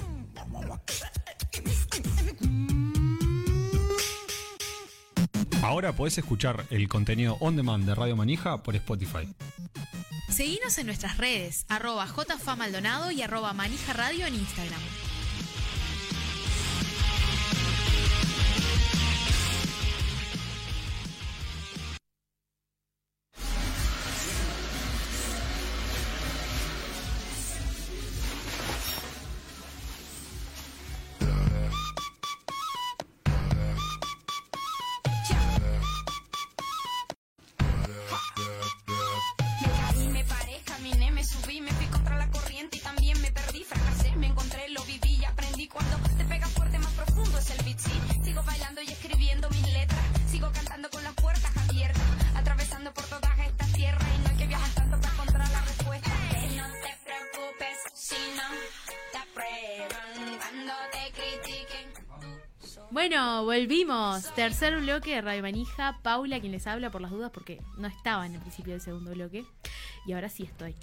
Ahora 5.62 5.94
podés 5.96 6.18
escuchar 6.18 6.66
el 6.70 6.88
contenido 6.88 7.36
on 7.40 7.56
demand 7.56 7.86
de 7.86 7.94
Radio 7.94 8.16
Manija 8.16 8.62
por 8.62 8.76
Spotify. 8.76 9.28
Seguinos 10.28 10.78
en 10.78 10.86
nuestras 10.86 11.16
redes, 11.16 11.64
arroba 11.68 12.06
jfamaldonado 12.06 13.10
y 13.10 13.22
arroba 13.22 13.52
manija 13.52 13.92
radio 13.92 14.26
en 14.26 14.34
Instagram. 14.34 14.80
Tercer 64.36 64.76
bloque 64.80 65.14
de 65.14 65.20
Radio 65.20 65.42
Manija. 65.42 66.00
Paula, 66.02 66.40
quien 66.40 66.50
les 66.50 66.66
habla 66.66 66.90
por 66.90 67.00
las 67.00 67.12
dudas, 67.12 67.30
porque 67.32 67.62
no 67.76 67.86
estaba 67.86 68.26
en 68.26 68.34
el 68.34 68.40
principio 68.40 68.72
del 68.72 68.80
segundo 68.80 69.12
bloque. 69.12 69.44
Y 70.06 70.12
ahora 70.12 70.28
sí 70.28 70.42
estoy. 70.42 70.74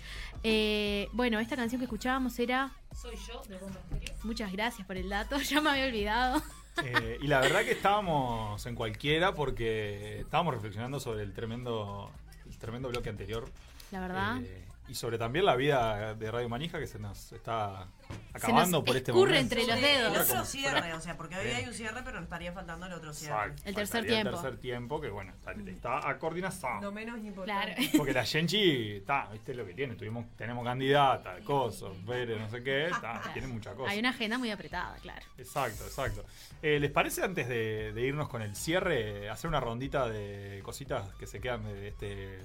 Eh, 0.41 1.09
bueno, 1.11 1.37
esta 1.37 1.57
canción 1.57 1.79
que 1.79 1.85
escuchábamos 1.85 2.39
era. 2.39 2.71
Soy 2.95 3.15
yo, 3.27 3.41
de 3.49 3.57
Bomba. 3.57 3.81
Muchas 4.23 4.53
gracias 4.53 4.87
por 4.87 4.95
el 4.95 5.09
dato, 5.09 5.37
ya 5.41 5.59
me 5.59 5.69
había 5.69 5.85
olvidado. 5.87 6.41
Eh, 6.81 7.17
y 7.21 7.27
la 7.27 7.41
verdad 7.41 7.63
que 7.63 7.71
estábamos 7.71 8.65
en 8.65 8.75
cualquiera 8.75 9.33
porque 9.33 10.21
estábamos 10.21 10.53
reflexionando 10.53 11.01
sobre 11.01 11.23
el 11.23 11.33
tremendo 11.33 12.09
el 12.49 12.57
tremendo 12.57 12.87
bloque 12.87 13.09
anterior. 13.09 13.49
La 13.91 13.99
verdad. 13.99 14.41
Eh, 14.41 14.65
y 14.91 14.95
sobre 14.95 15.17
también 15.17 15.45
la 15.45 15.55
vida 15.55 16.15
de 16.15 16.29
Radio 16.29 16.49
Manija 16.49 16.77
que 16.77 16.85
se 16.85 16.99
nos 16.99 17.31
está 17.31 17.87
acabando 18.33 18.83
por 18.83 18.97
este 18.97 19.13
momento. 19.13 19.37
entre 19.37 19.65
los 19.65 19.79
dedos. 19.79 20.13
El 20.13 20.27
Como 20.27 20.33
otro 20.33 20.45
cierre, 20.45 20.93
o 20.93 20.99
sea, 20.99 21.15
porque 21.15 21.37
hoy 21.37 21.47
hay 21.47 21.65
un 21.65 21.73
cierre, 21.73 22.01
pero 22.03 22.15
nos 22.17 22.23
estaría 22.23 22.51
faltando 22.51 22.87
el 22.87 22.93
otro 22.93 23.13
cierre. 23.13 23.35
Exacto, 23.35 23.61
El 23.63 23.75
tercer 23.75 24.01
faltaría 24.01 24.21
tiempo. 24.21 24.37
El 24.37 24.43
tercer 24.43 24.59
tiempo, 24.59 24.99
que 24.99 25.09
bueno, 25.09 25.31
está, 25.31 25.53
está 25.53 26.09
a 26.09 26.19
coordinación. 26.19 26.81
Lo 26.81 26.91
menos 26.91 27.19
importante. 27.19 27.89
Porque 27.97 28.11
la 28.11 28.25
Genchi, 28.25 28.97
está, 28.97 29.29
viste 29.31 29.53
lo 29.53 29.65
que 29.65 29.73
tiene, 29.73 29.95
tuvimos, 29.95 30.25
tenemos 30.35 30.65
candidata, 30.65 31.39
coso, 31.45 31.95
Pérez, 32.05 32.37
no 32.37 32.49
sé 32.49 32.61
qué, 32.61 32.87
está, 32.87 33.21
tiene 33.33 33.47
mucha 33.47 33.73
cosa. 33.73 33.91
Hay 33.91 33.99
una 33.99 34.09
agenda 34.09 34.37
muy 34.37 34.51
apretada, 34.51 34.97
claro. 35.01 35.25
Exacto, 35.37 35.85
exacto. 35.85 36.25
Eh, 36.61 36.81
¿Les 36.81 36.91
parece 36.91 37.23
antes 37.23 37.47
de, 37.47 37.93
de 37.93 38.01
irnos 38.01 38.27
con 38.27 38.41
el 38.41 38.57
cierre, 38.57 39.29
hacer 39.29 39.47
una 39.47 39.61
rondita 39.61 40.09
de 40.09 40.59
cositas 40.63 41.13
que 41.15 41.27
se 41.27 41.39
quedan 41.39 41.63
de 41.63 41.87
este 41.87 42.39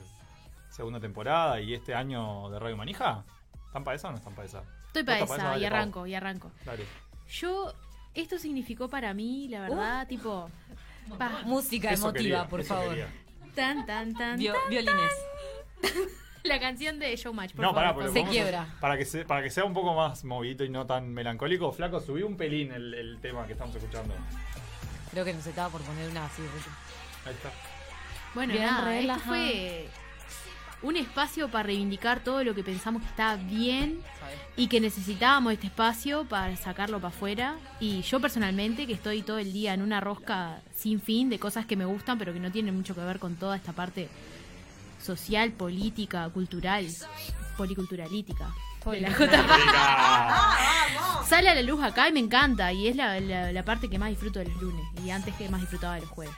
segunda 0.71 1.01
temporada 1.01 1.61
y 1.61 1.75
este 1.75 1.95
año 1.95 2.51
de 2.51 2.59
Radio 2.59 2.77
Manija? 2.77 3.25
¿Están 3.67 3.85
para 3.85 3.97
esa 3.97 4.09
o 4.09 4.13
no 4.13 4.19
están 4.19 4.35
para 4.35 4.47
esa? 4.47 4.63
Estoy 4.87 5.03
¿Vos 5.03 5.05
para 5.05 5.25
esa 5.25 5.49
Dale, 5.51 5.61
y 5.63 5.65
arranco, 5.67 6.07
y 6.07 6.15
arranco. 6.15 6.51
Dale. 6.65 6.85
Yo, 7.29 7.73
esto 8.15 8.39
significó 8.39 8.89
para 8.89 9.13
mí, 9.15 9.49
la 9.49 9.61
verdad, 9.61 10.07
tipo... 10.09 10.49
pa- 11.19 11.43
Música 11.45 11.91
Eso 11.91 12.05
emotiva, 12.09 12.23
quería, 12.23 12.49
por 12.49 12.65
favor. 12.65 12.89
quería. 12.91 13.09
Tan, 13.55 13.85
tan, 13.87 14.15
tan, 14.15 14.39
Vio- 14.39 14.53
tan, 14.55 14.71
violines. 14.71 15.13
tan. 15.83 15.93
La 16.45 16.61
canción 16.61 17.01
de 17.01 17.17
Showmatch, 17.17 17.55
por 17.57 17.65
No, 17.65 17.75
pará, 17.75 17.89
favor. 17.89 18.03
pero 18.05 18.13
Se 18.13 18.23
a- 18.23 18.29
quiebra. 18.31 18.77
para, 18.81 18.97
que 18.97 19.05
se- 19.05 19.25
para 19.25 19.43
que 19.43 19.51
sea 19.51 19.65
un 19.65 19.75
poco 19.75 19.95
más 19.95 20.25
movidito 20.25 20.63
y 20.63 20.69
no 20.69 20.87
tan 20.87 21.13
melancólico, 21.13 21.73
Flaco, 21.73 21.99
subí 22.01 22.23
un 22.23 22.37
pelín 22.37 22.71
el, 22.73 22.95
el 22.95 23.19
tema 23.21 23.45
que 23.47 23.55
estamos 23.55 23.75
escuchando. 23.75 24.15
Creo 25.11 25.25
que 25.25 25.35
nos 25.35 25.45
estaba 25.47 25.69
por 25.71 25.81
poner 25.83 26.09
una 26.09 26.27
así. 26.27 26.43
Ahí 27.27 27.33
está. 27.33 27.51
Bueno, 28.35 28.53
Bien 28.53 28.65
nada, 28.65 28.79
esto 28.95 29.01
relajado. 29.01 29.27
fue 29.27 29.89
un 30.87 30.97
espacio 30.97 31.49
para 31.51 31.65
reivindicar 31.65 32.21
todo 32.21 32.45
lo 32.45 32.55
que 32.55 32.63
pensamos 32.63 33.03
que 33.03 33.09
está 33.09 33.37
bien 33.37 34.01
y 34.57 34.69
que 34.69 34.81
necesitábamos 34.81 35.53
este 35.53 35.67
espacio 35.67 36.25
para 36.25 36.57
sacarlo 36.57 36.99
para 37.01 37.09
afuera. 37.15 37.57
Y 37.81 38.03
yo 38.03 38.21
personalmente, 38.21 38.87
que 38.87 38.93
estoy 38.95 39.23
todo 39.23 39.39
el 39.39 39.53
día 39.53 39.75
en 39.75 39.83
una 39.83 40.01
rosca 40.01 40.61
sin 40.77 41.01
fin 41.01 41.29
de 41.29 41.39
cosas 41.39 41.67
que 41.67 41.77
me 41.77 41.85
gustan, 41.85 42.19
pero 42.19 42.33
que 42.33 42.41
no 42.41 42.51
tienen 42.53 42.75
mucho 42.77 42.95
que 42.95 43.01
ver 43.01 43.19
con 43.19 43.35
toda 43.37 43.57
esta 43.57 43.73
parte 43.73 44.09
social, 45.03 45.53
política, 45.53 46.29
cultural, 46.31 46.87
policulturalítica. 47.57 48.49
de 48.93 49.01
la 49.01 49.09
JP. 49.11 51.27
Sale 51.29 51.49
a 51.49 51.55
la 51.55 51.63
luz 51.63 51.83
acá 51.83 52.09
y 52.09 52.13
me 52.13 52.21
encanta. 52.21 52.73
Y 52.73 52.89
es 52.89 52.97
la, 52.97 53.19
la- 53.21 53.51
la 53.53 53.65
parte 53.65 53.89
que 53.91 53.99
más 53.99 54.11
disfruto 54.11 54.39
de 54.39 54.47
los 54.47 54.63
lunes. 54.63 54.85
Y 55.05 55.11
antes 55.11 55.35
que 55.35 55.49
más 55.49 55.61
disfrutaba 55.61 55.97
de 55.97 56.03
los 56.03 56.11
jueves. 56.11 56.35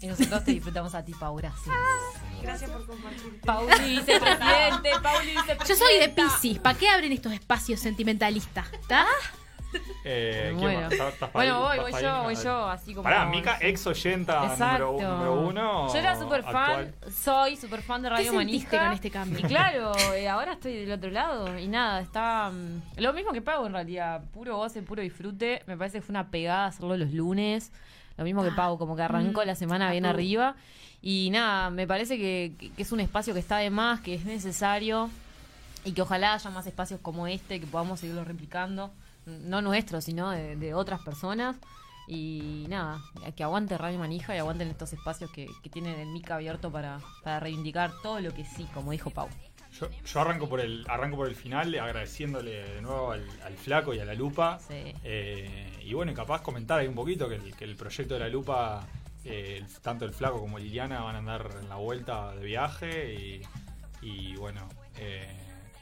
Y 0.00 0.06
nosotros 0.06 0.44
te 0.44 0.52
disfrutamos 0.52 0.94
a 0.94 1.04
ti, 1.04 1.12
Pau, 1.18 1.34
gracias. 1.36 1.74
Gracias 2.40 2.70
por 2.70 2.86
compartir. 2.86 3.40
Pauli, 3.40 3.96
vicepresidente, 3.96 4.90
Pauli, 5.02 5.30
vicepresidenta. 5.32 5.64
Yo 5.66 5.74
soy 5.76 5.98
de 5.98 6.08
Pisces. 6.08 6.58
¿Para 6.60 6.78
qué 6.78 6.88
abren 6.88 7.12
estos 7.12 7.32
espacios 7.32 7.80
sentimentalistas? 7.80 8.72
¿Está? 8.72 9.06
Eh, 10.04 10.54
¿quién 10.58 10.60
Bueno. 10.60 10.88
Bueno, 11.34 11.56
ahí? 11.72 11.78
voy, 11.80 11.88
¿Estás 11.90 11.92
voy 11.92 12.02
yo, 12.02 12.22
voy 12.22 12.34
yo, 12.36 12.68
así 12.70 12.94
como- 12.94 13.02
Pará, 13.02 13.26
Mica, 13.26 13.58
ex 13.60 13.86
oyenta 13.86 14.56
número, 14.56 15.40
uno. 15.42 15.92
Yo 15.92 15.98
era 15.98 16.18
súper 16.18 16.42
fan, 16.42 16.94
soy 17.14 17.56
súper 17.56 17.82
fan 17.82 18.00
de 18.02 18.08
Radio 18.08 18.32
Manija. 18.32 18.84
con 18.84 18.92
este 18.92 19.10
cambio? 19.10 19.40
Y 19.40 19.42
claro, 19.42 19.92
eh, 20.14 20.28
ahora 20.28 20.54
estoy 20.54 20.74
del 20.86 20.92
otro 20.92 21.10
lado. 21.10 21.58
Y 21.58 21.68
nada, 21.68 22.00
está. 22.00 22.50
mm, 22.50 23.00
lo 23.00 23.12
mismo 23.12 23.32
que 23.32 23.42
Pau 23.42 23.66
en 23.66 23.72
realidad. 23.74 24.22
Puro 24.32 24.56
goce, 24.56 24.80
puro 24.82 25.02
disfrute. 25.02 25.62
Me 25.66 25.76
parece 25.76 25.98
que 25.98 26.02
fue 26.02 26.12
una 26.12 26.30
pegada 26.30 26.66
hacerlo 26.66 26.96
los 26.96 27.12
lunes. 27.12 27.70
Lo 28.18 28.24
mismo 28.24 28.42
que 28.44 28.50
Pau, 28.50 28.76
como 28.76 28.94
que 28.96 29.02
arrancó 29.02 29.42
mm, 29.42 29.46
la 29.46 29.54
semana 29.54 29.88
a 29.88 29.92
bien 29.92 30.04
arriba. 30.04 30.56
Y 31.00 31.30
nada, 31.30 31.70
me 31.70 31.86
parece 31.86 32.18
que, 32.18 32.52
que- 32.58 32.70
que 32.72 32.82
es 32.82 32.92
un 32.92 33.00
espacio 33.00 33.32
que 33.32 33.40
está 33.40 33.56
de 33.58 33.70
más, 33.70 34.00
que 34.00 34.14
es 34.14 34.24
necesario. 34.26 35.08
Y 35.84 35.92
que 35.92 36.02
ojalá 36.02 36.34
haya 36.34 36.50
más 36.50 36.66
espacios 36.66 37.00
como 37.00 37.26
este, 37.28 37.60
que 37.60 37.66
podamos 37.66 38.00
seguirlo 38.00 38.24
replicando. 38.24 38.90
No 39.26 39.62
nuestros, 39.62 40.04
sino 40.04 40.30
de, 40.30 40.56
de 40.56 40.74
otras 40.74 41.00
personas. 41.00 41.56
Y 42.08 42.64
nada, 42.68 43.00
que 43.36 43.44
aguante 43.44 43.76
Radio 43.78 43.98
Manija 43.98 44.34
y 44.34 44.38
aguanten 44.38 44.68
estos 44.68 44.92
espacios 44.94 45.30
que, 45.30 45.46
que 45.62 45.68
tienen 45.70 45.98
el 46.00 46.08
MICA 46.08 46.36
abierto 46.36 46.72
para, 46.72 47.00
para 47.22 47.38
reivindicar 47.38 47.92
todo 48.02 48.20
lo 48.20 48.32
que 48.34 48.44
sí, 48.44 48.66
como 48.74 48.92
dijo 48.92 49.10
Pau. 49.10 49.28
Yo, 49.80 49.88
yo 50.04 50.20
arranco 50.20 50.48
por 50.48 50.60
el 50.60 50.84
arranco 50.88 51.16
por 51.16 51.28
el 51.28 51.36
final, 51.36 51.74
agradeciéndole 51.78 52.50
de 52.74 52.82
nuevo 52.82 53.12
al, 53.12 53.24
al 53.44 53.54
flaco 53.56 53.94
y 53.94 54.00
a 54.00 54.04
la 54.04 54.14
lupa. 54.14 54.58
Eh, 55.04 55.78
y 55.84 55.92
bueno, 55.94 56.12
y 56.12 56.14
capaz 56.14 56.42
comentar 56.42 56.78
ahí 56.80 56.88
un 56.88 56.94
poquito 56.94 57.28
que 57.28 57.36
el, 57.36 57.54
que 57.54 57.64
el 57.64 57.76
proyecto 57.76 58.14
de 58.14 58.20
la 58.20 58.28
lupa, 58.28 58.86
eh, 59.24 59.58
el- 59.58 59.66
tanto 59.80 60.04
el 60.04 60.12
flaco 60.12 60.40
como 60.40 60.58
Liliana 60.58 61.00
van 61.02 61.14
a 61.16 61.18
andar 61.18 61.48
en 61.60 61.68
la 61.68 61.76
vuelta 61.76 62.34
de 62.34 62.44
viaje. 62.44 63.14
Y, 63.14 63.42
y 64.02 64.36
bueno, 64.36 64.68
eh, 64.96 65.28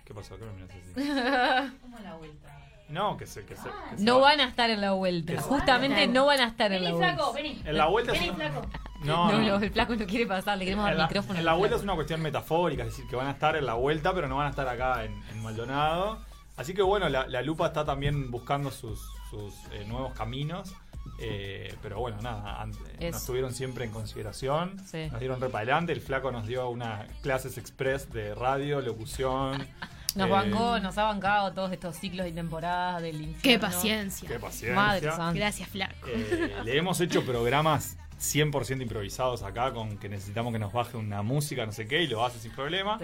¿qué 0.05 0.13
pasó? 0.15 0.37
¿Qué 0.39 0.45
me 0.45 0.53
miras 0.53 0.71
así? 0.71 0.81
¿Cómo 1.83 1.99
la 2.01 2.15
vuelta? 2.17 2.66
No, 2.89 3.17
que 3.17 3.27
se. 3.27 3.45
Que 3.45 3.57
se 3.57 3.65
que 3.91 3.99
se 3.99 4.05
No 4.05 4.17
va- 4.21 4.29
van 4.31 4.41
a 4.41 4.45
estar 4.45 4.71
en 4.71 4.81
la 4.81 4.93
vuelta. 4.93 5.33
Que- 5.33 5.39
Justamente 5.41 6.07
no 6.07 6.27
van 6.27 6.41
a 6.41 6.47
estar 6.47 6.73
en 6.73 6.85
la 6.85 6.91
Vení, 6.91 6.99
vuelta. 6.99 7.15
flaco, 7.17 7.33
vení. 7.33 7.63
En 7.65 7.77
la 7.77 7.87
vuelta 7.87 8.13
es 8.13 8.19
Vení, 8.21 8.31
una- 8.31 8.51
flaco. 8.51 8.67
No, 9.05 9.31
No, 9.33 9.39
no. 9.41 9.57
el 9.57 9.71
flaco 9.71 9.95
no 9.97 10.07
quiere 10.07 10.27
pasar, 10.27 10.57
le 10.59 10.65
queremos 10.65 10.85
dar 10.85 10.93
En 10.95 10.99
la, 10.99 11.07
micrófono. 11.07 11.39
en 11.39 11.45
la 11.45 11.53
vuelta 11.55 11.77
es 11.77 11.83
una 11.83 11.95
cuestión 11.95 12.23
metafórica, 12.23 12.83
es 12.85 12.89
decir, 12.91 13.07
que 13.09 13.17
van 13.17 13.27
a 13.27 13.33
estar 13.33 13.55
en 13.57 13.67
la 13.67 13.75
vuelta, 13.75 14.15
pero 14.15 14.27
no 14.29 14.37
van 14.37 14.47
a 14.47 14.51
estar 14.51 14.67
acá 14.69 15.05
en, 15.05 15.13
en 15.33 15.43
Maldonado. 15.43 16.19
Así 16.57 16.73
que 16.75 16.81
bueno, 16.83 17.09
la, 17.11 17.27
la 17.27 17.43
lupa 17.43 17.67
está 17.67 17.85
también 17.85 18.31
buscando 18.31 18.71
sus, 18.71 18.99
sus, 19.31 19.53
eh, 19.73 19.85
nuevos 19.87 20.13
caminos. 20.15 20.75
eh, 21.21 21.75
pero 21.83 22.01
bueno, 22.01 22.21
nada, 22.21 22.67
Es- 22.99 23.13
nos 23.13 23.25
tuvieron 23.27 23.53
siempre 23.55 23.85
en 23.85 23.91
consideración. 23.91 24.77
Sí. 24.85 25.09
Nos 25.11 25.21
dieron 25.21 25.41
re 25.41 25.49
para 25.49 25.63
adelante. 25.63 25.93
El 25.93 26.01
flaco 26.01 26.31
nos 26.33 26.47
dio 26.47 26.69
unas 26.69 27.07
clases 27.23 27.57
express 27.59 28.13
de 28.13 28.35
radio, 28.35 28.81
locución. 28.81 29.67
Nos 30.17 30.29
eh, 30.29 30.31
bancó, 30.31 30.79
nos 30.81 30.97
ha 30.99 31.05
bancado 31.05 31.53
todos 31.53 31.73
estos 31.73 31.97
ciclos 31.97 32.27
y 32.27 32.33
temporadas 32.33 33.03
del 33.03 33.17
infierno. 33.17 33.43
Qué 33.43 33.59
paciencia. 33.59 34.29
Qué 34.29 34.39
paciencia. 34.39 34.75
Madre. 34.75 35.39
Gracias, 35.39 35.69
flaco. 35.69 36.09
Eh, 36.09 36.57
le 36.65 36.77
hemos 36.77 37.01
hecho 37.01 37.25
programas 37.25 37.97
100% 38.19 38.83
improvisados 38.83 39.43
acá 39.43 39.73
con 39.73 39.99
que 39.99 40.09
necesitamos 40.09 40.53
que 40.53 40.59
nos 40.59 40.73
baje 40.73 40.97
una 40.97 41.23
música, 41.23 41.67
no 41.67 41.73
sé 41.73 41.87
qué, 41.87 42.03
y 42.03 42.07
lo 42.07 42.25
hace 42.25 42.39
sin 42.39 42.53
problema. 42.53 42.99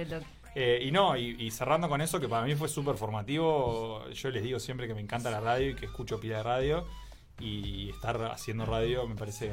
Eh, 0.54 0.82
y 0.84 0.90
no, 0.90 1.16
y, 1.16 1.36
y 1.38 1.50
cerrando 1.50 1.88
con 1.88 2.00
eso, 2.00 2.20
que 2.20 2.28
para 2.28 2.44
mí 2.44 2.54
fue 2.54 2.68
súper 2.68 2.96
formativo, 2.96 4.08
yo 4.10 4.30
les 4.30 4.42
digo 4.42 4.58
siempre 4.58 4.86
que 4.86 4.94
me 4.94 5.00
encanta 5.00 5.30
la 5.30 5.40
radio 5.40 5.70
y 5.70 5.74
que 5.74 5.86
escucho 5.86 6.20
pila 6.20 6.38
de 6.38 6.42
radio, 6.42 6.86
y 7.38 7.90
estar 7.90 8.22
haciendo 8.26 8.66
radio 8.66 9.06
me 9.06 9.16
parece 9.16 9.52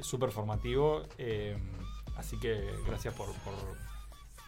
súper 0.00 0.30
formativo, 0.30 1.04
eh, 1.18 1.56
así 2.16 2.38
que 2.38 2.74
gracias 2.86 3.14
por, 3.14 3.32
por 3.42 3.54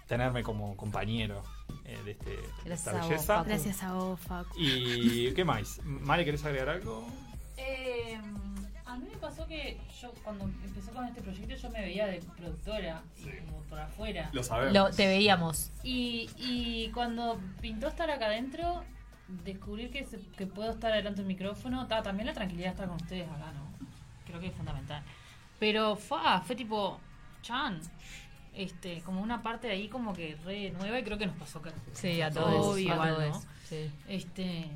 tenerme 0.07 0.43
como 0.43 0.77
compañero 0.77 1.43
eh, 1.85 1.99
de, 2.05 2.11
este, 2.13 2.31
de 2.65 2.75
esta 2.75 2.91
a 2.91 3.07
belleza. 3.07 3.43
Gracias 3.45 3.83
a 3.83 3.93
vos, 3.95 4.21
Facu. 4.21 4.55
¿Y 4.59 5.33
qué 5.35 5.45
más? 5.45 5.81
Mari, 5.85 6.25
¿querés 6.25 6.45
agregar 6.45 6.69
algo? 6.69 7.07
Eh, 7.57 8.19
a 8.85 8.97
mí 8.97 9.07
me 9.11 9.17
pasó 9.19 9.47
que 9.47 9.81
yo 10.01 10.13
cuando 10.23 10.45
empezó 10.45 10.93
con 10.93 11.05
este 11.07 11.21
proyecto 11.23 11.55
yo 11.57 11.71
me 11.71 11.81
veía 11.81 12.07
de 12.07 12.21
productora, 12.37 13.03
y 13.19 13.45
como 13.47 13.59
por 13.63 13.81
afuera. 13.81 14.31
Lo 14.33 14.43
sabemos. 14.43 14.73
Lo- 14.75 14.91
te 14.91 15.07
veíamos. 15.07 15.71
Y, 15.83 16.31
y 16.37 16.91
cuando 16.93 17.41
pintó 17.61 17.89
estar 17.89 18.11
acá 18.11 18.27
adentro, 18.27 18.85
descubrir 19.45 19.91
que, 19.91 20.05
se- 20.05 20.21
que 20.37 20.47
puedo 20.47 20.71
estar 20.71 20.93
delante 20.93 21.19
del 21.19 21.27
micrófono, 21.27 21.87
ta, 21.89 22.03
también 22.03 22.27
la 22.29 22.33
tranquilidad 22.33 22.67
de 22.69 22.71
estar 22.73 22.87
con 22.89 22.97
ustedes 22.97 23.29
acá, 23.29 23.51
¿no? 23.53 23.67
Creo 24.27 24.39
que 24.41 24.47
es 24.49 24.55
fundamental. 24.55 25.03
Pero 25.59 25.97
fa, 25.97 26.41
fue 26.43 26.55
tipo, 26.55 27.01
chan, 27.43 27.81
este, 28.57 29.01
como 29.03 29.21
una 29.23 29.43
parte 29.43 29.67
de 29.69 29.75
ahí 29.75 29.89
como 29.89 30.13
que 30.15 30.37
re 30.45 30.71
nueva 30.71 30.99
y 30.99 31.05
creo 31.05 31.19
que 31.19 31.27
nos 31.27 31.37
pasó 31.37 31.59
acá. 31.61 31.73
Sí, 31.93 32.21
a 32.23 32.31
todos, 32.31 32.67
Obvio, 32.75 33.01
a 33.01 33.09
todos, 33.09 33.29
¿no? 33.29 33.43
sí. 33.69 33.91
Este, 34.09 34.67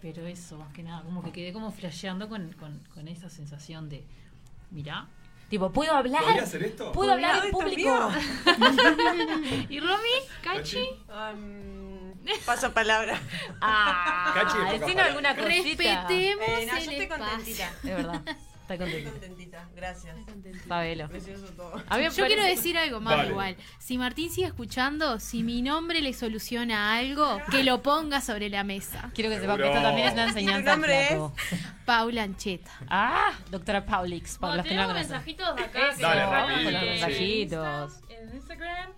pero 0.00 0.26
eso, 0.26 0.56
más 0.58 0.72
que 0.72 0.82
nada, 0.82 1.02
como 1.02 1.22
que 1.22 1.30
quedé 1.32 1.52
como 1.52 1.70
flasheando 1.70 2.28
con, 2.28 2.52
con, 2.54 2.78
con 2.94 3.06
esa 3.08 3.28
sensación 3.28 3.88
de, 3.88 4.04
mirá. 4.70 5.06
Tipo, 5.50 5.72
¿puedo 5.72 5.92
hablar? 5.92 6.22
¿Podría 6.22 6.42
hacer 6.44 6.62
esto? 6.62 6.92
¿Puedo 6.92 7.10
hablar 7.12 7.44
en 7.44 7.50
público? 7.50 8.10
¿Y 9.68 9.80
Romy? 9.80 10.08
¿Cachi? 10.42 10.88
Um, 11.08 12.12
paso 12.46 12.72
palabra. 12.72 13.20
Ah, 13.60 14.32
Cachi, 14.32 14.96
alguna 14.98 15.34
cosita. 15.34 16.06
Respetemos 16.08 16.48
Eh, 16.48 16.66
no, 16.66 16.72
yo 16.72 16.76
el 16.76 16.78
estoy 16.78 16.94
espacio. 17.00 17.08
contentita. 17.26 17.66
Es 17.68 17.82
verdad. 17.84 18.22
Está 18.74 18.84
Estoy 18.86 19.04
contentita. 19.04 19.68
Gracias. 19.74 20.16
Sabelo. 20.68 21.08
Precioso 21.08 21.46
todo. 21.56 21.82
A 21.88 21.98
mí 21.98 22.04
Yo 22.14 22.26
quiero 22.26 22.42
decir 22.44 22.78
algo 22.78 23.00
más 23.00 23.26
igual. 23.28 23.56
Si 23.78 23.98
Martín 23.98 24.30
sigue 24.30 24.46
escuchando, 24.46 25.18
si 25.18 25.42
mi 25.42 25.60
nombre 25.60 26.00
le 26.00 26.12
soluciona 26.12 26.94
algo, 26.94 27.40
que 27.50 27.64
lo 27.64 27.82
ponga 27.82 28.20
sobre 28.20 28.48
la 28.48 28.62
mesa. 28.62 29.10
Quiero 29.14 29.30
que 29.30 29.40
sepa 29.40 29.56
que 29.56 29.66
esto 29.68 29.82
también 29.82 30.06
es 30.08 30.12
una 30.14 30.24
¿Y 30.26 30.28
enseñanza. 30.28 30.62
tu 30.70 30.76
nombre 30.76 31.06
flaco. 31.08 31.34
Paula 31.84 32.22
Ancheta. 32.22 32.70
Ah, 32.88 33.32
doctora 33.50 33.84
Paulix, 33.84 34.38
para 34.38 34.56
los 34.56 34.64
que 34.66 34.74
no 34.74 34.82
la 34.82 34.86
tenemos 34.88 35.08
mensajitos 35.10 35.56
de 35.56 35.62
acá. 35.62 35.80
que 35.96 36.02
Dale, 36.02 36.24
con 36.64 36.72
los 36.72 36.82
en 36.82 36.88
mensajitos. 36.90 37.92
En 38.08 38.34
Instagram. 38.36 38.90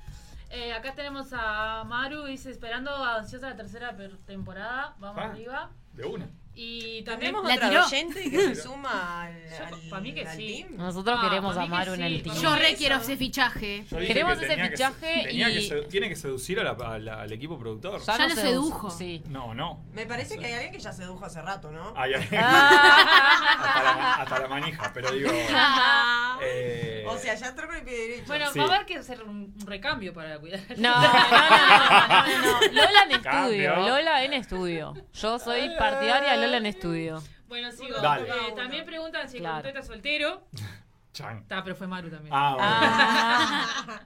Eh, 0.50 0.74
acá 0.74 0.94
tenemos 0.94 1.28
a 1.32 1.82
Maru, 1.84 2.24
dice, 2.24 2.50
esperando 2.50 2.94
ansiosa 2.94 3.48
la 3.48 3.56
tercera 3.56 3.96
temporada. 4.26 4.94
Vamos 4.98 5.22
Ah. 5.24 5.28
arriba. 5.30 5.70
De 5.94 6.04
una. 6.04 6.28
Y 6.54 7.02
también 7.04 7.32
¿Tenemos 7.32 7.48
la 7.48 7.54
otra 7.54 7.68
tiró. 7.70 7.86
oyente 7.86 8.30
que 8.30 8.40
se 8.54 8.54
suma 8.56 9.22
al, 9.22 9.32
al- 9.72 9.80
para 9.88 10.02
mí 10.02 10.12
que 10.12 10.26
al 10.26 10.36
sí. 10.36 10.64
team? 10.68 10.76
Nosotros 10.76 11.18
Ah, 11.18 11.28
queremos 11.28 11.54
para 11.54 11.64
a 11.64 11.68
mí 11.68 11.72
que 11.72 11.76
en 11.78 11.96
sí, 11.96 12.02
el 12.02 12.12
para 12.20 12.22
team. 12.24 12.36
mí 12.36 12.42
Yo 12.42 12.56
re 12.56 12.74
quiero 12.76 12.96
ese 12.96 13.16
fichaje. 13.16 13.84
Yo 13.90 13.96
dije 13.96 14.12
Queremos 14.12 14.38
que 14.38 14.44
ese 14.44 14.48
tenía 14.54 14.64
que 14.70 14.76
fichaje 14.76 15.22
tenía 15.24 15.50
y- 15.50 15.54
que 15.54 15.60
se- 15.62 15.82
tiene 15.88 16.08
que 16.10 16.16
seducir 16.16 16.60
a 16.60 16.64
la- 16.64 16.72
a 16.72 16.98
la- 16.98 17.22
al 17.22 17.32
equipo 17.32 17.58
productor. 17.58 18.02
Ya 18.04 18.18
lo 18.28 18.34
sedujo. 18.34 18.90
Sí. 18.90 19.22
No, 19.28 19.54
no. 19.54 19.82
Me 19.94 20.04
parece 20.04 20.36
que 20.38 20.44
hay 20.46 20.52
alguien 20.52 20.72
que 20.72 20.78
ya 20.80 20.92
sedujo 20.92 21.24
hace 21.24 21.40
rato, 21.40 21.70
¿no? 21.72 21.94
Ay, 21.96 22.12
ay. 22.14 22.28
Ah. 22.38 23.56
hasta, 23.58 23.82
la, 23.82 24.14
hasta 24.16 24.38
la 24.40 24.48
manija, 24.48 24.90
pero 24.92 25.10
digo. 25.10 25.30
eh, 26.42 27.04
O 27.08 27.16
sea, 27.16 27.34
ya 27.34 27.48
entró 27.48 27.66
con 27.66 27.76
el 27.76 27.82
pie 27.82 27.94
derecho. 27.94 28.24
Bueno, 28.26 28.50
Sí. 28.52 28.58
va 28.58 28.64
a 28.66 28.68
haber 28.74 28.86
que 28.86 28.96
hacer 28.98 29.22
un 29.22 29.32
un 29.32 29.66
recambio 29.66 30.12
para 30.12 30.38
cuidar. 30.38 30.60
No, 30.76 30.90
no, 30.94 31.02
no, 31.02 31.08
no, 31.08 31.08
no, 31.08 32.42
no, 32.42 32.60
no. 32.60 32.60
Lola 32.72 33.02
en 33.10 33.22
Cambio. 33.22 33.70
estudio, 33.70 33.88
Lola 33.88 34.24
en 34.24 34.32
estudio. 34.34 34.94
Yo 35.14 35.38
soy 35.38 35.70
partidaria 35.78 36.36
de 36.38 36.41
Lola 36.42 36.56
en 36.58 36.66
estudio. 36.66 37.22
Bueno, 37.48 37.70
sigo. 37.72 38.00
Dale. 38.00 38.28
Eh, 38.28 38.52
también 38.56 38.84
preguntan 38.84 39.28
si 39.28 39.36
el 39.38 39.42
Claro. 39.42 39.68
está 39.68 39.82
soltero. 39.82 40.46
Está, 41.12 41.62
pero 41.62 41.76
fue 41.76 41.86
Maru 41.86 42.08
también. 42.08 42.32
Ah, 42.34 42.54
bueno. 42.54 42.68
Ah. 42.70 44.00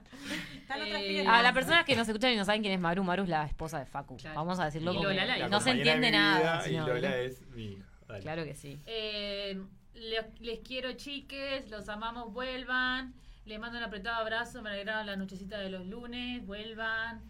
Eh, 0.77 1.07
piernas. 1.07 1.39
A 1.39 1.41
las 1.41 1.53
personas 1.53 1.85
que 1.85 1.95
nos 1.95 2.05
escuchan 2.07 2.31
y 2.33 2.35
no 2.35 2.43
saben 2.43 2.61
quién 2.61 2.73
es 2.73 2.79
Maru, 2.81 3.01
Maru 3.03 3.23
es 3.23 3.29
la 3.29 3.45
esposa 3.45 3.79
de 3.79 3.85
Facu. 3.85 4.17
Claro. 4.17 4.35
Vamos 4.35 4.59
a 4.59 4.65
decirlo 4.65 4.93
como 4.93 5.07
no 5.49 5.61
se 5.61 5.69
entiende 5.71 6.11
nada. 6.11 6.67
Y 6.67 6.73
Lola 6.73 7.17
es 7.17 7.41
mi 7.49 7.63
hija. 7.73 7.85
Dale. 8.09 8.21
Claro 8.21 8.43
que 8.43 8.53
sí. 8.55 8.77
Eh, 8.85 9.57
le- 9.93 10.31
les 10.39 10.59
quiero 10.59 10.91
chiques, 10.93 11.69
los 11.69 11.87
amamos, 11.87 12.33
vuelvan. 12.33 13.13
Les 13.45 13.57
mando 13.59 13.77
un 13.77 13.83
apretado 13.85 14.17
abrazo, 14.17 14.61
me 14.61 14.69
alegraron 14.69 15.05
la 15.05 15.15
nochecita 15.15 15.57
de 15.59 15.69
los 15.69 15.85
lunes, 15.85 16.45
vuelvan. 16.45 17.21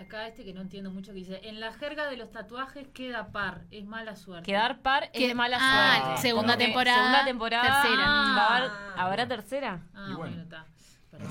Acá 0.00 0.26
este 0.28 0.44
que 0.44 0.52
no 0.52 0.60
entiendo 0.60 0.90
mucho 0.90 1.12
que 1.12 1.18
dice, 1.18 1.40
en 1.44 1.60
la 1.60 1.72
jerga 1.72 2.08
de 2.08 2.16
los 2.16 2.30
tatuajes 2.30 2.86
queda 2.88 3.28
par, 3.32 3.64
es 3.70 3.84
mala 3.84 4.16
suerte. 4.16 4.46
Quedar 4.46 4.80
par 4.80 5.10
es 5.12 5.34
mala 5.34 5.58
ah, 5.60 6.02
suerte. 6.04 6.22
segunda 6.22 6.56
temporada, 6.56 6.96
Segunda 6.98 7.24
temporada. 7.24 7.82
tercera. 7.82 8.04
¿Va 8.06 8.46
a 8.46 8.56
haber- 8.56 8.70
¿Habrá 8.96 9.28
tercera? 9.28 9.82
Ah, 9.94 10.08
Y 10.10 10.14
bueno, 10.14 10.18
bueno. 10.36 10.42
está. 10.42 10.66
Perdón. 11.10 11.30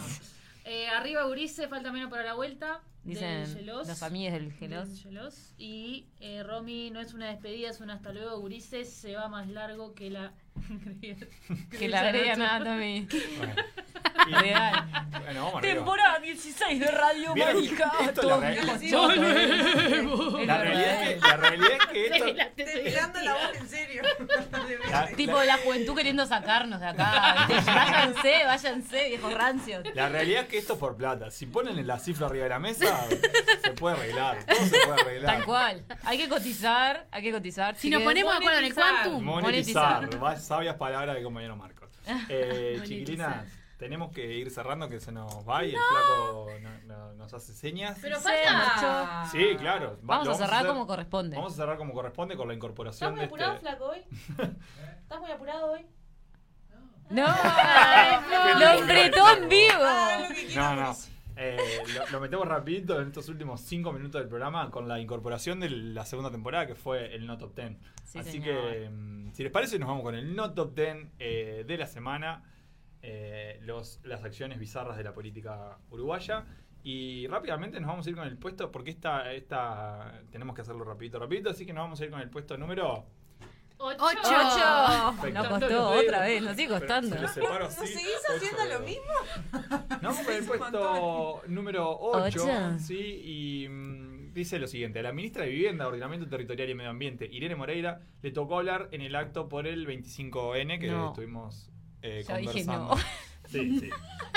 Eh, 0.65 0.87
arriba 0.89 1.25
Urice, 1.27 1.67
falta 1.69 1.91
menos 1.91 2.09
para 2.09 2.23
la 2.23 2.33
vuelta. 2.33 2.81
Dicen 3.03 3.65
los 3.65 4.03
amigos 4.03 4.33
del 4.33 4.49
Del 4.49 4.53
Gelos. 4.57 5.01
Gelos. 5.01 5.53
Y 5.57 6.07
eh, 6.19 6.43
Romy, 6.43 6.89
no 6.91 6.99
es 6.99 7.13
una 7.13 7.27
despedida, 7.27 7.69
es 7.69 7.79
un 7.79 7.89
hasta 7.89 8.11
luego. 8.11 8.37
Ulises 8.37 8.91
se 8.93 9.15
va 9.15 9.29
más 9.29 9.47
largo 9.47 9.93
que 9.93 10.09
la. 10.09 10.33
Que 11.77 11.87
la 11.87 11.99
agrega 12.01 12.33
Anatomy. 12.33 13.07
Bueno. 13.37 13.53
Real. 14.41 14.85
Bueno, 15.23 15.43
vamos 15.45 15.55
arriba. 15.59 15.73
Temporada 15.75 16.19
16 16.19 16.79
de 16.79 16.87
Radio 16.87 17.33
Todo 18.15 18.39
la 18.41 19.15
La 20.45 20.57
realidad, 20.57 21.03
es 21.03 21.13
que, 21.15 21.19
la 21.27 21.37
realidad 21.37 21.69
es 21.79 21.87
que 21.87 22.05
esto. 22.07 22.25
Estoy 22.57 22.83
mirando 22.83 23.19
la 23.21 23.33
voz 23.33 23.55
en 23.59 23.69
serio. 23.69 24.01
la- 24.91 25.07
Tipo 25.07 25.43
la 25.43 25.57
juventud 25.57 25.95
queriendo 25.95 26.25
sacarnos 26.25 26.79
de 26.79 26.87
acá. 26.87 27.47
Váyanse, 27.65 28.43
váyanse, 28.45 29.07
viejos 29.09 29.33
rancios. 29.33 29.83
La 29.93 30.09
realidad 30.09 30.43
es 30.43 30.47
que 30.49 30.57
esto 30.57 30.73
es 30.73 30.79
por 30.79 30.95
plata. 30.97 31.31
Si 31.31 31.45
ponen 31.45 31.85
la 31.87 31.99
cifra 31.99 32.27
arriba 32.27 32.43
de 32.43 32.49
la 32.49 32.59
mesa, 32.59 33.05
se 33.63 33.71
puede 33.71 33.95
arreglar. 33.97 34.43
Todo 34.45 34.65
se 34.65 34.77
puede 34.85 35.01
arreglar. 35.01 35.35
Tal 35.35 35.45
cual. 35.45 35.83
Hay 36.03 36.17
que 36.17 36.27
cotizar, 36.29 37.07
hay 37.11 37.21
que 37.23 37.31
cotizar. 37.31 37.75
Si 37.77 37.89
nos 37.89 38.01
ponemos 38.03 38.31
de 38.33 38.37
acuerdo 38.37 38.59
en 38.59 38.65
el 38.65 38.73
monetizar. 38.73 39.03
quantum. 39.03 39.23
Monetizar. 39.23 40.23
Va- 40.23 40.39
Sabias 40.47 40.75
palabras 40.75 41.15
del 41.15 41.23
compañero 41.23 41.55
Marcos. 41.55 41.89
Eh, 42.29 42.79
chiquilinas, 42.85 43.45
tenemos 43.77 44.11
que 44.11 44.25
ir 44.33 44.49
cerrando 44.49 44.87
que 44.89 44.99
se 44.99 45.11
nos 45.11 45.47
va 45.47 45.63
y 45.65 45.75
el 45.75 45.79
flaco 45.89 46.47
no- 46.61 46.79
no- 46.95 47.13
nos 47.13 47.33
hace 47.33 47.53
señas. 47.53 47.97
Pero 48.01 48.17
falta. 48.19 49.27
Sí, 49.31 49.55
claro. 49.59 49.97
Va- 49.97 50.17
Vamos 50.17 50.27
lo 50.27 50.33
a 50.33 50.35
cerrar 50.37 50.53
hacer- 50.59 50.67
como 50.69 50.87
corresponde. 50.87 51.35
Vamos 51.35 51.53
a 51.53 51.55
cerrar 51.57 51.77
como 51.77 51.93
corresponde 51.93 52.35
con 52.37 52.47
la 52.47 52.53
¿Estás 52.53 52.57
incorporación 52.57 53.11
muy 53.11 53.19
de 53.19 53.25
apurado, 53.25 53.53
este. 53.55 53.61
flaco, 53.67 53.85
hoy? 53.85 53.99
¿Estás 55.01 55.19
muy 55.19 55.31
apurado 55.31 55.71
hoy? 55.73 55.85
No, 57.09 57.25
lo 58.59 58.67
apretó 58.83 59.29
en 59.37 59.49
vivo. 59.49 59.83
No, 60.55 60.75
no. 60.75 60.95
Eh, 61.39 61.83
lo, 61.93 62.07
lo 62.07 62.19
metemos 62.19 62.47
rapidito 62.47 62.99
en 62.99 63.07
estos 63.09 63.29
últimos 63.29 63.61
5 63.61 63.93
minutos 63.93 64.19
del 64.19 64.27
programa 64.27 64.71
con 64.71 64.87
la 64.87 64.99
incorporación 64.99 65.59
de 65.59 65.69
la 65.69 66.03
segunda 66.05 66.31
temporada 66.31 66.65
que 66.65 66.73
fue 66.75 67.13
el 67.13 67.27
No 67.27 67.37
Top 67.37 67.55
10. 67.55 67.77
Sí, 68.03 68.19
Así 68.19 68.41
señor. 68.41 68.71
que, 68.71 68.89
mm, 68.89 69.33
si 69.33 69.43
les 69.43 69.51
parece, 69.51 69.77
nos 69.77 69.87
vamos 69.87 70.03
con 70.03 70.15
el 70.15 70.35
No 70.35 70.53
Top 70.53 70.73
10 70.75 70.97
eh, 71.19 71.63
de 71.67 71.77
la 71.77 71.87
semana. 71.87 72.43
eh, 73.03 73.59
los, 73.61 74.01
las 74.03 74.23
acciones 74.23 74.59
bizarras 74.59 74.97
de 74.97 75.03
la 75.03 75.13
política 75.13 75.77
uruguaya. 75.91 76.45
Y 76.83 77.27
rápidamente 77.27 77.79
nos 77.79 77.87
vamos 77.89 78.07
a 78.07 78.09
ir 78.09 78.15
con 78.15 78.27
el 78.27 78.37
puesto, 78.37 78.71
porque 78.71 78.89
esta, 78.91 79.31
esta 79.33 80.21
tenemos 80.31 80.55
que 80.55 80.61
hacerlo 80.61 80.83
rapidito, 80.83 81.19
rapidito. 81.19 81.49
Así 81.51 81.65
que 81.65 81.73
nos 81.73 81.83
vamos 81.83 82.01
a 82.01 82.05
ir 82.05 82.11
con 82.11 82.19
el 82.21 82.29
puesto 82.29 82.57
número... 82.57 83.05
Ocho. 83.79 83.97
Ocho. 83.99 85.15
Perfecto. 85.21 85.29
Nos 85.33 85.47
costó 85.59 85.89
otra 85.91 86.21
vez, 86.21 86.41
nos 86.41 86.55
sigue 86.55 86.67
Pero 86.69 86.79
costando. 86.79 87.15
si 87.15 87.21
lo 87.21 87.27
separo 87.27 87.59
¿No 87.59 87.65
así, 87.65 87.87
seguís 87.87 88.21
haciendo 88.35 88.65
lo 88.73 88.79
mismo? 88.85 89.03
Nos 89.89 90.01
vamos 90.01 90.19
con 90.25 90.33
el 90.35 90.43
puesto 90.45 91.41
número 91.47 91.97
8, 91.99 92.43
Ocho. 92.43 92.79
¿sí? 92.79 93.21
Y 93.63 93.69
mm, 93.69 94.33
dice 94.33 94.57
lo 94.59 94.67
siguiente. 94.67 94.99
A 94.99 95.03
la 95.03 95.11
ministra 95.13 95.43
de 95.43 95.51
Vivienda, 95.51 95.87
Ordenamiento 95.87 96.27
Territorial 96.27 96.69
y 96.69 96.75
Medio 96.75 96.89
Ambiente, 96.89 97.27
Irene 97.31 97.55
Moreira, 97.55 97.99
le 98.21 98.31
tocó 98.31 98.57
hablar 98.57 98.89
en 98.91 99.01
el 99.01 99.15
acto 99.15 99.47
por 99.47 99.67
el 99.67 99.87
25N 99.87 100.79
que 100.79 100.87
No. 100.87 101.09
estuvimos 101.09 101.69
eh, 102.01 102.23
dije 102.27 102.43
conversando. 102.45 102.95
no. 102.95 103.01
Sí, 103.47 103.79
sí. 103.79 103.89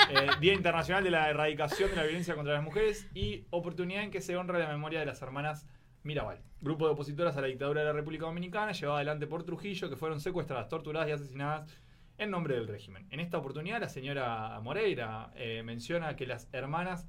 Eh, 0.09 0.27
Día 0.39 0.53
Internacional 0.53 1.03
de 1.03 1.11
la 1.11 1.29
Erradicación 1.29 1.89
de 1.89 1.97
la 1.97 2.03
Violencia 2.03 2.33
contra 2.33 2.53
las 2.53 2.63
Mujeres 2.63 3.07
y 3.13 3.43
oportunidad 3.49 4.03
en 4.03 4.09
que 4.11 4.21
se 4.21 4.37
honra 4.37 4.57
la 4.57 4.69
memoria 4.69 5.01
de 5.01 5.05
las 5.05 5.21
hermanas 5.21 5.67
Mirabal. 6.03 6.41
Grupo 6.61 6.85
de 6.85 6.93
opositoras 6.93 7.35
a 7.37 7.41
la 7.41 7.47
dictadura 7.47 7.81
de 7.81 7.87
la 7.87 7.93
República 7.93 8.25
Dominicana 8.25 8.71
llevado 8.71 8.97
adelante 8.97 9.27
por 9.27 9.43
Trujillo 9.43 9.89
que 9.89 9.95
fueron 9.95 10.19
secuestradas, 10.19 10.67
torturadas 10.69 11.09
y 11.09 11.11
asesinadas 11.11 11.69
en 12.17 12.29
nombre 12.31 12.55
del 12.55 12.67
régimen. 12.67 13.07
En 13.11 13.19
esta 13.19 13.37
oportunidad 13.37 13.79
la 13.81 13.89
señora 13.89 14.59
Moreira 14.61 15.31
eh, 15.35 15.61
menciona 15.63 16.15
que 16.15 16.25
las 16.27 16.47
hermanas 16.53 17.07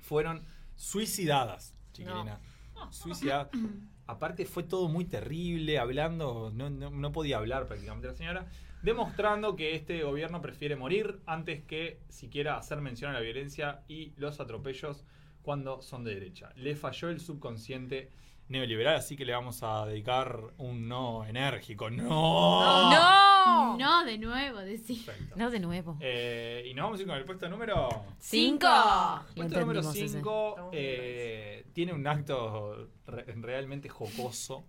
fueron 0.00 0.44
suicidadas, 0.74 1.74
chiquilinas. 1.92 2.40
Suicidadas. 2.90 3.48
Aparte 4.08 4.44
fue 4.44 4.62
todo 4.62 4.88
muy 4.88 5.04
terrible, 5.04 5.78
hablando, 5.80 6.52
no, 6.54 6.70
no- 6.70 6.90
no 6.90 7.10
podía 7.12 7.38
hablar 7.38 7.66
prácticamente 7.66 8.06
la 8.06 8.14
señora, 8.14 8.46
demostrando 8.82 9.56
que 9.56 9.74
este 9.74 10.04
gobierno 10.04 10.40
prefiere 10.40 10.76
morir 10.76 11.18
antes 11.26 11.64
que 11.64 11.98
siquiera 12.08 12.56
hacer 12.56 12.80
mención 12.80 13.10
a 13.10 13.14
la 13.14 13.20
violencia 13.20 13.82
y 13.88 14.12
los 14.16 14.38
atropellos 14.38 15.04
cuando 15.46 15.80
son 15.80 16.04
de 16.04 16.12
derecha. 16.12 16.50
Le 16.56 16.74
falló 16.76 17.08
el 17.08 17.20
subconsciente 17.20 18.10
neoliberal, 18.48 18.96
así 18.96 19.16
que 19.16 19.24
le 19.24 19.32
vamos 19.32 19.62
a 19.62 19.86
dedicar 19.86 20.38
un 20.58 20.88
no 20.88 21.24
enérgico. 21.24 21.88
¡No! 21.88 22.90
¡No! 22.90 23.76
No, 23.78 24.04
de 24.04 24.18
nuevo, 24.18 24.58
decir. 24.58 25.04
Perfecto. 25.06 25.36
No 25.36 25.50
de 25.50 25.60
nuevo. 25.60 25.96
Eh, 26.00 26.66
y 26.68 26.74
nos 26.74 26.84
vamos 26.84 26.98
a 26.98 27.02
ir 27.02 27.08
con 27.08 27.16
el 27.16 27.24
puesto 27.24 27.48
número... 27.48 27.88
Cinco. 28.18 28.66
Puesto 29.36 29.60
número 29.60 29.80
entendimos 29.80 29.96
ese. 29.96 30.08
5 30.08 30.70
tiene 31.72 31.92
un 31.92 32.06
acto 32.06 32.88
re- 33.06 33.24
realmente 33.36 33.88
jocoso. 33.88 34.64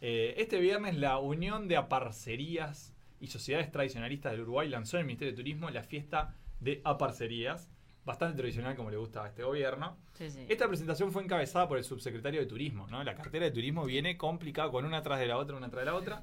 Eh, 0.00 0.34
este 0.38 0.58
viernes 0.58 0.96
la 0.96 1.18
Unión 1.18 1.68
de 1.68 1.76
Aparcerías 1.76 2.94
y 3.20 3.26
Sociedades 3.28 3.70
Tradicionalistas 3.70 4.32
del 4.32 4.42
Uruguay 4.42 4.68
lanzó 4.68 4.96
en 4.96 5.00
el 5.02 5.06
Ministerio 5.06 5.32
de 5.32 5.36
Turismo 5.36 5.70
la 5.70 5.82
fiesta 5.82 6.34
de 6.60 6.80
Aparcerías, 6.84 7.70
bastante 8.04 8.36
tradicional 8.36 8.76
como 8.76 8.90
le 8.90 8.96
gusta 8.96 9.24
a 9.24 9.28
este 9.28 9.42
gobierno. 9.42 9.96
Sí, 10.12 10.30
sí. 10.30 10.46
Esta 10.48 10.68
presentación 10.68 11.10
fue 11.10 11.22
encabezada 11.22 11.66
por 11.68 11.78
el 11.78 11.84
subsecretario 11.84 12.40
de 12.40 12.46
Turismo, 12.46 12.86
¿no? 12.88 13.02
La 13.02 13.14
cartera 13.14 13.46
de 13.46 13.50
turismo 13.50 13.84
viene 13.84 14.16
complicada 14.16 14.70
con 14.70 14.84
una 14.84 14.98
atrás 14.98 15.18
de 15.20 15.26
la 15.26 15.38
otra, 15.38 15.56
una 15.56 15.66
atrás 15.66 15.84
de 15.84 15.90
la 15.90 15.96
otra. 15.96 16.22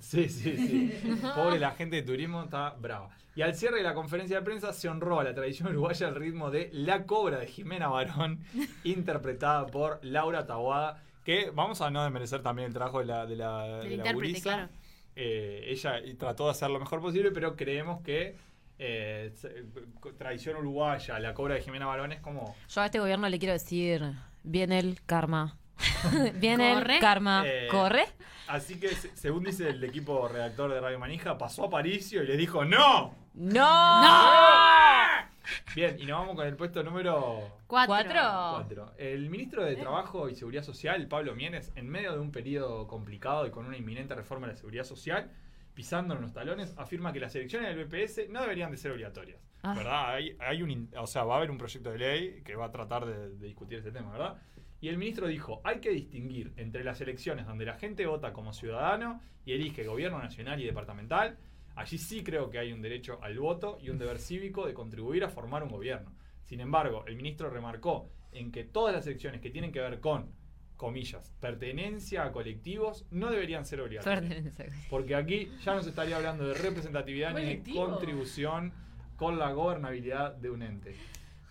Sí, 0.00 0.28
sí, 0.28 0.56
sí. 0.56 0.92
Pobre 1.34 1.58
la 1.58 1.72
gente 1.72 1.96
de 1.96 2.02
turismo 2.02 2.42
está 2.44 2.70
brava. 2.70 3.10
Y 3.34 3.42
al 3.42 3.54
cierre 3.54 3.76
de 3.76 3.82
la 3.82 3.92
conferencia 3.92 4.38
de 4.38 4.42
prensa 4.42 4.72
se 4.72 4.88
honró 4.88 5.20
a 5.20 5.24
la 5.24 5.34
tradición 5.34 5.68
uruguaya 5.68 6.08
al 6.08 6.14
ritmo 6.14 6.50
de 6.50 6.70
La 6.72 7.04
Cobra 7.04 7.38
de 7.38 7.46
Jimena 7.46 7.88
Barón, 7.88 8.40
interpretada 8.84 9.66
por 9.66 9.98
Laura 10.02 10.46
Taboada, 10.46 11.02
que 11.22 11.50
vamos 11.50 11.82
a 11.82 11.90
no 11.90 12.02
desmerecer 12.02 12.42
también 12.42 12.68
el 12.68 12.74
trabajo 12.74 13.00
de 13.00 13.04
la, 13.06 13.26
de 13.26 13.36
la, 13.36 13.62
de 13.66 13.84
la 13.84 13.94
intérprete, 13.96 14.14
gurisa. 14.14 14.42
claro. 14.42 14.68
Eh, 15.16 15.64
ella 15.68 16.00
trató 16.18 16.44
de 16.44 16.50
hacer 16.52 16.70
lo 16.70 16.78
mejor 16.78 17.00
posible, 17.00 17.30
pero 17.30 17.56
creemos 17.56 18.02
que 18.02 18.36
eh, 18.78 19.34
tradición 20.18 20.56
uruguaya, 20.56 21.18
La 21.18 21.34
Cobra 21.34 21.54
de 21.54 21.62
Jimena 21.62 21.86
Barón 21.86 22.12
es 22.12 22.20
como... 22.20 22.54
Yo 22.68 22.80
a 22.80 22.86
este 22.86 22.98
gobierno 22.98 23.28
le 23.28 23.38
quiero 23.38 23.52
decir, 23.52 24.02
viene 24.42 24.78
el 24.78 25.00
karma. 25.04 25.56
viene 26.40 26.74
¿Corre? 26.74 26.94
el 26.96 27.00
karma. 27.00 27.42
Eh, 27.46 27.68
¿Corre? 27.70 28.06
Así 28.48 28.78
que, 28.78 28.88
se- 28.88 29.14
según 29.16 29.44
dice 29.44 29.68
el 29.70 29.82
equipo 29.84 30.28
redactor 30.28 30.72
de 30.72 30.80
Radio 30.80 30.98
Manija, 30.98 31.36
pasó 31.36 31.64
a 31.64 31.70
Paricio 31.70 32.22
y 32.22 32.26
le 32.26 32.36
dijo 32.36 32.64
¡No! 32.64 33.14
¡No! 33.34 34.12
Bien, 35.74 35.96
y 36.00 36.06
nos 36.06 36.18
vamos 36.20 36.34
con 36.36 36.46
el 36.46 36.56
puesto 36.56 36.82
número 36.82 37.58
Cuatro. 37.66 37.94
¿Cuatro? 37.94 38.20
4. 38.84 38.92
El 38.98 39.28
ministro 39.30 39.64
de 39.64 39.76
Trabajo 39.76 40.28
y 40.28 40.34
Seguridad 40.34 40.62
Social, 40.64 41.06
Pablo 41.06 41.34
Mienes, 41.34 41.70
en 41.76 41.88
medio 41.88 42.12
de 42.12 42.18
un 42.20 42.32
periodo 42.32 42.86
complicado 42.88 43.46
y 43.46 43.50
con 43.50 43.66
una 43.66 43.76
inminente 43.76 44.14
reforma 44.14 44.46
de 44.46 44.54
la 44.54 44.56
seguridad 44.58 44.84
social, 44.84 45.30
pisando 45.76 46.14
en 46.14 46.22
los 46.22 46.32
talones, 46.32 46.74
afirma 46.78 47.12
que 47.12 47.20
las 47.20 47.34
elecciones 47.36 47.76
del 47.76 47.84
BPS 47.84 48.30
no 48.30 48.40
deberían 48.40 48.70
de 48.70 48.78
ser 48.78 48.92
obligatorias. 48.92 49.38
Ah. 49.62 49.74
¿Verdad? 49.76 50.14
Hay, 50.14 50.34
hay 50.40 50.62
un, 50.62 50.90
o 50.96 51.06
sea, 51.06 51.24
va 51.24 51.34
a 51.34 51.36
haber 51.36 51.50
un 51.50 51.58
proyecto 51.58 51.92
de 51.92 51.98
ley 51.98 52.42
que 52.42 52.56
va 52.56 52.64
a 52.64 52.72
tratar 52.72 53.04
de, 53.04 53.36
de 53.36 53.46
discutir 53.46 53.78
ese 53.78 53.92
tema, 53.92 54.10
¿verdad? 54.10 54.42
Y 54.80 54.88
el 54.88 54.96
ministro 54.96 55.26
dijo, 55.26 55.60
hay 55.64 55.80
que 55.80 55.90
distinguir 55.90 56.54
entre 56.56 56.82
las 56.82 57.00
elecciones 57.02 57.46
donde 57.46 57.66
la 57.66 57.74
gente 57.74 58.06
vota 58.06 58.32
como 58.32 58.54
ciudadano 58.54 59.20
y 59.44 59.52
elige 59.52 59.84
gobierno 59.84 60.18
nacional 60.18 60.60
y 60.60 60.64
departamental. 60.64 61.38
Allí 61.74 61.98
sí 61.98 62.24
creo 62.24 62.48
que 62.48 62.58
hay 62.58 62.72
un 62.72 62.80
derecho 62.80 63.18
al 63.22 63.38
voto 63.38 63.78
y 63.82 63.90
un 63.90 63.98
deber 63.98 64.18
cívico 64.18 64.66
de 64.66 64.72
contribuir 64.72 65.24
a 65.24 65.28
formar 65.28 65.62
un 65.62 65.68
gobierno. 65.68 66.10
Sin 66.42 66.60
embargo, 66.60 67.04
el 67.06 67.16
ministro 67.16 67.50
remarcó 67.50 68.08
en 68.32 68.50
que 68.50 68.64
todas 68.64 68.94
las 68.94 69.06
elecciones 69.06 69.42
que 69.42 69.50
tienen 69.50 69.72
que 69.72 69.80
ver 69.80 70.00
con, 70.00 70.32
comillas, 70.76 71.32
pertenencia 71.40 72.24
a 72.24 72.32
colectivos 72.32 73.06
no 73.10 73.30
deberían 73.30 73.64
ser. 73.64 73.80
Pertenencia. 74.02 74.66
Porque 74.90 75.14
aquí 75.14 75.50
ya 75.64 75.74
no 75.74 75.82
se 75.82 75.90
estaría 75.90 76.16
hablando 76.16 76.46
de 76.46 76.54
representatividad 76.54 77.34
ni 77.34 77.56
de 77.56 77.74
contribución 77.74 78.72
con 79.16 79.38
la 79.38 79.52
gobernabilidad 79.52 80.34
de 80.34 80.50
un 80.50 80.62
ente. 80.62 80.94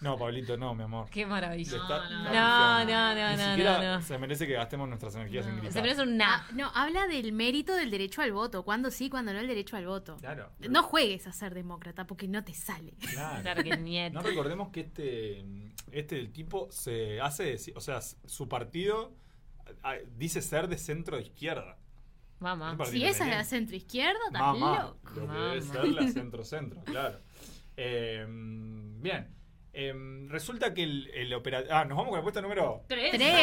No, 0.01 0.17
Pablito, 0.17 0.57
no, 0.57 0.75
mi 0.75 0.83
amor. 0.83 1.09
Qué 1.09 1.25
maravilla. 1.25 1.77
Está- 1.77 2.09
No, 2.09 2.23
no, 2.23 2.85
no, 2.85 3.15
no, 3.15 3.29
Ni 3.31 3.37
no, 3.37 3.49
siquiera 3.49 3.77
no, 3.81 3.95
no. 3.95 4.01
se 4.01 4.17
merece 4.17 4.45
que 4.45 4.53
gastemos 4.53 4.87
nuestras 4.89 5.15
energías 5.15 5.45
en 5.47 5.53
gritar. 5.55 5.71
Se 5.71 5.81
merece 5.81 6.01
un 6.03 6.17
nah. 6.17 6.25
Ah, 6.41 6.47
no, 6.53 6.69
habla 6.75 7.07
del 7.07 7.31
mérito 7.31 7.73
del 7.73 7.89
derecho 7.89 8.21
al 8.21 8.31
voto. 8.33 8.63
Cuando 8.63 8.91
sí, 8.91 9.09
cuando 9.09 9.31
no 9.33 9.39
el 9.39 9.47
derecho 9.47 9.77
al 9.77 9.87
voto. 9.87 10.17
Claro. 10.17 10.51
No 10.69 10.83
juegues 10.83 11.25
a 11.27 11.31
ser 11.31 11.53
demócrata 11.53 12.05
porque 12.05 12.27
no 12.27 12.43
te 12.43 12.53
sale. 12.53 12.93
Claro. 13.13 13.41
Claro 13.41 13.63
que 13.63 13.77
nieto. 13.77 14.13
No 14.15 14.21
recordemos 14.21 14.69
que 14.69 14.81
este, 14.81 15.45
este 15.91 16.15
del 16.15 16.31
tipo 16.31 16.67
se 16.71 17.21
hace, 17.21 17.57
o 17.75 17.79
sea, 17.81 18.01
su 18.01 18.47
partido 18.49 19.13
dice 20.17 20.41
ser 20.41 20.67
de 20.67 20.77
centro 20.77 21.19
izquierda. 21.19 21.77
Mamá. 22.39 22.75
Partido 22.77 22.99
Si 22.99 23.05
esa 23.05 23.23
es 23.23 23.29
la 23.37 23.43
centro 23.45 23.75
izquierda, 23.77 24.19
loco. 24.29 24.97
lo 25.05 25.13
que 25.13 25.19
Mamá. 25.21 25.47
debe 25.47 25.61
ser 25.61 25.87
la 25.87 26.07
centro-centro, 26.11 26.83
claro. 26.83 27.19
Eh, 27.77 28.25
bien. 28.27 29.33
Eh, 29.77 29.93
resulta 30.29 30.73
que 30.73 30.83
el, 30.83 31.11
el 31.13 31.33
operativo. 31.33 31.73
Ah, 31.75 31.83
nos 31.83 31.97
vamos 31.97 32.11
con 32.11 32.19
el 32.19 32.23
puesto 32.23 32.41
número. 32.41 32.83
Tres. 32.87 33.11
Tres. 33.11 33.35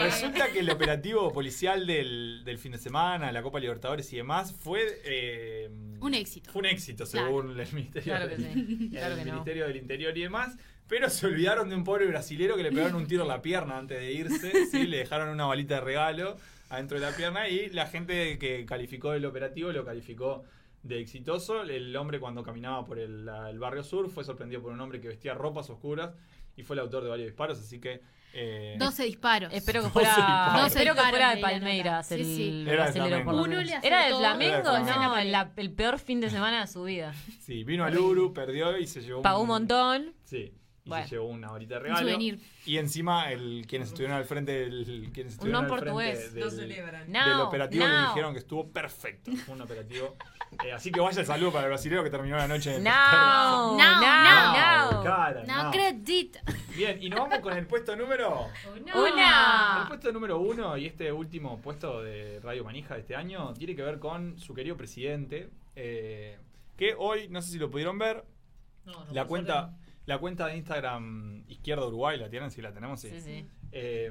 Resulta 0.00 0.48
que 0.52 0.60
el 0.60 0.70
operativo 0.70 1.32
policial 1.32 1.86
del, 1.86 2.42
del 2.44 2.58
fin 2.58 2.72
de 2.72 2.78
semana, 2.78 3.32
la 3.32 3.42
Copa 3.42 3.58
Libertadores 3.60 4.12
y 4.12 4.16
demás, 4.16 4.54
fue. 4.54 5.00
eh, 5.04 5.68
Un 6.00 6.14
éxito. 6.14 6.50
Fue 6.52 6.60
un 6.60 6.66
éxito, 6.66 7.04
Claro. 7.04 7.26
según 7.26 7.58
el 7.60 7.72
Ministerio, 7.72 8.14
Claro 8.14 8.28
que 8.28 8.36
del, 8.36 8.54
sí. 8.54 8.78
el 8.84 8.90
Claro 8.90 9.16
que 9.16 9.24
no. 9.24 9.32
Ministerio 9.32 9.66
del 9.66 9.76
Interior 9.76 10.16
y 10.16 10.22
demás. 10.22 10.56
Pero 10.88 11.08
se 11.08 11.26
olvidaron 11.26 11.68
de 11.68 11.76
un 11.76 11.84
pobre 11.84 12.06
brasilero 12.06 12.56
que 12.56 12.64
le 12.64 12.70
pegaron 12.72 12.96
un 12.96 13.06
tiro 13.06 13.22
en 13.22 13.28
la 13.28 13.42
pierna 13.42 13.78
antes 13.78 13.98
de 13.98 14.12
irse. 14.12 14.66
¿sí? 14.66 14.86
Le 14.88 14.98
dejaron 14.98 15.28
una 15.28 15.46
balita 15.46 15.76
de 15.76 15.80
regalo 15.82 16.36
adentro 16.68 16.98
de 16.98 17.06
la 17.06 17.16
pierna 17.16 17.48
y 17.48 17.70
la 17.70 17.86
gente 17.86 18.38
que 18.38 18.64
calificó 18.66 19.12
el 19.14 19.24
operativo 19.24 19.70
lo 19.72 19.84
calificó 19.84 20.44
de 20.82 21.00
exitoso. 21.00 21.62
El 21.62 21.94
hombre 21.96 22.20
cuando 22.20 22.42
caminaba 22.42 22.84
por 22.84 22.98
el, 22.98 23.28
el 23.28 23.58
barrio 23.58 23.82
sur 23.82 24.08
fue 24.10 24.24
sorprendido 24.24 24.62
por 24.62 24.72
un 24.72 24.80
hombre 24.80 25.00
que 25.00 25.08
vestía 25.08 25.34
ropas 25.34 25.68
oscuras 25.70 26.12
y 26.56 26.62
fue 26.62 26.74
el 26.76 26.80
autor 26.80 27.04
de 27.04 27.10
varios 27.10 27.26
disparos, 27.28 27.58
así 27.58 27.80
que... 27.80 28.00
eh, 28.34 28.76
12 28.78 29.04
disparos. 29.04 29.52
Espero 29.52 29.80
que 29.80 29.84
12 29.88 29.92
fuera, 29.92 30.08
disparos. 30.16 30.66
espero 30.66 30.94
que 30.94 31.00
12 31.00 31.10
fuera 31.10 31.34
de 31.34 31.40
Palmeiras 31.40 32.06
sí, 32.08 32.14
el. 32.14 32.68
Era 32.68 32.86
lo 32.86 32.92
Flamengo. 32.92 33.32
menos. 33.32 33.46
Uno 33.46 33.60
le 33.62 33.78
Era 33.82 34.06
de. 34.06 34.14
Flamengo, 34.14 34.78
no, 34.78 35.24
la- 35.24 35.52
el 35.56 35.72
peor 35.72 35.98
fin 35.98 36.20
de 36.20 36.28
semana 36.30 36.60
de 36.62 36.66
su 36.66 36.82
vida. 36.84 37.12
Sí, 37.40 37.64
vino 37.64 37.84
al 37.84 37.96
Uru, 37.98 38.32
perdió 38.32 38.76
y 38.78 38.86
se 38.86 39.00
llevó 39.00 39.22
Pagó 39.22 39.40
un 39.42 39.48
montón. 39.48 40.12
Sí, 40.24 40.52
y 40.84 40.88
Bueno. 40.88 41.04
se 41.06 41.10
llevó 41.16 41.26
una 41.28 41.50
varita 41.50 41.74
de 41.74 41.78
Un 41.80 41.84
regalo. 41.84 42.00
souvenir. 42.08 42.40
Y 42.66 42.78
encima, 42.78 43.30
el, 43.30 43.64
quienes 43.68 43.88
estuvieron 43.88 44.16
al 44.16 44.24
frente 44.24 44.52
del, 44.52 45.10
quienes 45.12 45.34
Un 45.34 45.48
estuvieron 45.48 45.64
al 45.64 45.70
frente 45.70 45.84
portugués. 45.86 46.34
del, 46.34 46.44
Lo 46.44 46.50
celebran. 46.50 47.12
del 47.12 47.22
No, 47.22 47.44
operativo 47.48 47.86
le 47.86 47.92
no. 47.92 48.08
dijeron 48.08 48.32
que 48.32 48.38
estuvo 48.38 48.68
perfecto. 48.70 49.30
Fue 49.46 49.54
un 49.54 49.60
operativo. 49.62 50.16
Eh, 50.66 50.72
así 50.72 50.90
que 50.90 50.98
vaya 50.98 51.20
el 51.20 51.26
saludo 51.26 51.52
para 51.52 51.66
el 51.66 51.70
brasileño 51.70 52.02
que 52.02 52.10
terminó 52.10 52.36
la 52.36 52.48
noche 52.48 52.74
en 52.74 52.82
No, 52.82 52.90
No, 52.90 53.78
no, 53.78 54.00
no. 54.00 54.92
no. 54.94 55.02
Cara, 55.04 55.44
No 55.46 55.62
no. 55.62 55.68
acredito. 55.68 56.40
Bien, 56.76 56.98
y 57.00 57.08
nos 57.08 57.20
vamos 57.20 57.38
con 57.38 57.56
el 57.56 57.68
puesto 57.68 57.94
número. 57.94 58.48
El 58.74 58.82
Una. 58.82 59.84
puesto 59.86 60.10
número 60.10 60.40
uno 60.40 60.76
y 60.76 60.86
este 60.86 61.12
último 61.12 61.60
puesto 61.60 62.02
de 62.02 62.40
Radio 62.42 62.64
Manija 62.64 62.94
de 62.94 63.00
este 63.00 63.14
año 63.14 63.54
tiene 63.54 63.76
que 63.76 63.82
ver 63.82 64.00
con 64.00 64.40
su 64.40 64.52
querido 64.52 64.76
presidente. 64.76 65.50
eh, 65.76 66.36
que 66.76 66.94
hoy, 66.98 67.28
no 67.28 67.40
sé 67.42 67.52
si 67.52 67.58
lo 67.60 67.70
pudieron 67.70 67.96
ver, 68.00 68.24
No, 68.84 69.04
no, 69.04 69.12
la 69.12 69.26
cuenta, 69.26 69.76
la 70.10 70.18
cuenta 70.18 70.46
de 70.48 70.56
Instagram 70.56 71.44
Izquierda 71.48 71.86
Uruguay, 71.86 72.18
¿la 72.18 72.28
tienen? 72.28 72.50
Si 72.50 72.60
la 72.60 72.72
tenemos, 72.72 73.00
sí. 73.00 73.08
Sí, 73.10 73.20
sí. 73.20 73.46
Eh, 73.72 74.10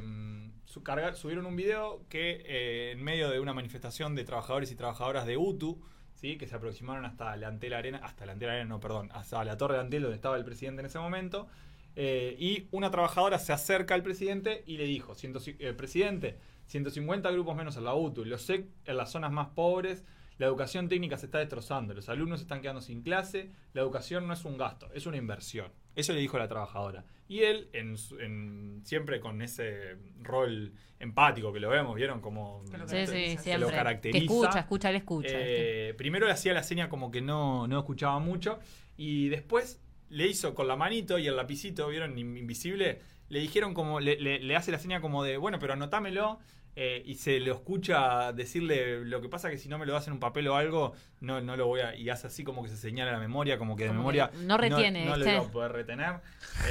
su- 0.65 0.81
cargar- 0.83 1.15
subieron 1.15 1.45
un 1.45 1.55
video 1.55 2.03
que 2.09 2.41
eh, 2.45 2.91
en 2.91 3.03
medio 3.03 3.29
de 3.29 3.39
una 3.39 3.53
manifestación 3.53 4.15
de 4.15 4.23
trabajadores 4.23 4.71
y 4.71 4.75
trabajadoras 4.75 5.25
de 5.25 5.35
UTU, 5.37 5.81
¿sí? 6.15 6.37
que 6.37 6.47
se 6.47 6.55
aproximaron 6.55 7.05
hasta 7.05 7.35
la 7.35 7.47
Antel 7.49 7.73
Arena, 7.73 7.99
hasta 8.03 8.25
la 8.25 8.31
Antel 8.33 8.49
Arena, 8.49 8.65
no, 8.65 8.79
perdón, 8.79 9.09
hasta 9.13 9.43
la 9.43 9.57
Torre 9.57 9.75
de 9.75 9.81
Antel 9.81 10.01
donde 10.03 10.15
estaba 10.15 10.37
el 10.37 10.45
presidente 10.45 10.79
en 10.81 10.85
ese 10.85 10.99
momento, 10.99 11.47
eh, 11.95 12.35
y 12.39 12.67
una 12.71 12.91
trabajadora 12.91 13.37
se 13.39 13.51
acerca 13.51 13.93
al 13.95 14.03
presidente 14.03 14.63
y 14.65 14.77
le 14.77 14.85
dijo, 14.85 15.15
"Ciento 15.15 15.39
ci- 15.39 15.57
eh, 15.59 15.73
presidente, 15.73 16.37
150 16.67 17.29
grupos 17.31 17.55
menos 17.57 17.75
en 17.77 17.83
la 17.83 17.93
UTU, 17.95 18.23
lo 18.25 18.37
sé 18.37 18.67
en 18.85 18.95
las 18.97 19.11
zonas 19.11 19.31
más 19.31 19.47
pobres, 19.49 20.05
la 20.37 20.45
educación 20.45 20.87
técnica 20.87 21.17
se 21.17 21.25
está 21.25 21.39
destrozando, 21.39 21.93
los 21.93 22.07
alumnos 22.07 22.39
están 22.39 22.61
quedando 22.61 22.79
sin 22.79 23.01
clase, 23.01 23.51
la 23.73 23.81
educación 23.81 24.25
no 24.27 24.33
es 24.33 24.45
un 24.45 24.57
gasto, 24.57 24.89
es 24.93 25.05
una 25.05 25.17
inversión. 25.17 25.69
Eso 25.95 26.13
le 26.13 26.19
dijo 26.19 26.37
la 26.37 26.47
trabajadora. 26.47 27.03
Y 27.27 27.41
él, 27.41 27.69
en, 27.73 27.97
su- 27.97 28.19
en- 28.19 28.81
siempre 28.83 29.19
con 29.19 29.41
ese 29.41 29.97
rol 30.21 30.73
empático 30.99 31.53
que 31.53 31.59
lo 31.59 31.69
vemos, 31.69 31.95
¿vieron? 31.95 32.21
Como 32.21 32.63
Que 32.71 32.77
lo 32.77 32.87
Sí, 32.87 33.05
sí, 33.05 33.11
que 33.13 33.35
lo 33.35 33.41
siempre. 33.41 33.67
Que 33.69 33.75
caracteriza. 33.75 34.17
escucha, 34.25 34.59
escucha, 34.59 34.89
él 34.89 34.95
escucha. 34.95 35.29
Eh, 35.31 35.93
primero 35.97 36.25
le 36.25 36.31
hacía 36.33 36.53
la 36.53 36.63
seña 36.63 36.89
como 36.89 37.11
que 37.11 37.21
no, 37.21 37.67
no 37.67 37.77
escuchaba 37.79 38.19
mucho 38.19 38.59
y 38.97 39.29
después 39.29 39.81
le 40.09 40.27
hizo 40.27 40.55
con 40.55 40.67
la 40.67 40.75
manito 40.75 41.19
y 41.19 41.27
el 41.27 41.35
lapicito, 41.35 41.87
¿vieron? 41.89 42.17
In- 42.17 42.35
Invisible, 42.37 42.99
le 43.29 43.39
dijeron 43.39 43.73
como, 43.75 43.99
le, 43.99 44.19
le- 44.19 44.39
le 44.39 44.55
hace 44.55 44.71
la 44.71 44.79
seña 44.79 44.99
como 45.01 45.23
de, 45.23 45.37
bueno, 45.37 45.59
pero 45.59 45.73
anotámelo 45.73 46.39
eh, 46.75 47.03
y 47.05 47.15
se 47.15 47.39
lo 47.39 47.53
escucha 47.53 48.31
decirle, 48.31 49.03
lo 49.03 49.21
que 49.21 49.29
pasa 49.29 49.49
que 49.49 49.57
si 49.57 49.67
no 49.69 49.77
me 49.77 49.85
lo 49.85 49.93
das 49.93 50.07
en 50.07 50.13
un 50.13 50.19
papel 50.19 50.47
o 50.47 50.55
algo, 50.55 50.93
no, 51.19 51.41
no 51.41 51.57
lo 51.57 51.67
voy 51.67 51.81
a, 51.81 51.95
y 51.95 52.09
hace 52.09 52.27
así 52.27 52.43
como 52.43 52.63
que 52.63 52.69
se 52.69 52.77
señala 52.77 53.11
la 53.11 53.19
memoria, 53.19 53.57
como 53.57 53.75
que 53.75 53.83
de 53.83 53.89
Como 53.89 53.99
memoria 54.01 54.29
que 54.29 54.37
no 54.45 54.57
retiene, 54.57 55.05
no, 55.05 55.11
lo 55.11 55.17
¿viste? 55.17 55.33
iba 55.33 55.45
a 55.45 55.51
poder 55.51 55.71
retener. 55.71 56.15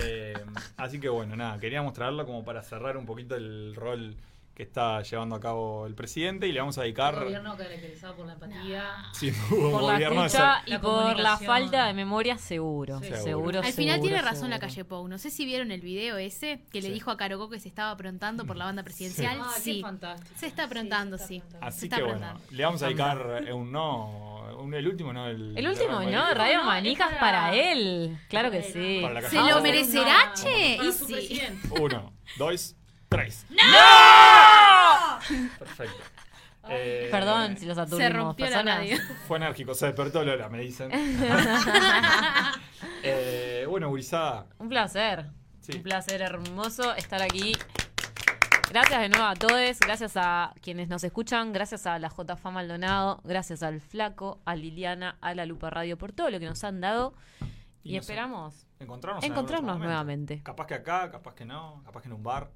Eh, 0.03 0.35
así 0.77 0.99
que 1.01 1.09
bueno, 1.09 1.37
nada, 1.37 1.59
queríamos 1.59 1.93
traerlo 1.93 2.25
como 2.27 2.45
para 2.45 2.63
cerrar 2.63 2.97
un 2.97 3.07
poquito 3.07 3.37
el 3.37 3.75
rol 3.75 4.17
que 4.59 4.65
está 4.65 5.01
llevando 5.03 5.37
a 5.37 5.41
cabo 5.41 5.87
el 5.87 5.95
presidente 5.95 6.49
y 6.49 6.53
le 6.53 6.59
vamos 6.59 6.77
a 6.79 6.83
dedicar... 6.83 7.15
Un 7.17 7.25
gobierno 7.27 7.57
caracterizado 7.57 8.17
por 8.17 8.27
la 8.27 8.33
empatía. 8.33 8.85
Sí, 9.13 9.33
hubo 9.53 9.67
un 9.67 9.71
por 9.73 9.83
la 9.85 9.93
gobierno 9.93 10.21
de 10.23 10.27
escucha 10.27 10.63
y 10.67 10.71
La 10.73 10.81
por 10.81 11.17
la 11.21 11.37
falta 11.39 11.87
de 11.87 11.95
memoria, 11.95 12.37
seguro. 12.39 12.99
Sí. 12.99 13.05
Seguro, 13.05 13.23
Seguro. 13.23 13.59
Al 13.61 13.73
final 13.73 13.95
seguro, 13.95 14.03
tiene 14.09 14.21
razón 14.21 14.51
la 14.51 14.59
calle 14.59 14.85
Pou. 14.85 15.07
No 15.07 15.17
sé 15.19 15.31
si 15.31 15.45
vieron 15.47 15.71
el 15.71 15.81
video 15.81 16.17
ese 16.19 16.65
que 16.73 16.83
le 16.83 16.89
Sí. 16.89 16.95
dijo 16.95 17.13
a 17.13 17.17
Carocó 17.17 17.49
que 17.49 17.61
se 17.61 17.69
estaba 17.69 17.93
aprontando 17.93 18.45
por 18.47 18.57
la 18.57 18.65
banda 18.65 18.83
presidencial. 18.83 19.39
Ah, 19.41 19.53
qué 19.55 19.61
Sí. 19.63 19.81
fantástico. 19.81 20.35
Se 20.37 20.47
está 20.49 20.65
aprontando, 20.65 21.19
sí. 21.19 21.37
está 21.37 21.59
Así 21.65 21.79
Se 21.79 21.87
está 21.87 21.97
que 21.99 22.03
bueno, 22.03 22.41
le 22.51 22.65
vamos 22.65 22.83
a 22.83 22.87
dedicar 22.87 23.45
un 23.55 23.71
no, 23.71 24.57
un- 24.59 24.75
el 24.75 24.89
último 24.89 25.13
no, 25.13 25.29
el, 25.29 25.57
El 25.57 25.69
último, 25.69 26.01
¿no? 26.01 26.11
Radio 26.11 26.35
Radio 26.35 26.57
No, 26.59 26.65
Manijas 26.65 27.13
es 27.13 27.19
para 27.19 27.43
para- 27.43 27.55
él. 27.55 28.19
Claro 28.29 28.51
que 28.51 28.65
sí. 28.65 29.03
¿Se 29.31 29.37
lo 29.37 29.59
Ah, 29.59 29.61
merecerá, 29.61 30.27
No, 30.27 30.35
che? 30.35 30.77
Y 30.85 30.91
sí. 30.93 31.41
Uno, 31.81 32.13
dos, 32.39 32.75
tres. 33.09 33.47
Perfecto. 35.59 36.03
Eh, 36.69 37.09
Perdón 37.11 37.57
si 37.57 37.67
los 37.67 37.79
aturdimos. 37.79 38.13
Se 38.13 38.19
rompió 38.19 38.51
la 38.51 38.63
personas. 38.63 39.01
Fue 39.29 39.37
enérgico, 39.39 39.75
se 39.75 39.87
despertó 39.87 40.25
Lola, 40.25 40.49
me 40.49 40.61
dicen. 40.61 40.91
Eh, 43.03 43.65
bueno, 43.69 43.89
Gurizada, 43.89 44.47
Un 44.59 44.69
placer. 44.69 45.27
Sí. 45.61 45.77
Un 45.77 45.83
placer 45.83 46.21
hermoso 46.21 46.95
estar 46.95 47.23
aquí. 47.23 47.53
Gracias 48.71 49.01
de 49.01 49.09
nuevo 49.09 49.25
a 49.25 49.35
todos, 49.35 49.81
gracias 49.81 50.13
a 50.17 50.53
quienes 50.61 50.89
nos 50.89 51.03
escuchan, 51.03 51.53
gracias 51.53 51.87
a 51.87 51.99
la 51.99 52.09
JFA 52.09 52.51
Maldonado, 52.51 53.21
gracias 53.25 53.63
al 53.63 53.81
Flaco, 53.81 54.41
a 54.45 54.57
Liliana, 54.57 55.17
a 55.21 55.35
la 55.35 55.47
Lupa 55.47 55.71
Radio 55.71 55.97
por 55.97 56.13
todo 56.13 56.31
lo 56.31 56.39
que 56.39 56.47
nos 56.47 56.63
han 56.65 56.81
dado 56.81 57.15
y, 57.83 57.97
esperamos 57.97 58.67
encontrarnos, 58.79 59.25
encontrarnos 59.25 59.79
nuevamente, 59.79 60.43
Capaz 60.43 60.67
que 60.67 60.75
acá, 60.75 61.11
capaz 61.11 61.35
que 61.35 61.47
no, 61.47 61.83
capaz 61.85 62.03
que 62.03 62.09
en 62.09 62.15
un 62.15 62.23
bar. 62.23 62.51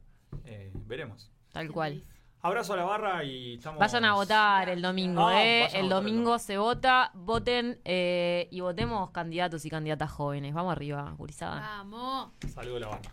Eh, 0.44 0.70
veremos. 0.86 1.30
tal 1.52 1.70
cual. 1.70 2.04
Abrazo 2.44 2.72
a 2.72 2.76
la 2.76 2.84
barra 2.84 3.22
y 3.22 3.54
estamos. 3.54 3.78
Vayan 3.78 4.04
a 4.04 4.14
votar 4.14 4.68
el 4.68 4.82
domingo, 4.82 5.28
Ah, 5.28 5.44
¿eh? 5.44 5.68
El 5.74 5.88
domingo 5.88 6.40
se 6.40 6.58
vota, 6.58 7.12
voten 7.14 7.80
eh, 7.84 8.48
y 8.50 8.60
votemos 8.60 9.10
candidatos 9.10 9.64
y 9.64 9.70
candidatas 9.70 10.10
jóvenes. 10.10 10.52
Vamos 10.52 10.72
arriba, 10.72 11.14
gurizada. 11.16 11.60
Vamos. 11.60 12.32
Saludo 12.52 12.78
a 12.78 12.80
la 12.80 12.86
barra. 12.88 13.10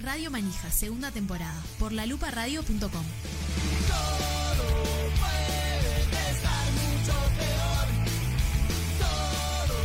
Radio 0.00 0.30
Manija, 0.30 0.70
segunda 0.70 1.10
temporada, 1.10 1.62
por 1.78 1.92
laluparradio.com. 1.92 2.78
Todo 2.80 3.02
puede 5.20 6.30
estar 6.30 6.66
mucho 6.72 7.16
peor. 7.36 7.86
Todo 8.98 9.76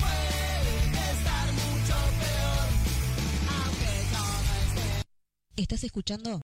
puede 0.00 1.10
estar 1.12 1.46
mucho 1.52 1.96
peor. 2.18 2.66
Aunque 3.56 3.92
todo 4.10 4.50
esté... 4.66 5.62
¿Estás 5.62 5.82
escuchando? 5.84 6.30